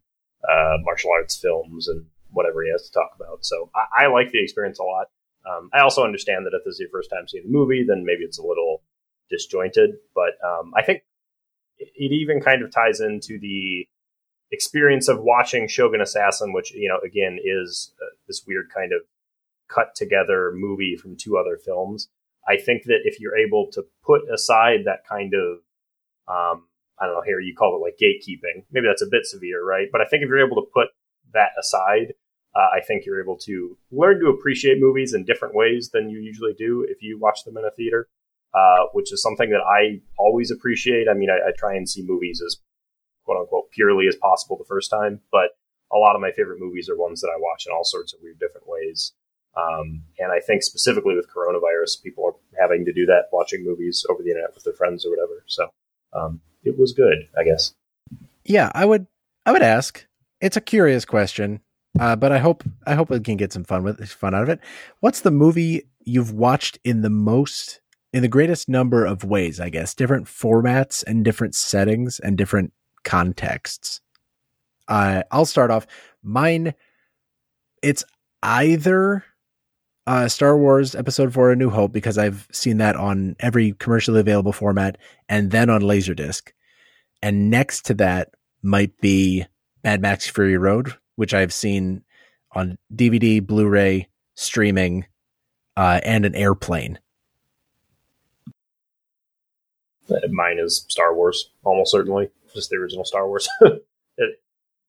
uh, 0.48 0.76
martial 0.82 1.10
arts 1.10 1.36
films 1.36 1.88
and 1.88 2.04
whatever 2.30 2.62
he 2.62 2.70
has 2.70 2.82
to 2.82 2.92
talk 2.92 3.10
about. 3.16 3.44
So 3.44 3.70
I, 3.74 4.04
I 4.04 4.06
like 4.08 4.30
the 4.32 4.42
experience 4.42 4.78
a 4.78 4.84
lot. 4.84 5.06
Um, 5.48 5.70
I 5.72 5.80
also 5.80 6.04
understand 6.04 6.46
that 6.46 6.54
if 6.54 6.64
this 6.64 6.74
is 6.74 6.80
your 6.80 6.88
first 6.90 7.10
time 7.10 7.28
seeing 7.28 7.44
the 7.44 7.50
movie, 7.50 7.84
then 7.86 8.04
maybe 8.04 8.24
it's 8.24 8.38
a 8.38 8.46
little 8.46 8.82
disjointed. 9.30 9.96
But 10.14 10.32
um, 10.44 10.72
I 10.76 10.82
think 10.82 11.02
it, 11.78 11.88
it 11.94 12.12
even 12.12 12.40
kind 12.40 12.62
of 12.62 12.72
ties 12.72 13.00
into 13.00 13.38
the 13.38 13.86
experience 14.54 15.08
of 15.08 15.22
watching 15.22 15.68
Shogun 15.68 16.00
Assassin, 16.00 16.52
which 16.52 16.72
you 16.72 16.88
know 16.88 16.98
again 17.04 17.38
is 17.42 17.92
uh, 18.00 18.14
this 18.26 18.44
weird 18.46 18.70
kind 18.74 18.92
of 18.92 19.02
cut 19.68 19.94
together 19.94 20.52
movie 20.54 20.96
from 20.96 21.16
two 21.16 21.36
other 21.36 21.58
films. 21.62 22.08
I 22.46 22.56
think 22.56 22.84
that 22.84 23.00
if 23.04 23.20
you're 23.20 23.36
able 23.36 23.70
to 23.72 23.84
put 24.04 24.22
aside 24.32 24.80
that 24.84 25.06
kind 25.08 25.34
of 25.34 25.58
um, 26.28 26.66
I 26.98 27.06
don't 27.06 27.14
know 27.14 27.22
here 27.22 27.40
you 27.40 27.54
call 27.54 27.76
it 27.76 27.84
like 27.84 27.98
gatekeeping, 28.00 28.64
maybe 28.70 28.86
that's 28.86 29.02
a 29.02 29.10
bit 29.10 29.26
severe, 29.26 29.64
right? 29.64 29.88
But 29.90 30.00
I 30.00 30.06
think 30.06 30.22
if 30.22 30.28
you're 30.28 30.46
able 30.46 30.62
to 30.62 30.70
put 30.72 30.88
that 31.32 31.50
aside, 31.58 32.14
uh, 32.54 32.68
I 32.74 32.80
think 32.80 33.04
you're 33.04 33.20
able 33.20 33.38
to 33.38 33.76
learn 33.90 34.20
to 34.20 34.28
appreciate 34.28 34.78
movies 34.80 35.12
in 35.12 35.24
different 35.24 35.54
ways 35.54 35.90
than 35.92 36.08
you 36.08 36.20
usually 36.20 36.54
do 36.56 36.86
if 36.88 37.02
you 37.02 37.18
watch 37.18 37.44
them 37.44 37.56
in 37.56 37.64
a 37.64 37.70
theater, 37.70 38.08
uh, 38.54 38.84
which 38.92 39.12
is 39.12 39.20
something 39.20 39.50
that 39.50 39.60
I 39.60 40.00
always 40.18 40.50
appreciate. 40.52 41.08
I 41.08 41.14
mean, 41.14 41.30
I, 41.30 41.48
I 41.48 41.52
try 41.56 41.74
and 41.74 41.88
see 41.88 42.02
movies 42.02 42.40
as 42.46 42.56
quote 43.24 43.38
unquote 43.38 43.70
purely 43.70 44.06
as 44.08 44.16
possible 44.16 44.56
the 44.56 44.64
first 44.64 44.90
time, 44.90 45.20
but 45.30 45.50
a 45.92 45.98
lot 45.98 46.14
of 46.14 46.20
my 46.20 46.32
favorite 46.32 46.60
movies 46.60 46.88
are 46.88 46.96
ones 46.96 47.20
that 47.20 47.28
I 47.28 47.38
watch 47.38 47.66
in 47.66 47.72
all 47.72 47.84
sorts 47.84 48.12
of 48.12 48.20
weird 48.22 48.38
different 48.38 48.68
ways. 48.68 49.12
Um, 49.56 50.02
and 50.18 50.32
I 50.32 50.40
think 50.40 50.62
specifically 50.62 51.14
with 51.14 51.28
coronavirus, 51.32 52.02
people 52.02 52.26
are 52.26 52.60
having 52.60 52.84
to 52.86 52.92
do 52.92 53.06
that, 53.06 53.26
watching 53.32 53.64
movies 53.64 54.04
over 54.10 54.22
the 54.22 54.30
internet 54.30 54.54
with 54.54 54.64
their 54.64 54.72
friends 54.72 55.06
or 55.06 55.10
whatever. 55.10 55.44
So 55.46 55.68
um, 56.12 56.40
it 56.64 56.78
was 56.78 56.92
good, 56.92 57.28
I 57.38 57.44
guess. 57.44 57.72
Yeah, 58.44 58.70
I 58.74 58.84
would 58.84 59.06
I 59.46 59.52
would 59.52 59.62
ask. 59.62 60.04
It's 60.40 60.56
a 60.56 60.60
curious 60.60 61.04
question, 61.04 61.60
uh, 61.98 62.16
but 62.16 62.32
I 62.32 62.38
hope 62.38 62.64
I 62.86 62.94
hope 62.94 63.10
we 63.10 63.20
can 63.20 63.36
get 63.36 63.52
some 63.52 63.64
fun 63.64 63.84
with 63.84 64.04
fun 64.10 64.34
out 64.34 64.42
of 64.42 64.48
it. 64.48 64.60
What's 65.00 65.20
the 65.20 65.30
movie 65.30 65.88
you've 66.04 66.32
watched 66.32 66.78
in 66.84 67.02
the 67.02 67.10
most 67.10 67.80
in 68.12 68.22
the 68.22 68.28
greatest 68.28 68.68
number 68.68 69.04
of 69.04 69.24
ways, 69.24 69.58
I 69.58 69.70
guess, 69.70 69.94
different 69.94 70.26
formats 70.26 71.02
and 71.06 71.24
different 71.24 71.54
settings 71.54 72.20
and 72.20 72.36
different 72.36 72.72
contexts? 73.04 74.00
Uh, 74.88 75.22
I'll 75.30 75.46
start 75.46 75.70
off. 75.70 75.86
Mine, 76.22 76.74
it's 77.82 78.04
either 78.42 79.24
uh, 80.06 80.28
Star 80.28 80.56
Wars 80.56 80.94
Episode 80.94 81.32
4 81.32 81.52
A 81.52 81.56
New 81.56 81.70
Hope, 81.70 81.92
because 81.92 82.18
I've 82.18 82.46
seen 82.52 82.78
that 82.78 82.96
on 82.96 83.36
every 83.40 83.72
commercially 83.72 84.20
available 84.20 84.52
format, 84.52 84.98
and 85.28 85.50
then 85.50 85.70
on 85.70 85.82
Laserdisc. 85.82 86.52
And 87.22 87.50
next 87.50 87.86
to 87.86 87.94
that 87.94 88.34
might 88.62 88.98
be 89.00 89.46
Mad 89.82 90.02
Max 90.02 90.28
Fury 90.28 90.58
Road, 90.58 90.92
which 91.16 91.32
I've 91.32 91.52
seen 91.52 92.02
on 92.52 92.78
DVD, 92.94 93.44
Blu 93.44 93.66
ray, 93.66 94.08
streaming, 94.34 95.06
uh, 95.76 96.00
and 96.04 96.24
an 96.24 96.34
airplane. 96.34 96.98
Uh, 100.08 100.16
Mine 100.30 100.58
is 100.58 100.84
Star 100.88 101.14
Wars, 101.14 101.50
almost 101.64 101.90
certainly, 101.90 102.30
just 102.54 102.70
the 102.70 102.76
original 102.76 103.04
Star 103.04 103.26
Wars. 103.26 103.48
it, 103.60 103.82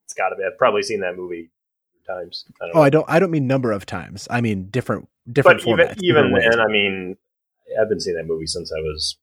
it's 0.06 0.14
got 0.16 0.30
to 0.30 0.36
be. 0.36 0.44
I've 0.44 0.58
probably 0.58 0.84
seen 0.84 1.02
that 1.02 1.16
movie 1.16 1.50
times. 2.06 2.46
I 2.62 2.66
don't 2.66 2.76
Oh, 2.76 2.82
I 2.82 2.90
don't. 2.90 3.06
I 3.10 3.20
don't 3.20 3.32
mean 3.32 3.48
number 3.48 3.72
of 3.72 3.86
times. 3.86 4.28
I 4.30 4.42
mean 4.42 4.66
different 4.70 5.08
different 5.32 5.64
but 5.64 5.68
even 5.68 5.88
formats. 5.88 6.04
even 6.04 6.24
different 6.34 6.52
then, 6.52 6.60
I 6.60 6.68
mean, 6.68 7.18
I've 7.80 7.90
been 7.90 8.00
seeing 8.00 8.18
that 8.18 8.28
movie 8.28 8.48
since 8.48 8.72
I 8.72 8.80
was 8.80 9.18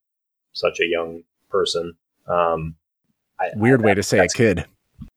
such 0.52 0.80
a 0.80 0.86
young 0.86 1.22
person. 1.50 1.94
Um, 2.26 2.76
I, 3.40 3.50
Weird 3.56 3.82
I, 3.82 3.86
way 3.86 3.94
to 3.94 4.02
say 4.02 4.18
a 4.18 4.22
that's 4.22 4.34
kid. 4.34 4.66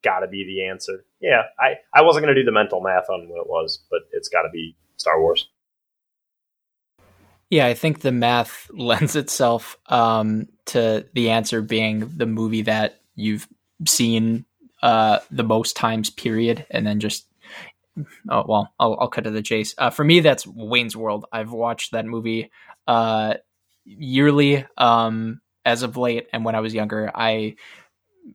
Got 0.03 0.19
to 0.19 0.28
be 0.28 0.43
the 0.45 0.65
answer. 0.67 1.05
Yeah, 1.19 1.43
I 1.59 1.76
I 1.93 2.01
wasn't 2.01 2.26
going 2.26 2.36
to 2.36 2.41
do 2.41 2.45
the 2.45 2.51
mental 2.51 2.82
math 2.82 3.09
on 3.09 3.28
what 3.30 3.41
it 3.41 3.47
was, 3.47 3.80
but 3.89 4.01
it's 4.11 4.30
got 4.30 4.43
to 4.43 4.49
be 4.49 4.76
Star 4.97 5.19
Wars. 5.19 5.47
Yeah, 7.49 7.67
I 7.67 7.73
think 7.73 8.01
the 8.01 8.11
math 8.11 8.69
lends 8.73 9.15
itself 9.15 9.78
um, 9.88 10.47
to 10.67 11.05
the 11.13 11.30
answer 11.30 11.61
being 11.61 12.11
the 12.17 12.26
movie 12.26 12.63
that 12.63 13.01
you've 13.16 13.47
seen 13.88 14.45
uh, 14.82 15.20
the 15.32 15.43
most 15.43 15.76
times, 15.76 16.09
period, 16.09 16.66
and 16.70 16.86
then 16.86 16.99
just. 16.99 17.28
Oh 18.30 18.43
well, 18.45 18.74
I'll, 18.78 18.97
I'll 18.99 19.07
cut 19.07 19.24
to 19.24 19.32
the 19.32 19.41
chase. 19.41 19.74
Uh, 19.78 19.89
for 19.89 20.03
me, 20.03 20.20
that's 20.20 20.45
Wayne's 20.45 20.97
World. 20.97 21.26
I've 21.32 21.51
watched 21.51 21.93
that 21.93 22.05
movie 22.05 22.51
uh, 22.88 23.36
yearly 23.86 24.66
um, 24.78 25.39
as 25.63 25.82
of 25.82 25.95
late, 25.95 26.28
and 26.34 26.43
when 26.43 26.55
I 26.55 26.59
was 26.59 26.74
younger, 26.74 27.09
I, 27.16 27.55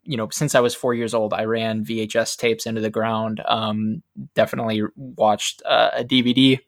you 0.02 0.16
know, 0.16 0.30
since 0.30 0.54
I 0.54 0.60
was 0.60 0.74
four 0.74 0.94
years 0.94 1.12
old, 1.12 1.34
I 1.34 1.44
ran 1.44 1.84
VHS 1.84 2.38
tapes 2.38 2.64
into 2.64 2.80
the 2.80 2.88
ground. 2.88 3.42
Um, 3.44 4.02
definitely 4.34 4.82
watched 4.96 5.62
uh, 5.66 5.90
a 5.92 6.04
DVD 6.04 6.58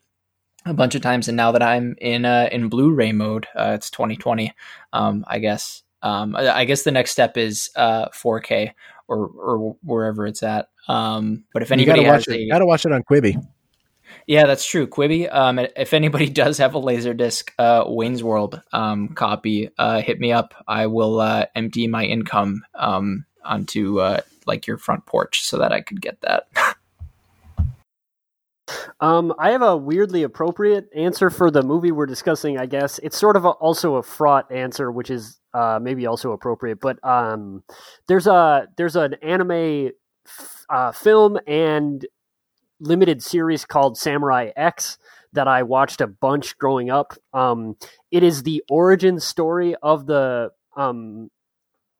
a 0.65 0.73
bunch 0.73 0.93
of 0.93 1.01
times, 1.01 1.27
and 1.27 1.35
now 1.35 1.51
that 1.51 1.63
I'm 1.63 1.95
in 1.99 2.25
uh, 2.25 2.47
in 2.51 2.69
Blu-ray 2.69 3.11
mode, 3.11 3.47
uh, 3.55 3.71
it's 3.75 3.89
2020. 3.89 4.53
Um, 4.93 5.25
I 5.27 5.39
guess. 5.39 5.81
Um, 6.03 6.35
I, 6.35 6.59
I 6.59 6.65
guess 6.65 6.83
the 6.83 6.91
next 6.91 7.11
step 7.11 7.37
is 7.37 7.71
uh, 7.75 8.09
4K 8.09 8.73
or 9.07 9.27
or 9.27 9.75
wherever 9.83 10.27
it's 10.27 10.43
at. 10.43 10.69
Um, 10.87 11.45
but 11.53 11.63
if 11.63 11.69
You 11.69 11.73
anybody 11.75 12.01
gotta 12.01 12.13
has 12.13 12.27
watch 12.27 12.35
it. 12.35 12.41
a, 12.41 12.49
Gotta 12.49 12.65
watch 12.65 12.85
it 12.85 12.91
on 12.91 13.03
Quibi. 13.03 13.35
yeah, 14.27 14.45
that's 14.45 14.65
true. 14.65 14.85
Quibi. 14.85 15.33
Um, 15.33 15.59
if 15.59 15.93
anybody 15.93 16.29
does 16.43 16.57
have 16.59 16.75
a 16.75 16.79
Laserdisc 16.81 17.49
uh, 17.57 17.85
Wayne's 17.87 18.23
World 18.23 18.61
um, 18.73 19.09
copy, 19.09 19.69
uh, 19.77 20.01
hit 20.01 20.19
me 20.19 20.31
up. 20.31 20.53
I 20.67 20.87
will 20.87 21.19
uh, 21.19 21.45
empty 21.55 21.87
my 21.87 22.03
income 22.05 22.63
um, 22.75 23.25
onto 23.43 23.99
uh, 23.99 24.21
like 24.45 24.67
your 24.67 24.77
front 24.77 25.05
porch 25.05 25.43
so 25.45 25.57
that 25.59 25.71
I 25.71 25.81
could 25.81 26.01
get 26.01 26.19
that. 26.21 26.47
Um, 28.99 29.33
I 29.37 29.51
have 29.51 29.61
a 29.61 29.75
weirdly 29.75 30.23
appropriate 30.23 30.89
answer 30.95 31.29
for 31.29 31.51
the 31.51 31.61
movie 31.61 31.91
we're 31.91 32.05
discussing. 32.05 32.57
I 32.57 32.65
guess 32.65 32.97
it's 32.99 33.17
sort 33.17 33.35
of 33.35 33.43
a, 33.43 33.49
also 33.49 33.95
a 33.95 34.03
fraught 34.03 34.49
answer, 34.51 34.89
which 34.91 35.09
is 35.09 35.37
uh, 35.53 35.79
maybe 35.81 36.05
also 36.05 36.31
appropriate. 36.31 36.79
But 36.79 37.03
um, 37.05 37.63
there's 38.07 38.27
a 38.27 38.67
there's 38.77 38.95
an 38.95 39.15
anime 39.21 39.91
f- 40.27 40.65
uh, 40.69 40.91
film 40.91 41.37
and 41.47 42.05
limited 42.79 43.23
series 43.23 43.65
called 43.65 43.97
Samurai 43.97 44.51
X 44.55 44.97
that 45.33 45.47
I 45.47 45.63
watched 45.63 46.01
a 46.01 46.07
bunch 46.07 46.57
growing 46.57 46.89
up. 46.89 47.13
Um, 47.33 47.75
it 48.11 48.23
is 48.23 48.43
the 48.43 48.63
origin 48.69 49.19
story 49.19 49.75
of 49.81 50.05
the 50.05 50.51
um, 50.77 51.29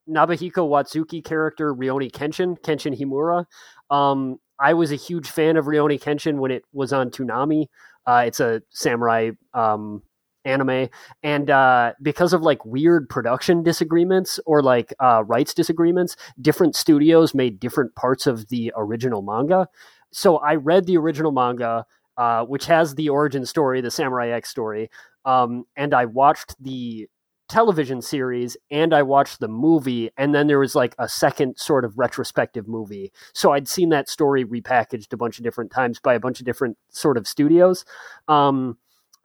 Nobuhiro 0.10 0.68
Watsuki 0.68 1.24
character 1.24 1.74
Rurouni 1.74 2.12
Kenshin, 2.12 2.60
Kenshin 2.60 2.98
Himura. 2.98 3.46
Um, 3.90 4.38
I 4.60 4.74
was 4.74 4.92
a 4.92 4.96
huge 4.96 5.30
fan 5.30 5.58
of 5.58 5.66
Rurouni 5.66 6.02
Kenshin 6.02 6.38
when 6.38 6.52
it 6.52 6.64
was 6.74 6.94
on 6.94 7.10
Toonami. 7.10 7.68
Uh, 8.06 8.24
it's 8.28 8.40
a 8.40 8.62
samurai 8.70 9.32
um, 9.54 10.04
anime, 10.46 10.90
and 11.22 11.50
uh, 11.50 11.94
because 12.02 12.34
of 12.34 12.42
like 12.42 12.66
weird 12.66 13.10
production 13.10 13.64
disagreements 13.64 14.40
or 14.46 14.62
like 14.62 14.94
uh, 15.00 15.24
rights 15.26 15.54
disagreements, 15.54 16.16
different 16.42 16.76
studios 16.76 17.34
made 17.34 17.60
different 17.60 17.96
parts 17.96 18.28
of 18.28 18.50
the 18.50 18.72
original 18.76 19.22
manga. 19.22 19.68
So 20.12 20.38
I 20.38 20.56
read 20.56 20.86
the 20.86 20.98
original 20.98 21.32
manga, 21.32 21.86
uh, 22.18 22.44
which 22.46 22.66
has 22.66 22.96
the 22.96 23.10
origin 23.10 23.46
story, 23.46 23.82
the 23.82 23.92
Samurai 23.92 24.30
X 24.30 24.50
story, 24.50 24.90
um, 25.26 25.66
and 25.76 25.94
I 25.94 26.06
watched 26.06 26.56
the 26.62 27.08
television 27.50 28.02
series 28.02 28.58
and 28.72 28.94
I 28.94 29.04
watched 29.04 29.40
the 29.40 29.48
movie, 29.48 30.10
and 30.18 30.34
then 30.34 30.48
there 30.48 30.60
was 30.60 30.76
like 30.76 30.96
a 30.98 31.08
second 31.08 31.58
sort 31.58 31.86
of 31.86 31.98
retrospective 31.98 32.68
movie. 32.68 33.12
So 33.34 33.52
I'd 33.52 33.68
seen 33.68 33.90
that 33.90 34.10
story 34.10 34.46
repackaged 34.46 35.14
a 35.14 35.18
bunch 35.18 35.38
of 35.38 35.44
different 35.44 35.72
times 35.72 36.00
by 36.00 36.16
a 36.16 36.20
bunch 36.20 36.40
of 36.40 36.46
different 36.46 36.78
sort 36.90 37.18
of 37.18 37.28
studios. 37.28 37.86
Um, 38.28 38.78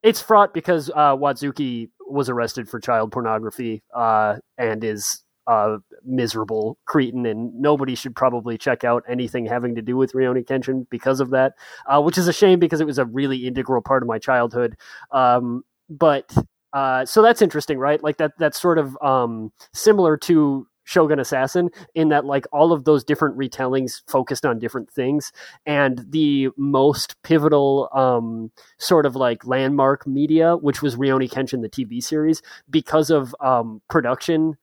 it's 0.03 0.21
fraught 0.21 0.55
because 0.55 0.91
uh, 0.91 1.17
Watsuki 1.17 1.91
was 2.07 2.29
arrested 2.29 2.69
for 2.69 2.81
child 2.81 3.13
pornography 3.13 3.83
uh, 3.95 4.37
and 4.57 4.83
is 4.85 5.23
a 5.47 5.79
miserable 6.05 6.79
cretin, 6.85 7.27
and 7.27 7.55
nobody 7.59 7.95
should 7.95 8.15
probably 8.15 8.59
check 8.59 8.85
out 8.85 9.03
anything 9.09 9.47
having 9.47 9.75
to 9.75 9.83
do 9.83 9.97
with 9.97 10.13
Rurouni 10.13 10.45
Kenshin 10.45 10.87
because 10.91 11.21
of 11.21 11.31
that, 11.31 11.55
uh, 11.87 12.01
which 12.01 12.19
is 12.19 12.29
a 12.29 12.33
shame 12.33 12.59
because 12.59 12.81
it 12.81 12.87
was 12.87 12.99
a 12.99 13.07
really 13.07 13.47
integral 13.47 13.83
part 13.83 14.03
of 14.03 14.09
my 14.09 14.19
childhood. 14.19 14.77
Um, 15.11 15.65
but 15.89 16.35
uh, 16.73 17.07
so 17.07 17.23
that's 17.23 17.41
interesting, 17.41 17.79
right? 17.79 18.03
Like 18.03 18.19
that 18.19 18.33
that's 18.39 18.61
sort 18.61 18.79
of 18.79 18.97
um, 19.03 19.53
similar 19.73 20.17
to 20.19 20.67
Shogun 20.89 21.21
Assassin 21.21 21.69
in 21.95 22.09
that 22.09 22.25
like 22.25 22.47
all 22.51 22.73
of 22.73 22.85
those 22.85 23.05
different 23.05 23.37
retellings 23.37 24.01
focused 24.07 24.47
on 24.47 24.59
different 24.59 24.91
things, 24.91 25.33
and 25.67 26.03
the 26.09 26.49
most 26.57 27.21
pivotal 27.23 27.91
um, 27.93 28.51
sort 28.79 29.05
of 29.05 29.15
like 29.15 29.47
landmark 29.47 30.07
media, 30.07 30.57
which 30.57 30.81
was 30.81 30.97
Rurouni 30.97 31.31
Kenshin, 31.31 31.61
the 31.61 31.69
TV 31.69 32.03
series, 32.03 32.41
because 32.71 33.11
of 33.11 33.37
um, 33.41 33.83
production 33.91 34.57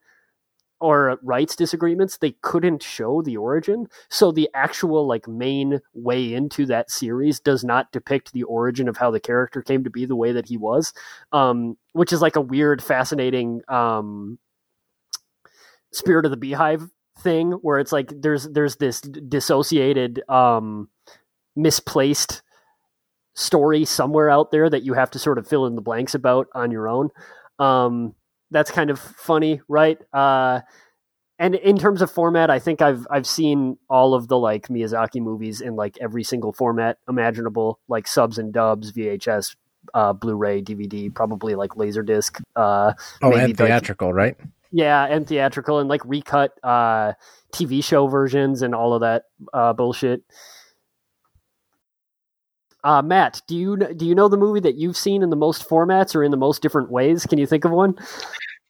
or 0.80 1.16
rights 1.22 1.54
disagreements, 1.54 2.18
they 2.18 2.32
couldn't 2.42 2.82
show 2.82 3.22
the 3.22 3.36
origin. 3.36 3.86
So 4.10 4.32
the 4.32 4.50
actual 4.52 5.06
like 5.06 5.28
main 5.28 5.80
way 5.94 6.34
into 6.34 6.66
that 6.66 6.90
series 6.90 7.38
does 7.38 7.62
not 7.62 7.92
depict 7.92 8.32
the 8.32 8.42
origin 8.42 8.88
of 8.88 8.96
how 8.96 9.12
the 9.12 9.20
character 9.20 9.62
came 9.62 9.84
to 9.84 9.90
be 9.90 10.04
the 10.04 10.16
way 10.16 10.32
that 10.32 10.48
he 10.48 10.56
was, 10.56 10.92
um, 11.32 11.78
which 11.92 12.12
is 12.12 12.20
like 12.20 12.36
a 12.36 12.40
weird, 12.40 12.82
fascinating 12.82 13.62
um, 13.68 14.38
spirit 15.96 16.24
of 16.24 16.30
the 16.30 16.36
beehive 16.36 16.88
thing 17.20 17.52
where 17.52 17.78
it's 17.78 17.92
like 17.92 18.12
there's 18.14 18.44
there's 18.44 18.76
this 18.76 19.00
dissociated, 19.00 20.22
um, 20.28 20.88
misplaced 21.54 22.42
story 23.34 23.84
somewhere 23.84 24.30
out 24.30 24.50
there 24.50 24.68
that 24.68 24.82
you 24.82 24.94
have 24.94 25.10
to 25.10 25.18
sort 25.18 25.38
of 25.38 25.48
fill 25.48 25.66
in 25.66 25.74
the 25.74 25.82
blanks 25.82 26.14
about 26.14 26.48
on 26.54 26.70
your 26.70 26.88
own. 26.88 27.10
Um, 27.58 28.14
that's 28.50 28.70
kind 28.70 28.90
of 28.90 28.98
funny, 28.98 29.60
right? 29.68 29.98
Uh, 30.12 30.60
and 31.38 31.54
in 31.54 31.78
terms 31.78 32.00
of 32.00 32.10
format, 32.10 32.50
I 32.50 32.58
think 32.58 32.80
I've 32.80 33.06
I've 33.10 33.26
seen 33.26 33.76
all 33.90 34.14
of 34.14 34.28
the 34.28 34.38
like 34.38 34.68
Miyazaki 34.68 35.20
movies 35.20 35.60
in 35.60 35.76
like 35.76 35.96
every 36.00 36.24
single 36.24 36.52
format 36.52 36.98
imaginable, 37.08 37.78
like 37.88 38.06
subs 38.06 38.38
and 38.38 38.52
dubs, 38.52 38.92
VHS, 38.92 39.56
uh, 39.92 40.12
Blu-ray, 40.12 40.62
DVD, 40.62 41.14
probably 41.14 41.54
like 41.54 41.72
Laserdisc. 41.72 42.40
Uh, 42.54 42.92
oh, 43.22 43.32
and 43.32 43.56
theatrical, 43.56 44.08
like, 44.08 44.16
right? 44.16 44.36
Yeah, 44.76 45.06
and 45.06 45.26
theatrical, 45.26 45.78
and 45.78 45.88
like 45.88 46.02
recut 46.04 46.52
uh, 46.62 47.14
TV 47.50 47.82
show 47.82 48.08
versions 48.08 48.60
and 48.60 48.74
all 48.74 48.92
of 48.92 49.00
that 49.00 49.22
uh, 49.54 49.72
bullshit. 49.72 50.22
Uh, 52.84 53.00
Matt, 53.00 53.40
do 53.48 53.56
you 53.56 53.78
do 53.78 54.04
you 54.04 54.14
know 54.14 54.28
the 54.28 54.36
movie 54.36 54.60
that 54.60 54.74
you've 54.74 54.98
seen 54.98 55.22
in 55.22 55.30
the 55.30 55.36
most 55.36 55.66
formats 55.66 56.14
or 56.14 56.22
in 56.22 56.30
the 56.30 56.36
most 56.36 56.60
different 56.60 56.90
ways? 56.90 57.24
Can 57.24 57.38
you 57.38 57.46
think 57.46 57.64
of 57.64 57.70
one? 57.70 57.94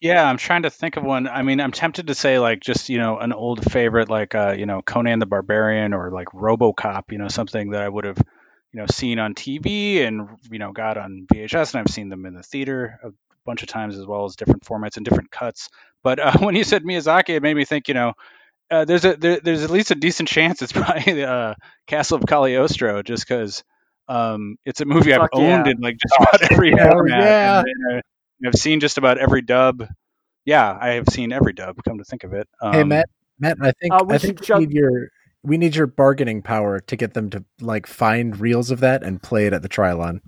Yeah, 0.01 0.24
I'm 0.24 0.37
trying 0.37 0.62
to 0.62 0.70
think 0.70 0.97
of 0.97 1.03
one. 1.03 1.27
I 1.27 1.43
mean, 1.43 1.61
I'm 1.61 1.73
tempted 1.73 2.07
to 2.07 2.15
say 2.15 2.39
like 2.39 2.61
just 2.61 2.89
you 2.89 2.99
know 2.99 3.19
an 3.19 3.33
old 3.33 3.69
favorite 3.73 4.09
like 4.09 4.37
uh, 4.37 4.55
you 4.57 4.66
know 4.66 4.83
Conan 4.83 5.19
the 5.19 5.27
Barbarian 5.27 5.93
or 5.93 6.12
like 6.12 6.28
RoboCop. 6.28 7.11
You 7.11 7.19
know 7.19 7.27
something 7.27 7.70
that 7.70 7.83
I 7.83 7.89
would 7.89 8.05
have 8.05 8.19
you 8.73 8.78
know 8.78 8.87
seen 8.89 9.19
on 9.19 9.35
TV 9.35 10.07
and 10.07 10.28
you 10.53 10.61
know 10.61 10.70
got 10.70 10.99
on 10.99 11.27
VHS, 11.35 11.74
and 11.74 11.81
I've 11.81 11.93
seen 11.93 12.11
them 12.11 12.27
in 12.27 12.35
the 12.35 12.45
theater 12.45 13.01
a 13.03 13.09
bunch 13.47 13.62
of 13.62 13.68
times 13.68 13.97
as 13.98 14.06
well 14.06 14.24
as 14.24 14.36
different 14.36 14.64
formats 14.64 14.97
and 14.97 15.05
different 15.05 15.31
cuts. 15.31 15.70
But 16.02 16.18
uh, 16.18 16.39
when 16.40 16.55
you 16.55 16.64
said 16.64 16.85
Miyazaki, 16.85 17.31
it 17.31 17.43
made 17.43 17.55
me 17.55 17.64
think. 17.64 17.89
You 17.89 17.94
know, 17.94 18.12
uh, 18.70 18.85
there's 18.85 19.05
a 19.05 19.16
there, 19.16 19.40
there's 19.40 19.62
at 19.62 19.70
least 19.70 19.90
a 19.90 19.94
decent 19.94 20.28
chance 20.28 20.62
it's 20.62 20.73
probably 20.73 21.24
uh, 21.24 21.55
Castle 21.86 22.18
of 22.18 22.27
Cagliostro, 22.27 23.02
just 23.02 23.27
because 23.27 23.64
um, 24.09 24.56
it's 24.64 24.81
a 24.81 24.85
movie 24.85 25.14
I've 25.14 25.28
owned 25.32 25.66
yeah. 25.66 25.73
in 25.73 25.81
like 25.81 25.97
just 25.97 26.14
about 26.20 26.43
every 26.52 26.73
format. 26.73 27.23
Yeah. 27.23 27.60
And, 27.60 27.98
uh, 27.98 28.01
I've 28.47 28.55
seen 28.55 28.81
just 28.81 28.98
about 28.98 29.18
every 29.18 29.43
dub. 29.43 29.89
Yeah, 30.44 30.77
I 30.78 30.90
have 30.90 31.09
seen 31.10 31.32
every 31.32 31.55
dub. 31.55 31.77
Come 31.85 31.98
to 31.98 32.05
think 32.05 32.23
of 32.23 32.35
it. 32.35 32.47
Um, 32.60 32.73
hey 32.73 32.85
Matt, 32.85 33.09
Matt, 33.39 33.56
I 33.60 33.73
think 33.73 33.94
uh, 33.94 34.05
I 34.09 34.18
think 34.18 34.47
we 34.48 34.59
need 34.59 34.73
your 34.73 35.09
we 35.43 35.59
need 35.59 35.74
your 35.74 35.86
bargaining 35.86 36.43
power 36.43 36.81
to 36.81 36.97
get 36.97 37.14
them 37.14 37.31
to 37.31 37.44
like 37.60 37.86
find 37.86 38.39
reels 38.39 38.70
of 38.70 38.81
that 38.81 39.02
and 39.02 39.23
play 39.23 39.47
it 39.47 39.52
at 39.52 39.62
the 39.62 39.68
Trylon. 39.68 40.20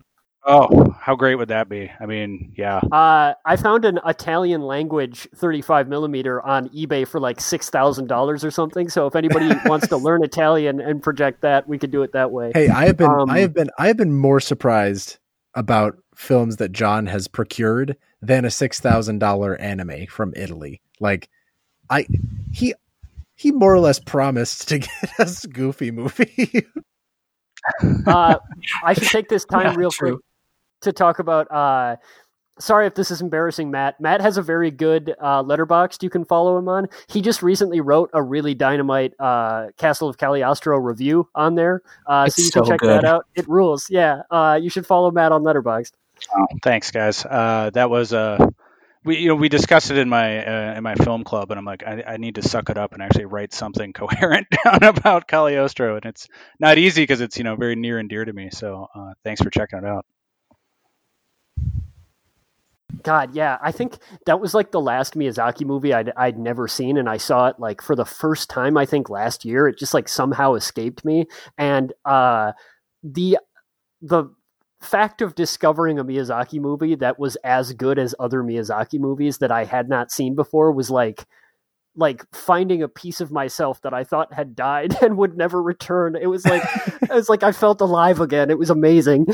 Oh, 0.44 0.94
how 0.98 1.16
great 1.16 1.34
would 1.34 1.48
that 1.48 1.68
be? 1.68 1.90
I 2.00 2.06
mean, 2.06 2.52
yeah. 2.56 2.78
Uh, 2.92 3.34
I 3.44 3.56
found 3.56 3.84
an 3.84 3.98
Italian 4.06 4.62
language 4.62 5.28
35 5.34 5.88
millimeter 5.88 6.40
on 6.40 6.68
eBay 6.70 7.06
for 7.06 7.20
like 7.20 7.40
six 7.40 7.68
thousand 7.70 8.06
dollars 8.06 8.44
or 8.44 8.50
something. 8.50 8.88
So 8.88 9.06
if 9.06 9.16
anybody 9.16 9.50
wants 9.66 9.88
to 9.88 9.96
learn 9.96 10.22
Italian 10.22 10.80
and 10.80 11.02
project 11.02 11.42
that, 11.42 11.68
we 11.68 11.76
could 11.78 11.90
do 11.90 12.02
it 12.02 12.12
that 12.12 12.30
way. 12.30 12.52
Hey, 12.54 12.68
I 12.68 12.86
have 12.86 12.96
been, 12.96 13.10
um, 13.10 13.28
I 13.28 13.40
have 13.40 13.52
been, 13.52 13.68
I 13.78 13.88
have 13.88 13.96
been 13.96 14.16
more 14.16 14.40
surprised 14.40 15.18
about 15.54 15.98
films 16.14 16.56
that 16.56 16.72
John 16.72 17.06
has 17.06 17.28
procured 17.28 17.96
than 18.22 18.44
a 18.44 18.50
six 18.50 18.80
thousand 18.80 19.18
dollar 19.18 19.56
anime 19.56 20.06
from 20.06 20.32
Italy. 20.36 20.80
Like, 21.00 21.28
I 21.90 22.06
he 22.52 22.74
he 23.34 23.52
more 23.52 23.74
or 23.74 23.80
less 23.80 23.98
promised 23.98 24.68
to 24.68 24.78
get 24.78 25.20
us 25.20 25.46
Goofy 25.46 25.90
movie. 25.90 26.66
uh, 28.06 28.36
I 28.82 28.94
should 28.94 29.08
take 29.08 29.28
this 29.28 29.44
time 29.50 29.66
yeah, 29.66 29.74
real 29.76 29.90
true. 29.90 30.16
quick 30.16 30.24
to 30.82 30.92
talk 30.92 31.18
about. 31.18 31.50
Uh, 31.50 31.96
sorry 32.58 32.86
if 32.86 32.94
this 32.94 33.10
is 33.10 33.20
embarrassing, 33.20 33.70
Matt. 33.70 34.00
Matt 34.00 34.20
has 34.20 34.36
a 34.36 34.42
very 34.42 34.70
good 34.70 35.14
uh, 35.20 35.42
Letterboxd 35.42 36.02
you 36.02 36.10
can 36.10 36.24
follow 36.24 36.58
him 36.58 36.68
on. 36.68 36.88
He 37.08 37.20
just 37.20 37.42
recently 37.42 37.80
wrote 37.80 38.10
a 38.12 38.22
really 38.22 38.54
dynamite 38.54 39.14
uh, 39.18 39.68
Castle 39.76 40.08
of 40.08 40.18
Cagliostro 40.18 40.78
review 40.78 41.28
on 41.34 41.54
there, 41.54 41.82
uh, 42.06 42.28
so 42.28 42.42
you 42.42 42.50
can 42.50 42.64
check 42.64 42.80
good. 42.80 42.90
that 42.90 43.04
out. 43.04 43.26
It 43.34 43.48
rules. 43.48 43.88
Yeah, 43.90 44.22
uh, 44.30 44.58
you 44.60 44.70
should 44.70 44.86
follow 44.86 45.10
Matt 45.10 45.32
on 45.32 45.42
Letterboxd. 45.42 45.92
Oh, 46.36 46.46
thanks, 46.62 46.90
guys. 46.90 47.24
Uh, 47.24 47.70
that 47.74 47.90
was 47.90 48.12
uh, 48.12 48.44
we 49.04 49.18
you 49.18 49.28
know 49.28 49.36
we 49.36 49.48
discussed 49.48 49.90
it 49.90 49.98
in 49.98 50.08
my 50.08 50.44
uh, 50.44 50.76
in 50.76 50.82
my 50.82 50.94
film 50.94 51.24
club, 51.24 51.50
and 51.50 51.58
I'm 51.58 51.64
like, 51.64 51.84
I, 51.86 52.02
I, 52.06 52.16
need 52.16 52.36
to 52.36 52.42
suck 52.42 52.70
it 52.70 52.78
up 52.78 52.92
and 52.92 53.02
actually 53.02 53.26
write 53.26 53.52
something 53.52 53.92
coherent 53.94 54.48
down 54.64 54.82
about 54.82 55.28
Cagliostro, 55.28 55.96
and 55.96 56.04
it's 56.04 56.28
not 56.58 56.78
easy 56.78 57.02
because 57.02 57.20
it's 57.20 57.38
you 57.38 57.44
know 57.44 57.56
very 57.56 57.76
near 57.76 57.98
and 57.98 58.08
dear 58.08 58.24
to 58.24 58.32
me. 58.32 58.50
So 58.50 58.88
uh, 58.94 59.12
thanks 59.24 59.40
for 59.40 59.50
checking 59.50 59.78
it 59.78 59.84
out. 59.84 60.04
God, 63.02 63.34
yeah, 63.34 63.58
I 63.62 63.70
think 63.70 63.98
that 64.26 64.40
was 64.40 64.54
like 64.54 64.70
the 64.70 64.80
last 64.80 65.14
Miyazaki 65.14 65.66
movie 65.66 65.92
I'd 65.92 66.12
I'd 66.16 66.38
never 66.38 66.66
seen, 66.66 66.96
and 66.96 67.08
I 67.08 67.18
saw 67.18 67.48
it 67.48 67.56
like 67.58 67.82
for 67.82 67.94
the 67.94 68.06
first 68.06 68.48
time. 68.48 68.76
I 68.78 68.86
think 68.86 69.10
last 69.10 69.44
year. 69.44 69.68
It 69.68 69.78
just 69.78 69.94
like 69.94 70.08
somehow 70.08 70.54
escaped 70.54 71.04
me, 71.04 71.26
and 71.58 71.92
uh, 72.04 72.52
the 73.02 73.38
the 74.00 74.30
fact 74.80 75.20
of 75.22 75.34
discovering 75.34 75.98
a 75.98 76.04
Miyazaki 76.04 76.60
movie 76.60 76.94
that 76.94 77.18
was 77.18 77.36
as 77.44 77.72
good 77.72 77.98
as 77.98 78.14
other 78.18 78.42
Miyazaki 78.42 78.98
movies 78.98 79.38
that 79.38 79.50
I 79.50 79.64
had 79.64 79.88
not 79.88 80.10
seen 80.10 80.34
before 80.34 80.72
was 80.72 80.90
like 80.90 81.26
like 81.96 82.24
finding 82.32 82.82
a 82.82 82.88
piece 82.88 83.20
of 83.20 83.32
myself 83.32 83.82
that 83.82 83.92
I 83.92 84.04
thought 84.04 84.32
had 84.32 84.54
died 84.54 84.96
and 85.02 85.16
would 85.18 85.36
never 85.36 85.62
return. 85.62 86.16
It 86.16 86.28
was 86.28 86.46
like 86.46 86.62
it 87.02 87.10
was 87.10 87.28
like 87.28 87.42
I 87.42 87.52
felt 87.52 87.80
alive 87.80 88.20
again. 88.20 88.50
It 88.50 88.58
was 88.58 88.70
amazing. 88.70 89.26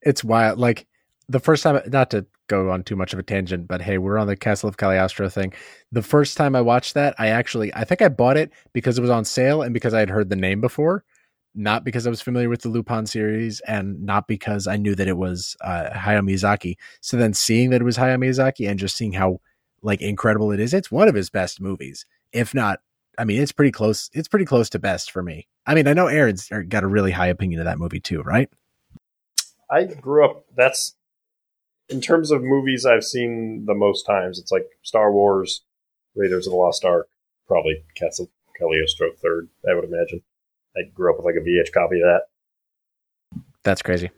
It's 0.00 0.24
wild. 0.24 0.58
Like 0.58 0.86
the 1.28 1.40
first 1.40 1.62
time 1.62 1.80
not 1.88 2.10
to 2.10 2.26
go 2.52 2.70
on 2.70 2.82
too 2.82 2.96
much 2.96 3.12
of 3.12 3.18
a 3.18 3.22
tangent, 3.22 3.68
but 3.68 3.82
hey, 3.82 3.98
we're 3.98 4.18
on 4.18 4.26
the 4.26 4.36
Castle 4.36 4.68
of 4.68 4.76
Cagliostro 4.76 5.28
thing. 5.28 5.52
The 5.90 6.02
first 6.02 6.36
time 6.36 6.54
I 6.54 6.60
watched 6.60 6.94
that, 6.94 7.14
I 7.18 7.28
actually 7.28 7.72
I 7.74 7.84
think 7.84 8.02
I 8.02 8.08
bought 8.08 8.36
it 8.36 8.52
because 8.72 8.98
it 8.98 9.02
was 9.02 9.10
on 9.10 9.24
sale 9.24 9.62
and 9.62 9.74
because 9.74 9.94
I 9.94 10.00
had 10.00 10.10
heard 10.10 10.28
the 10.28 10.36
name 10.36 10.60
before 10.60 11.04
not 11.54 11.84
because 11.84 12.06
I 12.06 12.10
was 12.10 12.22
familiar 12.22 12.48
with 12.48 12.62
the 12.62 12.68
Lupin 12.68 13.06
series 13.06 13.60
and 13.60 14.00
not 14.02 14.26
because 14.26 14.66
I 14.66 14.76
knew 14.76 14.94
that 14.94 15.08
it 15.08 15.16
was 15.16 15.56
uh, 15.60 15.90
Hayao 15.90 16.22
Miyazaki. 16.22 16.76
So 17.00 17.16
then 17.16 17.34
seeing 17.34 17.70
that 17.70 17.80
it 17.80 17.84
was 17.84 17.98
Hayao 17.98 18.18
Miyazaki 18.18 18.68
and 18.68 18.78
just 18.78 18.96
seeing 18.96 19.12
how 19.12 19.40
like 19.82 20.00
incredible 20.00 20.52
it 20.52 20.60
is, 20.60 20.72
it's 20.72 20.90
one 20.90 21.08
of 21.08 21.14
his 21.14 21.28
best 21.28 21.60
movies. 21.60 22.06
If 22.32 22.54
not, 22.54 22.80
I 23.18 23.24
mean, 23.24 23.42
it's 23.42 23.52
pretty 23.52 23.72
close. 23.72 24.08
It's 24.14 24.28
pretty 24.28 24.46
close 24.46 24.70
to 24.70 24.78
best 24.78 25.10
for 25.10 25.22
me. 25.22 25.46
I 25.66 25.74
mean, 25.74 25.86
I 25.86 25.92
know 25.92 26.06
Aaron's 26.06 26.48
got 26.68 26.84
a 26.84 26.88
really 26.88 27.10
high 27.10 27.26
opinion 27.26 27.60
of 27.60 27.66
that 27.66 27.78
movie 27.78 28.00
too, 28.00 28.22
right? 28.22 28.48
I 29.70 29.84
grew 29.84 30.24
up. 30.24 30.44
That's 30.56 30.94
in 31.92 32.00
terms 32.00 32.30
of 32.30 32.42
movies 32.42 32.84
I've 32.86 33.04
seen 33.04 33.64
the 33.66 33.74
most 33.74 34.04
times. 34.04 34.38
It's 34.38 34.50
like 34.52 34.66
Star 34.82 35.12
Wars, 35.12 35.62
Raiders 36.14 36.46
of 36.46 36.52
the 36.52 36.56
Lost 36.56 36.84
Ark, 36.84 37.08
probably 37.46 37.84
Castle 37.94 38.30
Cagliostro 38.58 39.10
third. 39.22 39.48
I 39.68 39.74
would 39.74 39.84
imagine. 39.84 40.22
I 40.76 40.82
grew 40.94 41.12
up 41.12 41.18
with 41.18 41.26
like 41.26 41.36
a 41.36 41.46
VH 41.46 41.72
copy 41.72 42.00
of 42.00 42.06
that. 42.06 42.22
That's 43.64 43.82
crazy. 43.82 44.10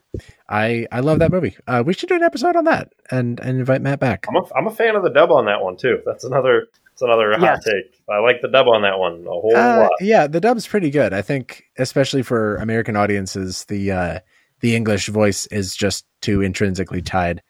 I 0.49 0.87
I 0.91 1.01
love 1.01 1.19
that 1.19 1.31
movie. 1.31 1.57
Uh, 1.67 1.83
we 1.85 1.93
should 1.93 2.09
do 2.09 2.15
an 2.15 2.23
episode 2.23 2.57
on 2.57 2.65
that 2.65 2.93
and 3.11 3.39
and 3.41 3.59
invite 3.59 3.83
Matt 3.83 4.01
back. 4.01 4.25
I'm 4.29 4.37
a, 4.37 4.43
I'm 4.57 4.67
a 4.67 4.71
fan 4.75 4.97
of 4.97 5.03
the 5.03 5.11
dub 5.11 5.31
on 5.31 5.47
that 5.47 5.61
one 5.63 5.77
too. 5.77 6.01
That's 6.07 6.25
another 6.25 6.69
that's 6.89 7.03
another 7.03 7.37
hot 7.39 7.61
take. 7.63 8.01
I 8.09 8.21
like 8.21 8.41
the 8.41 8.49
dub 8.49 8.69
on 8.69 8.83
that 8.83 8.99
one 8.99 9.25
a 9.27 9.31
whole 9.31 9.55
Uh, 9.57 9.81
lot. 9.83 9.91
yeah, 10.01 10.27
the 10.27 10.41
dub's 10.41 10.67
pretty 10.67 10.91
good. 10.91 11.13
I 11.13 11.21
think, 11.23 11.65
especially 11.77 12.23
for 12.23 12.57
American 12.57 12.97
audiences, 12.97 13.65
the 13.67 13.91
uh, 13.91 14.19
the 14.61 14.75
English 14.77 15.09
voice 15.09 15.47
is 15.49 15.77
just 15.77 16.07
too 16.23 16.41
intrinsically 16.41 17.03
tied. 17.03 17.43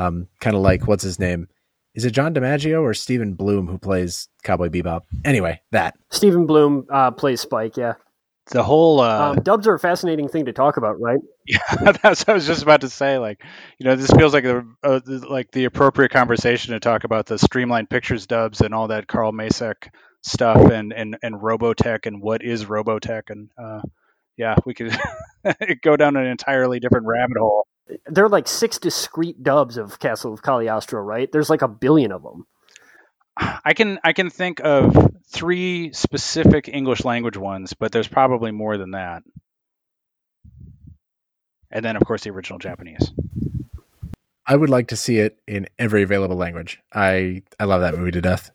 Um, 0.00 0.28
kind 0.40 0.56
of 0.56 0.62
like 0.62 0.86
what's 0.86 1.02
his 1.02 1.18
name? 1.18 1.48
Is 1.94 2.04
it 2.04 2.12
John 2.12 2.32
DiMaggio 2.32 2.82
or 2.82 2.94
Steven 2.94 3.34
Blum 3.34 3.66
who 3.66 3.78
plays 3.78 4.28
Cowboy 4.44 4.68
Bebop? 4.68 5.02
Anyway, 5.24 5.60
that 5.72 5.94
Steven 6.10 6.46
Blum 6.46 6.86
uh, 6.90 7.10
plays 7.10 7.40
Spike. 7.40 7.76
Yeah, 7.76 7.94
The 8.52 8.62
whole 8.62 9.00
uh, 9.00 9.32
um, 9.32 9.42
dubs 9.42 9.66
are 9.66 9.74
a 9.74 9.78
fascinating 9.78 10.28
thing 10.28 10.46
to 10.46 10.52
talk 10.52 10.76
about, 10.76 11.00
right? 11.00 11.20
Yeah, 11.46 11.92
that's 12.02 12.20
what 12.20 12.28
I 12.28 12.32
was 12.34 12.46
just 12.46 12.62
about 12.62 12.82
to 12.82 12.88
say. 12.88 13.18
Like, 13.18 13.42
you 13.78 13.84
know, 13.84 13.96
this 13.96 14.10
feels 14.12 14.32
like 14.32 14.44
a, 14.44 14.64
uh 14.84 15.00
like 15.28 15.50
the 15.50 15.64
appropriate 15.64 16.12
conversation 16.12 16.74
to 16.74 16.80
talk 16.80 17.02
about 17.02 17.26
the 17.26 17.38
Streamline 17.38 17.86
Pictures 17.88 18.28
dubs 18.28 18.60
and 18.60 18.72
all 18.72 18.86
that 18.88 19.08
Carl 19.08 19.32
Macek 19.32 19.88
stuff 20.22 20.70
and 20.70 20.92
and 20.92 21.16
and 21.24 21.34
Robotech 21.34 22.06
and 22.06 22.22
what 22.22 22.44
is 22.44 22.66
Robotech 22.66 23.30
and 23.30 23.50
uh, 23.60 23.80
yeah, 24.36 24.54
we 24.64 24.74
could 24.74 24.96
go 25.82 25.96
down 25.96 26.16
an 26.16 26.26
entirely 26.26 26.78
different 26.78 27.06
rabbit 27.06 27.36
hole. 27.38 27.66
There 28.06 28.24
are 28.24 28.28
like 28.28 28.48
six 28.48 28.78
discrete 28.78 29.42
dubs 29.42 29.76
of 29.76 29.98
Castle 29.98 30.32
of 30.32 30.42
Cagliostro, 30.42 31.00
right? 31.00 31.30
There's 31.30 31.50
like 31.50 31.62
a 31.62 31.68
billion 31.68 32.12
of 32.12 32.22
them. 32.22 32.46
I 33.36 33.72
can 33.74 33.98
I 34.04 34.12
can 34.12 34.30
think 34.30 34.60
of 34.60 34.94
three 35.28 35.92
specific 35.92 36.68
English 36.68 37.04
language 37.04 37.36
ones, 37.36 37.74
but 37.74 37.92
there's 37.92 38.08
probably 38.08 38.50
more 38.50 38.76
than 38.76 38.92
that. 38.92 39.22
And 41.70 41.84
then, 41.84 41.96
of 41.96 42.04
course, 42.04 42.24
the 42.24 42.30
original 42.30 42.58
Japanese. 42.58 43.12
I 44.46 44.56
would 44.56 44.70
like 44.70 44.88
to 44.88 44.96
see 44.96 45.18
it 45.18 45.38
in 45.46 45.68
every 45.78 46.02
available 46.02 46.36
language. 46.36 46.80
I 46.92 47.42
I 47.58 47.64
love 47.64 47.82
that 47.82 47.96
movie 47.96 48.10
to 48.10 48.20
death. 48.20 48.50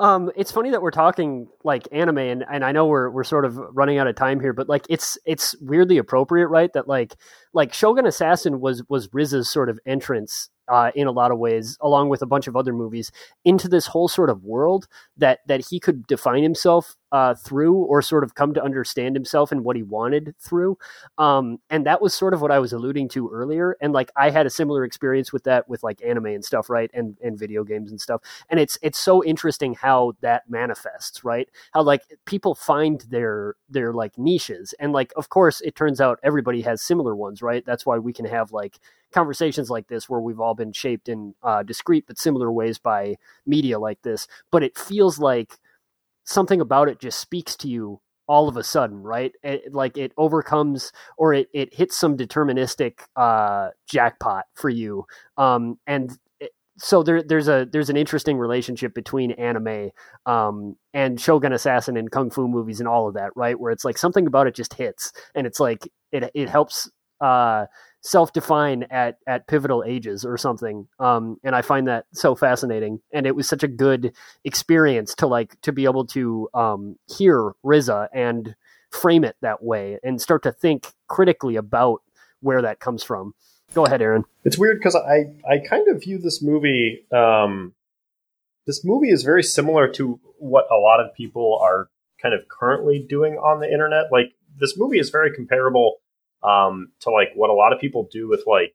Um, 0.00 0.30
it's 0.36 0.52
funny 0.52 0.70
that 0.70 0.82
we're 0.82 0.90
talking 0.90 1.48
like 1.64 1.88
anime, 1.92 2.18
and, 2.18 2.44
and 2.50 2.64
I 2.64 2.72
know 2.72 2.86
we're 2.86 3.10
we're 3.10 3.24
sort 3.24 3.44
of 3.44 3.56
running 3.56 3.98
out 3.98 4.06
of 4.06 4.16
time 4.16 4.40
here, 4.40 4.52
but 4.52 4.68
like 4.68 4.86
it's 4.88 5.18
it's 5.24 5.56
weirdly 5.60 5.98
appropriate, 5.98 6.48
right? 6.48 6.72
That 6.72 6.88
like 6.88 7.16
like 7.52 7.72
Shogun 7.72 8.06
Assassin 8.06 8.60
was 8.60 8.82
was 8.88 9.08
RZA's 9.08 9.50
sort 9.50 9.68
of 9.68 9.78
entrance 9.86 10.50
uh, 10.68 10.90
in 10.94 11.06
a 11.06 11.12
lot 11.12 11.30
of 11.30 11.38
ways, 11.38 11.76
along 11.80 12.08
with 12.10 12.22
a 12.22 12.26
bunch 12.26 12.46
of 12.46 12.56
other 12.56 12.72
movies, 12.72 13.10
into 13.44 13.68
this 13.68 13.86
whole 13.86 14.08
sort 14.08 14.30
of 14.30 14.44
world 14.44 14.86
that 15.16 15.40
that 15.46 15.66
he 15.70 15.80
could 15.80 16.06
define 16.06 16.42
himself 16.42 16.96
uh, 17.12 17.34
through, 17.34 17.74
or 17.74 18.02
sort 18.02 18.24
of 18.24 18.34
come 18.34 18.54
to 18.54 18.62
understand 18.62 19.16
himself 19.16 19.52
and 19.52 19.64
what 19.64 19.76
he 19.76 19.82
wanted 19.82 20.34
through. 20.40 20.76
Um, 21.16 21.58
and 21.70 21.86
that 21.86 22.02
was 22.02 22.14
sort 22.14 22.34
of 22.34 22.40
what 22.42 22.50
I 22.50 22.58
was 22.58 22.72
alluding 22.72 23.08
to 23.10 23.30
earlier. 23.30 23.76
And 23.80 23.92
like 23.92 24.10
I 24.16 24.30
had 24.30 24.46
a 24.46 24.50
similar 24.50 24.84
experience 24.84 25.32
with 25.32 25.44
that 25.44 25.68
with 25.68 25.82
like 25.82 26.02
anime 26.04 26.26
and 26.26 26.44
stuff, 26.44 26.68
right? 26.70 26.90
And 26.94 27.16
and 27.22 27.38
video 27.38 27.64
games 27.64 27.90
and 27.90 28.00
stuff. 28.00 28.20
And 28.50 28.60
it's 28.60 28.78
it's 28.82 28.98
so 28.98 29.24
interesting 29.24 29.74
how 29.74 30.14
that 30.20 30.48
manifests, 30.48 31.24
right? 31.24 31.48
How 31.72 31.82
like 31.82 32.02
people 32.26 32.54
find 32.54 33.00
their 33.10 33.54
their 33.68 33.92
like 33.92 34.18
niches. 34.18 34.74
And 34.78 34.92
like 34.92 35.12
of 35.16 35.28
course 35.28 35.60
it 35.62 35.76
turns 35.76 36.00
out 36.00 36.18
everybody 36.22 36.62
has 36.62 36.82
similar 36.82 37.16
ones, 37.16 37.42
right? 37.42 37.64
That's 37.64 37.86
why 37.86 37.98
we 37.98 38.12
can 38.12 38.26
have 38.26 38.52
like 38.52 38.78
conversations 39.12 39.70
like 39.70 39.88
this 39.88 40.08
where 40.08 40.20
we've 40.20 40.40
all 40.40 40.54
been 40.54 40.72
shaped 40.72 41.08
in 41.08 41.34
uh, 41.42 41.62
discrete 41.62 42.06
but 42.06 42.18
similar 42.18 42.52
ways 42.52 42.78
by 42.78 43.16
media 43.46 43.78
like 43.78 44.02
this. 44.02 44.28
But 44.50 44.62
it 44.62 44.76
feels 44.76 45.18
like 45.18 45.58
something 46.28 46.60
about 46.60 46.88
it 46.88 47.00
just 47.00 47.18
speaks 47.18 47.56
to 47.56 47.68
you 47.68 48.00
all 48.28 48.48
of 48.48 48.56
a 48.58 48.62
sudden, 48.62 49.02
right? 49.02 49.32
It, 49.42 49.72
like 49.72 49.96
it 49.96 50.12
overcomes 50.18 50.92
or 51.16 51.32
it, 51.32 51.48
it 51.54 51.74
hits 51.74 51.96
some 51.96 52.16
deterministic 52.16 53.00
uh, 53.16 53.70
jackpot 53.90 54.44
for 54.54 54.68
you. 54.68 55.06
Um, 55.38 55.78
and 55.86 56.16
it, 56.38 56.50
so 56.76 57.02
there, 57.02 57.22
there's 57.22 57.48
a 57.48 57.66
there's 57.72 57.88
an 57.88 57.96
interesting 57.96 58.36
relationship 58.36 58.94
between 58.94 59.32
anime 59.32 59.90
um, 60.26 60.76
and 60.92 61.18
Shogun 61.18 61.54
Assassin 61.54 61.96
and 61.96 62.10
kung 62.10 62.30
fu 62.30 62.46
movies 62.46 62.80
and 62.80 62.88
all 62.88 63.08
of 63.08 63.14
that, 63.14 63.30
right? 63.34 63.58
Where 63.58 63.72
it's 63.72 63.84
like 63.84 63.96
something 63.96 64.26
about 64.26 64.46
it 64.46 64.54
just 64.54 64.74
hits, 64.74 65.10
and 65.34 65.46
it's 65.46 65.58
like 65.58 65.88
it 66.12 66.30
it 66.34 66.50
helps 66.50 66.90
uh, 67.22 67.64
self-define 68.08 68.84
at 68.90 69.18
at 69.26 69.46
pivotal 69.46 69.84
ages 69.86 70.24
or 70.24 70.38
something 70.38 70.88
um 70.98 71.36
and 71.44 71.54
i 71.54 71.60
find 71.60 71.86
that 71.88 72.06
so 72.12 72.34
fascinating 72.34 73.00
and 73.12 73.26
it 73.26 73.36
was 73.36 73.46
such 73.46 73.62
a 73.62 73.68
good 73.68 74.12
experience 74.44 75.14
to 75.14 75.26
like 75.26 75.60
to 75.60 75.72
be 75.72 75.84
able 75.84 76.06
to 76.06 76.48
um 76.54 76.96
hear 77.06 77.52
RZA 77.64 78.08
and 78.14 78.56
frame 78.90 79.24
it 79.24 79.36
that 79.42 79.62
way 79.62 79.98
and 80.02 80.20
start 80.22 80.42
to 80.44 80.52
think 80.52 80.86
critically 81.06 81.56
about 81.56 82.00
where 82.40 82.62
that 82.62 82.80
comes 82.80 83.02
from 83.02 83.34
go 83.74 83.84
ahead 83.84 84.00
aaron 84.00 84.24
It's 84.42 84.56
weird 84.56 84.78
because 84.78 84.96
I 84.96 85.26
I 85.46 85.58
kind 85.58 85.88
of 85.88 86.00
view 86.00 86.18
this 86.18 86.40
movie. 86.42 87.04
Um, 87.12 87.74
this 88.66 88.84
movie 88.84 89.10
is 89.10 89.22
very 89.22 89.42
similar 89.42 89.88
to 89.92 90.18
what 90.38 90.66
a 90.70 90.76
lot 90.76 91.00
of 91.00 91.14
people 91.14 91.58
are 91.62 91.88
kind 92.22 92.34
of 92.34 92.48
currently 92.48 92.98
doing 92.98 93.34
on 93.34 93.60
the 93.60 93.70
internet. 93.70 94.06
Like 94.10 94.32
this 94.58 94.78
movie 94.78 94.98
is 94.98 95.10
very 95.10 95.34
comparable 95.34 95.96
um, 96.42 96.92
to 97.00 97.10
like 97.10 97.30
what 97.34 97.50
a 97.50 97.54
lot 97.54 97.72
of 97.72 97.80
people 97.80 98.08
do 98.10 98.28
with 98.28 98.44
like 98.46 98.74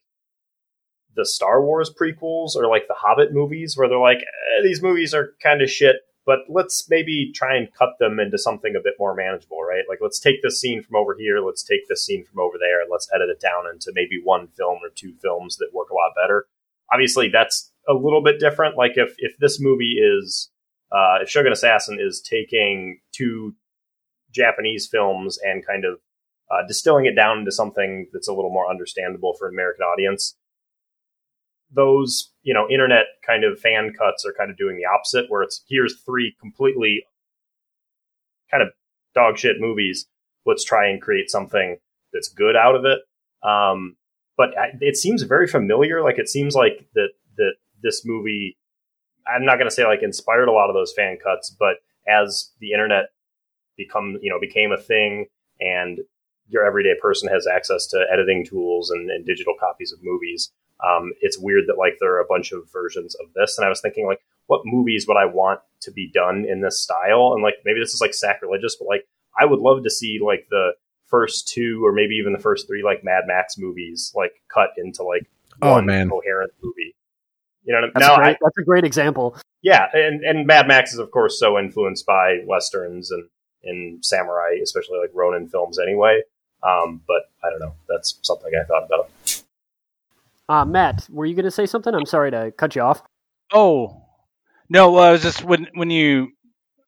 the 1.16 1.26
Star 1.26 1.64
Wars 1.64 1.92
prequels 1.94 2.56
or 2.56 2.68
like 2.68 2.88
the 2.88 2.96
Hobbit 2.96 3.34
movies, 3.34 3.78
where 3.78 3.88
they're 3.88 3.98
like, 4.00 4.20
eh, 4.20 4.64
these 4.64 4.82
movies 4.82 5.14
are 5.14 5.34
kind 5.42 5.62
of 5.62 5.70
shit, 5.70 5.98
but 6.26 6.40
let's 6.50 6.90
maybe 6.90 7.32
try 7.34 7.56
and 7.56 7.74
cut 7.74 7.96
them 8.00 8.20
into 8.20 8.38
something 8.38 8.76
a 8.76 8.84
bit 8.84 8.96
more 9.00 9.16
manageable, 9.16 9.62
right? 9.62 9.84
Like, 9.88 10.00
let's 10.02 10.20
take 10.20 10.42
this 10.42 10.60
scene 10.60 10.82
from 10.82 10.96
over 10.96 11.16
here, 11.18 11.40
let's 11.40 11.64
take 11.64 11.88
this 11.88 12.06
scene 12.06 12.24
from 12.24 12.40
over 12.40 12.58
there, 12.60 12.82
and 12.82 12.90
let's 12.92 13.10
edit 13.14 13.30
it 13.30 13.40
down 13.40 13.66
into 13.72 13.92
maybe 13.94 14.22
one 14.24 14.48
film 14.48 14.80
or 14.84 14.90
two 14.96 15.14
films 15.22 15.58
that 15.58 15.74
work 15.74 15.90
a 15.90 15.94
lot 15.94 16.14
better. 16.16 16.48
Obviously, 16.92 17.30
that's 17.30 17.72
a 17.88 17.94
little 17.94 18.24
bit 18.24 18.40
different. 18.40 18.78
Like, 18.78 18.94
if 18.96 19.16
if 19.18 19.38
this 19.38 19.60
movie 19.60 19.98
is, 20.00 20.50
uh, 20.92 21.20
if 21.22 21.30
Shogun 21.30 21.52
Assassin 21.52 22.00
is 22.00 22.22
taking 22.22 23.00
two 23.12 23.56
Japanese 24.32 24.88
films 24.88 25.38
and 25.44 25.66
kind 25.66 25.86
of 25.86 26.00
uh, 26.54 26.66
distilling 26.68 27.06
it 27.06 27.16
down 27.16 27.40
into 27.40 27.52
something 27.52 28.08
that's 28.14 28.28
a 28.28 28.34
little 28.34 28.52
more 28.52 28.70
understandable 28.70 29.34
for 29.38 29.48
an 29.48 29.56
American 29.56 29.84
audience, 29.84 30.36
those 31.72 32.32
you 32.44 32.54
know 32.54 32.68
internet 32.70 33.06
kind 33.26 33.44
of 33.44 33.60
fan 33.60 33.94
cuts 33.98 34.26
are 34.26 34.34
kind 34.38 34.52
of 34.52 34.58
doing 34.58 34.78
the 34.78 34.86
opposite 34.86 35.26
where 35.30 35.42
it's 35.42 35.64
here's 35.68 36.02
three 36.06 36.36
completely 36.40 37.04
kind 38.52 38.62
of 38.62 38.70
dog 39.16 39.38
shit 39.38 39.58
movies. 39.60 40.06
Let's 40.46 40.64
try 40.64 40.88
and 40.88 41.02
create 41.02 41.30
something 41.30 41.78
that's 42.12 42.30
good 42.30 42.56
out 42.56 42.76
of 42.76 42.86
it. 42.86 43.00
Um, 43.48 43.96
but 44.38 44.52
it 44.82 44.98
seems 44.98 45.24
very 45.24 45.48
familiar. 45.48 46.04
Like 46.04 46.20
it 46.20 46.30
seems 46.30 46.54
like 46.56 46.88
that 46.94 47.10
that 47.38 47.54
this 47.82 48.04
movie 48.06 48.58
i'm 49.28 49.46
not 49.46 49.58
going 49.58 49.70
to 49.70 49.74
say 49.74 49.86
like 49.86 50.02
inspired 50.02 50.48
a 50.48 50.52
lot 50.52 50.70
of 50.70 50.74
those 50.74 50.94
fan 50.94 51.18
cuts 51.24 51.56
but 51.60 51.76
as 52.08 52.52
the 52.60 52.72
internet 52.72 53.06
become 53.78 54.18
you 54.22 54.30
know 54.30 54.40
became 54.40 54.72
a 54.72 54.78
thing 54.78 55.26
and 55.60 56.00
your 56.50 56.66
everyday 56.66 56.94
person 57.02 57.30
has 57.30 57.48
access 57.48 57.88
to 57.88 58.06
editing 58.12 58.46
tools 58.46 58.90
and, 58.90 59.10
and 59.10 59.26
digital 59.26 59.54
copies 59.60 59.92
of 59.92 60.00
movies 60.04 60.52
um, 60.86 61.14
it's 61.22 61.40
weird 61.40 61.64
that 61.68 61.78
like 61.78 61.94
there 62.00 62.14
are 62.16 62.20
a 62.22 62.26
bunch 62.28 62.52
of 62.52 62.70
versions 62.72 63.16
of 63.16 63.28
this. 63.36 63.58
And 63.58 63.66
i 63.66 63.70
was 63.70 63.80
thinking 63.82 64.06
like 64.06 64.20
what 64.48 64.62
movies 64.66 65.06
would 65.08 65.18
i 65.18 65.26
want 65.26 65.62
to 65.82 65.92
be 65.92 66.10
done 66.14 66.46
in 66.48 66.62
this 66.62 66.82
style? 66.82 67.32
And 67.34 67.42
like 67.44 67.56
maybe 67.66 67.80
this 67.80 67.94
is 67.94 68.02
like 68.02 68.14
sacrilegious 68.14 68.76
but 68.78 68.88
like 68.88 69.08
i 69.40 69.46
would 69.46 69.60
love 69.60 69.84
to 69.84 69.90
see 69.90 70.20
like 70.24 70.48
the 70.50 70.72
first 71.08 71.48
two 71.48 71.86
or 71.86 71.92
maybe 71.94 72.16
even 72.16 72.34
the 72.34 72.40
first 72.40 72.68
three 72.68 72.84
like 72.84 73.04
mad 73.04 73.24
max 73.28 73.56
movies 73.58 74.12
like 74.16 74.34
cut 74.54 74.70
into 74.78 75.04
like 75.04 75.28
Oh, 75.62 75.74
one 75.74 75.86
man. 75.86 76.10
coherent 76.10 76.52
movie. 76.64 76.96
You 77.64 77.74
know 77.74 77.78
what 77.78 77.84
I 77.84 77.88
mean? 77.88 77.92
that's, 77.94 78.08
Now, 78.08 78.14
a 78.16 78.18
great, 78.18 78.36
I, 78.36 78.38
that's 78.42 78.58
a 78.58 78.64
great 78.64 78.84
example. 78.84 79.38
Yeah 79.62 79.86
and, 79.94 80.24
and 80.24 80.48
mad 80.48 80.68
max 80.68 80.92
is 80.94 81.00
of 81.00 81.12
course 81.12 81.40
so 81.40 81.58
influenced 81.58 82.06
by 82.06 82.40
westerns 82.46 83.12
and 83.12 83.30
and 83.64 84.04
samurai 84.04 84.58
especially 84.62 85.00
like 85.00 85.12
ronin 85.14 85.48
films 85.48 85.80
anyway 85.80 86.22
um, 86.64 87.02
but 87.08 87.30
i 87.44 87.50
don't 87.50 87.60
know 87.60 87.74
that's 87.90 88.20
something 88.22 88.52
i 88.60 88.64
thought 88.66 88.86
about 88.86 89.10
uh, 90.50 90.66
matt 90.66 91.08
were 91.10 91.26
you 91.26 91.36
going 91.36 91.46
to 91.46 91.52
say 91.52 91.66
something 91.66 91.94
i'm 91.94 92.06
sorry 92.06 92.32
to 92.32 92.52
cut 92.58 92.76
you 92.76 92.82
off 92.82 93.04
Oh 93.54 94.02
no, 94.70 94.92
well, 94.92 95.04
I 95.04 95.12
was 95.12 95.22
just 95.22 95.44
when 95.44 95.68
when 95.76 95.92
you 95.92 96.32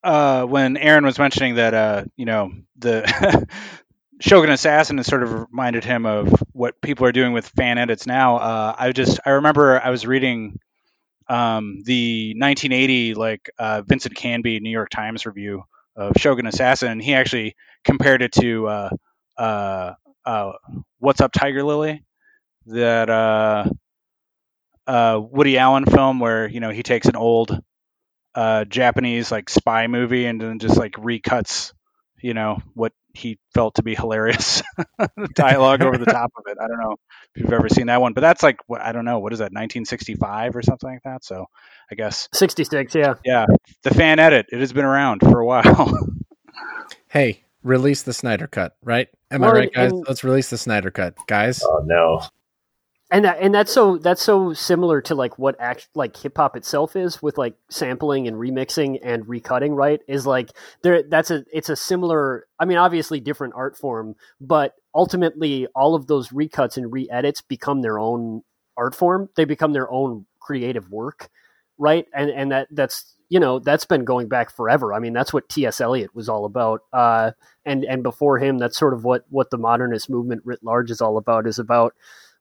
uh, 0.04 0.46
when 0.46 0.78
Aaron 0.78 1.06
was 1.06 1.20
mentioning 1.20 1.56
that 1.56 1.74
uh, 1.74 2.06
you 2.16 2.26
know 2.26 2.52
the 2.78 3.48
Shogun 4.20 4.50
Assassin 4.50 4.98
has 4.98 5.06
sort 5.06 5.24
of 5.24 5.32
reminded 5.34 5.84
him 5.84 6.06
of 6.06 6.34
what 6.54 6.82
people 6.82 7.06
are 7.06 7.12
doing 7.12 7.34
with 7.34 7.48
fan 7.48 7.78
edits 7.78 8.08
now. 8.08 8.38
Uh, 8.38 8.76
I 8.78 8.92
just 8.92 9.20
I 9.26 9.32
remember 9.32 9.80
I 9.80 9.92
was 9.92 10.08
reading 10.08 10.60
um, 11.30 11.84
the 11.86 12.34
1980 12.38 13.14
like 13.14 13.52
uh, 13.60 13.84
Vincent 13.86 14.16
Canby 14.16 14.60
New 14.60 14.72
York 14.72 14.90
Times 14.90 15.26
review 15.26 15.64
of 15.96 16.14
Shogun 16.18 16.48
Assassin. 16.48 16.92
and 16.92 17.02
He 17.02 17.14
actually 17.14 17.56
compared 17.84 18.24
it 18.24 18.32
to 18.34 18.68
uh, 18.68 18.90
uh, 19.38 19.94
uh, 20.26 20.54
What's 21.00 21.22
Up 21.22 21.32
Tiger 21.32 21.64
Lily 21.64 22.04
that 22.68 23.10
uh, 23.10 23.66
uh, 24.88 25.22
Woody 25.22 25.58
Allen 25.58 25.86
film 25.86 26.20
where 26.20 26.48
you 26.48 26.60
know 26.60 26.70
he 26.70 26.84
takes 26.84 27.08
an 27.08 27.16
old 27.16 27.60
uh, 28.34 28.66
Japanese 28.66 29.32
like 29.32 29.50
spy 29.50 29.88
movie 29.88 30.26
and 30.26 30.42
then 30.42 30.60
just 30.60 30.78
like 30.78 30.94
recuts 30.94 31.74
you 32.22 32.34
know 32.34 32.60
what 32.74 32.92
he 33.14 33.38
felt 33.54 33.76
to 33.76 33.84
be 33.84 33.96
hilarious 33.96 34.62
dialogue 35.36 35.82
over 35.82 35.98
the 35.98 36.06
top 36.06 36.32
of 36.36 36.44
it. 36.48 36.58
I 36.62 36.68
don't 36.68 36.80
know 36.80 36.96
if 37.34 37.42
you've 37.42 37.54
ever 37.54 37.70
seen 37.70 37.88
that 37.88 38.02
one, 38.02 38.14
but 38.14 38.22
that's 38.22 38.44
like 38.44 38.60
I 38.78 38.92
don't 38.92 39.06
know 39.06 39.20
what 39.20 39.34
is 39.34 39.40
that 39.40 39.52
1965 39.52 40.56
or 40.56 40.62
something 40.62 40.90
like 40.90 41.04
that. 41.04 41.24
So 41.24 41.46
I 41.90 41.96
guess 41.96 42.28
66, 42.34 42.96
yeah. 42.96 43.14
Yeah, 43.24 43.46
the 43.84 43.94
fan 43.94 44.20
edit. 44.20 44.48
It 44.52 44.60
has 44.60 44.74
been 44.74 44.86
around 44.86 45.22
for 45.22 45.40
a 45.40 45.46
while. 45.46 45.98
hey, 47.10 47.44
release 47.64 48.04
the 48.04 48.14
Snyder 48.14 48.48
cut, 48.48 48.76
right? 48.82 49.08
Am 49.32 49.42
Well, 49.42 49.52
I 49.52 49.54
right, 49.54 49.74
guys? 49.74 49.92
and- 49.92 50.06
Let's 50.08 50.24
release 50.24 50.50
the 50.50 50.58
Snyder 50.58 50.92
cut, 50.92 51.16
guys. 51.28 51.64
Oh 51.64 51.82
no. 51.86 52.22
and 53.12 53.26
that, 53.26 53.38
and 53.40 53.54
that's 53.54 53.72
so 53.72 53.98
that's 53.98 54.22
so 54.22 54.54
similar 54.54 55.00
to 55.02 55.16
like 55.16 55.38
what 55.40 55.56
act 55.60 55.88
like 55.96 56.16
hip 56.18 56.38
hop 56.38 56.56
itself 56.56 56.96
is 56.96 57.22
with 57.22 57.38
like 57.38 57.56
sampling 57.70 58.28
and 58.28 58.36
remixing 58.38 59.00
and 59.04 59.26
recutting 59.26 59.76
right 59.76 60.02
is 60.08 60.26
like 60.26 60.50
there 60.82 61.04
that's 61.04 61.30
a 61.32 61.44
it's 61.54 61.70
a 61.70 61.76
similar 61.76 62.48
I 62.60 62.66
mean 62.66 62.78
obviously 62.78 63.20
different 63.20 63.54
art 63.56 63.78
form 63.78 64.16
but 64.42 64.74
ultimately 64.96 65.68
all 65.76 65.94
of 65.94 66.08
those 66.08 66.30
recuts 66.30 66.78
and 66.78 66.92
re-edits 66.92 67.42
become 67.42 67.82
their 67.84 68.00
own 68.00 68.42
art 68.76 68.96
form 68.96 69.30
they 69.36 69.46
become 69.46 69.74
their 69.74 69.90
own 69.92 70.26
creative 70.40 70.90
work 70.90 71.30
right 71.78 72.08
and 72.14 72.30
and 72.32 72.52
that 72.52 72.68
that's 72.72 73.14
you 73.30 73.40
know 73.40 73.60
that's 73.60 73.86
been 73.86 74.06
going 74.06 74.28
back 74.28 74.50
forever. 74.52 74.94
I 74.94 75.00
mean 75.00 75.14
that's 75.14 75.34
what 75.34 75.50
T.S. 75.50 75.82
Eliot 75.82 76.14
was 76.16 76.30
all 76.30 76.46
about. 76.46 76.82
Uh 76.94 77.32
and 77.66 77.84
and 77.86 78.04
before 78.04 78.38
him 78.38 78.58
that's 78.58 78.78
sort 78.78 78.94
of 78.94 79.04
what 79.04 79.26
what 79.30 79.50
the 79.50 79.58
modernist 79.58 80.10
movement 80.10 80.42
writ 80.46 80.64
large 80.64 80.92
is 80.92 81.02
all 81.02 81.18
about 81.18 81.48
is 81.48 81.60
about 81.60 81.94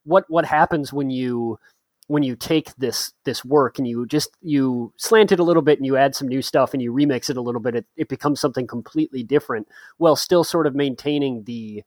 what 0.05 0.25
what 0.29 0.45
happens 0.45 0.93
when 0.93 1.11
you 1.11 1.59
when 2.07 2.23
you 2.23 2.37
take 2.37 2.75
this 2.77 3.13
this 3.25 3.45
work 3.45 3.79
and 3.79 3.89
you 3.89 4.07
just 4.07 4.31
you 4.43 4.93
slant 4.97 5.33
it 5.33 5.41
a 5.41 5.45
little 5.45 5.63
bit 5.63 5.79
and 5.79 5.87
you 5.87 5.97
add 5.97 6.15
some 6.15 6.29
new 6.29 6.43
stuff 6.43 6.75
and 6.75 6.83
you 6.83 6.93
remix 6.93 7.31
it 7.31 7.37
a 7.37 7.41
little 7.43 7.61
bit 7.61 7.75
it, 7.75 7.87
it 7.97 8.09
becomes 8.09 8.41
something 8.41 8.67
completely 8.67 9.23
different 9.23 9.67
while 9.97 10.17
still 10.17 10.45
sort 10.45 10.67
of 10.67 10.75
maintaining 10.75 11.45
the 11.45 11.83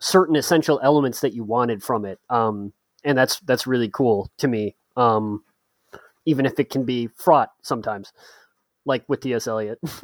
certain 0.00 0.36
essential 0.36 0.78
elements 0.82 1.20
that 1.20 1.32
you 1.32 1.42
wanted 1.44 1.82
from 1.82 2.04
it. 2.04 2.18
Um 2.28 2.72
and 3.04 3.16
that's 3.16 3.40
that's 3.40 3.66
really 3.66 3.88
cool 3.88 4.30
to 4.38 4.48
me. 4.48 4.76
Um 4.96 5.42
even 6.28 6.46
if 6.46 6.60
it 6.60 6.70
can 6.70 6.84
be 6.84 7.08
fraught 7.16 7.50
sometimes 7.62 8.12
like 8.84 9.04
with 9.08 9.20
T.S. 9.20 9.46
Eliot 9.46 9.78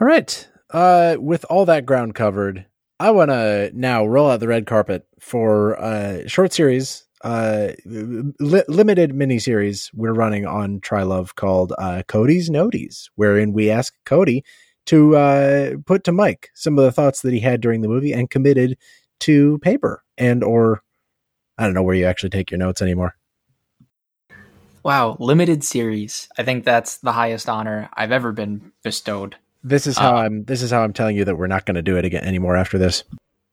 All 0.00 0.08
right. 0.08 0.48
Uh, 0.70 1.16
with 1.20 1.44
all 1.48 1.64
that 1.66 1.86
ground 1.86 2.14
covered, 2.16 2.66
I 2.98 3.10
want 3.10 3.30
to 3.30 3.70
now 3.74 4.04
roll 4.04 4.28
out 4.28 4.40
the 4.40 4.48
red 4.48 4.66
carpet 4.66 5.06
for 5.20 5.74
a 5.74 6.28
short 6.28 6.52
series, 6.52 7.04
uh, 7.22 7.72
li- 7.86 8.64
limited 8.68 9.14
we're 9.94 10.12
running 10.12 10.46
on 10.46 10.80
Trylove 10.80 11.34
called 11.36 11.72
uh, 11.78 12.02
Cody's 12.08 12.50
Noties, 12.50 13.08
wherein 13.14 13.52
we 13.52 13.70
ask 13.70 13.94
Cody 14.04 14.44
to 14.86 15.16
uh, 15.16 15.70
put 15.86 16.02
to 16.04 16.12
Mike 16.12 16.50
some 16.54 16.76
of 16.78 16.84
the 16.84 16.92
thoughts 16.92 17.22
that 17.22 17.32
he 17.32 17.40
had 17.40 17.60
during 17.60 17.80
the 17.80 17.88
movie 17.88 18.12
and 18.12 18.28
committed 18.28 18.76
to 19.20 19.58
paper 19.58 20.02
and 20.18 20.42
or 20.42 20.82
I 21.56 21.64
don't 21.64 21.74
know 21.74 21.82
where 21.82 21.94
you 21.94 22.04
actually 22.04 22.30
take 22.30 22.50
your 22.50 22.58
notes 22.58 22.82
anymore. 22.82 23.14
Wow, 24.84 25.16
limited 25.18 25.64
series. 25.64 26.28
I 26.38 26.42
think 26.42 26.64
that's 26.64 26.98
the 26.98 27.12
highest 27.12 27.48
honor 27.48 27.88
I've 27.94 28.12
ever 28.12 28.32
been 28.32 28.70
bestowed. 28.82 29.36
This 29.62 29.86
is 29.86 29.96
how 29.96 30.14
Uh, 30.16 30.20
I'm. 30.20 30.44
This 30.44 30.60
is 30.60 30.70
how 30.70 30.84
I'm 30.84 30.92
telling 30.92 31.16
you 31.16 31.24
that 31.24 31.36
we're 31.36 31.46
not 31.46 31.64
going 31.64 31.76
to 31.76 31.82
do 31.82 31.96
it 31.96 32.04
again 32.04 32.24
anymore 32.24 32.54
after 32.54 32.76
this. 32.76 33.02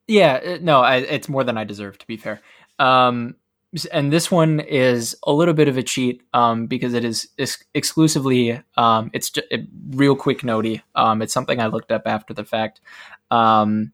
Yeah, 0.08 0.42
uh, 0.46 0.58
no, 0.62 0.82
I, 0.82 0.98
it's 0.98 1.30
more 1.30 1.46
than 1.46 1.58
I 1.58 1.64
deserve 1.64 1.98
to 2.00 2.08
be 2.08 2.18
fair. 2.18 2.42
Um, 2.80 3.36
and 3.94 4.12
this 4.12 4.30
one 4.30 4.60
is 4.60 5.16
a 5.26 5.32
little 5.32 5.54
bit 5.54 5.70
of 5.70 5.78
a 5.78 5.84
cheat 5.84 6.22
um, 6.34 6.68
because 6.68 6.94
it 6.94 7.06
is 7.06 7.30
ex- 7.40 7.64
exclusively. 7.74 8.62
Um, 8.76 9.10
it's 9.14 9.30
just 9.30 9.48
a 9.54 9.66
real 9.92 10.18
quick 10.18 10.40
notey. 10.42 10.82
Um, 10.96 11.22
it's 11.22 11.34
something 11.34 11.62
I 11.62 11.68
looked 11.68 11.94
up 11.94 12.02
after 12.06 12.34
the 12.34 12.44
fact. 12.44 12.82
Um, 13.30 13.94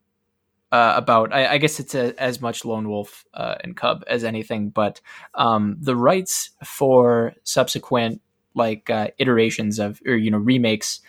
uh, 0.72 0.94
about 0.96 1.34
I, 1.34 1.54
I 1.54 1.58
guess 1.58 1.80
it's 1.80 1.96
a, 1.96 2.20
as 2.22 2.42
much 2.42 2.66
Lone 2.66 2.90
Wolf 2.90 3.26
uh, 3.34 3.56
and 3.64 3.76
Cub 3.76 4.04
as 4.08 4.24
anything, 4.24 4.70
but 4.70 5.00
um, 5.34 5.78
the 5.80 5.96
rights 5.96 6.52
for 6.64 7.34
subsequent 7.44 8.22
like 8.54 8.90
uh, 8.90 9.10
iterations 9.18 9.80
of 9.80 10.02
or 10.06 10.16
you 10.16 10.32
know 10.32 10.38
remakes 10.38 11.00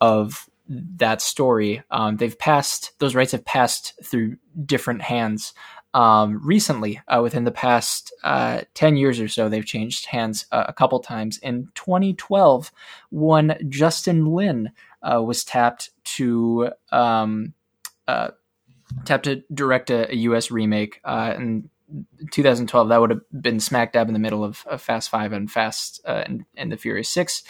of 0.00 0.50
that 0.68 1.22
story 1.22 1.82
um, 1.92 2.16
they've 2.16 2.38
passed 2.40 2.92
those 2.98 3.14
rights 3.14 3.30
have 3.32 3.44
passed 3.44 3.94
through 4.02 4.36
different 4.64 5.02
hands. 5.02 5.54
Um, 5.94 6.42
recently 6.44 7.00
uh, 7.08 7.20
within 7.22 7.44
the 7.44 7.50
past 7.50 8.12
uh, 8.22 8.62
10 8.74 8.98
years 8.98 9.18
or 9.18 9.28
so 9.28 9.48
they've 9.48 9.64
changed 9.64 10.04
hands 10.04 10.44
uh, 10.52 10.64
a 10.68 10.72
couple 10.74 11.00
times. 11.00 11.38
In 11.38 11.68
2012 11.74 12.70
one 13.08 13.56
justin 13.70 14.26
lin 14.26 14.72
was 15.02 15.42
tapped 15.42 15.90
to 16.04 16.70
um, 16.92 17.54
tapped 19.04 19.24
to 19.24 19.42
direct 19.52 19.90
a, 19.90 20.12
a 20.14 20.16
us 20.16 20.50
remake 20.50 21.00
uh, 21.04 21.34
in 21.36 21.70
2012 22.32 22.88
that 22.88 23.00
would 23.00 23.10
have 23.10 23.20
been 23.40 23.60
smack 23.60 23.92
dab 23.92 24.08
in 24.08 24.14
the 24.14 24.20
middle 24.20 24.44
of, 24.44 24.64
of 24.66 24.82
fast 24.82 25.08
five 25.08 25.32
and 25.32 25.50
fast 25.50 26.00
uh, 26.06 26.22
and, 26.26 26.44
and 26.56 26.72
the 26.72 26.76
furious 26.76 27.08
six 27.08 27.42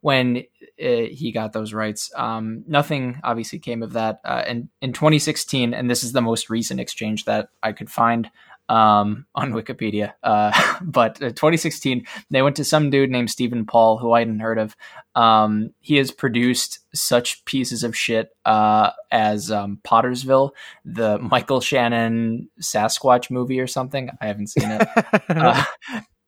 when 0.00 0.38
uh, 0.80 1.06
he 1.10 1.32
got 1.32 1.52
those 1.52 1.72
rights. 1.72 2.10
Um, 2.14 2.64
nothing 2.66 3.20
obviously 3.24 3.58
came 3.58 3.82
of 3.82 3.94
that. 3.94 4.20
Uh, 4.24 4.42
and 4.46 4.68
in 4.80 4.92
2016, 4.92 5.74
and 5.74 5.90
this 5.90 6.04
is 6.04 6.12
the 6.12 6.20
most 6.20 6.50
recent 6.50 6.80
exchange 6.80 7.24
that 7.24 7.48
I 7.62 7.72
could 7.72 7.90
find 7.90 8.30
um, 8.68 9.26
on 9.34 9.52
Wikipedia. 9.52 10.14
Uh, 10.22 10.52
but 10.82 11.22
uh, 11.22 11.30
2016, 11.30 12.06
they 12.30 12.42
went 12.42 12.56
to 12.56 12.64
some 12.64 12.90
dude 12.90 13.10
named 13.10 13.30
Steven 13.30 13.64
Paul, 13.66 13.98
who 13.98 14.12
I 14.12 14.20
hadn't 14.20 14.40
heard 14.40 14.58
of. 14.58 14.76
Um, 15.14 15.70
he 15.80 15.96
has 15.96 16.10
produced 16.10 16.80
such 16.94 17.44
pieces 17.44 17.84
of 17.84 17.96
shit 17.96 18.30
uh, 18.44 18.90
as 19.10 19.50
um, 19.50 19.78
Pottersville, 19.84 20.50
the 20.84 21.18
Michael 21.18 21.60
Shannon 21.60 22.48
Sasquatch 22.60 23.30
movie 23.30 23.60
or 23.60 23.66
something. 23.66 24.10
I 24.20 24.26
haven't 24.26 24.48
seen 24.48 24.70
it. 24.70 24.88
Uh, 25.28 25.64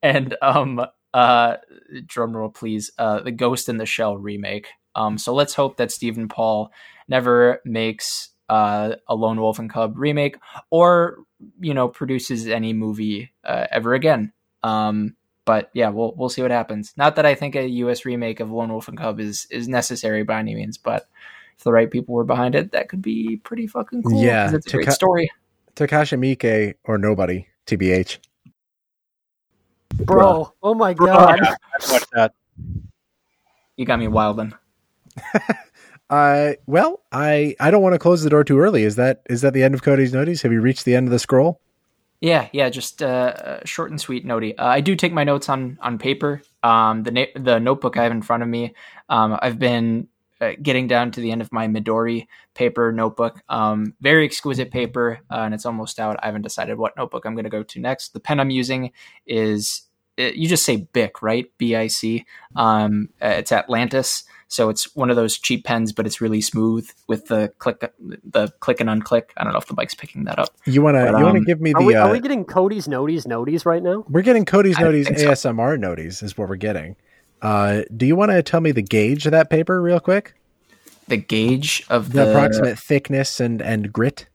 and 0.03 0.37
um, 0.43 0.85
uh, 1.15 1.57
drum 2.07 2.37
roll, 2.37 2.51
please. 2.51 2.91
Uh, 2.99 3.21
the 3.21 3.31
Ghost 3.31 3.69
in 3.69 3.79
the 3.79 3.87
Shell 3.87 4.19
remake. 4.19 4.69
Um, 4.95 5.19
so 5.19 5.35
let's 5.35 5.55
hope 5.55 5.77
that 5.77 5.93
Steven 5.93 6.29
Paul 6.29 6.71
never 7.09 7.61
makes 7.65 8.31
uh, 8.49 8.97
a 9.07 9.15
Lone 9.15 9.41
Wolf 9.41 9.59
and 9.59 9.71
Cub 9.71 9.97
remake, 9.99 10.37
or 10.71 11.19
you 11.61 11.75
know, 11.75 11.89
produces 11.89 12.47
any 12.49 12.73
movie 12.73 13.33
uh, 13.45 13.67
ever 13.71 13.95
again. 13.95 14.33
Um, 14.63 15.15
but 15.45 15.71
yeah, 15.73 15.89
we'll 15.91 16.15
we'll 16.17 16.29
see 16.29 16.43
what 16.43 16.51
happens. 16.51 16.93
Not 16.97 17.17
that 17.17 17.27
I 17.27 17.35
think 17.35 17.55
a 17.57 17.67
U.S. 17.69 18.05
remake 18.05 18.41
of 18.41 18.51
Lone 18.51 18.71
Wolf 18.71 18.89
and 18.89 18.99
Cub 18.99 19.21
is 19.21 19.47
is 19.51 19.69
necessary 19.69 20.23
by 20.25 20.39
any 20.41 20.55
means, 20.55 20.77
but 20.79 21.07
if 21.57 21.65
the 21.65 21.73
right 21.73 21.91
people 21.91 22.15
were 22.15 22.25
behind 22.25 22.55
it, 22.55 22.73
that 22.73 22.89
could 22.89 23.03
be 23.03 23.37
pretty 23.43 23.67
fucking 23.67 24.03
cool. 24.03 24.13
'cause 24.13 24.21
Yeah, 24.23 24.55
it's 24.55 24.67
a 24.67 24.71
to 24.71 24.77
great 24.77 24.93
story. 24.93 25.31
Takashi 25.75 26.19
Miike 26.19 26.75
or 26.85 26.99
nobody, 26.99 27.47
TBH. 27.67 28.19
bro 30.05 30.53
oh 30.63 30.75
my 30.75 30.93
god 30.95 31.39
Yeah, 31.43 31.55
I've 31.93 32.07
that. 32.13 32.33
You 33.77 33.85
got 33.87 33.99
me 33.99 34.07
wildin'. 34.07 34.53
Uh, 36.11 36.53
well, 36.67 37.01
I 37.13 37.55
I 37.61 37.71
don't 37.71 37.83
want 37.83 37.95
to 37.95 37.99
close 37.99 38.23
the 38.23 38.31
door 38.31 38.45
too 38.45 38.59
early. 38.59 38.83
Is 38.83 38.97
that 38.97 39.23
is 39.29 39.43
that 39.43 39.53
the 39.53 39.63
end 39.63 39.75
of 39.75 39.83
Cody's 39.83 40.13
noties? 40.13 40.43
Have 40.43 40.53
you 40.53 40.61
reached 40.61 40.85
the 40.85 40.95
end 40.97 41.07
of 41.07 41.13
the 41.13 41.19
scroll? 41.19 41.61
Yeah, 42.21 42.49
yeah, 42.53 42.69
just 42.69 43.01
uh, 43.03 43.65
short 43.65 43.91
and 43.91 44.01
sweet 44.01 44.27
notey. 44.27 44.55
Uh, 44.59 44.65
I 44.65 44.81
do 44.81 44.97
take 44.97 45.13
my 45.13 45.25
notes 45.25 45.49
on 45.49 45.79
on 45.81 45.99
paper. 45.99 46.43
Um, 46.63 47.05
the 47.05 47.13
na- 47.13 47.35
the 47.37 47.59
notebook 47.61 47.97
I 47.97 48.03
have 48.03 48.13
in 48.13 48.23
front 48.23 48.43
of 48.43 48.49
me. 48.49 48.75
Um, 49.09 49.39
I've 49.41 49.59
been 49.59 50.09
uh, 50.41 50.53
getting 50.61 50.89
down 50.89 51.11
to 51.13 51.21
the 51.21 51.31
end 51.31 51.43
of 51.43 51.53
my 51.53 51.69
Midori 51.69 52.27
paper 52.55 52.91
notebook. 52.91 53.41
Um, 53.49 53.95
very 54.01 54.25
exquisite 54.25 54.71
paper, 54.71 55.21
uh, 55.31 55.41
and 55.41 55.55
it's 55.55 55.67
almost 55.67 56.01
out. 56.01 56.19
I 56.23 56.27
haven't 56.27 56.43
decided 56.43 56.79
what 56.79 56.97
notebook 56.97 57.25
I'm 57.25 57.35
going 57.35 57.45
to 57.45 57.51
go 57.51 57.63
to 57.63 57.81
next. 57.81 58.15
The 58.15 58.21
pen 58.21 58.41
I'm 58.41 58.51
using 58.51 58.93
is 59.27 59.83
uh, 60.19 60.31
you 60.35 60.49
just 60.49 60.65
say 60.65 60.89
Bic, 60.93 61.23
right? 61.23 61.47
B 61.59 61.77
I 61.77 61.87
C. 61.87 62.25
Um, 62.57 63.11
uh, 63.23 63.29
it's 63.39 63.53
Atlantis. 63.53 64.25
So 64.51 64.71
it's 64.71 64.97
one 64.97 65.11
of 65.11 65.17
those 65.17 65.39
cheap 65.39 65.65
pens, 65.65 65.93
but 65.93 66.07
it's 66.07 66.21
really 66.23 66.41
smooth 66.41 66.89
with 67.07 67.27
the 67.27 67.53
click, 67.59 67.81
the 68.01 68.49
click 68.61 68.81
and 68.81 68.89
unclick. 68.89 69.25
I 69.37 69.45
don't 69.45 69.53
know 69.53 69.59
if 69.59 69.67
the 69.67 69.75
bike's 69.75 69.95
picking 69.95 70.25
that 70.25 70.39
up. 70.39 70.49
You 70.65 70.81
wanna 70.83 71.05
But, 71.13 71.19
you 71.19 71.25
wanna 71.25 71.39
um, 71.41 71.45
give 71.45 71.61
me 71.61 71.73
are 71.75 71.81
the? 71.81 71.87
we, 71.87 71.95
uh, 71.95 72.09
are 72.09 72.13
we 72.13 72.21
getting 72.21 72.45
Cody's 72.47 72.89
noties 72.89 73.27
noties 73.27 73.67
right 73.67 73.83
now 73.83 74.05
we're 74.09 74.23
getting 74.23 74.47
Cody's 74.47 74.79
I 74.79 74.85
noties 74.85 75.07
think 75.07 75.19
so. 75.19 75.31
ASMR 75.31 75.79
noties 75.79 76.23
is 76.23 76.37
what 76.39 76.49
we're 76.49 76.57
getting. 76.57 76.97
Uh, 77.43 77.83
do 77.95 78.07
you 78.07 78.17
want 78.17 78.31
to 78.33 78.43
tell 78.43 78.61
me 78.61 78.73
the 78.73 78.83
gauge 78.83 79.27
of 79.27 79.33
that 79.33 79.51
paper 79.51 79.81
real 79.83 80.01
quick? 80.01 80.35
The 81.09 81.19
gauge 81.19 81.85
of 81.91 82.13
The, 82.13 82.25
the, 82.25 82.31
approximate 82.31 82.79
thickness 82.79 83.41
and 83.41 83.61
and 83.63 83.93
grit. 83.93 84.29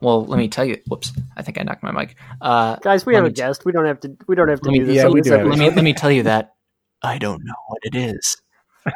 Well, 0.00 0.26
let 0.26 0.36
me 0.36 0.48
tell 0.48 0.64
you. 0.64 0.80
Whoops, 0.88 1.12
I 1.36 1.42
think 1.42 1.58
I 1.60 1.62
knocked 1.62 1.82
my 1.82 1.90
mic. 1.92 2.16
Uh, 2.40 2.76
guys 2.76 3.06
we 3.06 3.14
have 3.14 3.24
a 3.24 3.28
me 3.28 3.32
t- 3.32 3.40
guest 3.40 3.64
we 3.64 3.70
don't 3.72 3.86
have 3.86 4.00
to 4.00 4.16
we 4.26 4.34
don't 4.34 4.48
have 4.48 4.60
to 4.62 4.68
let 4.68 4.72
me- 4.72 4.78
do 4.80 4.84
this 4.86 4.96
yeah, 4.96 5.06
on 5.06 5.12
we 5.12 5.20
this 5.20 5.28
do 5.30 5.38
have 5.38 5.46
let 5.46 5.58
me 5.58 5.70
let 5.70 5.84
me 5.84 5.92
tell 5.94 6.10
you 6.10 6.24
that 6.24 6.54
I 7.02 7.18
don't 7.18 7.44
know 7.44 7.54
what 7.68 7.80
it 7.84 7.94
is. 7.94 8.36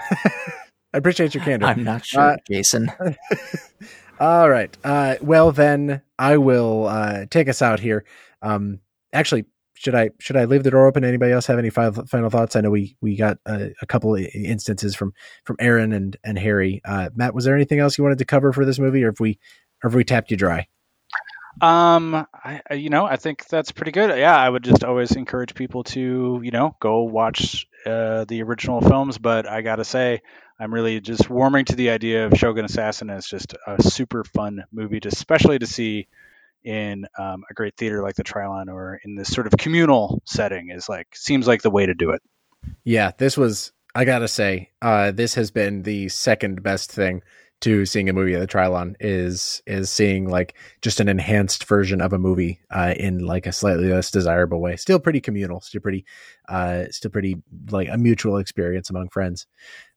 I 0.94 0.98
appreciate 0.98 1.34
your 1.34 1.44
candor. 1.44 1.66
I'm 1.66 1.84
not 1.84 2.04
sure, 2.04 2.20
Uh, 2.20 2.36
Jason. 2.50 2.90
All 4.20 4.48
right. 4.48 4.76
Uh, 4.84 5.16
well, 5.20 5.52
then 5.52 6.02
I 6.18 6.36
will 6.36 6.86
uh, 6.86 7.26
take 7.30 7.48
us 7.48 7.62
out 7.62 7.80
here. 7.80 8.04
Um, 8.42 8.80
actually, 9.12 9.46
should 9.74 9.94
I 9.94 10.10
should 10.20 10.36
I 10.36 10.44
leave 10.44 10.62
the 10.62 10.70
door 10.70 10.86
open? 10.86 11.02
Anybody 11.02 11.32
else 11.32 11.46
have 11.46 11.58
any 11.58 11.70
final, 11.70 12.06
final 12.06 12.30
thoughts? 12.30 12.54
I 12.54 12.60
know 12.60 12.70
we 12.70 12.96
we 13.00 13.16
got 13.16 13.38
a, 13.46 13.72
a 13.80 13.86
couple 13.86 14.14
instances 14.14 14.94
from 14.94 15.12
from 15.44 15.56
Aaron 15.58 15.92
and 15.92 16.16
and 16.22 16.38
Harry. 16.38 16.80
Uh, 16.84 17.10
Matt, 17.16 17.34
was 17.34 17.44
there 17.44 17.56
anything 17.56 17.80
else 17.80 17.98
you 17.98 18.04
wanted 18.04 18.18
to 18.18 18.24
cover 18.24 18.52
for 18.52 18.64
this 18.64 18.78
movie, 18.78 19.02
or 19.02 19.08
if 19.08 19.18
we 19.18 19.38
or 19.82 19.88
if 19.88 19.94
we 19.94 20.04
tapped 20.04 20.30
you 20.30 20.36
dry? 20.36 20.68
Um, 21.60 22.26
I, 22.32 22.62
you 22.74 22.88
know, 22.88 23.04
I 23.04 23.16
think 23.16 23.46
that's 23.46 23.72
pretty 23.72 23.92
good. 23.92 24.16
Yeah, 24.18 24.36
I 24.36 24.48
would 24.48 24.64
just 24.64 24.84
always 24.84 25.12
encourage 25.12 25.54
people 25.54 25.84
to, 25.84 26.40
you 26.42 26.50
know, 26.50 26.76
go 26.80 27.02
watch 27.02 27.66
uh, 27.86 28.24
the 28.24 28.42
original 28.42 28.80
films. 28.80 29.18
But 29.18 29.48
I 29.48 29.62
gotta 29.62 29.84
say, 29.84 30.22
I'm 30.58 30.72
really 30.72 31.00
just 31.00 31.28
warming 31.28 31.64
to 31.66 31.76
the 31.76 31.90
idea 31.90 32.26
of 32.26 32.34
Shogun 32.34 32.64
Assassin 32.64 33.10
as 33.10 33.26
just 33.26 33.54
a 33.66 33.82
super 33.82 34.24
fun 34.24 34.64
movie, 34.72 35.00
to, 35.00 35.08
especially 35.08 35.58
to 35.58 35.66
see 35.66 36.08
in 36.64 37.06
um, 37.18 37.42
a 37.50 37.54
great 37.54 37.76
theater 37.76 38.02
like 38.02 38.14
the 38.14 38.24
Trylon 38.24 38.68
or 38.68 39.00
in 39.04 39.16
this 39.16 39.28
sort 39.28 39.46
of 39.46 39.52
communal 39.58 40.22
setting. 40.24 40.70
Is 40.70 40.88
like 40.88 41.08
seems 41.14 41.46
like 41.46 41.62
the 41.62 41.70
way 41.70 41.86
to 41.86 41.94
do 41.94 42.10
it. 42.10 42.22
Yeah, 42.84 43.12
this 43.18 43.36
was. 43.36 43.72
I 43.94 44.06
gotta 44.06 44.28
say, 44.28 44.70
uh, 44.80 45.10
this 45.10 45.34
has 45.34 45.50
been 45.50 45.82
the 45.82 46.08
second 46.08 46.62
best 46.62 46.90
thing 46.90 47.22
to 47.62 47.86
seeing 47.86 48.08
a 48.08 48.12
movie 48.12 48.34
at 48.34 48.40
the 48.40 48.46
Trylon 48.46 48.94
is 49.00 49.62
is 49.66 49.90
seeing 49.90 50.28
like 50.28 50.54
just 50.82 51.00
an 51.00 51.08
enhanced 51.08 51.64
version 51.64 52.00
of 52.00 52.12
a 52.12 52.18
movie 52.18 52.60
uh, 52.70 52.94
in 52.96 53.20
like 53.20 53.46
a 53.46 53.52
slightly 53.52 53.88
less 53.88 54.10
desirable 54.10 54.60
way. 54.60 54.76
Still 54.76 54.98
pretty 54.98 55.20
communal, 55.20 55.60
still 55.60 55.80
pretty, 55.80 56.04
uh, 56.48 56.84
still 56.90 57.10
pretty 57.10 57.40
like 57.70 57.88
a 57.88 57.96
mutual 57.96 58.36
experience 58.36 58.90
among 58.90 59.08
friends. 59.08 59.46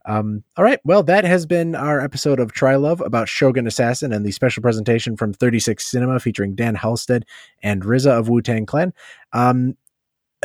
Um, 0.05 0.43
all 0.55 0.63
right, 0.63 0.79
well, 0.83 1.01
that 1.03 1.25
has 1.25 1.47
been 1.47 1.73
our 1.73 1.99
episode 1.99 2.39
of 2.39 2.53
Trylove 2.53 3.03
about 3.03 3.27
Shogun 3.27 3.65
Assassin 3.65 4.13
and 4.13 4.23
the 4.23 4.31
special 4.31 4.61
presentation 4.61 5.17
from 5.17 5.33
36 5.33 5.83
Cinema 5.83 6.19
featuring 6.19 6.53
Dan 6.53 6.75
Halsted 6.75 7.23
and 7.63 7.81
RZA 7.81 8.19
of 8.19 8.29
Wu 8.29 8.41
Tang 8.41 8.67
Clan. 8.67 8.93
Um, 9.33 9.75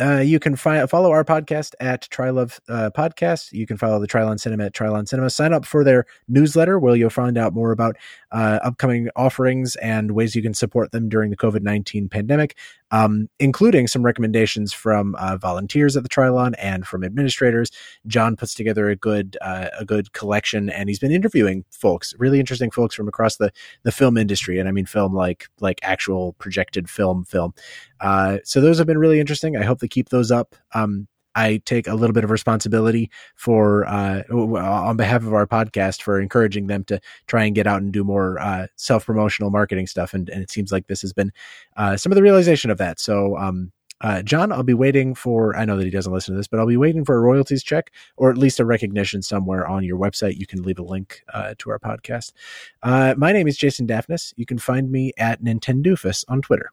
uh, 0.01 0.19
you 0.19 0.39
can 0.39 0.55
fi- 0.55 0.85
follow 0.87 1.11
our 1.11 1.23
podcast 1.23 1.73
at 1.79 2.09
Trylove 2.09 2.59
uh, 2.67 2.89
Podcast. 2.95 3.51
You 3.51 3.67
can 3.67 3.77
follow 3.77 3.99
the 3.99 4.07
Trylon 4.07 4.39
Cinema 4.39 4.65
at 4.65 4.73
Trylon 4.73 5.07
Cinema. 5.07 5.29
Sign 5.29 5.53
up 5.53 5.65
for 5.65 5.83
their 5.83 6.05
newsletter 6.27 6.79
where 6.79 6.95
you'll 6.95 7.09
find 7.09 7.37
out 7.37 7.53
more 7.53 7.71
about 7.71 7.97
uh, 8.31 8.59
upcoming 8.63 9.09
offerings 9.15 9.75
and 9.77 10.11
ways 10.11 10.35
you 10.35 10.41
can 10.41 10.53
support 10.53 10.91
them 10.91 11.07
during 11.07 11.29
the 11.29 11.37
COVID 11.37 11.61
19 11.61 12.09
pandemic, 12.09 12.57
um, 12.91 13.29
including 13.39 13.87
some 13.87 14.03
recommendations 14.03 14.73
from 14.73 15.15
uh, 15.15 15.37
volunteers 15.37 15.97
at 15.97 16.03
the 16.03 16.09
Trylon 16.09 16.53
and 16.59 16.85
from 16.85 17.03
administrators. 17.03 17.71
John 18.07 18.35
puts 18.35 18.53
together 18.53 18.89
a 18.89 18.95
good 18.95 19.37
uh, 19.41 19.69
a 19.79 19.85
good 19.85 20.13
collection, 20.13 20.69
and 20.69 20.89
he's 20.89 20.99
been 20.99 21.11
interviewing 21.11 21.65
folks, 21.71 22.13
really 22.19 22.39
interesting 22.39 22.71
folks 22.71 22.95
from 22.95 23.07
across 23.07 23.37
the 23.37 23.51
the 23.83 23.91
film 23.91 24.17
industry, 24.17 24.59
and 24.59 24.67
I 24.67 24.71
mean 24.71 24.85
film 24.85 25.13
like 25.13 25.49
like 25.59 25.79
actual 25.83 26.33
projected 26.33 26.89
film 26.89 27.23
film. 27.23 27.53
Uh, 27.99 28.39
so 28.43 28.61
those 28.61 28.77
have 28.77 28.87
been 28.87 28.97
really 28.97 29.19
interesting. 29.19 29.55
I 29.55 29.63
hope 29.63 29.79
they 29.79 29.87
keep 29.87 30.09
those 30.09 30.31
up. 30.31 30.55
Um, 30.73 31.07
I 31.35 31.61
take 31.65 31.87
a 31.87 31.95
little 31.95 32.13
bit 32.13 32.23
of 32.23 32.31
responsibility 32.31 33.09
for 33.35 33.87
uh, 33.87 34.23
on 34.31 34.97
behalf 34.97 35.23
of 35.23 35.33
our 35.33 35.47
podcast 35.47 36.01
for 36.01 36.19
encouraging 36.19 36.67
them 36.67 36.83
to 36.85 36.99
try 37.27 37.45
and 37.45 37.55
get 37.55 37.67
out 37.67 37.81
and 37.81 37.91
do 37.91 38.03
more 38.03 38.39
uh, 38.39 38.67
self 38.75 39.05
promotional 39.05 39.49
marketing 39.49 39.87
stuff, 39.87 40.13
and, 40.13 40.29
and, 40.29 40.41
it 40.41 40.49
seems 40.49 40.71
like 40.71 40.87
this 40.87 41.01
has 41.01 41.13
been 41.13 41.31
uh, 41.77 41.95
some 41.95 42.11
of 42.11 42.15
the 42.15 42.21
realization 42.23 42.71
of 42.71 42.77
that. 42.77 42.99
So, 42.99 43.37
um, 43.37 43.71
uh, 44.01 44.21
John, 44.23 44.51
I'll 44.51 44.63
be 44.63 44.73
waiting 44.73 45.13
for. 45.13 45.55
I 45.55 45.65
know 45.65 45.77
that 45.77 45.85
he 45.85 45.91
doesn't 45.91 46.11
listen 46.11 46.33
to 46.33 46.37
this, 46.37 46.47
but 46.47 46.59
I'll 46.59 46.65
be 46.65 46.77
waiting 46.77 47.05
for 47.05 47.15
a 47.15 47.19
royalties 47.19 47.63
check 47.63 47.91
or 48.17 48.31
at 48.31 48.37
least 48.37 48.59
a 48.59 48.65
recognition 48.65 49.21
somewhere 49.21 49.67
on 49.67 49.83
your 49.83 49.97
website. 49.97 50.37
You 50.37 50.47
can 50.47 50.63
leave 50.63 50.79
a 50.79 50.83
link 50.83 51.23
uh, 51.33 51.53
to 51.59 51.69
our 51.69 51.79
podcast. 51.79 52.33
Uh, 52.81 53.13
my 53.15 53.31
name 53.31 53.47
is 53.47 53.57
Jason 53.57 53.87
Daphnis. 53.87 54.33
You 54.37 54.45
can 54.45 54.57
find 54.57 54.91
me 54.91 55.13
at 55.17 55.43
Nintendoofus 55.43 56.25
on 56.27 56.41
Twitter. 56.41 56.71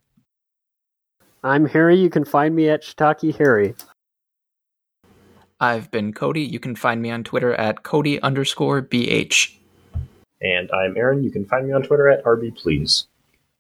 I'm 1.45 1.67
Harry. 1.67 1.97
You 1.97 2.11
can 2.11 2.25
find 2.25 2.57
me 2.57 2.69
at 2.69 2.83
Shiitake 2.83 3.37
Harry. 3.37 3.75
I've 5.61 5.91
been 5.91 6.13
Cody. 6.13 6.43
You 6.43 6.61
can 6.61 6.77
find 6.77 7.03
me 7.03 7.11
on 7.11 7.25
Twitter 7.25 7.53
at 7.55 7.83
Cody 7.83 8.21
underscore 8.23 8.83
BH. 8.83 9.57
And 10.41 10.71
I'm 10.71 10.97
Aaron. 10.97 11.25
You 11.25 11.31
can 11.31 11.45
find 11.47 11.67
me 11.67 11.73
on 11.73 11.83
Twitter 11.83 12.09
at 12.09 12.25
RB 12.25 12.57
Please. 12.57 13.07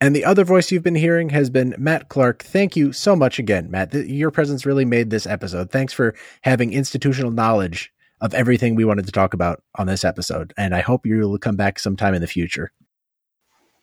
And 0.00 0.14
the 0.14 0.24
other 0.24 0.44
voice 0.44 0.70
you've 0.70 0.84
been 0.84 0.94
hearing 0.94 1.30
has 1.30 1.50
been 1.50 1.74
Matt 1.76 2.08
Clark. 2.08 2.44
Thank 2.44 2.76
you 2.76 2.92
so 2.92 3.16
much 3.16 3.40
again, 3.40 3.68
Matt. 3.68 3.92
Your 3.92 4.30
presence 4.30 4.64
really 4.64 4.84
made 4.84 5.10
this 5.10 5.26
episode. 5.26 5.70
Thanks 5.70 5.92
for 5.92 6.14
having 6.42 6.72
institutional 6.72 7.32
knowledge 7.32 7.92
of 8.20 8.32
everything 8.32 8.76
we 8.76 8.84
wanted 8.84 9.06
to 9.06 9.12
talk 9.12 9.34
about 9.34 9.62
on 9.76 9.88
this 9.88 10.04
episode. 10.04 10.54
And 10.56 10.72
I 10.74 10.82
hope 10.82 11.04
you'll 11.04 11.38
come 11.38 11.56
back 11.56 11.80
sometime 11.80 12.14
in 12.14 12.20
the 12.20 12.28
future. 12.28 12.70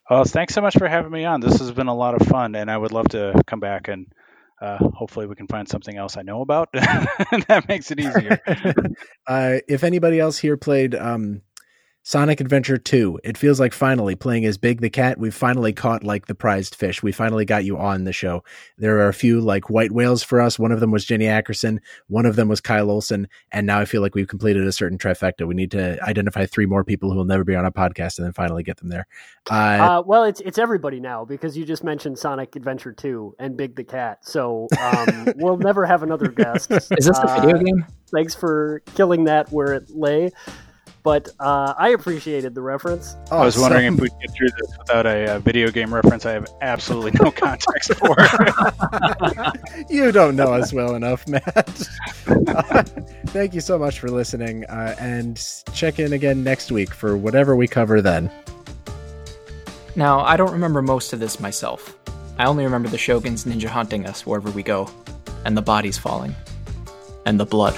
Well, 0.09 0.23
thanks 0.23 0.53
so 0.53 0.61
much 0.61 0.77
for 0.77 0.87
having 0.87 1.11
me 1.11 1.25
on. 1.25 1.41
This 1.41 1.59
has 1.59 1.71
been 1.73 1.87
a 1.87 1.95
lot 1.95 2.19
of 2.19 2.27
fun, 2.27 2.55
and 2.55 2.71
I 2.71 2.77
would 2.77 2.91
love 2.93 3.09
to 3.09 3.41
come 3.47 3.59
back 3.59 3.89
and 3.89 4.07
uh, 4.61 4.77
hopefully 4.77 5.27
we 5.27 5.36
can 5.36 5.48
find 5.48 5.68
something 5.68 5.98
else 5.98 6.18
I 6.18 6.22
know 6.22 6.41
about. 6.41 6.69
that 6.73 7.65
makes 7.68 7.91
it 7.91 7.99
easier. 7.99 8.40
uh, 9.27 9.57
if 9.68 9.84
anybody 9.84 10.19
else 10.19 10.38
here 10.38 10.57
played 10.57 10.95
um, 10.95 11.41
Sonic 12.07 12.40
Adventure 12.40 12.77
2. 12.77 13.22
It 13.23 13.36
feels 13.36 13.60
like 13.60 13.73
finally 13.73 14.14
playing 14.14 14.45
as 14.45 14.60
Big 14.60 14.80
the 14.80 14.91
Cat, 14.91 15.18
we've 15.18 15.34
finally 15.34 15.73
caught 15.73 16.03
like 16.03 16.27
the 16.27 16.36
prized 16.36 16.76
fish. 16.76 17.02
We 17.02 17.11
finally 17.11 17.45
got 17.45 17.65
you 17.65 17.80
on 17.80 18.03
the 18.03 18.14
show. 18.14 18.44
There 18.77 18.99
are 18.99 19.07
a 19.07 19.14
few 19.14 19.41
like 19.41 19.72
white 19.72 19.91
whales 19.91 20.22
for 20.22 20.40
us. 20.40 20.60
One 20.60 20.72
of 20.72 20.82
them 20.82 20.91
was 20.91 21.03
Jenny 21.03 21.26
Ackerson, 21.26 21.80
one 22.06 22.27
of 22.27 22.36
them 22.36 22.48
was 22.48 22.61
Kyle 22.61 22.91
Olson, 22.91 23.27
and 23.52 23.65
now 23.65 23.80
I 23.80 23.86
feel 23.86 24.03
like 24.03 24.14
we've 24.14 24.27
completed 24.27 24.68
a 24.68 24.72
certain 24.72 24.99
trifecta. 24.99 25.48
We 25.48 25.56
need 25.56 25.72
to 25.72 25.99
identify 26.03 26.45
three 26.45 26.68
more 26.68 26.84
people 26.84 27.10
who 27.10 27.18
will 27.18 27.26
never 27.26 27.44
be 27.44 27.56
on 27.56 27.65
a 27.65 27.72
podcast 27.72 28.19
and 28.19 28.26
then 28.26 28.34
finally 28.34 28.61
get 28.61 28.77
them 28.77 28.90
there. 28.90 29.07
Uh, 29.49 29.53
uh, 29.53 30.03
well, 30.06 30.26
it's 30.26 30.41
it's 30.41 30.60
everybody 30.60 30.99
now 30.99 31.26
because 31.26 31.57
you 31.57 31.65
just 31.65 31.84
mentioned 31.84 32.19
Sonic 32.19 32.56
Adventure 32.56 32.94
2 32.94 33.38
and 33.40 33.57
Big 33.57 33.76
the 33.76 33.84
Cat. 33.84 34.19
So 34.22 34.68
um, 34.80 35.34
we'll 35.38 35.57
never 35.57 35.88
have 35.88 36.03
another 36.03 36.27
guest. 36.27 36.69
Is 36.69 36.88
this 36.88 37.18
a 37.18 37.41
video 37.41 37.56
uh, 37.56 37.64
game? 37.64 37.86
Thanks 38.11 38.36
for 38.36 38.84
killing 38.94 39.23
that 39.23 39.52
where 39.52 39.73
it 39.73 39.90
lay 39.90 40.30
but 41.06 41.30
uh, 41.40 41.76
I 41.77 41.90
appreciated 41.90 42.56
the 42.56 42.61
reference. 42.61 43.15
Oh, 43.30 43.38
I 43.38 43.45
was 43.45 43.60
wondering 43.60 43.86
if 43.86 43.99
we'd 43.99 44.11
get 44.19 44.32
through 44.32 44.49
this 44.60 44.76
without 44.80 45.06
a, 45.06 45.36
a, 45.36 45.40
video 45.40 45.69
game 45.69 45.94
reference. 45.94 46.26
I 46.26 46.32
have 46.32 46.48
absolutely 46.61 47.11
no 47.22 47.30
context 47.45 47.94
for. 47.94 48.15
you 49.90 50.11
don't 50.11 50.36
know 50.36 50.52
us 50.52 50.73
well 50.73 50.95
enough, 50.95 51.27
Matt. 51.27 51.88
Uh, 52.27 52.84
thank 53.27 53.53
you 53.53 53.61
so 53.61 53.77
much 53.77 53.99
for 53.99 54.10
listening, 54.10 54.65
uh, 54.65 54.95
and 54.99 55.40
check 55.73 55.99
in 55.99 56.11
again 56.11 56.44
next 56.44 56.72
week 56.72 56.91
for 56.91 57.15
whatever 57.15 57.56
we 57.56 57.68
cover 57.68 58.02
then. 58.02 58.32
Now, 59.95 60.22
I 60.22 60.36
don't 60.38 60.52
remember 60.52 60.82
most 60.82 61.14
of 61.14 61.19
this 61.19 61.40
myself. 61.40 61.95
I 62.40 62.45
only 62.45 62.64
remember 62.64 62.90
the 62.90 62.98
Shoguns 62.98 63.45
ninja 63.45 63.68
hunting 63.68 64.07
us 64.07 64.26
wherever 64.26 64.49
we 64.49 64.64
go, 64.64 64.90
and 65.45 65.56
the 65.56 65.61
bodies 65.61 65.99
falling, 65.99 66.36
and 67.27 67.40
the 67.40 67.45
blood. 67.45 67.77